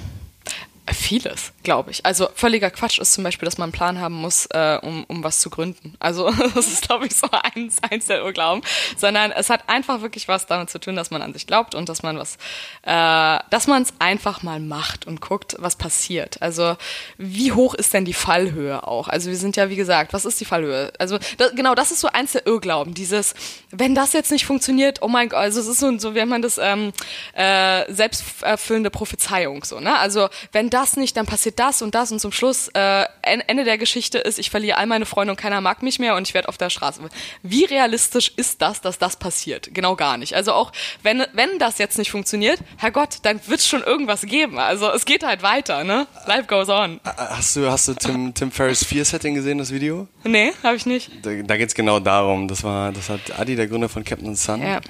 vieles 0.93 1.53
glaube 1.69 1.91
ich. 1.91 2.07
Also 2.07 2.31
völliger 2.35 2.71
Quatsch 2.71 2.99
ist 2.99 3.13
zum 3.13 3.25
Beispiel, 3.25 3.45
dass 3.45 3.59
man 3.59 3.67
einen 3.67 3.73
Plan 3.73 4.01
haben 4.01 4.15
muss, 4.15 4.47
äh, 4.47 4.79
um, 4.81 5.05
um 5.05 5.23
was 5.23 5.41
zu 5.41 5.51
gründen. 5.51 5.93
Also 5.99 6.31
das 6.55 6.67
ist, 6.67 6.89
glaube 6.89 7.07
ich, 7.07 7.15
so 7.15 7.29
eins, 7.31 7.77
eins 7.83 8.07
der 8.07 8.25
Urglauben. 8.25 8.63
Sondern 8.97 9.33
es 9.33 9.51
hat 9.51 9.69
einfach 9.69 10.01
wirklich 10.01 10.29
was 10.29 10.47
damit 10.47 10.71
zu 10.71 10.81
tun, 10.81 10.97
dass 10.97 11.11
man 11.11 11.21
an 11.21 11.35
sich 11.35 11.47
glaubt 11.47 11.75
und 11.75 11.91
dass 11.91 12.03
man 12.03 12.17
was, 12.17 12.37
äh, 12.85 13.39
dass 13.51 13.67
man 13.67 13.83
es 13.83 13.93
einfach 13.99 14.43
mal 14.43 14.61
macht 14.61 15.07
und 15.07 15.21
guckt, 15.21 15.57
was 15.59 15.77
passiert. 15.77 16.41
Also 16.41 16.79
wie 17.19 17.53
hoch 17.53 17.75
ist 17.75 17.93
denn 17.93 18.07
die 18.07 18.15
Fallhöhe 18.15 18.89
auch? 18.89 19.09
Also 19.09 19.29
wir 19.29 19.37
sind 19.37 19.57
ja, 19.57 19.69
wie 19.69 19.77
gesagt, 19.77 20.15
was 20.15 20.25
ist 20.25 20.41
die 20.41 20.47
Fallhöhe? 20.47 20.91
Also 20.99 21.19
das, 21.37 21.53
genau, 21.55 21.75
das 21.75 21.91
ist 21.91 22.01
so 22.01 22.09
eins 22.09 22.33
der 22.33 22.47
Irrglauben. 22.47 22.95
Dieses, 22.95 23.35
wenn 23.73 23.95
das 23.95 24.15
jetzt 24.15 24.33
nicht 24.33 24.47
funktioniert, 24.47 25.03
oh 25.03 25.09
mein 25.09 25.29
Gott, 25.29 25.41
also 25.41 25.61
es 25.61 25.67
ist 25.67 25.81
so, 25.81 25.99
so 25.99 26.15
wie 26.15 26.25
man 26.25 26.41
das 26.41 26.57
ähm, 26.57 26.95
äh, 27.35 27.93
selbsterfüllende 27.93 28.89
Prophezeiung 28.89 29.65
so. 29.65 29.81
Ne? 29.81 29.99
Also 29.99 30.31
wenn 30.53 30.71
das 30.71 30.97
nicht, 30.97 31.15
dann 31.19 31.27
passiert 31.27 31.58
das 31.59 31.83
und 31.83 31.95
das 31.95 32.13
und 32.13 32.21
zum 32.21 32.33
Schluss, 32.33 32.69
äh, 32.75 33.05
Ende 33.23 33.65
der 33.65 33.79
Geschichte 33.79 34.19
ist, 34.19 34.39
ich 34.39 34.51
verliere 34.51 34.79
all 34.79 34.87
meine 34.87 35.07
Freunde 35.07 35.33
und 35.33 35.37
keiner 35.37 35.61
mag 35.61 35.83
mich 35.83 35.99
mehr 35.99 36.17
und 36.17 36.29
ich 36.29 36.35
werde 36.35 36.49
auf 36.49 36.59
der 36.59 36.71
Straße. 36.71 37.01
Wie 37.43 37.65
realistisch 37.65 38.33
ist 38.37 38.63
das, 38.63 38.81
dass 38.81 38.99
das 38.99 39.17
passiert? 39.17 39.71
Genau 39.73 39.97
gar 39.97 40.17
nicht. 40.17 40.35
Also 40.35 40.53
auch, 40.53 40.73
wenn, 41.03 41.25
wenn 41.33 41.59
das 41.59 41.79
jetzt 41.79 41.99
nicht 41.99 42.11
funktioniert, 42.11 42.61
Herrgott, 42.77 43.19
dann 43.23 43.41
wird 43.47 43.61
es 43.61 43.69
schon 43.69 43.83
irgendwas 43.83 44.23
geben. 44.23 44.59
Also 44.59 44.91
es 44.91 45.05
geht 45.05 45.25
halt 45.25 45.43
weiter, 45.43 45.85
ne? 45.85 46.07
Life 46.27 46.45
goes 46.47 46.69
on. 46.69 47.01
Hast 47.05 47.57
du, 47.57 47.71
hast 47.71 47.89
du 47.89 47.95
Tim, 47.95 48.35
Tim 48.35 48.51
Ferriss 48.51 48.85
4 48.85 49.05
Setting 49.05 49.35
gesehen, 49.35 49.59
das 49.59 49.73
Video? 49.73 50.07
Nee, 50.25 50.53
habe 50.63 50.77
ich 50.77 50.87
nicht. 50.87 51.11
Da, 51.23 51.31
da 51.43 51.57
geht 51.57 51.69
es 51.69 51.75
genau 51.75 52.01
darum. 52.01 52.49
Das 52.49 52.63
war, 52.63 52.93
das 52.93 53.09
hat 53.09 53.39
Adi, 53.39 53.57
der 53.57 53.67
Gründer 53.67 53.89
von 53.89 54.05
Captain 54.05 54.35
Sun. 54.35 54.63
Ja 54.63 54.81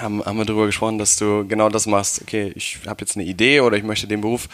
haben, 0.00 0.24
haben 0.24 0.36
wir 0.36 0.44
darüber 0.44 0.66
gesprochen, 0.66 0.98
dass 0.98 1.16
du 1.16 1.46
genau 1.46 1.68
das 1.68 1.86
machst. 1.86 2.20
Okay, 2.22 2.52
ich 2.54 2.78
habe 2.86 3.00
jetzt 3.00 3.16
eine 3.16 3.24
Idee 3.24 3.60
oder 3.60 3.76
ich 3.76 3.82
möchte 3.82 4.06
den 4.06 4.20
Beruf, 4.20 4.48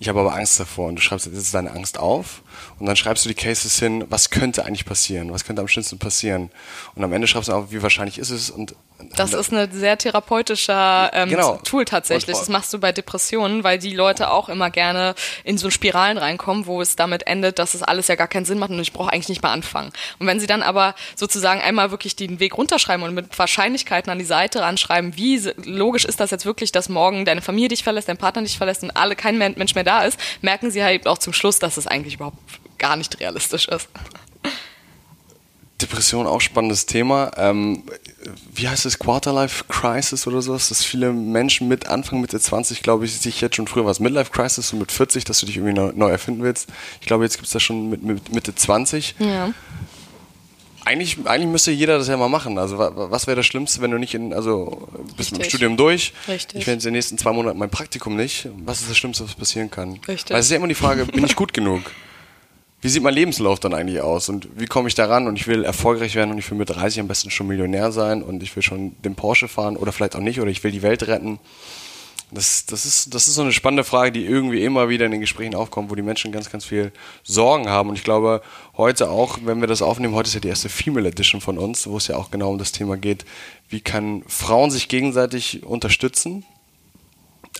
ich 0.00 0.08
habe 0.08 0.18
aber 0.18 0.34
Angst 0.34 0.58
davor. 0.58 0.88
Und 0.88 0.96
du 0.96 1.02
schreibst 1.02 1.26
jetzt 1.26 1.54
deine 1.54 1.70
Angst 1.70 1.98
auf 1.98 2.42
und 2.78 2.86
dann 2.86 2.96
schreibst 2.96 3.24
du 3.24 3.28
die 3.28 3.34
Cases 3.34 3.78
hin, 3.78 4.04
was 4.08 4.30
könnte 4.30 4.64
eigentlich 4.64 4.86
passieren, 4.86 5.30
was 5.30 5.44
könnte 5.44 5.60
am 5.60 5.68
schlimmsten 5.68 5.98
passieren. 5.98 6.50
Und 6.94 7.04
am 7.04 7.12
Ende 7.12 7.28
schreibst 7.28 7.50
du 7.50 7.52
auf, 7.52 7.70
wie 7.70 7.82
wahrscheinlich 7.82 8.18
ist 8.18 8.30
es 8.30 8.50
und 8.50 8.74
das 9.16 9.32
ist 9.32 9.52
ein 9.52 9.70
sehr 9.72 9.98
therapeutischer 9.98 11.10
ähm, 11.12 11.28
genau. 11.28 11.56
Tool 11.64 11.84
tatsächlich. 11.84 12.36
Das 12.36 12.48
machst 12.48 12.72
du 12.72 12.78
bei 12.78 12.92
Depressionen, 12.92 13.64
weil 13.64 13.78
die 13.78 13.94
Leute 13.94 14.30
auch 14.30 14.48
immer 14.48 14.70
gerne 14.70 15.14
in 15.44 15.58
so 15.58 15.70
Spiralen 15.70 16.18
reinkommen, 16.18 16.66
wo 16.66 16.80
es 16.80 16.96
damit 16.96 17.26
endet, 17.26 17.58
dass 17.58 17.74
es 17.74 17.82
alles 17.82 18.08
ja 18.08 18.14
gar 18.14 18.28
keinen 18.28 18.44
Sinn 18.44 18.58
macht 18.58 18.70
und 18.70 18.80
ich 18.80 18.92
brauche 18.92 19.12
eigentlich 19.12 19.28
nicht 19.28 19.42
mehr 19.42 19.52
anfangen. 19.52 19.92
Und 20.18 20.26
wenn 20.26 20.40
sie 20.40 20.46
dann 20.46 20.62
aber 20.62 20.94
sozusagen 21.16 21.60
einmal 21.60 21.90
wirklich 21.90 22.16
den 22.16 22.40
Weg 22.40 22.56
runterschreiben 22.56 23.04
und 23.04 23.14
mit 23.14 23.38
Wahrscheinlichkeiten 23.38 24.10
an 24.10 24.18
die 24.18 24.24
Seite 24.24 24.60
ranschreiben, 24.60 25.16
wie 25.16 25.38
logisch 25.64 26.04
ist 26.04 26.20
das 26.20 26.30
jetzt 26.30 26.44
wirklich, 26.44 26.72
dass 26.72 26.88
morgen 26.88 27.24
deine 27.24 27.42
Familie 27.42 27.68
dich 27.68 27.84
verlässt, 27.84 28.08
dein 28.08 28.18
Partner 28.18 28.42
dich 28.42 28.58
verlässt 28.58 28.82
und 28.82 28.90
alle 28.92 29.16
kein 29.16 29.38
Mensch 29.38 29.74
mehr 29.74 29.84
da 29.84 30.02
ist, 30.02 30.18
merken 30.42 30.70
sie 30.70 30.82
halt 30.82 31.06
auch 31.06 31.18
zum 31.18 31.32
Schluss, 31.32 31.58
dass 31.58 31.76
es 31.76 31.86
eigentlich 31.86 32.14
überhaupt 32.14 32.38
gar 32.78 32.96
nicht 32.96 33.20
realistisch 33.20 33.68
ist. 33.68 33.88
Depression 35.80 36.26
auch 36.26 36.40
spannendes 36.40 36.86
Thema. 36.86 37.30
Ähm, 37.36 37.84
wie 38.54 38.68
heißt 38.68 38.86
es, 38.86 38.98
Quarterlife 38.98 39.64
Crisis 39.68 40.26
oder 40.26 40.42
sowas, 40.42 40.68
dass 40.68 40.84
viele 40.84 41.12
Menschen 41.12 41.68
mit 41.68 41.86
Anfang, 41.86 42.20
Mitte 42.20 42.38
20, 42.38 42.82
glaube 42.82 43.04
ich, 43.04 43.18
sich 43.18 43.40
jetzt 43.40 43.56
schon 43.56 43.66
früher 43.66 43.86
was 43.86 44.00
Midlife 44.00 44.30
Crisis 44.30 44.72
und 44.72 44.80
mit 44.80 44.92
40, 44.92 45.24
dass 45.24 45.40
du 45.40 45.46
dich 45.46 45.56
irgendwie 45.56 45.74
neu, 45.74 45.92
neu 45.94 46.10
erfinden 46.10 46.42
willst. 46.42 46.68
Ich 47.00 47.06
glaube, 47.06 47.24
jetzt 47.24 47.36
gibt 47.36 47.46
es 47.46 47.52
das 47.52 47.62
schon 47.62 47.88
mit, 47.88 48.02
mit, 48.02 48.32
Mitte 48.32 48.54
20. 48.54 49.14
Ja. 49.18 49.52
Eigentlich, 50.84 51.18
eigentlich 51.24 51.50
müsste 51.50 51.70
jeder 51.70 51.98
das 51.98 52.08
ja 52.08 52.16
mal 52.16 52.28
machen. 52.28 52.58
Also 52.58 52.78
was 52.78 53.26
wäre 53.26 53.36
das 53.36 53.46
Schlimmste, 53.46 53.80
wenn 53.80 53.90
du 53.90 53.98
nicht 53.98 54.14
in, 54.14 54.32
also 54.32 54.88
bist 55.16 55.32
mit 55.32 55.42
dem 55.42 55.48
Studium 55.48 55.76
durch, 55.76 56.12
Richtig. 56.26 56.60
ich 56.60 56.66
werde 56.66 56.78
in 56.78 56.84
den 56.84 56.92
nächsten 56.94 57.16
zwei 57.16 57.32
Monaten 57.32 57.58
mein 57.58 57.70
Praktikum 57.70 58.16
nicht. 58.16 58.48
Was 58.64 58.80
ist 58.80 58.90
das 58.90 58.96
Schlimmste, 58.98 59.24
was 59.24 59.34
passieren 59.34 59.70
kann? 59.70 60.00
Richtig. 60.08 60.30
Weil 60.30 60.40
es 60.40 60.46
ist 60.46 60.50
ja 60.50 60.56
immer 60.56 60.68
die 60.68 60.74
Frage, 60.74 61.06
bin 61.06 61.24
ich 61.24 61.36
gut 61.36 61.52
genug? 61.52 61.82
Wie 62.80 62.88
sieht 62.88 63.02
mein 63.02 63.14
Lebenslauf 63.14 63.60
dann 63.60 63.74
eigentlich 63.74 64.00
aus 64.00 64.28
und 64.28 64.48
wie 64.56 64.66
komme 64.66 64.88
ich 64.88 64.94
daran 64.94 65.26
und 65.26 65.36
ich 65.36 65.46
will 65.46 65.64
erfolgreich 65.64 66.14
werden 66.14 66.30
und 66.30 66.38
ich 66.38 66.50
will 66.50 66.58
mit 66.58 66.70
30 66.70 67.00
am 67.00 67.08
besten 67.08 67.30
schon 67.30 67.46
Millionär 67.46 67.92
sein 67.92 68.22
und 68.22 68.42
ich 68.42 68.54
will 68.56 68.62
schon 68.62 68.96
den 69.02 69.14
Porsche 69.14 69.48
fahren 69.48 69.76
oder 69.76 69.92
vielleicht 69.92 70.16
auch 70.16 70.20
nicht 70.20 70.40
oder 70.40 70.50
ich 70.50 70.64
will 70.64 70.72
die 70.72 70.82
Welt 70.82 71.06
retten. 71.06 71.38
Das, 72.32 72.64
das, 72.64 72.86
ist, 72.86 73.12
das 73.12 73.26
ist 73.26 73.34
so 73.34 73.42
eine 73.42 73.52
spannende 73.52 73.82
Frage, 73.82 74.12
die 74.12 74.24
irgendwie 74.24 74.64
immer 74.64 74.88
wieder 74.88 75.04
in 75.04 75.10
den 75.10 75.20
Gesprächen 75.20 75.56
aufkommt, 75.56 75.90
wo 75.90 75.96
die 75.96 76.02
Menschen 76.02 76.30
ganz, 76.30 76.48
ganz 76.48 76.64
viel 76.64 76.92
Sorgen 77.24 77.68
haben. 77.68 77.88
Und 77.88 77.96
ich 77.96 78.04
glaube, 78.04 78.40
heute 78.76 79.10
auch, 79.10 79.38
wenn 79.44 79.60
wir 79.60 79.66
das 79.66 79.82
aufnehmen, 79.82 80.14
heute 80.14 80.28
ist 80.28 80.34
ja 80.34 80.40
die 80.40 80.48
erste 80.48 80.68
Female 80.68 81.08
Edition 81.08 81.40
von 81.40 81.58
uns, 81.58 81.88
wo 81.88 81.96
es 81.96 82.06
ja 82.06 82.16
auch 82.16 82.30
genau 82.30 82.50
um 82.50 82.58
das 82.58 82.70
Thema 82.70 82.96
geht, 82.96 83.24
wie 83.68 83.80
kann 83.80 84.22
Frauen 84.28 84.70
sich 84.70 84.86
gegenseitig 84.86 85.64
unterstützen, 85.64 86.44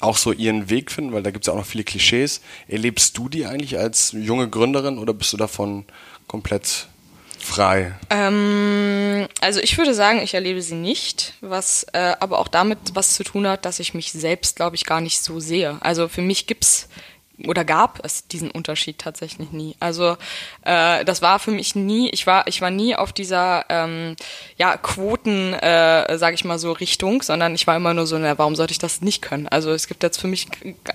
auch 0.01 0.17
so 0.17 0.33
ihren 0.33 0.71
Weg 0.71 0.91
finden, 0.91 1.13
weil 1.13 1.23
da 1.23 1.31
gibt 1.31 1.45
es 1.45 1.47
ja 1.47 1.53
auch 1.53 1.59
noch 1.59 1.67
viele 1.67 1.85
Klischees. 1.85 2.41
Erlebst 2.69 3.17
du 3.17 3.29
die 3.29 3.47
eigentlich 3.47 3.79
als 3.79 4.13
junge 4.13 4.49
Gründerin 4.49 4.99
oder 4.99 5.13
bist 5.13 5.33
du 5.33 5.37
davon 5.37 5.85
komplett 6.27 6.89
frei? 7.39 7.95
Ähm, 8.11 9.29
also 9.41 9.61
ich 9.61 9.77
würde 9.79 9.95
sagen, 9.95 10.21
ich 10.23 10.35
erlebe 10.35 10.63
sie 10.63 10.75
nicht, 10.75 11.35
was 11.41 11.87
äh, 11.93 12.15
aber 12.21 12.39
auch 12.39 12.49
damit 12.49 12.79
was 12.95 13.15
zu 13.15 13.25
tun 13.25 13.47
hat, 13.47 13.65
dass 13.65 13.81
ich 13.81 13.95
mich 13.95 14.13
selbst, 14.13 14.57
glaube 14.57 14.77
ich, 14.77 14.85
gar 14.85 15.01
nicht 15.01 15.23
so 15.23 15.41
sehe. 15.41 15.79
Also 15.81 16.09
für 16.09 16.23
mich 16.23 16.47
gibt 16.47 16.65
es 16.65 16.89
oder 17.47 17.65
gab 17.65 18.05
es 18.05 18.27
diesen 18.27 18.51
Unterschied 18.51 18.99
tatsächlich 18.99 19.53
nie. 19.53 19.75
Also 19.81 20.17
äh, 20.63 21.05
das 21.05 21.23
war 21.23 21.39
für 21.39 21.51
mich 21.51 21.75
nie, 21.75 22.11
ich 22.11 22.27
war, 22.27 22.47
ich 22.47 22.61
war 22.61 22.71
nie 22.71 22.95
auf 22.95 23.13
dieser 23.13 23.65
ähm, 23.69 24.17
ja, 24.57 24.77
Quoten, 24.77 25.55
äh, 25.55 26.19
sage 26.19 26.35
ich 26.35 26.45
mal 26.45 26.59
so, 26.59 26.73
Richtung, 26.73 27.23
sondern 27.23 27.55
ich 27.55 27.67
war 27.67 27.77
immer 27.77 27.95
nur 27.95 28.07
so, 28.07 28.19
na, 28.19 28.37
warum 28.39 28.57
sollte 28.57 28.73
ich 28.73 28.79
das 28.79 29.01
nicht 29.01 29.23
können? 29.23 29.49
Also 29.49 29.73
es 29.73 29.87
gibt 29.87 30.03
jetzt 30.03 30.21
für 30.21 30.29
mich 30.29 30.49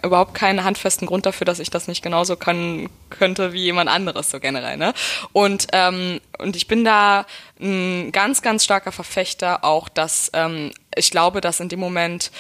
überhaupt 0.04 0.34
keinen 0.34 0.64
handfesten 0.64 1.08
Grund 1.08 1.26
dafür, 1.26 1.46
dass 1.46 1.60
ich 1.60 1.70
das 1.70 1.88
nicht 1.88 2.04
genauso 2.04 2.36
können 2.36 2.90
könnte 3.10 3.54
wie 3.54 3.64
jemand 3.64 3.90
anderes, 3.90 4.30
so 4.30 4.40
generell. 4.40 4.78
Ne? 4.78 4.94
Und, 5.34 5.68
ähm, 5.74 6.20
und 6.38 6.56
ich 6.56 6.68
bin 6.68 6.86
da 6.86 7.26
ein 7.60 8.12
ganz, 8.12 8.42
ganz 8.42 8.64
starker 8.64 8.92
Verfechter 8.92 9.64
auch, 9.64 9.90
dass 9.90 10.30
ähm, 10.34 10.72
ich 10.96 11.12
glaube, 11.12 11.42
dass 11.42 11.60
in 11.60 11.70
dem 11.70 11.80
Moment 11.80 12.32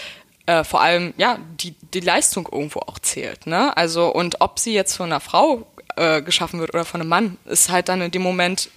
äh, 0.45 0.63
vor 0.63 0.81
allem 0.81 1.13
ja 1.17 1.37
die 1.59 1.75
die 1.93 1.99
Leistung 1.99 2.47
irgendwo 2.51 2.79
auch 2.81 2.99
zählt 2.99 3.47
ne? 3.47 3.75
Also 3.77 4.13
und 4.13 4.41
ob 4.41 4.59
sie 4.59 4.73
jetzt 4.73 4.95
von 4.95 5.07
einer 5.07 5.19
Frau 5.19 5.65
äh, 5.95 6.21
geschaffen 6.21 6.59
wird 6.59 6.73
oder 6.73 6.85
von 6.85 7.01
einem 7.01 7.09
Mann, 7.09 7.37
ist 7.45 7.69
halt 7.69 7.89
dann 7.89 8.01
in 8.01 8.11
dem 8.11 8.21
Moment 8.21 8.69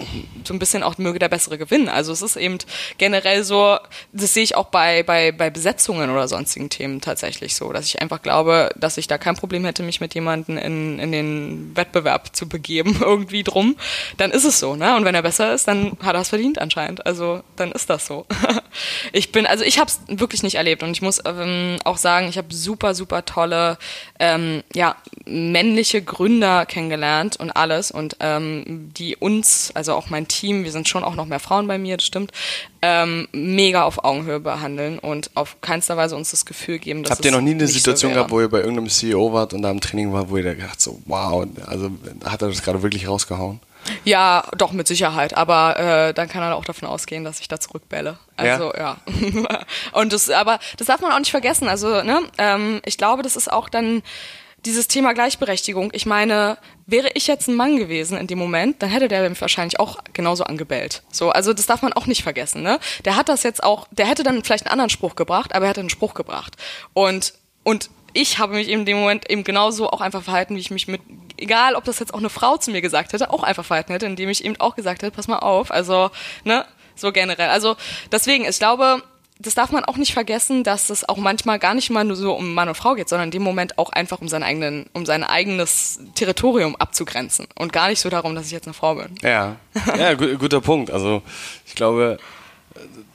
so 0.44 0.54
ein 0.54 0.58
bisschen 0.58 0.82
auch 0.82 0.98
möge 0.98 1.18
der 1.18 1.28
bessere 1.28 1.58
gewinnen. 1.58 1.88
Also 1.88 2.12
es 2.12 2.22
ist 2.22 2.36
eben 2.36 2.58
generell 2.96 3.44
so, 3.44 3.78
das 4.12 4.34
sehe 4.34 4.44
ich 4.44 4.54
auch 4.54 4.66
bei, 4.66 5.02
bei, 5.02 5.32
bei 5.32 5.50
Besetzungen 5.50 6.10
oder 6.10 6.28
sonstigen 6.28 6.70
Themen 6.70 7.00
tatsächlich 7.00 7.54
so, 7.56 7.72
dass 7.72 7.86
ich 7.86 8.00
einfach 8.00 8.22
glaube, 8.22 8.70
dass 8.76 8.98
ich 8.98 9.08
da 9.08 9.18
kein 9.18 9.36
Problem 9.36 9.64
hätte, 9.64 9.82
mich 9.82 10.00
mit 10.00 10.14
jemandem 10.14 10.58
in, 10.58 10.98
in 10.98 11.12
den 11.12 11.76
Wettbewerb 11.76 12.36
zu 12.36 12.48
begeben, 12.48 12.98
irgendwie 13.00 13.42
drum. 13.42 13.76
Dann 14.16 14.30
ist 14.30 14.44
es 14.44 14.60
so, 14.60 14.76
ne? 14.76 14.96
Und 14.96 15.04
wenn 15.04 15.14
er 15.14 15.22
besser 15.22 15.52
ist, 15.54 15.66
dann 15.66 15.96
hat 16.02 16.14
er 16.14 16.20
es 16.20 16.28
verdient 16.28 16.60
anscheinend. 16.60 17.04
Also 17.06 17.42
dann 17.56 17.72
ist 17.72 17.90
das 17.90 18.06
so. 18.06 18.26
ich 19.12 19.32
bin, 19.32 19.46
also 19.46 19.64
ich 19.64 19.78
habe 19.78 19.90
es 19.90 20.00
wirklich 20.06 20.42
nicht 20.42 20.54
erlebt 20.54 20.82
und 20.82 20.90
ich 20.92 21.02
muss 21.02 21.20
ähm, 21.24 21.78
auch 21.84 21.96
sagen, 21.96 22.28
ich 22.28 22.38
habe 22.38 22.54
super, 22.54 22.94
super 22.94 23.24
tolle, 23.24 23.78
ähm, 24.20 24.62
ja, 24.72 24.96
männliche 25.26 26.02
Gründer 26.02 26.64
kennengelernt 26.66 27.07
kennengelernt 27.08 27.36
und 27.38 27.50
alles 27.50 27.90
und 27.90 28.16
ähm, 28.20 28.90
die 28.94 29.16
uns, 29.16 29.70
also 29.74 29.94
auch 29.94 30.10
mein 30.10 30.28
Team, 30.28 30.64
wir 30.64 30.72
sind 30.72 30.88
schon 30.88 31.04
auch 31.04 31.14
noch 31.14 31.26
mehr 31.26 31.40
Frauen 31.40 31.66
bei 31.66 31.78
mir, 31.78 31.96
das 31.96 32.06
stimmt, 32.06 32.32
ähm, 32.82 33.28
mega 33.32 33.84
auf 33.84 34.04
Augenhöhe 34.04 34.40
behandeln 34.40 34.98
und 34.98 35.30
auf 35.34 35.60
keinster 35.60 35.96
Weise 35.96 36.16
uns 36.16 36.30
das 36.30 36.44
Gefühl 36.44 36.78
geben, 36.78 37.02
dass 37.02 37.12
Habt 37.12 37.24
ihr 37.24 37.32
noch 37.32 37.40
nie 37.40 37.52
eine 37.52 37.66
Situation 37.66 38.12
so 38.12 38.14
gehabt, 38.14 38.30
wo 38.30 38.40
ihr 38.40 38.48
bei 38.48 38.58
irgendeinem 38.58 38.88
CEO 38.88 39.32
wart 39.32 39.52
und 39.52 39.62
da 39.62 39.70
im 39.70 39.80
Training 39.80 40.12
war, 40.12 40.30
wo 40.30 40.36
ihr 40.36 40.44
da 40.44 40.54
gedacht 40.54 40.80
so, 40.80 41.00
wow, 41.06 41.46
also 41.66 41.90
hat 42.24 42.42
er 42.42 42.48
das 42.48 42.62
gerade 42.62 42.82
wirklich 42.82 43.08
rausgehauen? 43.08 43.60
Ja, 44.04 44.44
doch, 44.56 44.72
mit 44.72 44.86
Sicherheit. 44.86 45.36
Aber 45.36 45.78
äh, 45.78 46.12
dann 46.12 46.28
kann 46.28 46.42
er 46.42 46.54
auch 46.56 46.64
davon 46.64 46.88
ausgehen, 46.88 47.24
dass 47.24 47.40
ich 47.40 47.48
da 47.48 47.58
zurückbälle. 47.58 48.18
Also 48.36 48.72
ja. 48.74 48.98
ja. 49.06 49.60
und 49.92 50.12
das, 50.12 50.28
aber 50.28 50.58
das 50.76 50.88
darf 50.88 51.00
man 51.00 51.12
auch 51.12 51.18
nicht 51.18 51.30
vergessen. 51.30 51.68
Also, 51.68 52.02
ne, 52.02 52.20
ähm, 52.36 52.82
ich 52.84 52.98
glaube, 52.98 53.22
das 53.22 53.36
ist 53.36 53.50
auch 53.50 53.68
dann 53.70 54.02
dieses 54.64 54.88
Thema 54.88 55.14
Gleichberechtigung. 55.14 55.90
Ich 55.92 56.06
meine, 56.06 56.58
wäre 56.86 57.10
ich 57.14 57.26
jetzt 57.26 57.48
ein 57.48 57.54
Mann 57.54 57.76
gewesen 57.76 58.18
in 58.18 58.26
dem 58.26 58.38
Moment, 58.38 58.82
dann 58.82 58.90
hätte 58.90 59.08
der 59.08 59.28
mich 59.28 59.40
wahrscheinlich 59.40 59.78
auch 59.78 59.98
genauso 60.12 60.44
angebellt. 60.44 61.02
So, 61.12 61.30
also 61.30 61.52
das 61.52 61.66
darf 61.66 61.82
man 61.82 61.92
auch 61.92 62.06
nicht 62.06 62.22
vergessen, 62.22 62.62
ne? 62.62 62.78
Der 63.04 63.16
hat 63.16 63.28
das 63.28 63.42
jetzt 63.42 63.62
auch, 63.62 63.86
der 63.90 64.06
hätte 64.06 64.22
dann 64.22 64.42
vielleicht 64.42 64.66
einen 64.66 64.72
anderen 64.72 64.90
Spruch 64.90 65.14
gebracht, 65.14 65.54
aber 65.54 65.66
er 65.66 65.70
hat 65.70 65.78
einen 65.78 65.90
Spruch 65.90 66.14
gebracht. 66.14 66.56
Und, 66.94 67.34
und 67.62 67.90
ich 68.14 68.38
habe 68.38 68.54
mich 68.54 68.68
in 68.68 68.84
dem 68.84 68.98
Moment 68.98 69.30
eben 69.30 69.44
genauso 69.44 69.90
auch 69.90 70.00
einfach 70.00 70.22
verhalten, 70.22 70.56
wie 70.56 70.60
ich 70.60 70.70
mich 70.70 70.88
mit, 70.88 71.02
egal 71.36 71.74
ob 71.74 71.84
das 71.84 71.98
jetzt 71.98 72.14
auch 72.14 72.18
eine 72.18 72.30
Frau 72.30 72.56
zu 72.56 72.70
mir 72.70 72.80
gesagt 72.80 73.12
hätte, 73.12 73.30
auch 73.30 73.42
einfach 73.42 73.64
verhalten 73.64 73.92
hätte, 73.92 74.06
indem 74.06 74.28
ich 74.28 74.44
eben 74.44 74.58
auch 74.58 74.74
gesagt 74.74 75.02
hätte, 75.02 75.14
pass 75.14 75.28
mal 75.28 75.38
auf, 75.38 75.70
also, 75.70 76.10
ne, 76.44 76.64
so 76.96 77.12
generell. 77.12 77.50
Also 77.50 77.76
deswegen, 78.10 78.44
ich 78.44 78.58
glaube, 78.58 79.02
das 79.40 79.54
darf 79.54 79.70
man 79.70 79.84
auch 79.84 79.96
nicht 79.96 80.12
vergessen, 80.12 80.64
dass 80.64 80.90
es 80.90 81.08
auch 81.08 81.16
manchmal 81.16 81.58
gar 81.58 81.74
nicht 81.74 81.90
mal 81.90 82.04
nur 82.04 82.16
so 82.16 82.34
um 82.34 82.54
Mann 82.54 82.68
und 82.68 82.74
Frau 82.74 82.94
geht, 82.94 83.08
sondern 83.08 83.28
in 83.28 83.30
dem 83.30 83.42
Moment 83.42 83.78
auch 83.78 83.90
einfach 83.90 84.20
um, 84.20 84.28
seinen 84.28 84.42
eigenen, 84.42 84.86
um 84.94 85.06
sein 85.06 85.22
eigenes 85.22 86.00
Territorium 86.14 86.74
abzugrenzen 86.76 87.46
und 87.54 87.72
gar 87.72 87.88
nicht 87.88 88.00
so 88.00 88.08
darum, 88.08 88.34
dass 88.34 88.46
ich 88.46 88.52
jetzt 88.52 88.66
eine 88.66 88.74
Frau 88.74 88.96
bin. 88.96 89.14
Ja, 89.22 89.56
ja 89.96 90.14
guter 90.14 90.60
Punkt. 90.60 90.90
Also 90.90 91.22
ich 91.66 91.76
glaube, 91.76 92.18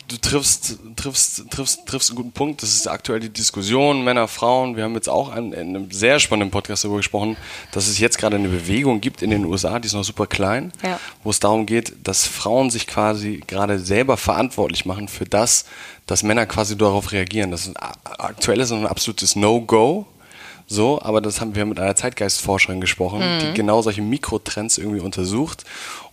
du 0.07 0.17
triffst, 0.17 0.77
triffst, 0.95 1.49
triffst, 1.49 1.85
triffst 1.85 2.09
einen 2.09 2.17
guten 2.17 2.31
Punkt. 2.31 2.61
Das 2.61 2.69
ist 2.75 2.87
aktuell 2.87 3.19
die 3.19 3.29
Diskussion, 3.29 4.03
Männer, 4.03 4.27
Frauen. 4.27 4.75
Wir 4.75 4.83
haben 4.83 4.95
jetzt 4.95 5.09
auch 5.09 5.35
in 5.35 5.53
einem 5.53 5.91
sehr 5.91 6.19
spannenden 6.19 6.51
Podcast 6.51 6.83
darüber 6.83 6.97
gesprochen, 6.97 7.37
dass 7.71 7.87
es 7.87 7.99
jetzt 7.99 8.17
gerade 8.17 8.35
eine 8.35 8.49
Bewegung 8.49 9.01
gibt 9.01 9.21
in 9.21 9.29
den 9.29 9.45
USA, 9.45 9.79
die 9.79 9.87
ist 9.87 9.93
noch 9.93 10.03
super 10.03 10.27
klein, 10.27 10.71
ja. 10.83 10.99
wo 11.23 11.29
es 11.29 11.39
darum 11.39 11.65
geht, 11.65 11.93
dass 12.03 12.27
Frauen 12.27 12.69
sich 12.69 12.87
quasi 12.87 13.41
gerade 13.47 13.79
selber 13.79 14.17
verantwortlich 14.17 14.85
machen 14.85 15.07
für 15.07 15.25
das, 15.25 15.65
dass 16.05 16.23
Männer 16.23 16.45
quasi 16.45 16.77
darauf 16.77 17.11
reagieren. 17.11 17.51
Das 17.51 17.67
ist 17.67 17.75
aktuell 17.77 18.59
ist 18.59 18.71
ein 18.71 18.87
absolutes 18.87 19.35
No-Go. 19.35 20.07
So, 20.65 21.01
aber 21.01 21.19
das 21.19 21.41
haben 21.41 21.55
wir 21.55 21.65
mit 21.65 21.77
einer 21.77 21.95
Zeitgeistforscherin 21.95 22.79
gesprochen, 22.79 23.19
mhm. 23.19 23.39
die 23.39 23.53
genau 23.53 23.81
solche 23.81 24.01
Mikrotrends 24.01 24.77
irgendwie 24.77 25.01
untersucht 25.01 25.65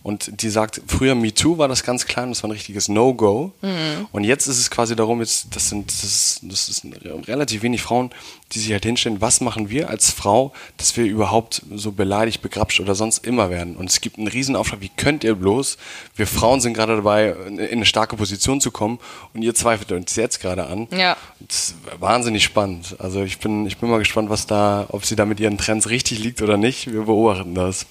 Und 0.03 0.41
die 0.41 0.49
sagt, 0.49 0.81
früher 0.87 1.13
MeToo 1.13 1.59
war 1.59 1.67
das 1.67 1.83
ganz 1.83 2.07
klein, 2.07 2.29
das 2.29 2.41
war 2.41 2.49
ein 2.49 2.53
richtiges 2.53 2.89
No-Go. 2.89 3.51
Mhm. 3.61 4.07
Und 4.11 4.23
jetzt 4.23 4.47
ist 4.47 4.57
es 4.57 4.71
quasi 4.71 4.95
darum, 4.95 5.19
jetzt, 5.19 5.55
das 5.55 5.69
sind, 5.69 5.91
das 5.91 6.03
ist, 6.03 6.39
das 6.43 6.69
ist 6.69 6.85
relativ 7.27 7.61
wenig 7.61 7.83
Frauen, 7.83 8.09
die 8.51 8.59
sich 8.59 8.71
halt 8.71 8.83
hinstellen, 8.83 9.21
was 9.21 9.41
machen 9.41 9.69
wir 9.69 9.89
als 9.89 10.09
Frau, 10.09 10.53
dass 10.77 10.97
wir 10.97 11.05
überhaupt 11.05 11.61
so 11.75 11.91
beleidigt, 11.91 12.41
begrapscht 12.41 12.79
oder 12.79 12.95
sonst 12.95 13.25
immer 13.25 13.51
werden. 13.51 13.75
Und 13.75 13.91
es 13.91 14.01
gibt 14.01 14.17
einen 14.17 14.27
riesen 14.27 14.55
Aufschrei, 14.55 14.77
wie 14.79 14.89
könnt 14.89 15.23
ihr 15.23 15.35
bloß? 15.35 15.77
Wir 16.15 16.25
Frauen 16.25 16.61
sind 16.61 16.73
gerade 16.73 16.95
dabei, 16.95 17.35
in 17.47 17.59
eine 17.59 17.85
starke 17.85 18.15
Position 18.15 18.59
zu 18.59 18.71
kommen 18.71 18.99
und 19.35 19.43
ihr 19.43 19.53
zweifelt 19.53 19.91
uns 19.91 20.15
jetzt 20.15 20.41
gerade 20.41 20.65
an. 20.65 20.87
Ja. 20.91 21.15
Das 21.39 21.69
ist 21.69 21.75
wahnsinnig 21.99 22.43
spannend. 22.43 22.95
Also 22.97 23.21
ich 23.23 23.37
bin, 23.37 23.67
ich 23.67 23.77
bin 23.77 23.89
mal 23.89 23.99
gespannt, 23.99 24.31
was 24.31 24.47
da, 24.47 24.87
ob 24.89 25.05
sie 25.05 25.15
da 25.15 25.25
mit 25.25 25.39
ihren 25.39 25.59
Trends 25.59 25.89
richtig 25.89 26.19
liegt 26.19 26.41
oder 26.41 26.57
nicht. 26.57 26.91
Wir 26.91 27.03
beobachten 27.03 27.53
das. 27.53 27.85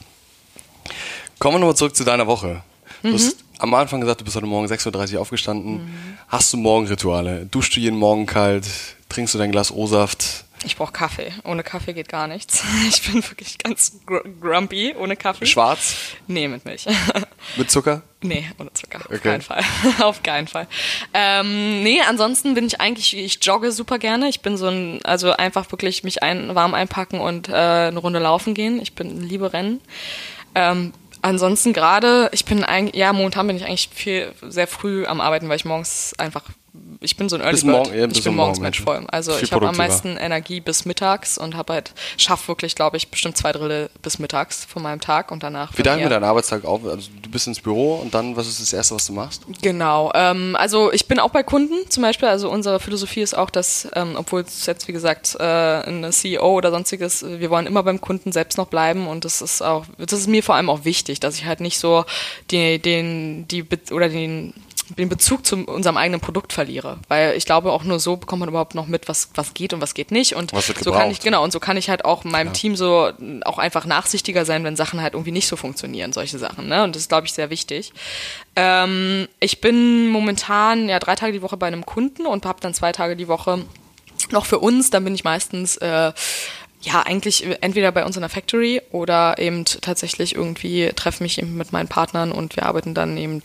Kommen 1.40 1.54
wir 1.54 1.60
nochmal 1.60 1.74
zurück 1.76 1.96
zu 1.96 2.04
deiner 2.04 2.26
Woche. 2.26 2.62
Du 3.02 3.14
hast 3.14 3.38
am 3.60 3.72
Anfang 3.72 4.02
gesagt, 4.02 4.20
du 4.20 4.26
bist 4.26 4.36
heute 4.36 4.44
Morgen 4.44 4.66
6.30 4.66 5.14
Uhr 5.14 5.22
aufgestanden. 5.22 6.16
Hast 6.28 6.52
du 6.52 6.58
Morgenrituale? 6.58 7.46
Duschst 7.46 7.74
du 7.74 7.80
jeden 7.80 7.96
Morgen 7.98 8.26
kalt? 8.26 8.66
Trinkst 9.08 9.32
du 9.32 9.38
dein 9.38 9.50
Glas 9.50 9.72
O-Saft? 9.72 10.44
Ich 10.66 10.76
brauche 10.76 10.92
Kaffee. 10.92 11.32
Ohne 11.44 11.62
Kaffee 11.62 11.94
geht 11.94 12.10
gar 12.10 12.26
nichts. 12.26 12.62
Ich 12.90 13.10
bin 13.10 13.24
wirklich 13.24 13.56
ganz 13.56 13.92
gr 14.04 14.20
grumpy 14.38 14.94
ohne 14.98 15.16
Kaffee. 15.16 15.46
Schwarz? 15.46 15.94
Nee, 16.26 16.46
mit 16.46 16.66
Milch. 16.66 16.84
Mit 17.56 17.70
Zucker? 17.70 18.02
Nee, 18.20 18.50
ohne 18.58 18.70
Zucker. 18.74 18.98
Auf 18.98 19.06
Okay. 19.06 19.18
keinen 19.20 19.40
Fall. 19.40 19.64
Auf 20.00 20.22
keinen 20.22 20.46
Fall. 20.46 20.66
Ähm, 21.14 21.82
nee, 21.82 22.02
ansonsten 22.06 22.52
bin 22.52 22.66
ich 22.66 22.82
eigentlich, 22.82 23.16
ich 23.16 23.38
jogge 23.42 23.72
super 23.72 23.98
gerne. 23.98 24.28
Ich 24.28 24.42
bin 24.42 24.58
so 24.58 24.68
ein, 24.68 25.00
also 25.04 25.32
einfach 25.32 25.72
wirklich 25.72 26.04
mich 26.04 26.22
ein, 26.22 26.54
warm 26.54 26.74
einpacken 26.74 27.18
und 27.18 27.48
äh, 27.48 27.52
eine 27.54 27.98
Runde 27.98 28.18
laufen 28.18 28.52
gehen. 28.52 28.78
Ich 28.82 28.92
bin 28.92 29.22
liebe 29.22 29.54
Rennen. 29.54 29.80
Ähm, 30.54 30.92
ansonsten 31.22 31.72
gerade, 31.72 32.28
ich 32.32 32.44
bin 32.44 32.64
eigentlich, 32.64 32.96
ja, 32.96 33.12
momentan 33.12 33.46
bin 33.46 33.56
ich 33.56 33.64
eigentlich 33.64 33.90
viel, 33.92 34.32
sehr 34.42 34.66
früh 34.66 35.06
am 35.06 35.20
Arbeiten, 35.20 35.48
weil 35.48 35.56
ich 35.56 35.64
morgens 35.64 36.14
einfach, 36.18 36.42
ich 37.00 37.16
bin 37.16 37.28
so 37.28 37.36
ein 37.36 37.40
Early 37.42 37.52
Bist 37.52 37.64
Bird. 37.64 37.76
morgen- 37.76 37.98
ja, 37.98 38.06
ich 38.06 38.22
bin 38.24 38.34
morgens 38.34 38.60
Mensch 38.60 38.80
Morgenmensch. 38.84 39.04
voll. 39.06 39.06
Also 39.10 39.36
ich 39.42 39.52
habe 39.52 39.66
am 39.68 39.76
meisten 39.76 40.16
Energie 40.18 40.60
bis 40.60 40.84
mittags 40.84 41.38
und 41.38 41.56
habe 41.56 41.72
halt, 41.72 41.92
schaff 42.18 42.46
wirklich, 42.48 42.74
glaube 42.74 42.96
ich, 42.98 43.08
bestimmt 43.08 43.36
zwei 43.36 43.52
Drittel 43.52 43.88
bis 44.02 44.18
mittags 44.18 44.64
von 44.66 44.82
meinem 44.82 45.00
Tag 45.00 45.30
und 45.32 45.42
danach. 45.42 45.72
Wie 45.76 45.84
wir 45.84 45.96
eher- 45.96 46.08
deinen 46.08 46.24
Arbeitstag 46.24 46.64
auf? 46.64 46.84
Also 46.84 47.08
du 47.22 47.30
bist 47.30 47.46
ins 47.46 47.60
Büro 47.60 47.96
und 47.96 48.12
dann, 48.14 48.36
was 48.36 48.46
ist 48.48 48.60
das 48.60 48.72
Erste, 48.72 48.94
was 48.94 49.06
du 49.06 49.12
machst? 49.14 49.42
Genau. 49.62 50.12
Ähm, 50.14 50.56
also 50.56 50.92
ich 50.92 51.06
bin 51.06 51.18
auch 51.18 51.30
bei 51.30 51.42
Kunden 51.42 51.74
zum 51.88 52.02
Beispiel. 52.02 52.28
Also 52.28 52.50
unsere 52.50 52.80
Philosophie 52.80 53.20
ist 53.22 53.34
auch, 53.36 53.50
dass, 53.50 53.88
ähm, 53.94 54.14
obwohl 54.16 54.42
es 54.42 54.66
jetzt 54.66 54.86
wie 54.88 54.92
gesagt 54.92 55.36
äh, 55.40 55.42
eine 55.42 56.10
CEO 56.10 56.52
oder 56.54 56.70
sonstiges, 56.70 57.24
wir 57.26 57.48
wollen 57.50 57.66
immer 57.66 57.82
beim 57.82 58.00
Kunden 58.00 58.32
selbst 58.32 58.58
noch 58.58 58.66
bleiben 58.66 59.06
und 59.06 59.24
das 59.24 59.40
ist 59.40 59.62
auch, 59.62 59.86
das 59.98 60.12
ist 60.18 60.28
mir 60.28 60.42
vor 60.42 60.54
allem 60.56 60.68
auch 60.68 60.84
wichtig, 60.84 61.20
dass 61.20 61.36
ich 61.36 61.46
halt 61.46 61.60
nicht 61.60 61.78
so 61.78 62.04
die, 62.50 62.78
den, 62.78 63.48
die 63.48 63.64
oder 63.90 64.08
den 64.08 64.52
den 64.96 65.08
Bezug 65.08 65.46
zu 65.46 65.56
unserem 65.64 65.96
eigenen 65.96 66.20
Produkt 66.20 66.52
verliere, 66.52 66.98
weil 67.08 67.36
ich 67.36 67.46
glaube 67.46 67.72
auch 67.72 67.84
nur 67.84 68.00
so 68.00 68.16
bekommt 68.16 68.40
man 68.40 68.48
überhaupt 68.48 68.74
noch 68.74 68.86
mit, 68.86 69.08
was 69.08 69.30
was 69.34 69.54
geht 69.54 69.72
und 69.72 69.80
was 69.80 69.94
geht 69.94 70.10
nicht 70.10 70.34
und 70.34 70.52
so 70.82 70.92
kann 70.92 71.10
ich 71.10 71.20
genau 71.20 71.44
und 71.44 71.52
so 71.52 71.60
kann 71.60 71.76
ich 71.76 71.90
halt 71.90 72.04
auch 72.04 72.24
meinem 72.24 72.52
Team 72.52 72.76
so 72.76 73.10
auch 73.44 73.58
einfach 73.58 73.86
nachsichtiger 73.86 74.44
sein, 74.44 74.64
wenn 74.64 74.76
Sachen 74.76 75.00
halt 75.00 75.14
irgendwie 75.14 75.32
nicht 75.32 75.48
so 75.48 75.56
funktionieren, 75.56 76.12
solche 76.12 76.38
Sachen, 76.38 76.68
ne? 76.68 76.84
Und 76.84 76.94
das 76.94 77.02
ist 77.02 77.08
glaube 77.08 77.26
ich 77.26 77.32
sehr 77.32 77.50
wichtig. 77.50 77.92
Ähm, 78.56 79.28
ich 79.38 79.60
bin 79.60 80.08
momentan 80.08 80.88
ja 80.88 80.98
drei 80.98 81.14
Tage 81.14 81.32
die 81.32 81.42
Woche 81.42 81.56
bei 81.56 81.66
einem 81.66 81.86
Kunden 81.86 82.26
und 82.26 82.46
habe 82.46 82.60
dann 82.60 82.74
zwei 82.74 82.92
Tage 82.92 83.16
die 83.16 83.28
Woche 83.28 83.64
noch 84.30 84.46
für 84.46 84.58
uns. 84.58 84.90
Dann 84.90 85.04
bin 85.04 85.14
ich 85.14 85.24
meistens 85.24 85.76
äh, 85.78 86.12
ja 86.82 87.02
eigentlich 87.02 87.44
entweder 87.60 87.92
bei 87.92 88.06
uns 88.06 88.16
in 88.16 88.22
der 88.22 88.30
Factory 88.30 88.80
oder 88.90 89.38
eben 89.38 89.64
tatsächlich 89.66 90.34
irgendwie 90.34 90.90
treffe 90.96 91.22
mich 91.22 91.38
eben 91.38 91.56
mit 91.56 91.72
meinen 91.72 91.88
Partnern 91.88 92.32
und 92.32 92.56
wir 92.56 92.64
arbeiten 92.64 92.94
dann 92.94 93.16
eben 93.18 93.42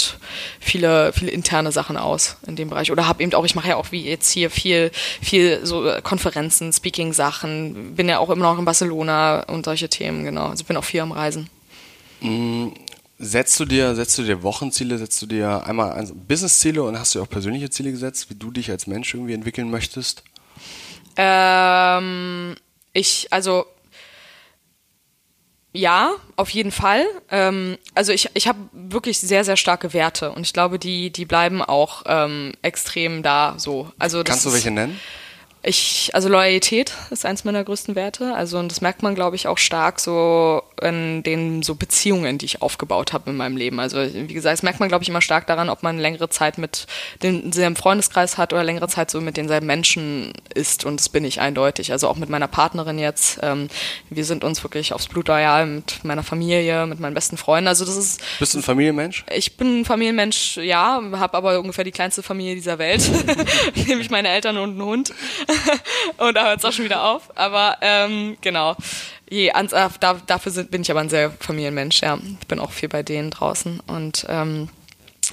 viele 0.60 1.12
viele 1.14 1.32
interne 1.32 1.72
Sachen 1.74 1.98
aus 1.98 2.38
in 2.48 2.56
dem 2.56 2.70
Bereich 2.70 2.92
oder 2.92 3.08
habe 3.08 3.22
eben 3.22 3.34
auch 3.34 3.44
ich 3.46 3.56
mache 3.56 3.70
ja 3.70 3.76
auch 3.76 3.92
wie 3.92 4.04
jetzt 4.06 4.32
hier 4.32 4.50
viel 4.50 4.90
viel 5.22 5.66
so 5.66 5.86
äh, 5.86 6.02
Konferenzen, 6.02 6.72
Speaking 6.72 7.12
Sachen, 7.12 7.96
bin 7.96 8.08
ja 8.08 8.20
auch 8.20 8.30
immer 8.30 8.44
noch 8.52 8.58
in 8.58 8.66
Barcelona 8.66 9.42
und 9.44 9.66
solche 9.66 9.90
Themen 9.90 10.24
genau. 10.24 10.48
Also 10.48 10.62
ich 10.62 10.68
bin 10.68 10.78
auch 10.78 10.84
viel 10.86 11.02
am 11.02 11.12
Reisen. 11.12 11.50
Setzt 13.20 13.60
du 13.60 13.66
dir, 13.66 13.96
setzt 13.96 14.18
du 14.18 14.24
dir 14.24 14.44
Wochenziele, 14.44 14.98
setzt 14.98 15.22
du 15.22 15.26
dir 15.26 15.66
einmal 15.66 15.94
ein- 15.94 16.12
Businessziele 16.28 16.84
und 16.84 16.98
hast 16.98 17.14
du 17.14 17.20
dir 17.20 17.24
auch 17.24 17.30
persönliche 17.30 17.70
Ziele 17.70 17.92
gesetzt, 17.92 18.30
wie 18.30 18.36
du 18.36 18.52
dich 18.52 18.72
als 18.72 18.88
Mensch 18.88 19.14
irgendwie 19.14 19.34
entwickeln 19.34 19.70
möchtest? 19.70 20.24
Ähm, 21.18 22.56
ich, 22.96 23.28
also 23.32 23.66
ja, 25.74 26.14
auf 26.38 26.50
jeden 26.50 26.72
Fall. 26.72 27.06
Ähm, 27.30 27.78
also 27.94 28.14
ich, 28.14 28.30
ich 28.34 28.48
habe 28.48 28.60
wirklich 28.72 29.20
sehr, 29.20 29.44
sehr 29.44 29.58
starke 29.58 29.94
Werte 29.94 30.32
und 30.32 30.42
ich 30.44 30.54
glaube, 30.54 30.80
die, 30.80 31.12
die 31.12 31.26
bleiben 31.26 31.62
auch 31.62 32.04
ähm, 32.06 32.54
extrem 32.62 33.22
da 33.22 33.56
so. 33.58 33.92
Also 34.00 34.24
Kannst 34.24 34.46
du 34.46 34.54
welche 34.54 34.72
nennen? 34.72 35.00
Ich, 35.68 36.12
also 36.14 36.30
Loyalität 36.30 36.94
ist 37.10 37.26
eins 37.26 37.44
meiner 37.44 37.64
größten 37.64 37.96
Werte. 37.96 38.36
Also 38.36 38.60
und 38.60 38.70
das 38.70 38.82
merkt 38.82 39.02
man, 39.02 39.16
glaube 39.16 39.36
ich, 39.36 39.48
auch 39.48 39.58
stark 39.58 40.00
so 40.00 40.62
in 40.80 41.24
den 41.24 41.64
so 41.64 41.74
Beziehungen, 41.74 42.38
die 42.38 42.46
ich 42.46 42.62
aufgebaut 42.62 43.14
habe 43.14 43.32
in 43.32 43.36
meinem 43.36 43.58
Leben. 43.58 43.80
Also 43.80 43.98
wie 43.98 44.34
gesagt, 44.34 44.54
das 44.54 44.62
merkt 44.64 44.80
man, 44.80 44.90
glaube 44.90 45.04
ich, 45.04 45.10
immer 45.10 45.22
stark 45.22 45.48
daran, 45.48 45.70
ob 45.70 45.82
man 45.82 45.98
längere 45.98 46.30
Zeit 46.30 46.60
mit 46.60 46.86
demselben 47.24 47.76
Freundeskreis 47.76 48.38
hat 48.38 48.54
oder 48.54 48.64
längere 48.64 48.88
Zeit 48.90 49.10
so 49.10 49.22
mit 49.22 49.38
denselben 49.38 49.66
Menschen 49.66 50.34
ist. 50.54 50.86
Und 50.86 51.00
das 51.00 51.10
bin 51.10 51.26
ich 51.26 51.42
eindeutig. 51.42 51.92
Also 51.92 52.10
auch 52.10 52.16
mit 52.18 52.30
meiner 52.30 52.48
Partnerin 52.48 53.00
jetzt. 53.00 53.40
Ähm, 53.42 53.68
wir 54.12 54.26
sind 54.26 54.44
uns 54.44 54.62
wirklich 54.62 54.94
aufs 54.94 55.08
Blut 55.08 55.28
loyal 55.30 55.66
mit 55.66 56.04
meiner 56.04 56.24
Familie, 56.24 56.86
mit 56.86 57.00
meinen 57.00 57.16
besten 57.16 57.38
Freunden. 57.38 57.68
Also 57.68 57.86
das 57.86 57.98
ist 57.98 58.22
Bist 58.38 58.54
du 58.54 58.60
ein 58.60 58.64
Familienmensch? 58.64 59.26
ich 59.34 59.58
bin 59.58 59.82
ein 59.82 59.86
Familienmensch, 59.86 60.58
ja, 60.58 61.02
habe 61.14 61.38
aber 61.38 61.60
ungefähr 61.60 61.84
die 61.84 61.92
kleinste 61.92 62.22
Familie 62.22 62.54
dieser 62.54 62.78
Welt, 62.78 63.10
nämlich 63.88 64.12
meine 64.12 64.30
Eltern 64.30 64.58
und 64.58 64.72
einen 64.72 64.84
Hund. 64.84 65.14
und 66.18 66.36
da 66.36 66.46
hört 66.46 66.60
es 66.60 66.66
auch 66.66 66.72
schon 66.72 66.86
wieder 66.86 67.04
auf. 67.04 67.36
Aber 67.38 67.78
ähm, 67.82 68.38
genau, 68.42 68.76
Je, 69.30 69.52
ans, 69.52 69.74
äh, 69.74 69.90
da, 70.00 70.22
dafür 70.28 70.52
sind, 70.52 70.70
bin 70.70 70.84
ich 70.84 70.92
aber 70.92 71.00
ein 71.00 71.10
sehr 71.10 71.32
Familienmensch, 71.32 72.02
ja. 72.02 72.20
Ich 72.40 72.48
bin 72.48 72.60
auch 72.60 72.72
viel 72.72 72.90
bei 72.90 73.02
denen 73.02 73.32
draußen 73.32 73.80
und 73.88 74.26
ähm, 74.30 74.70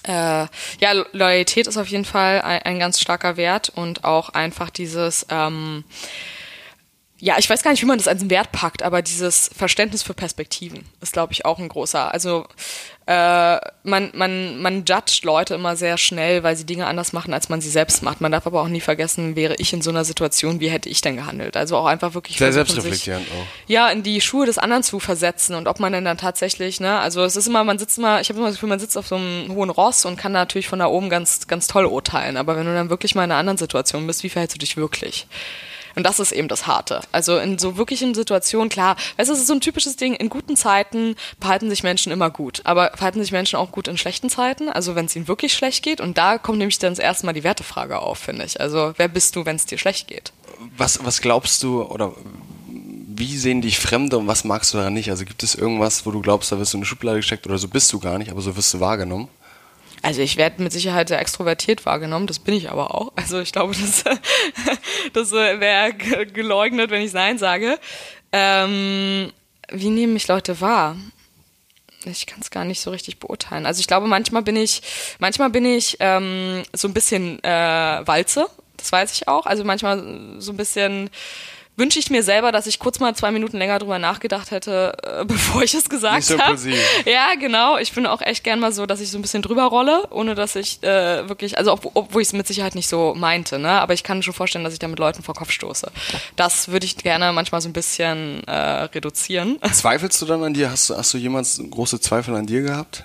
äh, 0.05 0.47
ja, 0.81 0.93
Lo- 0.93 1.05
Loyalität 1.13 1.67
ist 1.67 1.77
auf 1.77 1.89
jeden 1.89 2.07
Fall 2.07 2.41
ein, 2.41 2.63
ein 2.63 2.79
ganz 2.79 3.01
starker 3.01 3.37
Wert 3.37 3.71
und 3.75 4.05
auch 4.05 4.31
einfach 4.31 4.71
dieses 4.71 5.27
ähm, 5.29 5.85
ja, 7.19 7.37
ich 7.39 7.49
weiß 7.49 7.63
gar 7.63 7.71
nicht, 7.71 7.83
wie 7.83 7.87
man 7.87 7.99
das 7.99 8.09
als 8.09 8.29
Wert 8.31 8.51
packt, 8.51 8.83
aber 8.83 9.01
dieses 9.01 9.49
Verständnis 9.57 10.03
für 10.03 10.13
Perspektiven 10.13 10.85
ist, 11.01 11.13
glaube 11.13 11.33
ich, 11.33 11.45
auch 11.45 11.61
ein 11.61 11.69
großer. 11.69 12.13
Also 12.13 12.49
äh, 13.07 13.59
man, 13.83 14.11
man, 14.15 14.63
man 14.63 14.85
judgt 14.85 15.25
Leute 15.25 15.55
immer 15.55 15.75
sehr 15.75 15.99
schnell, 15.99 16.43
weil 16.45 16.57
sie 16.57 16.65
Dinge 16.65 16.87
anders 16.87 17.13
machen, 17.13 17.35
als 17.35 17.49
man 17.49 17.61
sie 17.61 17.69
selbst 17.69 18.03
macht. 18.03 18.21
Man 18.21 18.31
darf 18.31 18.47
aber 18.47 18.63
auch 18.63 18.69
nie 18.69 18.81
vergessen, 18.81 19.35
wäre 19.35 19.57
ich 19.57 19.73
in 19.73 19.83
so 19.83 19.91
einer 19.91 20.05
Situation, 20.05 20.61
wie 20.61 20.71
hätte 20.71 20.89
ich 20.89 21.01
denn 21.01 21.17
gehandelt? 21.17 21.57
Also 21.57 21.77
auch 21.77 21.87
einfach 21.87 22.15
wirklich 22.15 22.39
Sehr 22.39 22.53
selbstreflektierend 22.53 23.27
auch. 23.27 23.47
ja, 23.67 23.89
in 23.89 24.03
die 24.05 24.21
Schuhe 24.21 24.47
des 24.47 24.59
anderen 24.59 24.85
zu 24.85 25.01
versetzen 25.01 25.57
und 25.57 25.67
ob 25.67 25.81
man 25.81 25.93
denn 25.93 26.05
dann 26.05 26.17
tatsächlich, 26.17 26.79
ne, 26.79 27.01
also 27.01 27.25
es 27.25 27.35
ist 27.35 27.49
immer, 27.49 27.65
man 27.65 27.79
sitzt 27.79 27.99
immer, 27.99 28.21
ich 28.21 28.29
habe 28.29 28.39
immer 28.39 28.49
das 28.49 28.57
Gefühl, 28.57 28.69
man 28.69 28.81
sitzt 28.81 28.97
auf 28.97 29.09
so 29.09 29.17
einem 29.17 29.53
hohen 29.53 29.71
Ross 29.71 30.05
und 30.05 30.17
kann 30.17 30.33
natürlich 30.33 30.69
von 30.69 30.79
da 30.79 30.87
oben 30.87 31.11
ganz, 31.11 31.49
ganz 31.49 31.67
toll 31.67 31.87
urteilen. 31.87 32.37
Aber 32.37 32.57
wenn 32.57 32.67
du 32.67 32.75
dann 32.75 32.89
wirklich 32.91 33.15
mal 33.15 33.25
in 33.25 33.33
einer 33.33 33.41
anderen 33.41 33.59
Situation 33.59 34.07
bist, 34.07 34.23
wie 34.23 34.29
verhältst 34.29 34.55
du 34.55 34.59
dich 34.61 34.77
wirklich? 34.77 35.27
Und 35.95 36.05
das 36.05 36.21
ist 36.21 36.33
eben 36.33 36.49
das 36.49 36.67
Harte. 36.67 37.01
Also 37.13 37.39
in 37.39 37.59
so 37.59 37.77
wirklichen 37.77 38.15
Situationen, 38.15 38.69
klar, 38.69 38.97
weißt 39.17 39.29
du, 39.29 39.35
es 39.35 39.41
ist 39.41 39.47
so 39.47 39.55
ein 39.55 39.61
typisches 39.61 39.97
Ding, 39.97 40.15
in 40.15 40.29
guten 40.29 40.57
Zeiten 40.57 41.17
verhalten 41.41 41.71
sich 41.71 41.83
Menschen 41.83 42.13
immer 42.13 42.31
gut, 42.31 42.63
aber 42.65 42.93
verhalten 42.95 43.21
sich 43.21 43.33
Menschen 43.33 43.57
auch 43.57 43.73
gut 43.73 43.89
in 43.89 43.99
schlechten 43.99 44.31
Zeiten, 44.31 44.69
also 44.69 44.95
wenn 44.95 45.07
es 45.07 45.17
ihnen 45.17 45.29
wirklich 45.29 45.55
schlecht 45.55 45.83
geht. 45.83 46.01
Und 46.01 46.19
da 46.19 46.39
kommt 46.39 46.59
nämlich 46.59 46.79
dann 46.79 46.93
das 46.93 46.99
erste 46.99 47.27
Mal 47.27 47.33
die 47.33 47.45
Wertefrage 47.45 47.99
auf, 47.99 48.19
finde 48.19 48.45
ich. 48.45 48.61
Also 48.61 48.93
wer 48.97 49.09
bist 49.09 49.37
du, 49.37 49.45
wenn 49.45 49.57
es 49.57 49.67
dir 49.67 49.79
schlecht 49.79 50.09
geht? 50.09 50.33
Was, 50.77 51.05
was 51.05 51.21
glaubst 51.21 51.63
du 51.63 51.83
oder 51.83 52.13
wie 53.15 53.37
sehen 53.37 53.61
dich 53.61 53.79
Fremde 53.79 54.19
und 54.19 54.27
was 54.27 54.45
magst 54.45 54.73
du 54.73 54.79
daran 54.79 54.95
nicht? 54.95 55.11
Also 55.11 55.25
gibt 55.25 55.43
es 55.43 55.55
irgendwas, 55.55 56.07
wo 56.07 56.11
du 56.11 56.21
glaubst, 56.21 56.51
da 56.51 56.59
wirst 56.59 56.73
du 56.73 56.79
in 56.79 56.83
eine 56.83 56.87
Schublade 56.87 57.19
gesteckt 57.19 57.47
oder 57.47 57.59
so 57.59 57.69
bist 57.69 57.93
du 57.93 57.99
gar 57.99 58.19
nicht, 58.19 58.31
aber 58.31 58.41
so 58.41 58.57
wirst 58.57 58.73
du 58.75 58.81
wahrgenommen? 58.81 59.29
Also 60.03 60.21
ich 60.21 60.37
werde 60.37 60.63
mit 60.63 60.73
Sicherheit 60.73 61.09
sehr 61.09 61.21
extrovertiert 61.21 61.87
wahrgenommen, 61.87 62.27
das 62.27 62.41
bin 62.41 62.55
ich 62.55 62.71
aber 62.71 62.95
auch. 62.95 63.13
Also 63.15 63.41
ich 63.41 63.53
glaube, 63.53 63.75
das, 63.75 64.03
das 65.13 65.33
wäre 65.33 65.93
ge- 65.95 66.27
geleugnet, 66.27 66.91
wenn 66.91 67.03
ich 67.03 67.13
Nein 67.13 67.39
sage. 67.39 67.79
Ähm, 68.33 69.33
wie 69.71 69.91
nehmen 69.91 70.13
mich 70.15 70.27
Leute 70.29 70.61
wahr? 70.61 70.97
Ich 72.05 72.27
kann 72.27 72.41
es 72.41 72.51
gar 72.51 72.65
nicht 72.65 72.81
so 72.81 72.91
richtig 72.91 73.19
beurteilen. 73.21 73.65
Also 73.65 73.79
ich 73.81 73.87
glaube, 73.87 74.09
manchmal 74.09 74.43
bin 74.43 74.57
ich, 74.57 74.83
manchmal 75.21 75.51
bin 75.51 75.65
ich 75.65 75.99
ähm, 76.01 76.65
so 76.73 76.89
ein 76.89 76.95
bisschen 76.95 77.43
äh, 77.45 78.03
Walze, 78.05 78.47
das 78.77 78.91
weiß 78.91 79.13
ich 79.13 79.29
auch. 79.29 79.47
Also 79.47 79.63
manchmal 79.63 80.03
so 80.39 80.53
ein 80.53 80.57
bisschen 80.57 81.11
wünsche 81.77 81.99
ich 81.99 82.11
mir 82.11 82.23
selber, 82.23 82.53
dass 82.53 82.67
ich 82.67 82.79
kurz 82.79 83.01
mal 83.01 83.15
zwei 83.17 83.31
Minuten 83.31 83.57
länger 83.57 83.79
drüber 83.79 83.99
nachgedacht 83.99 84.51
hätte, 84.51 84.93
äh, 85.03 85.25
bevor 85.27 85.63
ich 85.63 85.73
es 85.75 85.89
gesagt 85.89 86.25
so 86.25 86.39
habe. 86.39 86.57
Ja, 87.07 87.35
genau. 87.41 87.79
Ich 87.79 87.93
bin 87.93 88.07
auch 88.07 88.21
echt 88.21 88.45
gern 88.45 88.61
mal 88.61 88.73
so, 88.73 88.85
dass 88.87 89.01
ich 89.01 89.11
so 89.11 89.19
ein 89.19 89.23
bisschen 89.23 89.43
drüber 89.43 89.65
rolle, 89.65 90.07
ohne 90.11 90.35
dass 90.35 90.55
ich 90.55 90.83
äh, 90.83 91.29
wirklich, 91.29 91.57
also 91.59 91.73
ob- 91.73 91.91
obwohl 91.95 92.21
ich 92.23 92.29
es 92.29 92.33
mit 92.35 92.47
Sicherheit 92.47 92.75
nicht 92.75 92.89
so 92.89 93.15
meinte, 93.17 93.59
ne? 93.59 93.71
Aber 93.81 93.95
ich 93.95 94.03
kann 94.05 94.23
schon 94.23 94.35
vorstellen, 94.35 94.65
dass 94.65 94.73
ich 94.75 94.79
da 94.79 94.87
mit 94.89 94.99
Leuten 94.99 95.23
vor 95.23 95.35
Kopf 95.35 95.51
stoße. 95.51 95.91
Das 96.37 96.69
würde 96.69 96.85
ich 96.87 96.97
gerne 96.99 97.33
manchmal 97.33 97.61
so 97.61 97.69
ein 97.69 97.73
bisschen 97.73 98.45
äh, 98.47 98.53
reduzieren. 98.53 99.59
Zweifelst 99.73 100.21
du 100.21 100.27
dann 100.27 100.43
an 100.45 100.55
dir? 100.55 100.71
Hast 100.71 100.91
du, 100.91 100.97
hast 100.97 101.15
du 101.15 101.19
jemals 101.19 101.61
große 101.71 102.01
Zweifel 102.01 102.35
an 102.37 102.47
dir 102.47 102.63
gehabt? 102.63 103.05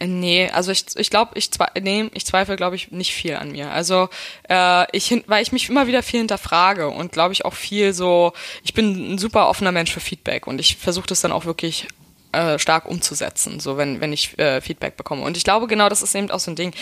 Nee, 0.00 0.50
also 0.50 0.72
ich, 0.72 0.86
ich 0.96 1.10
glaube, 1.10 1.32
ich, 1.36 1.50
zwe 1.52 1.66
nee, 1.80 2.10
ich 2.14 2.26
zweifle, 2.26 2.56
glaube 2.56 2.76
ich, 2.76 2.90
nicht 2.90 3.14
viel 3.14 3.36
an 3.36 3.52
mir. 3.52 3.70
Also 3.70 4.08
äh, 4.48 4.86
ich, 4.96 5.22
weil 5.26 5.42
ich 5.42 5.52
mich 5.52 5.68
immer 5.68 5.86
wieder 5.86 6.02
viel 6.02 6.20
hinterfrage 6.20 6.88
und 6.88 7.12
glaube 7.12 7.32
ich 7.32 7.44
auch 7.44 7.54
viel 7.54 7.92
so, 7.92 8.32
ich 8.64 8.74
bin 8.74 9.14
ein 9.14 9.18
super 9.18 9.48
offener 9.48 9.72
Mensch 9.72 9.92
für 9.92 10.00
Feedback 10.00 10.46
und 10.46 10.58
ich 10.58 10.76
versuche 10.76 11.06
das 11.06 11.20
dann 11.20 11.32
auch 11.32 11.44
wirklich 11.44 11.86
äh, 12.32 12.58
stark 12.58 12.86
umzusetzen, 12.86 13.60
so 13.60 13.76
wenn, 13.76 14.00
wenn 14.00 14.12
ich 14.12 14.36
äh, 14.38 14.60
Feedback 14.60 14.96
bekomme. 14.96 15.22
Und 15.22 15.36
ich 15.36 15.44
glaube, 15.44 15.68
genau 15.68 15.88
das 15.88 16.02
ist 16.02 16.14
eben 16.14 16.30
auch 16.30 16.40
so 16.40 16.50
ein 16.50 16.56
Ding. 16.56 16.74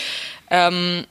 Ähm, 0.51 1.05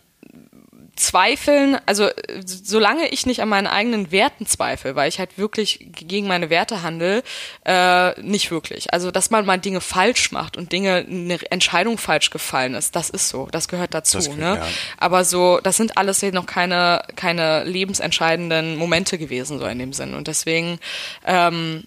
zweifeln, 1.02 1.78
also 1.88 2.10
solange 2.46 3.08
ich 3.10 3.26
nicht 3.26 3.42
an 3.42 3.50
meinen 3.50 3.68
eigenen 3.68 4.12
Werten 4.12 4.46
zweifle, 4.46 4.96
weil 4.96 5.10
ich 5.10 5.18
halt 5.18 5.38
wirklich 5.38 5.88
gegen 5.92 6.28
meine 6.28 6.50
Werte 6.50 6.84
handle, 6.84 7.24
äh, 7.66 8.20
nicht 8.22 8.52
wirklich. 8.52 8.94
Also 8.94 9.10
dass 9.10 9.32
man 9.32 9.46
mal 9.46 9.58
Dinge 9.58 9.82
falsch 9.82 10.32
macht 10.32 10.58
und 10.58 10.72
Dinge 10.72 11.06
eine 11.10 11.40
Entscheidung 11.52 11.98
falsch 11.98 12.30
gefallen 12.30 12.76
ist, 12.76 12.96
das 12.96 13.10
ist 13.10 13.30
so, 13.30 13.48
das 13.52 13.68
gehört 13.68 13.94
dazu. 13.96 14.18
Das 14.18 14.30
ne? 14.30 14.58
Ja. 14.58 14.68
Aber 14.98 15.26
so, 15.26 15.60
das 15.64 15.78
sind 15.78 15.98
alles 15.98 16.22
noch 16.22 16.46
keine 16.46 17.04
keine 17.16 17.64
lebensentscheidenden 17.64 18.78
Momente 18.78 19.18
gewesen 19.18 19.58
so 19.58 19.66
in 19.66 19.80
dem 19.80 19.94
Sinn 19.94 20.14
und 20.14 20.28
deswegen 20.28 20.80
ähm, 21.26 21.84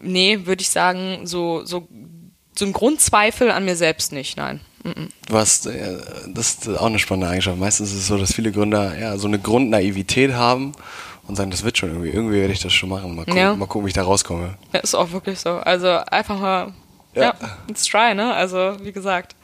nee, 0.00 0.40
würde 0.44 0.62
ich 0.62 0.70
sagen, 0.70 1.26
so 1.26 1.64
so 1.64 1.88
so 2.56 2.64
ein 2.64 2.72
Grundzweifel 2.72 3.50
an 3.50 3.64
mir 3.64 3.76
selbst 3.76 4.12
nicht, 4.12 4.36
nein. 4.36 4.60
Was, 5.28 5.66
äh, 5.66 5.98
das 6.28 6.54
ist 6.54 6.68
auch 6.68 6.86
eine 6.86 6.98
spannende 6.98 7.28
Eigenschaft. 7.28 7.58
Meistens 7.58 7.92
ist 7.92 7.98
es 7.98 8.06
so, 8.06 8.16
dass 8.16 8.32
viele 8.32 8.52
Gründer 8.52 8.98
ja, 8.98 9.18
so 9.18 9.26
eine 9.26 9.38
Grundnaivität 9.38 10.32
haben 10.34 10.72
und 11.26 11.36
sagen, 11.36 11.50
das 11.50 11.64
wird 11.64 11.78
schon 11.78 11.90
irgendwie. 11.90 12.10
Irgendwie 12.10 12.36
werde 12.36 12.52
ich 12.52 12.60
das 12.60 12.72
schon 12.72 12.88
machen. 12.88 13.14
Mal 13.14 13.24
gucken, 13.24 13.40
ja. 13.40 13.54
mal 13.54 13.66
gucken 13.66 13.86
wie 13.86 13.90
ich 13.90 13.94
da 13.94 14.02
rauskomme. 14.02 14.56
Ja, 14.72 14.80
ist 14.80 14.94
auch 14.94 15.10
wirklich 15.12 15.38
so. 15.38 15.50
Also 15.58 15.88
einfach 15.88 16.38
mal, 16.38 16.72
ja, 17.14 17.22
ja 17.22 17.34
let's 17.66 17.84
try, 17.84 18.14
ne? 18.14 18.32
Also, 18.34 18.76
wie 18.82 18.92
gesagt. 18.92 19.34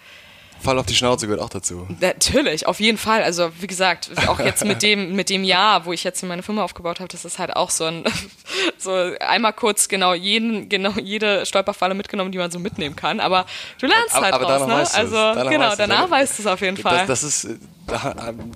Fall 0.64 0.78
auf 0.78 0.86
die 0.86 0.94
Schnauze 0.94 1.26
gehört 1.26 1.42
auch 1.42 1.48
dazu. 1.48 1.86
Natürlich, 2.00 2.66
auf 2.66 2.80
jeden 2.80 2.98
Fall. 2.98 3.22
Also 3.22 3.50
wie 3.60 3.66
gesagt, 3.66 4.10
auch 4.26 4.40
jetzt 4.40 4.64
mit 4.64 4.82
dem 4.82 5.14
mit 5.14 5.30
dem 5.30 5.44
Jahr, 5.44 5.86
wo 5.86 5.92
ich 5.92 6.04
jetzt 6.04 6.22
meine 6.24 6.42
Firma 6.42 6.64
aufgebaut 6.64 7.00
habe, 7.00 7.08
das 7.08 7.24
ist 7.24 7.38
halt 7.38 7.54
auch 7.54 7.70
so 7.70 7.84
ein 7.84 8.04
so 8.78 8.90
einmal 9.20 9.52
kurz 9.52 9.88
genau 9.88 10.14
jeden 10.14 10.68
genau 10.68 10.90
jede 11.02 11.46
Stolperfalle 11.46 11.94
mitgenommen, 11.94 12.32
die 12.32 12.38
man 12.38 12.50
so 12.50 12.58
mitnehmen 12.58 12.96
kann. 12.96 13.20
Aber 13.20 13.46
du 13.80 13.86
lernst 13.86 14.14
aber, 14.14 14.24
halt 14.24 14.34
aber 14.34 14.44
draus, 14.44 14.66
ne? 14.66 14.98
Also 15.00 15.14
danach 15.14 15.50
genau, 15.50 15.68
weißt 15.68 15.80
danach 15.80 16.10
weißt 16.10 16.38
du 16.38 16.42
es 16.42 16.46
auf 16.46 16.60
jeden 16.60 16.76
Fall. 16.76 17.06
Das, 17.06 17.20
das 17.20 17.44
ist 17.44 17.58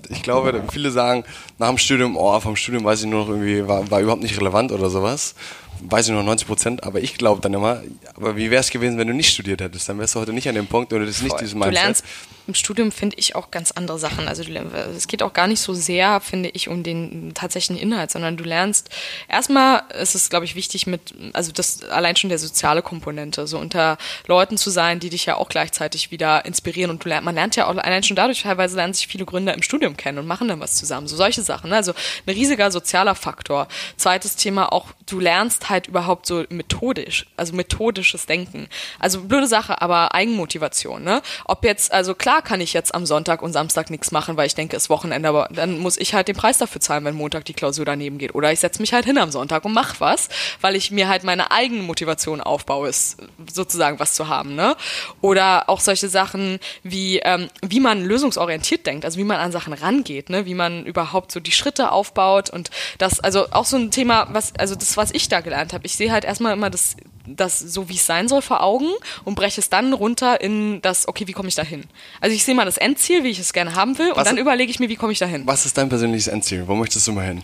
ich 0.09 0.23
glaube, 0.23 0.63
viele 0.71 0.91
sagen 0.91 1.23
nach 1.59 1.67
dem 1.67 1.77
Studium, 1.77 2.17
oh, 2.17 2.39
vom 2.39 2.55
Studium 2.55 2.83
weiß 2.83 3.01
ich 3.01 3.05
nur 3.07 3.21
noch 3.21 3.29
irgendwie, 3.29 3.67
war, 3.67 3.89
war 3.91 3.99
überhaupt 3.99 4.23
nicht 4.23 4.37
relevant 4.39 4.71
oder 4.71 4.89
sowas 4.89 5.35
weiß 5.81 6.07
ich 6.07 6.13
noch 6.13 6.23
90 6.23 6.47
Prozent, 6.47 6.83
aber 6.83 7.01
ich 7.01 7.15
glaube 7.15 7.41
dann 7.41 7.53
immer, 7.53 7.81
aber 8.15 8.35
wie 8.35 8.51
wäre 8.51 8.61
es 8.61 8.69
gewesen, 8.69 8.97
wenn 8.97 9.07
du 9.07 9.13
nicht 9.13 9.33
studiert 9.33 9.61
hättest? 9.61 9.87
Dann 9.89 9.99
wärst 9.99 10.15
du 10.15 10.19
heute 10.19 10.33
nicht 10.33 10.47
an 10.47 10.55
dem 10.55 10.67
Punkt 10.67 10.93
oder 10.93 11.05
das 11.05 11.21
nicht 11.21 11.39
dieses 11.39 11.53
Mindset. 11.53 11.75
Du 11.75 11.81
lernst 11.81 12.05
im 12.49 12.55
Studium, 12.55 12.91
finde 12.91 13.15
ich, 13.17 13.35
auch 13.35 13.51
ganz 13.51 13.71
andere 13.71 13.99
Sachen. 13.99 14.27
Also 14.27 14.43
es 14.43 15.07
geht 15.07 15.21
auch 15.21 15.33
gar 15.33 15.47
nicht 15.47 15.61
so 15.61 15.73
sehr, 15.73 16.19
finde 16.19 16.49
ich, 16.49 16.67
um 16.67 16.83
den 16.83 17.33
tatsächlichen 17.35 17.81
Inhalt, 17.81 18.09
sondern 18.09 18.37
du 18.37 18.43
lernst, 18.43 18.89
erstmal 19.27 19.83
ist 20.01 20.15
es, 20.15 20.29
glaube 20.29 20.45
ich, 20.45 20.55
wichtig 20.55 20.87
mit, 20.87 21.13
also 21.33 21.51
das 21.51 21.83
allein 21.83 22.15
schon 22.15 22.29
der 22.29 22.39
soziale 22.39 22.81
Komponente, 22.81 23.45
so 23.45 23.59
unter 23.59 23.97
Leuten 24.25 24.57
zu 24.57 24.71
sein, 24.71 24.99
die 24.99 25.09
dich 25.09 25.27
ja 25.27 25.35
auch 25.35 25.47
gleichzeitig 25.47 26.09
wieder 26.09 26.43
inspirieren 26.45 26.89
und 26.89 27.05
du 27.05 27.09
lernst, 27.09 27.25
man 27.25 27.35
lernt 27.35 27.55
ja 27.55 27.67
auch 27.67 27.77
allein 27.77 28.03
schon 28.03 28.15
dadurch, 28.15 28.41
teilweise 28.41 28.75
lernen 28.75 28.95
sich 28.95 29.07
viele 29.07 29.25
Gründer 29.25 29.53
im 29.53 29.61
Studium 29.61 29.95
kennen 29.95 30.17
und 30.17 30.25
machen 30.25 30.47
dann 30.47 30.59
was 30.59 30.73
zusammen, 30.73 31.07
so 31.07 31.15
solche 31.15 31.43
Sachen. 31.43 31.69
Ne? 31.69 31.75
Also 31.75 31.93
ein 32.25 32.33
riesiger 32.33 32.71
sozialer 32.71 33.13
Faktor. 33.13 33.67
Zweites 33.95 34.35
Thema 34.35 34.71
auch, 34.73 34.87
du 35.05 35.19
lernst 35.19 35.69
halt 35.69 35.87
überhaupt 35.87 36.25
so 36.25 36.45
methodisch, 36.49 37.27
also 37.37 37.53
methodisches 37.53 38.25
Denken. 38.25 38.67
Also 38.97 39.21
blöde 39.21 39.47
Sache, 39.47 39.81
aber 39.81 40.15
Eigenmotivation, 40.15 41.03
ne? 41.03 41.21
Ob 41.45 41.63
jetzt, 41.63 41.91
also 41.91 42.15
klar 42.15 42.38
kann 42.41 42.61
ich 42.61 42.73
jetzt 42.73 42.93
am 42.95 43.05
Sonntag 43.05 43.41
und 43.41 43.53
Samstag 43.53 43.89
nichts 43.89 44.11
machen, 44.11 44.37
weil 44.37 44.47
ich 44.47 44.55
denke, 44.55 44.75
es 44.75 44.83
ist 44.83 44.89
Wochenende, 44.89 45.29
aber 45.29 45.49
dann 45.51 45.79
muss 45.79 45.97
ich 45.97 46.13
halt 46.13 46.27
den 46.27 46.35
Preis 46.35 46.57
dafür 46.57 46.81
zahlen, 46.81 47.05
wenn 47.05 47.15
Montag 47.15 47.45
die 47.45 47.53
Klausur 47.53 47.85
daneben 47.85 48.17
geht. 48.17 48.35
Oder 48.35 48.51
ich 48.51 48.59
setze 48.59 48.81
mich 48.81 48.93
halt 48.93 49.05
hin 49.05 49.17
am 49.17 49.31
Sonntag 49.31 49.65
und 49.65 49.73
mach 49.73 49.99
was, 49.99 50.29
weil 50.61 50.75
ich 50.75 50.91
mir 50.91 51.07
halt 51.07 51.23
meine 51.23 51.51
eigene 51.51 51.83
Motivation 51.83 52.41
aufbaue, 52.41 52.89
ist 52.89 53.17
sozusagen 53.51 53.99
was 53.99 54.13
zu 54.13 54.27
haben, 54.27 54.55
ne? 54.55 54.75
Oder 55.21 55.69
auch 55.69 55.79
solche 55.79 56.09
Sachen 56.09 56.59
wie, 56.83 57.19
ähm, 57.19 57.49
wie 57.61 57.79
man 57.79 58.03
lösungsorientiert 58.03 58.85
denkt, 58.85 59.05
also 59.05 59.19
wie 59.19 59.23
man 59.23 59.37
an 59.37 59.51
Sachen 59.51 59.73
rangeht, 59.73 60.29
ne? 60.29 60.45
Wie 60.45 60.55
man 60.55 60.85
überhaupt 60.85 61.31
so 61.31 61.39
die 61.39 61.51
Schritte 61.51 61.91
aufbaut 61.91 62.49
und 62.49 62.69
das, 62.97 63.19
also 63.19 63.47
auch 63.51 63.65
so 63.65 63.77
ein 63.77 63.91
Thema, 63.91 64.27
was, 64.31 64.53
also 64.57 64.75
das, 64.75 64.97
was 64.97 65.11
ich 65.11 65.29
da 65.29 65.41
gelernt 65.41 65.73
habe. 65.73 65.85
Ich 65.85 65.95
sehe 65.95 66.11
halt 66.11 66.25
erstmal 66.25 66.53
immer 66.53 66.69
das, 66.69 66.95
das 67.35 67.59
so, 67.59 67.89
wie 67.89 67.95
es 67.95 68.05
sein 68.05 68.27
soll, 68.27 68.41
vor 68.41 68.63
Augen 68.63 68.89
und 69.23 69.35
breche 69.35 69.61
es 69.61 69.69
dann 69.69 69.93
runter 69.93 70.41
in 70.41 70.81
das, 70.81 71.07
okay, 71.07 71.27
wie 71.27 71.33
komme 71.33 71.47
ich 71.47 71.55
da 71.55 71.63
hin? 71.63 71.83
Also 72.21 72.35
ich 72.35 72.43
sehe 72.43 72.55
mal 72.55 72.65
das 72.65 72.77
Endziel, 72.77 73.23
wie 73.23 73.29
ich 73.29 73.39
es 73.39 73.53
gerne 73.53 73.75
haben 73.75 73.97
will, 73.97 74.09
und 74.09 74.17
was 74.17 74.25
dann 74.25 74.37
überlege 74.37 74.71
ich 74.71 74.79
mir, 74.79 74.89
wie 74.89 74.95
komme 74.95 75.11
ich 75.11 75.19
da 75.19 75.25
hin. 75.25 75.43
Was 75.45 75.65
ist 75.65 75.77
dein 75.77 75.89
persönliches 75.89 76.27
Endziel? 76.27 76.67
Wo 76.67 76.75
möchtest 76.75 77.07
du 77.07 77.11
mal 77.11 77.25
hin? 77.25 77.41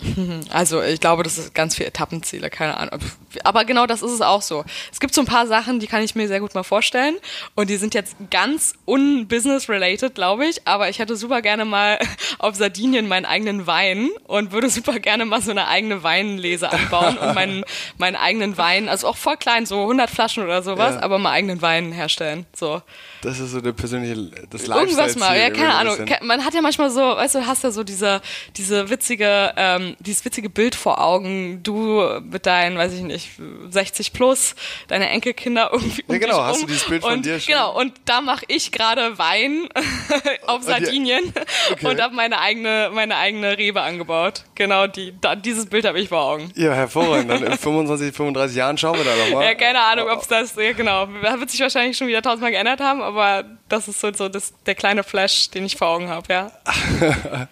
Also 0.50 0.82
ich 0.82 1.00
glaube, 1.00 1.22
das 1.22 1.38
ist 1.38 1.54
ganz 1.54 1.74
viele 1.76 1.88
Etappenziele, 1.88 2.50
keine 2.50 2.76
Ahnung. 2.76 3.00
Aber 3.42 3.64
genau 3.64 3.86
das 3.86 4.02
ist 4.02 4.12
es 4.12 4.20
auch 4.20 4.42
so. 4.42 4.64
Es 4.92 5.00
gibt 5.00 5.14
so 5.14 5.20
ein 5.22 5.26
paar 5.26 5.46
Sachen, 5.46 5.80
die 5.80 5.86
kann 5.86 6.02
ich 6.02 6.14
mir 6.14 6.28
sehr 6.28 6.40
gut 6.40 6.54
mal 6.54 6.62
vorstellen. 6.62 7.16
Und 7.54 7.70
die 7.70 7.76
sind 7.76 7.94
jetzt 7.94 8.16
ganz 8.30 8.74
unbusiness-related, 8.84 10.14
glaube 10.14 10.46
ich. 10.46 10.66
Aber 10.66 10.88
ich 10.88 10.98
hätte 10.98 11.16
super 11.16 11.42
gerne 11.42 11.64
mal 11.64 11.98
auf 12.38 12.54
Sardinien 12.54 13.08
meinen 13.08 13.24
eigenen 13.24 13.66
Wein 13.66 14.10
und 14.26 14.52
würde 14.52 14.70
super 14.70 14.98
gerne 14.98 15.24
mal 15.24 15.42
so 15.42 15.50
eine 15.50 15.68
eigene 15.68 16.02
Weinlese 16.02 16.70
anbauen 16.70 17.18
und 17.18 17.34
meinen, 17.34 17.64
meinen 17.98 18.16
eigenen 18.16 18.56
Wein, 18.56 18.88
also 18.88 19.08
auch 19.08 19.16
voll 19.16 19.36
klein, 19.36 19.66
so 19.66 19.82
100 19.82 20.10
Flaschen 20.10 20.44
oder 20.44 20.62
sowas, 20.62 20.96
ja. 20.96 21.02
aber 21.02 21.18
mal 21.18 21.32
eigenen 21.32 21.62
Wein 21.62 21.92
herstellen. 21.92 22.46
So. 22.54 22.82
Das 23.24 23.40
ist 23.40 23.52
so 23.52 23.60
der 23.62 23.72
persönliche, 23.72 24.30
das 24.50 24.68
Irgendwas 24.68 25.16
mal, 25.16 25.38
ja, 25.38 25.48
keine 25.48 25.74
Ahnung. 25.74 25.96
Man 26.20 26.44
hat 26.44 26.52
ja 26.52 26.60
manchmal 26.60 26.90
so, 26.90 27.00
weißt 27.00 27.36
du, 27.36 27.46
hast 27.46 27.64
ja 27.64 27.70
so 27.70 27.82
diese, 27.82 28.20
diese 28.54 28.90
witzige, 28.90 29.54
ähm, 29.56 29.96
dieses 29.98 30.26
witzige 30.26 30.50
Bild 30.50 30.74
vor 30.74 31.00
Augen, 31.00 31.62
du 31.62 32.02
mit 32.30 32.44
deinen, 32.44 32.76
weiß 32.76 32.92
ich 32.92 33.00
nicht, 33.00 33.30
60 33.70 34.12
plus, 34.12 34.54
deine 34.88 35.08
Enkelkinder 35.08 35.70
irgendwie 35.72 36.04
um 36.06 36.14
Ja, 36.14 36.20
genau, 36.20 36.42
hast 36.42 36.62
du 36.62 36.66
dieses 36.66 36.84
Bild 36.84 37.02
von 37.02 37.14
und, 37.14 37.24
dir 37.24 37.40
schon? 37.40 37.54
Genau, 37.54 37.74
und 37.80 37.94
da 38.04 38.20
mache 38.20 38.44
ich 38.48 38.72
gerade 38.72 39.16
Wein 39.16 39.68
auf 40.46 40.62
Sardinien 40.62 41.24
und, 41.24 41.34
okay. 41.72 41.86
und 41.86 42.02
habe 42.02 42.14
meine 42.14 42.38
eigene, 42.38 42.90
meine 42.92 43.16
eigene 43.16 43.56
Rebe 43.56 43.80
angebaut. 43.80 44.44
Genau, 44.54 44.86
die, 44.86 45.14
da, 45.18 45.34
dieses 45.34 45.64
Bild 45.64 45.86
habe 45.86 45.98
ich 45.98 46.10
vor 46.10 46.20
Augen. 46.20 46.52
Ja, 46.56 46.74
hervorragend. 46.74 47.30
Dann 47.30 47.42
in 47.42 47.56
25, 47.56 48.14
35 48.14 48.54
Jahren 48.54 48.76
schauen 48.76 48.98
wir 48.98 49.04
da 49.04 49.16
nochmal. 49.16 49.46
Ja, 49.46 49.54
keine 49.54 49.80
Ahnung, 49.80 50.10
ob 50.10 50.20
es 50.20 50.28
das, 50.28 50.56
ja 50.56 50.72
genau, 50.72 51.08
wird 51.08 51.50
sich 51.50 51.60
wahrscheinlich 51.60 51.96
schon 51.96 52.06
wieder 52.06 52.20
tausendmal 52.20 52.50
geändert 52.50 52.82
haben, 52.82 53.00
aber 53.00 53.13
aber 53.14 53.44
das 53.68 53.88
ist 53.88 54.00
so, 54.00 54.12
so 54.12 54.28
das, 54.28 54.52
der 54.66 54.74
kleine 54.74 55.04
Flash, 55.04 55.50
den 55.50 55.64
ich 55.64 55.76
vor 55.76 55.88
Augen 55.88 56.08
habe, 56.08 56.32
ja. 56.32 56.52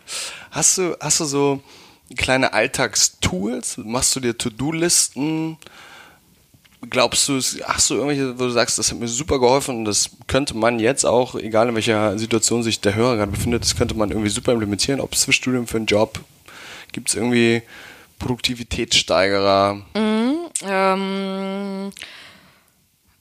hast, 0.51 0.79
du, 0.79 0.97
hast 1.01 1.21
du 1.21 1.25
so 1.25 1.61
kleine 2.17 2.53
Alltagstools? 2.53 3.79
Machst 3.79 4.15
du 4.17 4.21
dir 4.21 4.37
To-Do-Listen? 4.37 5.57
Glaubst 6.91 7.29
du, 7.29 7.35
hast 7.35 7.91
du 7.91 7.95
irgendwelche, 7.95 8.39
wo 8.39 8.45
du 8.45 8.51
sagst, 8.51 8.77
das 8.77 8.91
hat 8.91 8.99
mir 8.99 9.07
super 9.07 9.39
geholfen 9.39 9.77
und 9.77 9.85
das 9.85 10.11
könnte 10.27 10.57
man 10.57 10.81
jetzt 10.81 11.05
auch, 11.07 11.37
egal 11.37 11.69
in 11.69 11.77
welcher 11.77 12.19
Situation 12.19 12.65
sich 12.65 12.81
der 12.81 12.97
Hörer 12.97 13.17
gerade 13.17 13.31
befindet, 13.31 13.63
das 13.63 13.77
könnte 13.77 13.95
man 13.95 14.11
irgendwie 14.11 14.31
super 14.31 14.51
implementieren, 14.51 15.01
ob 15.01 15.13
es 15.13 15.25
für 15.25 15.33
Studium, 15.33 15.69
für 15.69 15.77
einen 15.77 15.87
Job, 15.87 16.19
gibt 16.91 17.09
es 17.09 17.15
irgendwie 17.15 17.63
Produktivitätssteigerer? 18.19 19.81
Mhm, 19.95 20.37
ähm 20.67 21.93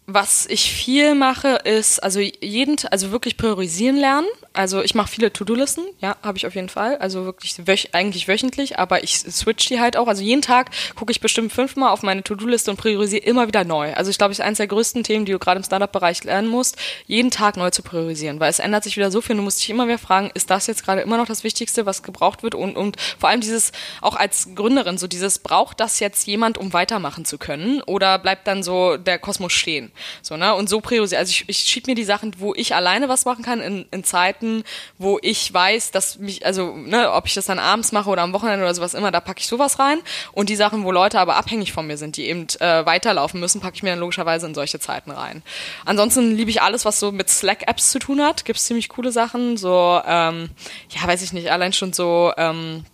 was 0.07 0.45
ich 0.47 0.71
viel 0.71 1.15
mache, 1.15 1.59
ist 1.63 1.99
also 1.99 2.19
jeden, 2.19 2.77
also 2.89 3.11
wirklich 3.11 3.37
priorisieren 3.37 3.97
lernen. 3.97 4.27
Also 4.53 4.81
ich 4.81 4.95
mache 4.95 5.09
viele 5.09 5.31
To-Do-Listen, 5.31 5.85
ja, 6.01 6.17
habe 6.21 6.37
ich 6.37 6.45
auf 6.45 6.55
jeden 6.55 6.67
Fall. 6.67 6.97
Also 6.97 7.23
wirklich 7.23 7.55
wöch 7.67 7.89
eigentlich 7.93 8.27
wöchentlich, 8.27 8.77
aber 8.77 9.01
ich 9.01 9.17
switch 9.17 9.67
die 9.67 9.79
halt 9.79 9.95
auch. 9.95 10.07
Also 10.07 10.23
jeden 10.23 10.41
Tag 10.41 10.71
gucke 10.95 11.11
ich 11.11 11.21
bestimmt 11.21 11.53
fünfmal 11.53 11.91
auf 11.91 12.03
meine 12.03 12.21
To-Do-Liste 12.21 12.69
und 12.69 12.75
priorisiere 12.75 13.23
immer 13.23 13.47
wieder 13.47 13.63
neu. 13.63 13.93
Also 13.93 14.11
ich 14.11 14.17
glaube, 14.17 14.31
das 14.31 14.39
ist 14.39 14.45
eines 14.45 14.57
der 14.57 14.67
größten 14.67 15.03
Themen, 15.05 15.23
die 15.23 15.31
du 15.31 15.39
gerade 15.39 15.57
im 15.57 15.63
Startup-Bereich 15.63 16.25
lernen 16.25 16.49
musst, 16.49 16.75
jeden 17.07 17.31
Tag 17.31 17.55
neu 17.55 17.69
zu 17.69 17.81
priorisieren, 17.81 18.41
weil 18.41 18.49
es 18.49 18.59
ändert 18.59 18.83
sich 18.83 18.97
wieder 18.97 19.09
so 19.09 19.21
viel. 19.21 19.37
Du 19.37 19.41
musst 19.41 19.61
dich 19.61 19.69
immer 19.69 19.87
wieder 19.87 19.97
fragen, 19.97 20.31
ist 20.33 20.49
das 20.49 20.67
jetzt 20.67 20.83
gerade 20.83 20.99
immer 20.99 21.15
noch 21.15 21.27
das 21.27 21.45
Wichtigste, 21.45 21.85
was 21.85 22.03
gebraucht 22.03 22.43
wird? 22.43 22.53
Und, 22.53 22.75
und 22.75 22.97
vor 23.17 23.29
allem 23.29 23.39
dieses, 23.39 23.71
auch 24.01 24.17
als 24.17 24.49
Gründerin, 24.53 24.97
so 24.97 25.07
dieses, 25.07 25.39
braucht 25.39 25.79
das 25.79 25.99
jetzt 25.99 26.27
jemand, 26.27 26.57
um 26.57 26.73
weitermachen 26.73 27.23
zu 27.23 27.37
können? 27.37 27.81
Oder 27.83 28.19
bleibt 28.19 28.47
dann 28.47 28.63
so 28.63 28.97
der 28.97 29.17
Kosmos 29.17 29.53
stehen? 29.53 29.93
So, 30.21 30.35
ne? 30.35 30.53
Und 30.55 30.67
so 30.67 30.81
priorisiere. 30.81 31.19
Also 31.19 31.29
ich, 31.29 31.45
ich 31.47 31.59
schiebe 31.59 31.89
mir 31.89 31.95
die 31.95 32.03
Sachen, 32.03 32.35
wo 32.39 32.53
ich 32.53 32.75
alleine 32.75 33.07
was 33.07 33.23
machen 33.23 33.45
kann, 33.45 33.61
in, 33.61 33.85
in 33.91 34.03
Zeiten, 34.41 34.63
wo 34.97 35.19
ich 35.21 35.53
weiß, 35.53 35.91
dass 35.91 36.17
mich, 36.19 36.45
also, 36.45 36.75
ne, 36.75 37.11
ob 37.11 37.27
ich 37.27 37.33
das 37.33 37.45
dann 37.45 37.59
abends 37.59 37.91
mache 37.91 38.09
oder 38.09 38.21
am 38.23 38.33
Wochenende 38.33 38.63
oder 38.63 38.73
sowas 38.73 38.93
immer, 38.93 39.11
da 39.11 39.19
packe 39.19 39.39
ich 39.39 39.47
sowas 39.47 39.79
rein. 39.79 39.99
Und 40.31 40.49
die 40.49 40.55
Sachen, 40.55 40.83
wo 40.83 40.91
Leute 40.91 41.19
aber 41.19 41.35
abhängig 41.35 41.71
von 41.71 41.87
mir 41.87 41.97
sind, 41.97 42.17
die 42.17 42.25
eben 42.25 42.47
äh, 42.59 42.85
weiterlaufen 42.85 43.39
müssen, 43.39 43.61
packe 43.61 43.75
ich 43.75 43.83
mir 43.83 43.91
dann 43.91 43.99
logischerweise 43.99 44.47
in 44.47 44.55
solche 44.55 44.79
Zeiten 44.79 45.11
rein. 45.11 45.43
Ansonsten 45.85 46.35
liebe 46.35 46.49
ich 46.49 46.61
alles, 46.61 46.85
was 46.85 46.99
so 46.99 47.11
mit 47.11 47.29
Slack-Apps 47.29 47.91
zu 47.91 47.99
tun 47.99 48.21
hat. 48.21 48.45
Gibt 48.45 48.59
es 48.59 48.65
ziemlich 48.65 48.89
coole 48.89 49.11
Sachen. 49.11 49.57
So, 49.57 50.01
ähm, 50.05 50.49
ja, 50.89 51.07
weiß 51.07 51.21
ich 51.21 51.33
nicht, 51.33 51.51
allein 51.51 51.73
schon 51.73 51.93
so, 51.93 52.33
ähm, 52.37 52.85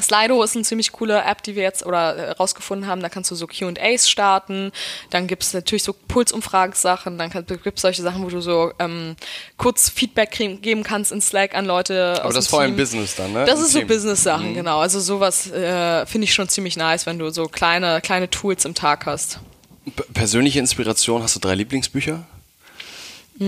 Slido 0.00 0.42
ist 0.42 0.54
eine 0.54 0.64
ziemlich 0.64 0.92
coole 0.92 1.22
App, 1.22 1.42
die 1.42 1.56
wir 1.56 1.62
jetzt 1.62 1.84
oder 1.86 2.16
äh, 2.16 2.30
rausgefunden 2.32 2.88
haben. 2.88 3.00
Da 3.00 3.08
kannst 3.08 3.30
du 3.30 3.34
so 3.34 3.46
QAs 3.46 4.10
starten. 4.10 4.72
Dann 5.10 5.26
gibt 5.26 5.42
es 5.42 5.54
natürlich 5.54 5.82
so 5.82 5.92
Pulsumfragesachen. 5.92 7.18
Dann 7.18 7.30
gibt 7.30 7.76
es 7.78 7.82
solche 7.82 8.02
Sachen, 8.02 8.22
wo 8.22 8.28
du 8.28 8.40
so 8.40 8.72
ähm, 8.78 9.16
kurz 9.56 9.88
Feedback 9.88 10.32
kriegen, 10.32 10.60
geben 10.60 10.82
kannst 10.82 11.12
in 11.12 11.20
Slack 11.20 11.54
an 11.54 11.64
Leute. 11.64 12.20
Aber 12.22 12.32
das 12.32 12.44
ist 12.44 12.50
vor 12.50 12.60
allem 12.60 12.76
Business 12.76 13.16
dann, 13.16 13.32
ne? 13.32 13.44
Das 13.44 13.58
Im 13.58 13.64
ist 13.64 13.72
so 13.72 13.78
Team. 13.78 13.88
Business-Sachen, 13.88 14.54
genau. 14.54 14.80
Also 14.80 15.00
sowas 15.00 15.50
äh, 15.50 16.04
finde 16.06 16.24
ich 16.26 16.34
schon 16.34 16.48
ziemlich 16.48 16.76
nice, 16.76 17.06
wenn 17.06 17.18
du 17.18 17.30
so 17.30 17.46
kleine, 17.46 18.00
kleine 18.00 18.28
Tools 18.28 18.64
im 18.64 18.74
Tag 18.74 19.06
hast. 19.06 19.40
P 19.84 20.02
persönliche 20.12 20.58
Inspiration, 20.58 21.22
hast 21.22 21.36
du 21.36 21.40
drei 21.40 21.54
Lieblingsbücher? 21.54 22.24
Mm, 23.38 23.46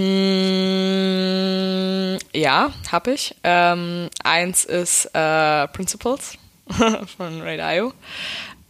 ja, 2.34 2.70
habe 2.92 3.12
ich. 3.12 3.34
Ähm, 3.42 4.10
eins 4.22 4.64
ist 4.64 5.06
äh, 5.14 5.66
Principles 5.68 6.36
von 7.16 7.40
Ray 7.40 7.56
Dalio. 7.56 7.94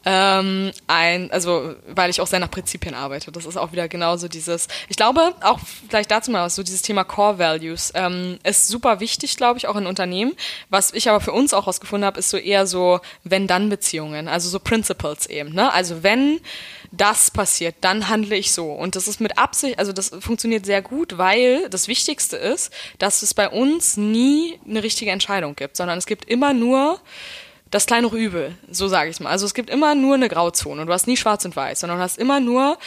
Ähm, 0.04 0.70
ein, 0.86 1.30
also 1.32 1.74
weil 1.88 2.08
ich 2.08 2.20
auch 2.20 2.28
sehr 2.28 2.38
nach 2.38 2.50
Prinzipien 2.50 2.94
arbeite. 2.94 3.32
Das 3.32 3.44
ist 3.44 3.56
auch 3.56 3.72
wieder 3.72 3.88
genauso 3.88 4.28
dieses. 4.28 4.68
Ich 4.88 4.96
glaube 4.96 5.34
auch 5.40 5.58
vielleicht 5.88 6.10
dazu 6.10 6.30
mal 6.30 6.44
was 6.44 6.54
so 6.54 6.62
dieses 6.62 6.82
Thema 6.82 7.02
Core 7.02 7.38
Values 7.38 7.90
ähm, 7.94 8.38
ist 8.44 8.68
super 8.68 9.00
wichtig, 9.00 9.36
glaube 9.36 9.58
ich, 9.58 9.66
auch 9.66 9.74
in 9.74 9.86
Unternehmen. 9.86 10.34
Was 10.70 10.92
ich 10.94 11.08
aber 11.08 11.20
für 11.20 11.32
uns 11.32 11.52
auch 11.52 11.66
rausgefunden 11.66 12.06
habe, 12.06 12.20
ist 12.20 12.30
so 12.30 12.36
eher 12.36 12.66
so 12.66 13.00
wenn-dann-Beziehungen, 13.24 14.28
also 14.28 14.48
so 14.48 14.60
Principles 14.60 15.26
eben. 15.26 15.52
Ne? 15.52 15.72
Also 15.72 16.02
wenn 16.02 16.40
das 16.92 17.30
passiert, 17.30 17.74
dann 17.80 18.08
handle 18.08 18.36
ich 18.36 18.52
so. 18.52 18.72
Und 18.72 18.96
das 18.96 19.08
ist 19.08 19.20
mit 19.20 19.36
Absicht, 19.36 19.78
also 19.78 19.92
das 19.92 20.10
funktioniert 20.20 20.64
sehr 20.64 20.80
gut, 20.80 21.18
weil 21.18 21.68
das 21.70 21.88
Wichtigste 21.88 22.36
ist, 22.36 22.72
dass 22.98 23.22
es 23.22 23.34
bei 23.34 23.48
uns 23.48 23.96
nie 23.96 24.58
eine 24.66 24.82
richtige 24.82 25.10
Entscheidung 25.10 25.56
gibt, 25.56 25.76
sondern 25.76 25.98
es 25.98 26.06
gibt 26.06 26.24
immer 26.26 26.54
nur 26.54 27.00
das 27.70 27.86
kleinere 27.86 28.16
Übel, 28.16 28.54
so 28.70 28.88
sage 28.88 29.10
ich 29.10 29.20
mal. 29.20 29.30
Also 29.30 29.46
es 29.46 29.54
gibt 29.54 29.70
immer 29.70 29.94
nur 29.94 30.14
eine 30.14 30.28
Grauzone 30.28 30.80
und 30.80 30.86
du 30.86 30.92
hast 30.92 31.06
nie 31.06 31.16
schwarz 31.16 31.44
und 31.44 31.54
weiß, 31.54 31.80
sondern 31.80 31.98
du 31.98 32.04
hast 32.04 32.18
immer 32.18 32.40
nur 32.40 32.78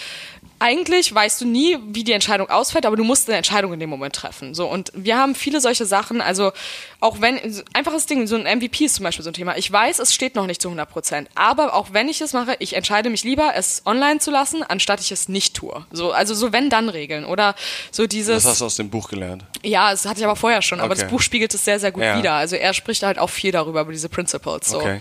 eigentlich 0.61 1.13
weißt 1.13 1.41
du 1.41 1.45
nie, 1.45 1.77
wie 1.87 2.03
die 2.03 2.11
Entscheidung 2.11 2.49
ausfällt, 2.49 2.85
aber 2.85 2.95
du 2.95 3.03
musst 3.03 3.27
eine 3.27 3.37
Entscheidung 3.37 3.73
in 3.73 3.79
dem 3.79 3.89
Moment 3.89 4.15
treffen. 4.15 4.53
So 4.53 4.67
und 4.67 4.91
wir 4.93 5.17
haben 5.17 5.33
viele 5.33 5.59
solche 5.59 5.85
Sachen. 5.85 6.21
Also 6.21 6.51
auch 6.99 7.19
wenn 7.19 7.39
einfaches 7.73 8.05
Ding, 8.05 8.27
so 8.27 8.35
ein 8.35 8.43
MVP 8.43 8.85
ist 8.85 8.95
zum 8.95 9.03
Beispiel 9.03 9.23
so 9.23 9.31
ein 9.31 9.33
Thema. 9.33 9.57
Ich 9.57 9.71
weiß, 9.71 9.97
es 9.99 10.13
steht 10.13 10.35
noch 10.35 10.45
nicht 10.45 10.61
zu 10.61 10.67
100 10.69 10.87
Prozent, 10.89 11.29
aber 11.33 11.73
auch 11.73 11.87
wenn 11.93 12.07
ich 12.09 12.21
es 12.21 12.33
mache, 12.33 12.55
ich 12.59 12.73
entscheide 12.73 13.09
mich 13.09 13.23
lieber, 13.23 13.53
es 13.55 13.81
online 13.85 14.19
zu 14.19 14.29
lassen, 14.29 14.61
anstatt 14.63 15.01
ich 15.01 15.11
es 15.11 15.27
nicht 15.27 15.55
tue. 15.55 15.85
So 15.91 16.11
also 16.11 16.35
so 16.35 16.53
wenn 16.53 16.69
dann 16.69 16.89
Regeln 16.89 17.25
oder 17.25 17.55
so 17.91 18.05
dieses. 18.05 18.43
Das 18.43 18.51
hast 18.53 18.61
du 18.61 18.65
aus 18.65 18.75
dem 18.75 18.89
Buch 18.91 19.09
gelernt. 19.09 19.43
Ja, 19.63 19.89
das 19.91 20.05
hatte 20.05 20.19
ich 20.19 20.25
aber 20.25 20.35
vorher 20.35 20.61
schon, 20.61 20.79
aber 20.79 20.91
Okay. 20.93 21.01
das 21.01 21.09
Buch 21.09 21.21
spiegelt 21.21 21.53
es 21.55 21.65
sehr, 21.65 21.79
sehr 21.79 21.91
gut 21.91 22.03
Ja. 22.03 22.17
wider. 22.19 22.33
Also 22.33 22.55
er 22.55 22.73
spricht 22.75 23.01
halt 23.03 23.17
auch 23.17 23.29
viel 23.31 23.51
darüber, 23.51 23.81
über 23.81 23.91
diese 23.91 24.09
Principles. 24.09 24.67
So. 24.69 24.77
Okay. 24.79 24.99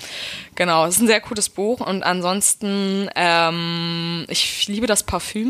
Genau, 0.55 0.87
es 0.87 0.97
ist 0.97 1.03
ein 1.03 1.07
sehr 1.07 1.21
cooles 1.21 1.49
Buch 1.51 1.81
und 1.81 2.03
ansonsten, 2.03 3.09
ähm, 3.15 4.25
ich 4.29 4.67
liebe 4.69 4.87
das 4.87 5.03
Parfüm. 5.03 5.50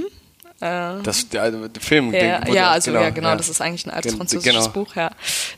Das 0.60 1.28
der, 1.30 1.50
der 1.50 1.80
Film. 1.82 2.12
Ja, 2.12 2.38
den- 2.40 2.48
wo 2.48 2.54
ja 2.54 2.70
also 2.70 2.92
ja, 2.92 3.08
genau, 3.10 3.34
das 3.34 3.48
ist 3.48 3.60
eigentlich 3.62 3.86
ein 3.86 3.90
altes 3.90 4.12
Gen- 4.12 4.18
französisches 4.18 4.64
genau. 4.66 4.68
Buch, 4.84 4.94
ja. 4.94 5.10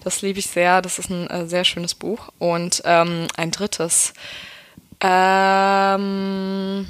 Das 0.04 0.22
liebe 0.22 0.38
ich 0.38 0.46
sehr, 0.46 0.80
das 0.80 0.98
ist 1.00 1.10
ein 1.10 1.28
äh, 1.28 1.46
sehr 1.48 1.64
schönes 1.64 1.94
Buch. 1.94 2.28
Und 2.38 2.82
ähm, 2.84 3.26
ein 3.36 3.50
drittes. 3.50 4.12
Ähm, 5.04 6.86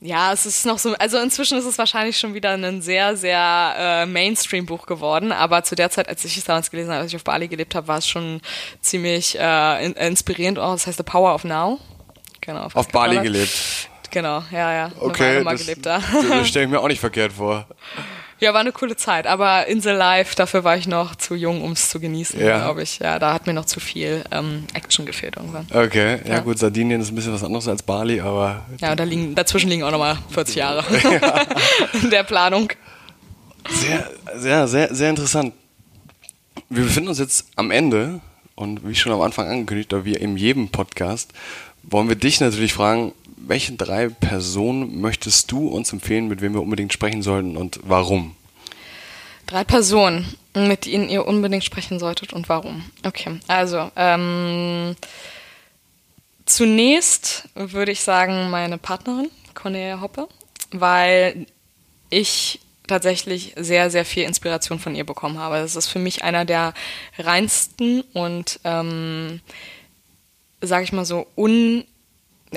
ja, 0.00 0.32
es 0.32 0.46
ist 0.46 0.64
noch 0.66 0.78
so, 0.78 0.94
also 0.94 1.18
inzwischen 1.18 1.58
ist 1.58 1.66
es 1.66 1.76
wahrscheinlich 1.78 2.18
schon 2.18 2.34
wieder 2.34 2.50
ein 2.52 2.80
sehr, 2.82 3.16
sehr 3.16 3.74
äh, 3.76 4.06
Mainstream-Buch 4.06 4.86
geworden, 4.86 5.30
aber 5.30 5.62
zu 5.62 5.74
der 5.76 5.90
Zeit, 5.90 6.08
als 6.08 6.24
ich 6.24 6.36
es 6.38 6.44
damals 6.44 6.70
gelesen 6.70 6.90
habe, 6.90 7.02
als 7.02 7.10
ich 7.12 7.16
auf 7.16 7.24
Bali 7.24 7.46
gelebt 7.48 7.74
habe, 7.74 7.86
war 7.88 7.98
es 7.98 8.08
schon 8.08 8.40
ziemlich 8.80 9.38
äh, 9.38 9.84
in, 9.84 9.92
inspirierend. 9.92 10.58
Oh, 10.58 10.72
das 10.72 10.86
heißt 10.86 10.96
The 10.96 11.04
Power 11.04 11.34
of 11.34 11.44
Now. 11.44 11.78
Genau. 12.40 12.68
Auf 12.72 12.88
Bali 12.88 13.16
Pascal. 13.16 13.22
gelebt. 13.22 13.88
Genau, 14.12 14.44
ja, 14.52 14.72
ja. 14.72 14.92
Okay, 15.00 15.42
das, 15.42 15.60
gelebt 15.62 15.84
da. 15.86 16.00
das 16.28 16.46
stelle 16.48 16.66
ich 16.66 16.70
mir 16.70 16.78
auch 16.80 16.86
nicht 16.88 17.00
verkehrt 17.00 17.32
vor. 17.32 17.66
Ja, 18.38 18.52
war 18.52 18.60
eine 18.60 18.72
coole 18.72 18.96
Zeit, 18.96 19.26
aber 19.28 19.66
Insel 19.68 19.94
Live, 19.96 20.34
dafür 20.34 20.64
war 20.64 20.76
ich 20.76 20.86
noch 20.88 21.14
zu 21.14 21.34
jung, 21.36 21.62
um 21.62 21.72
es 21.72 21.88
zu 21.90 21.98
genießen, 22.00 22.40
Ja. 22.40 22.58
glaube 22.58 22.82
ich. 22.82 22.98
Ja, 22.98 23.18
da 23.20 23.32
hat 23.32 23.46
mir 23.46 23.52
noch 23.54 23.64
zu 23.66 23.78
viel 23.80 24.24
ähm, 24.32 24.64
Action 24.74 25.06
gefehlt 25.06 25.36
irgendwann. 25.36 25.66
Okay, 25.72 26.18
ja, 26.24 26.34
Ja. 26.34 26.40
gut, 26.40 26.58
Sardinien 26.58 27.00
ist 27.00 27.10
ein 27.10 27.14
bisschen 27.14 27.32
was 27.32 27.44
anderes 27.44 27.68
als 27.68 27.82
Bali, 27.84 28.20
aber 28.20 28.66
Ja, 28.80 28.90
und 28.90 29.00
da 29.00 29.04
liegen, 29.04 29.34
dazwischen 29.36 29.70
liegen 29.70 29.84
auch 29.84 29.92
nochmal 29.92 30.18
40 30.30 30.56
Jahre 30.56 30.84
in 32.02 32.10
der 32.10 32.24
Planung. 32.24 32.68
sehr, 33.68 34.10
sehr, 34.34 34.66
sehr, 34.68 34.94
sehr 34.94 35.10
interessant. 35.10 35.54
Wir 36.68 36.82
befinden 36.82 37.08
uns 37.10 37.18
jetzt 37.20 37.46
am 37.56 37.70
Ende 37.70 38.20
und 38.56 38.86
wie 38.86 38.94
schon 38.96 39.12
am 39.12 39.20
Anfang 39.20 39.46
angekündigt, 39.48 39.92
oder 39.94 40.04
wie 40.04 40.14
in 40.14 40.36
jedem 40.36 40.68
Podcast, 40.68 41.30
wollen 41.84 42.08
wir 42.08 42.16
dich 42.16 42.40
natürlich 42.40 42.72
fragen, 42.72 43.12
welche 43.46 43.72
drei 43.72 44.08
Personen 44.08 45.00
möchtest 45.00 45.50
du 45.52 45.68
uns 45.68 45.92
empfehlen, 45.92 46.28
mit 46.28 46.40
wem 46.40 46.54
wir 46.54 46.62
unbedingt 46.62 46.92
sprechen 46.92 47.22
sollten 47.22 47.56
und 47.56 47.80
warum? 47.82 48.36
Drei 49.46 49.64
Personen, 49.64 50.34
mit 50.54 50.86
denen 50.86 51.08
ihr 51.08 51.26
unbedingt 51.26 51.64
sprechen 51.64 51.98
solltet 51.98 52.32
und 52.32 52.48
warum. 52.48 52.84
Okay, 53.04 53.40
also 53.48 53.90
ähm, 53.96 54.96
zunächst 56.46 57.48
würde 57.54 57.92
ich 57.92 58.00
sagen 58.00 58.50
meine 58.50 58.78
Partnerin, 58.78 59.30
Cornelia 59.54 60.00
Hoppe, 60.00 60.28
weil 60.70 61.46
ich 62.10 62.60
tatsächlich 62.86 63.54
sehr, 63.56 63.90
sehr 63.90 64.04
viel 64.04 64.24
Inspiration 64.24 64.78
von 64.78 64.94
ihr 64.94 65.04
bekommen 65.04 65.38
habe. 65.38 65.56
Das 65.56 65.76
ist 65.76 65.88
für 65.88 65.98
mich 65.98 66.24
einer 66.24 66.44
der 66.44 66.74
reinsten 67.18 68.02
und, 68.12 68.60
ähm, 68.64 69.40
sage 70.60 70.84
ich 70.84 70.92
mal 70.92 71.04
so, 71.04 71.26
un 71.36 71.84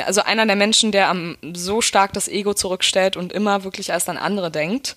also 0.04 0.22
einer 0.22 0.46
der 0.46 0.56
Menschen, 0.56 0.91
der 0.91 1.10
am, 1.10 1.38
so 1.54 1.82
stark 1.82 2.14
das 2.14 2.28
Ego 2.28 2.54
zurückstellt 2.54 3.18
und 3.18 3.32
immer 3.32 3.64
wirklich 3.64 3.89
erst 3.89 4.10
an 4.10 4.18
andere 4.18 4.52
denkt, 4.52 4.96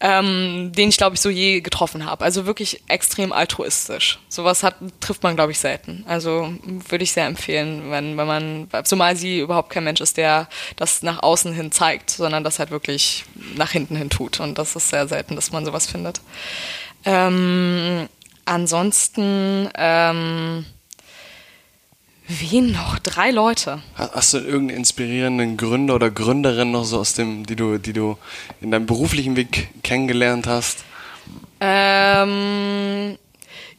ähm, 0.00 0.72
den 0.74 0.88
ich 0.88 0.96
glaube 0.96 1.14
ich 1.14 1.20
so 1.20 1.28
je 1.28 1.60
getroffen 1.60 2.06
habe. 2.06 2.24
Also 2.24 2.46
wirklich 2.46 2.82
extrem 2.88 3.32
altruistisch. 3.32 4.18
Sowas 4.28 4.62
hat, 4.62 4.76
trifft 5.00 5.22
man 5.22 5.36
glaube 5.36 5.52
ich 5.52 5.58
selten. 5.58 6.04
Also 6.06 6.52
würde 6.88 7.04
ich 7.04 7.12
sehr 7.12 7.26
empfehlen, 7.26 7.90
wenn, 7.90 8.16
wenn 8.16 8.26
man, 8.26 8.68
zumal 8.84 9.16
sie 9.16 9.40
überhaupt 9.40 9.70
kein 9.70 9.84
Mensch 9.84 10.00
ist, 10.00 10.16
der 10.16 10.48
das 10.76 11.02
nach 11.02 11.22
außen 11.22 11.52
hin 11.52 11.72
zeigt, 11.72 12.10
sondern 12.10 12.44
das 12.44 12.58
halt 12.58 12.70
wirklich 12.70 13.24
nach 13.56 13.70
hinten 13.70 13.96
hin 13.96 14.10
tut. 14.10 14.40
Und 14.40 14.58
das 14.58 14.76
ist 14.76 14.90
sehr 14.90 15.08
selten, 15.08 15.36
dass 15.36 15.52
man 15.52 15.64
sowas 15.64 15.86
findet. 15.86 16.20
Ähm, 17.04 18.08
ansonsten, 18.44 19.68
ähm, 19.76 20.64
wen 22.28 22.72
noch? 22.72 22.98
Drei 22.98 23.30
Leute. 23.30 23.80
Ha- 23.96 24.10
Hast 24.14 24.34
du 24.34 24.38
irgendeinen 24.38 24.78
inspirierenden 24.80 25.56
Gründer 25.56 25.94
oder 25.94 26.10
Gründerin 26.10 26.70
noch 26.70 26.84
so 26.84 27.00
aus 27.00 27.14
dem, 27.14 27.44
die 27.46 27.56
du, 27.56 27.78
die 27.78 27.92
du 27.92 28.16
in 28.60 28.70
deinem 28.70 28.86
beruflichen 28.86 29.34
Weg 29.36 29.68
kennengelernt 29.82 30.46
hast? 30.46 30.84
Ähm, 31.60 33.18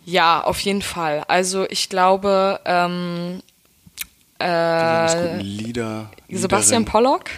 ja, 0.05 0.41
auf 0.43 0.59
jeden 0.61 0.81
Fall. 0.81 1.23
Also 1.27 1.65
ich 1.69 1.89
glaube, 1.89 2.59
ähm, 2.65 3.41
äh, 4.41 5.37
Lieder. 5.41 6.09
Sebastian. 6.29 6.85
Pollock 6.85 7.29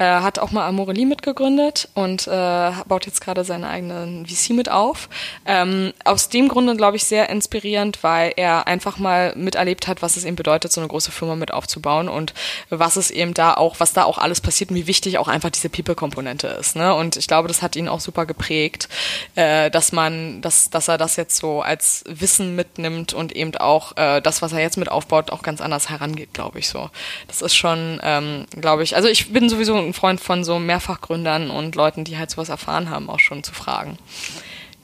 äh, 0.00 0.04
hat 0.04 0.38
auch 0.38 0.50
mal 0.50 0.66
Amorelie 0.66 1.04
mitgegründet 1.04 1.88
und 1.92 2.26
äh, 2.26 2.70
baut 2.88 3.04
jetzt 3.04 3.20
gerade 3.20 3.44
seine 3.44 3.68
eigenen 3.68 4.26
VC 4.26 4.50
mit 4.50 4.70
auf. 4.70 5.10
Ähm, 5.44 5.92
aus 6.04 6.30
dem 6.30 6.48
Grunde, 6.48 6.74
glaube 6.74 6.96
ich, 6.96 7.04
sehr 7.04 7.28
inspirierend, 7.28 8.02
weil 8.02 8.32
er 8.36 8.66
einfach 8.66 8.96
mal 8.96 9.34
miterlebt 9.36 9.88
hat, 9.88 10.00
was 10.00 10.16
es 10.16 10.24
eben 10.24 10.36
bedeutet, 10.36 10.72
so 10.72 10.80
eine 10.80 10.88
große 10.88 11.12
Firma 11.12 11.36
mit 11.36 11.52
aufzubauen 11.52 12.08
und 12.08 12.32
was 12.70 12.96
es 12.96 13.10
eben 13.10 13.34
da 13.34 13.52
auch, 13.52 13.76
was 13.78 13.92
da 13.92 14.04
auch 14.04 14.16
alles 14.16 14.40
passiert 14.40 14.70
und 14.70 14.76
wie 14.76 14.86
wichtig 14.86 15.18
auch 15.18 15.28
einfach 15.28 15.50
diese 15.50 15.68
People-Komponente 15.68 16.46
ist. 16.46 16.76
Ne? 16.76 16.94
Und 16.94 17.16
ich 17.16 17.26
glaube, 17.26 17.48
das 17.48 17.60
hat 17.60 17.76
ihn 17.76 17.88
auch 17.88 18.00
super 18.00 18.24
geprägt, 18.24 18.88
äh, 19.34 19.70
dass 19.70 19.92
man, 19.92 20.40
dass, 20.40 20.70
dass 20.70 20.88
er 20.88 20.96
das 20.96 21.16
jetzt 21.16 21.36
so 21.36 21.60
als 21.60 22.04
Wissen 22.08 22.56
mitnimmt 22.56 23.12
und 23.12 23.36
eben 23.36 23.54
auch 23.56 23.98
äh, 23.98 24.22
das, 24.22 24.40
was 24.40 24.54
er 24.54 24.60
jetzt 24.60 24.78
mit 24.78 24.90
aufbaut, 24.90 25.30
auch 25.30 25.42
ganz 25.42 25.60
anders 25.60 25.90
herangeht, 25.90 26.32
glaube 26.32 26.58
ich 26.58 26.68
so. 26.68 26.88
Das 27.28 27.42
ist 27.42 27.54
schon, 27.54 28.00
ähm, 28.02 28.46
glaube 28.58 28.82
ich, 28.82 28.96
also 28.96 29.06
ich 29.06 29.30
bin 29.30 29.50
sowieso 29.50 29.76
ein 29.76 29.89
Freund 29.94 30.20
von 30.20 30.44
so 30.44 30.58
Mehrfachgründern 30.58 31.50
und 31.50 31.74
Leuten, 31.74 32.04
die 32.04 32.18
halt 32.18 32.30
sowas 32.30 32.48
erfahren 32.48 32.90
haben, 32.90 33.08
auch 33.10 33.20
schon 33.20 33.42
zu 33.42 33.52
fragen. 33.52 33.98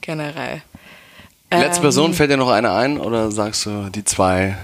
Generell. 0.01 0.61
Letzte 1.51 1.77
Ähm, 1.77 1.81
Person, 1.81 2.13
fällt 2.13 2.31
dir 2.31 2.37
noch 2.37 2.49
eine 2.49 2.71
ein 2.71 2.99
oder 2.99 3.31
sagst 3.31 3.65
du, 3.65 3.89
die 3.89 4.03
zwei 4.03 4.57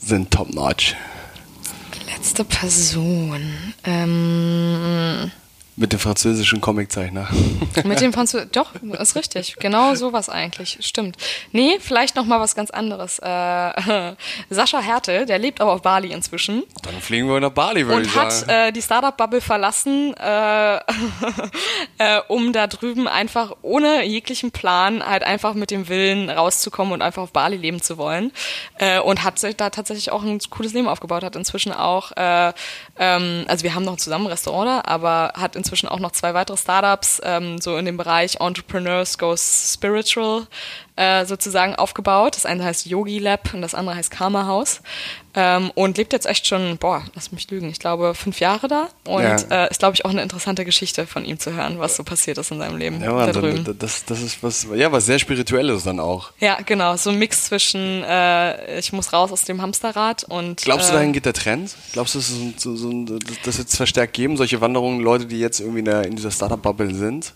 sind 0.00 0.30
top-notch? 0.30 0.94
Letzte 2.06 2.44
Person. 2.44 3.74
Ähm, 3.84 5.30
Mit 5.76 5.92
dem 5.92 5.98
französischen 5.98 6.60
Comiczeichner. 6.60 7.28
Mit 7.84 8.00
dem 8.00 8.12
Französischen, 8.12 8.52
doch, 8.52 8.70
ist 9.00 9.16
richtig. 9.16 9.56
Genau 9.58 9.96
sowas 9.96 10.28
eigentlich, 10.28 10.78
stimmt. 10.82 11.16
Nee, 11.50 11.78
vielleicht 11.80 12.14
noch 12.14 12.26
mal 12.26 12.38
was 12.38 12.54
ganz 12.54 12.70
anderes. 12.70 13.18
Äh, 13.18 14.14
Sascha 14.50 14.80
Härte, 14.80 15.26
der 15.26 15.38
lebt 15.40 15.60
aber 15.60 15.72
auf 15.72 15.82
Bali 15.82 16.12
inzwischen. 16.12 16.62
Dann 16.82 17.00
fliegen 17.00 17.28
wir 17.28 17.40
nach 17.40 17.50
Bali, 17.50 17.88
würde 17.88 18.02
ich 18.02 18.08
und 18.08 18.14
sagen. 18.14 18.48
hat 18.52 18.68
äh, 18.68 18.72
die 18.72 18.82
Startup-Bubble 18.82 19.40
verlassen, 19.40 20.14
äh, 20.14 20.76
äh, 21.98 22.20
um 22.28 22.52
da 22.52 22.68
drüben 22.68 23.08
einfach 23.08 23.56
ohne 23.62 24.04
jeglichen 24.04 24.52
Plan 24.52 25.04
halt 25.04 25.24
einfach 25.24 25.54
mit 25.54 25.72
dem 25.72 25.88
Willen 25.88 26.30
rauszukommen 26.30 26.92
und 26.92 27.02
einfach 27.02 27.22
auf 27.22 27.32
Bali 27.32 27.56
leben 27.56 27.82
zu 27.82 27.98
wollen. 27.98 28.30
Äh, 28.78 29.00
und 29.00 29.24
hat 29.24 29.40
sich 29.40 29.56
da 29.56 29.70
tatsächlich 29.70 30.12
auch 30.12 30.22
ein 30.22 30.38
cooles 30.50 30.72
Leben 30.72 30.86
aufgebaut, 30.86 31.24
hat 31.24 31.34
inzwischen 31.34 31.72
auch, 31.72 32.12
äh, 32.12 32.52
ähm, 32.98 33.44
also 33.48 33.64
wir 33.64 33.74
haben 33.74 33.84
noch 33.84 33.96
zusammen 33.96 34.26
ein 34.26 34.30
Restaurant 34.30 34.86
aber 34.86 35.32
hat 35.34 35.56
inzwischen 35.56 35.88
auch 35.88 35.98
noch 35.98 36.12
zwei 36.12 36.34
weitere 36.34 36.56
Startups, 36.56 37.20
ähm, 37.24 37.58
so 37.58 37.76
in 37.76 37.84
dem 37.84 37.96
Bereich 37.96 38.40
Entrepreneurs 38.40 39.18
Goes 39.18 39.72
Spiritual 39.74 40.46
äh, 40.96 41.24
sozusagen 41.26 41.74
aufgebaut. 41.74 42.36
Das 42.36 42.46
eine 42.46 42.64
heißt 42.64 42.86
Yogi 42.86 43.18
Lab 43.18 43.52
und 43.52 43.62
das 43.62 43.74
andere 43.74 43.96
heißt 43.96 44.10
Karma 44.10 44.46
House. 44.46 44.80
Ähm, 45.36 45.72
und 45.74 45.96
lebt 45.98 46.12
jetzt 46.12 46.26
echt 46.26 46.46
schon, 46.46 46.78
boah, 46.78 47.02
lass 47.16 47.32
mich 47.32 47.50
lügen, 47.50 47.68
ich 47.68 47.80
glaube 47.80 48.14
fünf 48.14 48.38
Jahre 48.38 48.68
da. 48.68 48.86
Und 49.04 49.22
Ja. 49.24 49.64
äh, 49.64 49.68
ist, 49.70 49.80
glaube 49.80 49.94
ich, 49.96 50.04
auch 50.04 50.10
eine 50.10 50.22
interessante 50.22 50.64
Geschichte 50.64 51.08
von 51.08 51.24
ihm 51.24 51.40
zu 51.40 51.52
hören, 51.54 51.80
was 51.80 51.96
so 51.96 52.04
passiert 52.04 52.38
ist 52.38 52.52
in 52.52 52.58
seinem 52.60 52.76
Leben 52.76 53.00
Ja, 53.02 53.08
da 53.08 53.14
Mann, 53.14 53.32
drüben. 53.32 53.64
dann, 53.64 53.76
das, 53.78 54.04
das 54.04 54.22
ist 54.22 54.44
was, 54.44 54.68
ja, 54.76 54.92
was 54.92 55.06
sehr 55.06 55.18
Spirituelles 55.18 55.82
dann 55.82 55.98
auch. 55.98 56.30
Ja, 56.38 56.58
genau, 56.64 56.96
so 56.96 57.10
ein 57.10 57.18
Mix 57.18 57.46
zwischen 57.46 58.04
äh, 58.04 58.78
ich 58.78 58.92
muss 58.92 59.12
raus 59.12 59.32
aus 59.32 59.42
dem 59.42 59.60
Hamsterrad 59.60 60.22
und 60.22 60.62
Glaubst 60.62 60.90
du, 60.90 60.92
äh, 60.92 60.96
dahin 60.98 61.12
geht 61.12 61.26
der 61.26 61.32
Trend? 61.32 61.74
Glaubst 61.92 62.14
du, 62.14 62.20
dass 62.20 62.28
es 62.30 62.36
so, 62.62 62.76
so, 62.76 63.04
so, 63.06 63.18
das 63.44 63.58
jetzt 63.58 63.74
verstärkt 63.76 64.12
geben, 64.12 64.36
solche 64.36 64.60
Wanderungen, 64.60 65.00
Leute, 65.00 65.26
die 65.26 65.40
jetzt 65.40 65.58
irgendwie 65.58 65.80
in, 65.80 65.86
der, 65.86 66.04
in 66.06 66.14
dieser 66.14 66.30
Startup-Bubble 66.30 66.94
sind? 66.94 67.34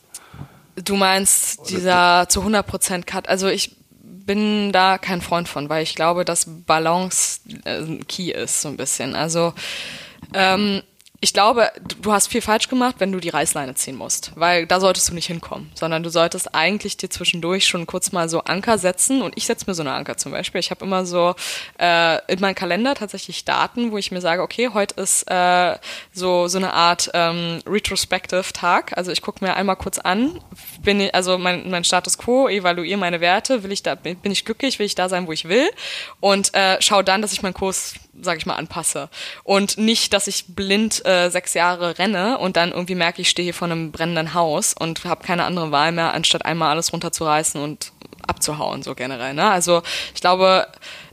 Du 0.85 0.97
meinst 0.97 1.71
dieser 1.71 2.29
zu 2.29 2.43
100% 2.43 3.05
Cut. 3.05 3.29
Also 3.29 3.49
ich 3.49 3.77
bin 4.03 4.73
da 4.73 4.99
kein 4.99 5.23
Freund 5.23 5.49
von, 5.49 5.69
weil 5.69 5.83
ich 5.83 5.95
glaube, 5.95 6.25
dass 6.25 6.47
Balance 6.67 7.41
äh, 7.65 7.85
key 8.07 8.31
ist 8.31 8.61
so 8.61 8.69
ein 8.69 8.77
bisschen. 8.77 9.15
Also 9.15 9.55
ähm, 10.35 10.83
ich 11.21 11.33
glaube, 11.33 11.73
du 12.01 12.13
hast 12.13 12.29
viel 12.29 12.41
falsch 12.41 12.69
gemacht, 12.69 12.97
wenn 12.99 13.11
du 13.11 13.19
die 13.19 13.31
Reißleine 13.31 13.75
ziehen 13.75 13.97
musst, 13.97 14.31
weil 14.37 14.67
da 14.67 14.79
solltest 14.79 15.09
du 15.09 15.15
nicht 15.15 15.27
hinkommen, 15.27 15.69
sondern 15.75 16.05
du 16.05 16.11
solltest 16.11 16.55
eigentlich 16.55 16.97
dir 16.97 17.11
zwischendurch 17.11 17.67
schon 17.67 17.87
kurz 17.87 18.13
mal 18.13 18.29
so 18.29 18.43
Anker 18.45 18.79
setzen 18.79 19.23
und 19.23 19.37
ich 19.37 19.45
setze 19.47 19.65
mir 19.67 19.75
so 19.75 19.83
eine 19.83 19.93
Anker 19.93 20.17
zum 20.17 20.31
Beispiel. 20.31 20.61
Ich 20.61 20.71
habe 20.71 20.85
immer 20.85 21.05
so 21.05 21.35
äh, 21.81 22.25
in 22.33 22.39
meinem 22.39 22.55
Kalender 22.55 22.95
tatsächlich 22.95 23.45
Daten, 23.45 23.91
wo 23.91 23.99
ich 23.99 24.13
mir 24.13 24.21
sage, 24.21 24.43
okay, 24.43 24.71
heute 24.73 25.01
ist 25.01 25.25
äh, 25.29 25.77
so 26.13 26.47
so 26.47 26.59
eine 26.59 26.73
Art 26.73 27.11
ähm, 27.15 27.63
Retrospective 27.67 28.53
Tag. 28.53 28.97
Also 28.97 29.11
ich 29.11 29.21
gucke 29.21 29.45
mir 29.45 29.55
einmal 29.57 29.77
kurz 29.77 29.99
an, 29.99 30.41
bin 30.83 31.01
ich, 31.01 31.13
also 31.17 31.37
mein, 31.37 31.69
mein 31.69 31.83
Status 31.83 32.17
Quo, 32.17 32.49
evaluiere 32.49 32.97
meine 32.97 33.21
Werte, 33.21 33.65
will 33.65 33.73
ich 33.73 33.83
da, 33.83 33.97
bin 33.97 34.19
ich 34.23 34.45
glücklich, 34.45 34.79
will 34.79 34.87
ich 34.87 34.95
da 34.95 35.09
sein, 35.09 35.27
wo 35.27 35.33
ich 35.33 35.49
will 35.49 35.69
und 36.21 36.55
äh, 36.55 36.77
schau 36.79 37.03
dann, 37.03 37.23
dass 37.23 37.33
ich 37.33 37.43
meinen 37.43 37.55
Kurs 37.55 37.95
sage 38.23 38.39
ich 38.39 38.47
mal, 38.47 38.57
anpasse. 38.57 39.09
Und 39.45 39.79
nicht, 39.79 40.13
dass 40.13 40.27
ich 40.27 40.47
blind 40.49 41.05
äh, 41.07 41.31
sechs 41.31 41.55
Jahre 41.55 41.99
renne 41.99 42.39
und 42.39 42.57
dann 42.57 42.73
irgendwie 42.73 42.95
merke, 42.95 43.23
ich 43.23 43.31
stehe 43.31 43.45
hier 43.45 43.55
vor 43.55 43.67
einem 43.67 43.93
brennenden 43.93 44.35
Haus 44.35 44.75
und 44.75 45.05
habe 45.05 45.25
keine 45.25 45.45
andere 45.45 45.71
Wahl 45.71 45.93
mehr, 45.93 46.13
anstatt 46.13 46.45
einmal 46.45 46.71
alles 46.71 46.93
runterzureißen 46.93 47.61
und 47.61 47.93
abzuhauen, 48.29 48.83
so 48.83 48.95
generell. 48.95 49.35
Ne? 49.35 49.51
Also 49.51 49.83
ich 50.15 50.21
glaube, 50.21 50.67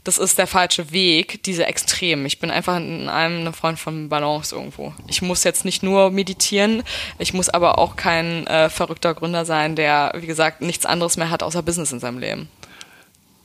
das 0.04 0.18
ist 0.18 0.38
der 0.38 0.46
falsche 0.46 0.92
Weg, 0.92 1.42
diese 1.42 1.66
Extremen. 1.66 2.26
Ich 2.26 2.38
bin 2.38 2.50
einfach 2.50 2.76
in 2.76 3.08
einem 3.08 3.48
ein 3.48 3.52
Freund 3.52 3.78
von 3.78 4.08
Balance 4.08 4.54
irgendwo. 4.54 4.92
Ich 5.08 5.22
muss 5.22 5.42
jetzt 5.42 5.64
nicht 5.64 5.82
nur 5.82 6.10
meditieren, 6.10 6.84
ich 7.18 7.32
muss 7.32 7.48
aber 7.48 7.78
auch 7.78 7.96
kein 7.96 8.46
äh, 8.46 8.68
verrückter 8.68 9.14
Gründer 9.14 9.44
sein, 9.44 9.74
der, 9.74 10.12
wie 10.16 10.26
gesagt, 10.26 10.60
nichts 10.60 10.86
anderes 10.86 11.16
mehr 11.16 11.30
hat 11.30 11.42
außer 11.42 11.62
Business 11.62 11.90
in 11.90 12.00
seinem 12.00 12.18
Leben. 12.18 12.48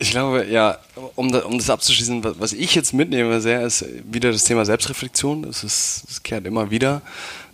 Ich 0.02 0.10
glaube, 0.10 0.48
ja, 0.48 0.80
um, 1.16 1.32
da, 1.32 1.40
um 1.46 1.60
das 1.60 1.70
abzuschließen, 1.70 2.24
was, 2.40 2.54
ich 2.54 2.74
jetzt 2.74 2.92
mitnehme 2.92 3.40
sehr, 3.40 3.62
ist 3.62 3.86
wieder 4.12 4.32
das 4.32 4.44
Thema 4.46 4.66
Selbstreflexion. 4.66 5.44
Es, 5.44 5.64
ist, 5.64 6.04
es 6.10 6.24
kehrt 6.24 6.48
immer 6.48 6.72
wieder. 6.72 7.02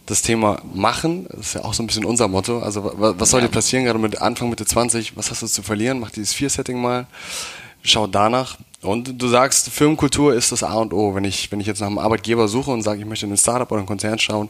Das 0.05 0.21
Thema 0.21 0.61
Machen, 0.73 1.27
das 1.29 1.47
ist 1.47 1.53
ja 1.55 1.65
auch 1.65 1.73
so 1.73 1.83
ein 1.83 1.87
bisschen 1.87 2.05
unser 2.05 2.29
Motto. 2.29 2.59
Also 2.59 2.85
wa- 2.85 3.15
was 3.17 3.29
soll 3.31 3.41
dir 3.41 3.49
passieren, 3.49 3.83
gerade 3.83 3.99
mit 3.99 4.21
Anfang, 4.21 4.49
Mitte 4.49 4.65
20? 4.65 5.17
Was 5.17 5.29
hast 5.29 5.41
du 5.41 5.47
zu 5.47 5.61
verlieren? 5.61 5.99
Mach 5.99 6.09
dieses 6.11 6.33
Vier-Setting 6.33 6.81
mal. 6.81 7.05
Schau 7.83 8.07
danach. 8.07 8.57
Und 8.81 9.21
du 9.21 9.27
sagst, 9.27 9.69
Firmenkultur 9.69 10.33
ist 10.33 10.53
das 10.53 10.63
A 10.63 10.75
und 10.75 10.93
O. 10.93 11.13
Wenn 11.15 11.25
ich, 11.25 11.51
wenn 11.51 11.59
ich 11.59 11.67
jetzt 11.67 11.81
nach 11.81 11.87
einem 11.87 11.97
Arbeitgeber 11.99 12.47
suche 12.47 12.71
und 12.71 12.81
sage, 12.83 13.01
ich 13.01 13.05
möchte 13.05 13.25
in 13.25 13.33
ein 13.33 13.37
Startup 13.37 13.69
oder 13.69 13.79
einen 13.79 13.87
Konzern 13.87 14.17
schauen, 14.19 14.47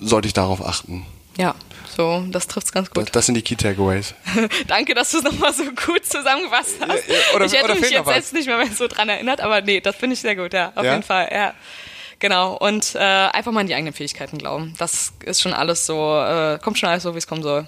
sollte 0.00 0.28
ich 0.28 0.34
darauf 0.34 0.64
achten. 0.64 1.04
Ja, 1.36 1.56
so, 1.98 2.24
das 2.30 2.46
trifft's 2.46 2.72
ganz 2.72 2.88
Das, 2.90 3.04
gut. 3.04 3.14
das 3.16 3.26
sind 3.26 3.34
die 3.34 3.42
Key 3.42 3.56
Takeaways. 3.56 4.14
Danke, 4.68 4.94
dass 4.94 5.10
du 5.10 5.18
es 5.18 5.24
nochmal 5.24 5.52
so 5.52 5.64
gut 5.64 6.06
zusammengefasst 6.06 6.76
hast. 6.80 7.08
Ja, 7.08 7.14
ja, 7.14 7.36
oder- 7.36 7.44
ich 7.44 7.52
hätte 7.52 7.74
mich 7.74 7.90
jetzt 7.90 8.06
selbst 8.08 8.32
nicht 8.32 8.46
mehr 8.46 8.64
so 8.74 8.86
dran 8.88 9.08
erinnert, 9.08 9.40
aber 9.40 9.60
nee, 9.60 9.80
das 9.80 9.96
finde 9.96 10.14
ich 10.14 10.20
sehr 10.20 10.36
gut, 10.36 10.54
ja, 10.54 10.72
auf 10.74 10.84
Ja? 10.84 10.92
jeden 10.92 11.02
Fall, 11.02 11.28
ja. 11.32 11.52
Genau, 12.20 12.56
und 12.56 12.94
äh, 12.94 12.98
einfach 12.98 13.52
mal 13.52 13.60
an 13.60 13.66
die 13.66 13.74
eigenen 13.74 13.92
Fähigkeiten 13.92 14.38
glauben. 14.38 14.74
Das 14.78 15.12
ist 15.24 15.40
schon 15.42 15.52
alles 15.52 15.86
so, 15.86 16.18
äh, 16.20 16.58
kommt 16.62 16.78
schon 16.78 16.88
alles 16.88 17.02
so, 17.02 17.14
wie 17.14 17.18
es 17.18 17.26
kommen 17.26 17.42
soll. 17.42 17.66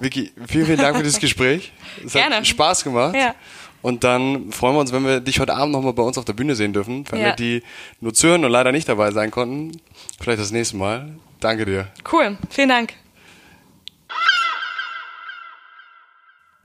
Vicky, 0.00 0.32
vielen, 0.48 0.66
vielen 0.66 0.78
Dank 0.78 0.96
für 0.96 1.02
das 1.04 1.18
Gespräch. 1.20 1.72
Es 1.98 2.14
hat 2.14 2.28
Gerne. 2.28 2.44
Spaß 2.44 2.82
gemacht. 2.84 3.14
Ja. 3.14 3.34
Und 3.80 4.04
dann 4.04 4.50
freuen 4.52 4.74
wir 4.76 4.80
uns, 4.80 4.92
wenn 4.92 5.04
wir 5.04 5.20
dich 5.20 5.38
heute 5.40 5.54
Abend 5.54 5.72
nochmal 5.72 5.92
bei 5.92 6.02
uns 6.02 6.16
auf 6.18 6.24
der 6.24 6.32
Bühne 6.34 6.54
sehen 6.56 6.72
dürfen. 6.72 7.04
Für 7.04 7.14
alle, 7.14 7.22
Ja. 7.22 7.32
die 7.36 7.62
nur 8.00 8.14
zuhören 8.14 8.44
und 8.44 8.50
leider 8.52 8.70
nicht 8.72 8.88
dabei 8.88 9.10
sein 9.12 9.30
konnten. 9.32 9.80
Vielleicht 10.20 10.40
das 10.40 10.50
nächste 10.52 10.76
Mal. 10.76 11.10
Danke 11.40 11.64
dir. 11.64 11.88
Cool, 12.12 12.36
vielen 12.50 12.68
Dank. 12.68 12.94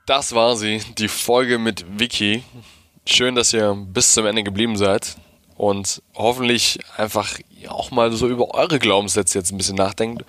Das 0.07 0.33
war 0.33 0.55
sie, 0.55 0.79
die 0.97 1.09
Folge 1.09 1.57
mit 1.57 1.99
Vicky. 1.99 2.41
Schön, 3.05 3.35
dass 3.35 3.51
ihr 3.51 3.75
bis 3.75 4.13
zum 4.13 4.25
Ende 4.25 4.41
geblieben 4.41 4.77
seid 4.77 5.17
und 5.57 6.01
hoffentlich 6.15 6.79
einfach 6.95 7.37
auch 7.67 7.91
mal 7.91 8.13
so 8.13 8.29
über 8.29 8.53
eure 8.53 8.79
Glaubenssätze 8.79 9.37
jetzt 9.37 9.51
ein 9.51 9.57
bisschen 9.57 9.75
nachdenkt. 9.75 10.23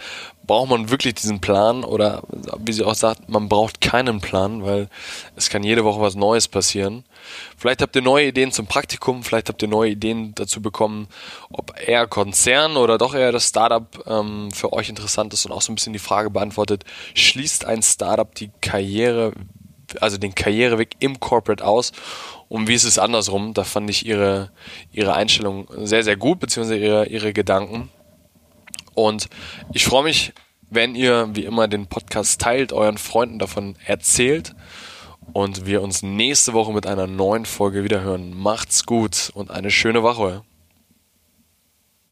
Braucht 0.49 0.69
man 0.69 0.91
wirklich 0.91 1.15
diesen 1.15 1.41
Plan 1.41 1.85
oder 1.85 2.25
wie 2.59 2.73
sie 2.73 2.83
auch 2.83 2.97
sagt, 2.97 3.29
man 3.29 3.49
braucht 3.49 3.81
keinen 3.81 4.21
Plan, 4.21 4.65
weil 4.65 4.89
es 5.37 5.49
kann 5.49 5.63
jede 5.63 5.85
Woche 5.85 6.01
was 6.01 6.17
Neues 6.17 6.49
passieren. 6.49 7.05
Vielleicht 7.57 7.81
habt 7.81 7.95
ihr 7.95 8.03
neue 8.03 8.27
Ideen 8.27 8.51
zum 8.51 8.67
Praktikum, 8.67 9.23
vielleicht 9.23 9.49
habt 9.49 9.63
ihr 9.63 9.69
neue 9.69 9.93
Ideen 9.93 10.35
dazu 10.35 10.61
bekommen, 10.61 11.07
ob 11.51 11.73
eher 11.79 12.09
Konzern 12.09 12.77
oder 12.77 12.99
doch 12.99 13.15
eher 13.15 13.31
das 13.31 13.47
Startup 13.47 13.87
ähm, 14.09 14.51
für 14.51 14.73
euch 14.73 14.89
interessant 14.89 15.33
ist 15.35 15.47
und 15.47 15.53
auch 15.53 15.63
so 15.63 15.71
ein 15.71 15.77
bisschen 15.77 15.93
die 15.93 16.01
Frage 16.01 16.31
beantwortet, 16.31 16.85
schließt 17.15 17.65
ein 17.65 17.85
Startup 17.85 18.35
die 18.35 18.51
Karriere 18.61 19.35
also 20.01 20.19
den 20.19 20.35
Karriereweg 20.35 20.97
im 20.99 21.21
Corporate 21.21 21.65
aus. 21.65 21.93
Und 22.49 22.69
wie 22.69 22.75
ist 22.75 22.85
es 22.85 22.99
andersrum? 22.99 23.55
Da 23.55 23.65
fand 23.65 23.91
ich 23.91 24.07
ihre, 24.07 24.51
ihre 24.93 25.15
Einstellung 25.15 25.69
sehr, 25.85 26.05
sehr 26.05 26.17
gut, 26.17 26.41
beziehungsweise 26.41 26.79
ihre, 26.79 27.07
ihre 27.07 27.33
Gedanken. 27.33 27.91
Und 28.95 29.29
ich 29.73 29.85
freue 29.85 30.05
mich, 30.05 30.33
wenn 30.71 30.95
ihr 30.95 31.29
wie 31.33 31.45
immer 31.45 31.69
den 31.69 31.87
Podcast 31.87 32.41
teilt, 32.41 32.73
euren 32.73 32.99
Freunden 32.99 33.39
davon 33.39 33.77
erzählt 33.87 34.55
und 35.33 35.67
wir 35.67 35.83
uns 35.83 36.03
nächste 36.03 36.53
Woche 36.53 36.73
mit 36.73 36.87
einer 36.87 37.07
neuen 37.07 37.47
Folge 37.47 37.85
wiederhören. 37.85 38.35
Macht's 38.37 38.87
gut 38.87 39.31
und 39.35 39.51
eine 39.51 39.71
schöne 39.71 40.03
Woche. 40.03 40.43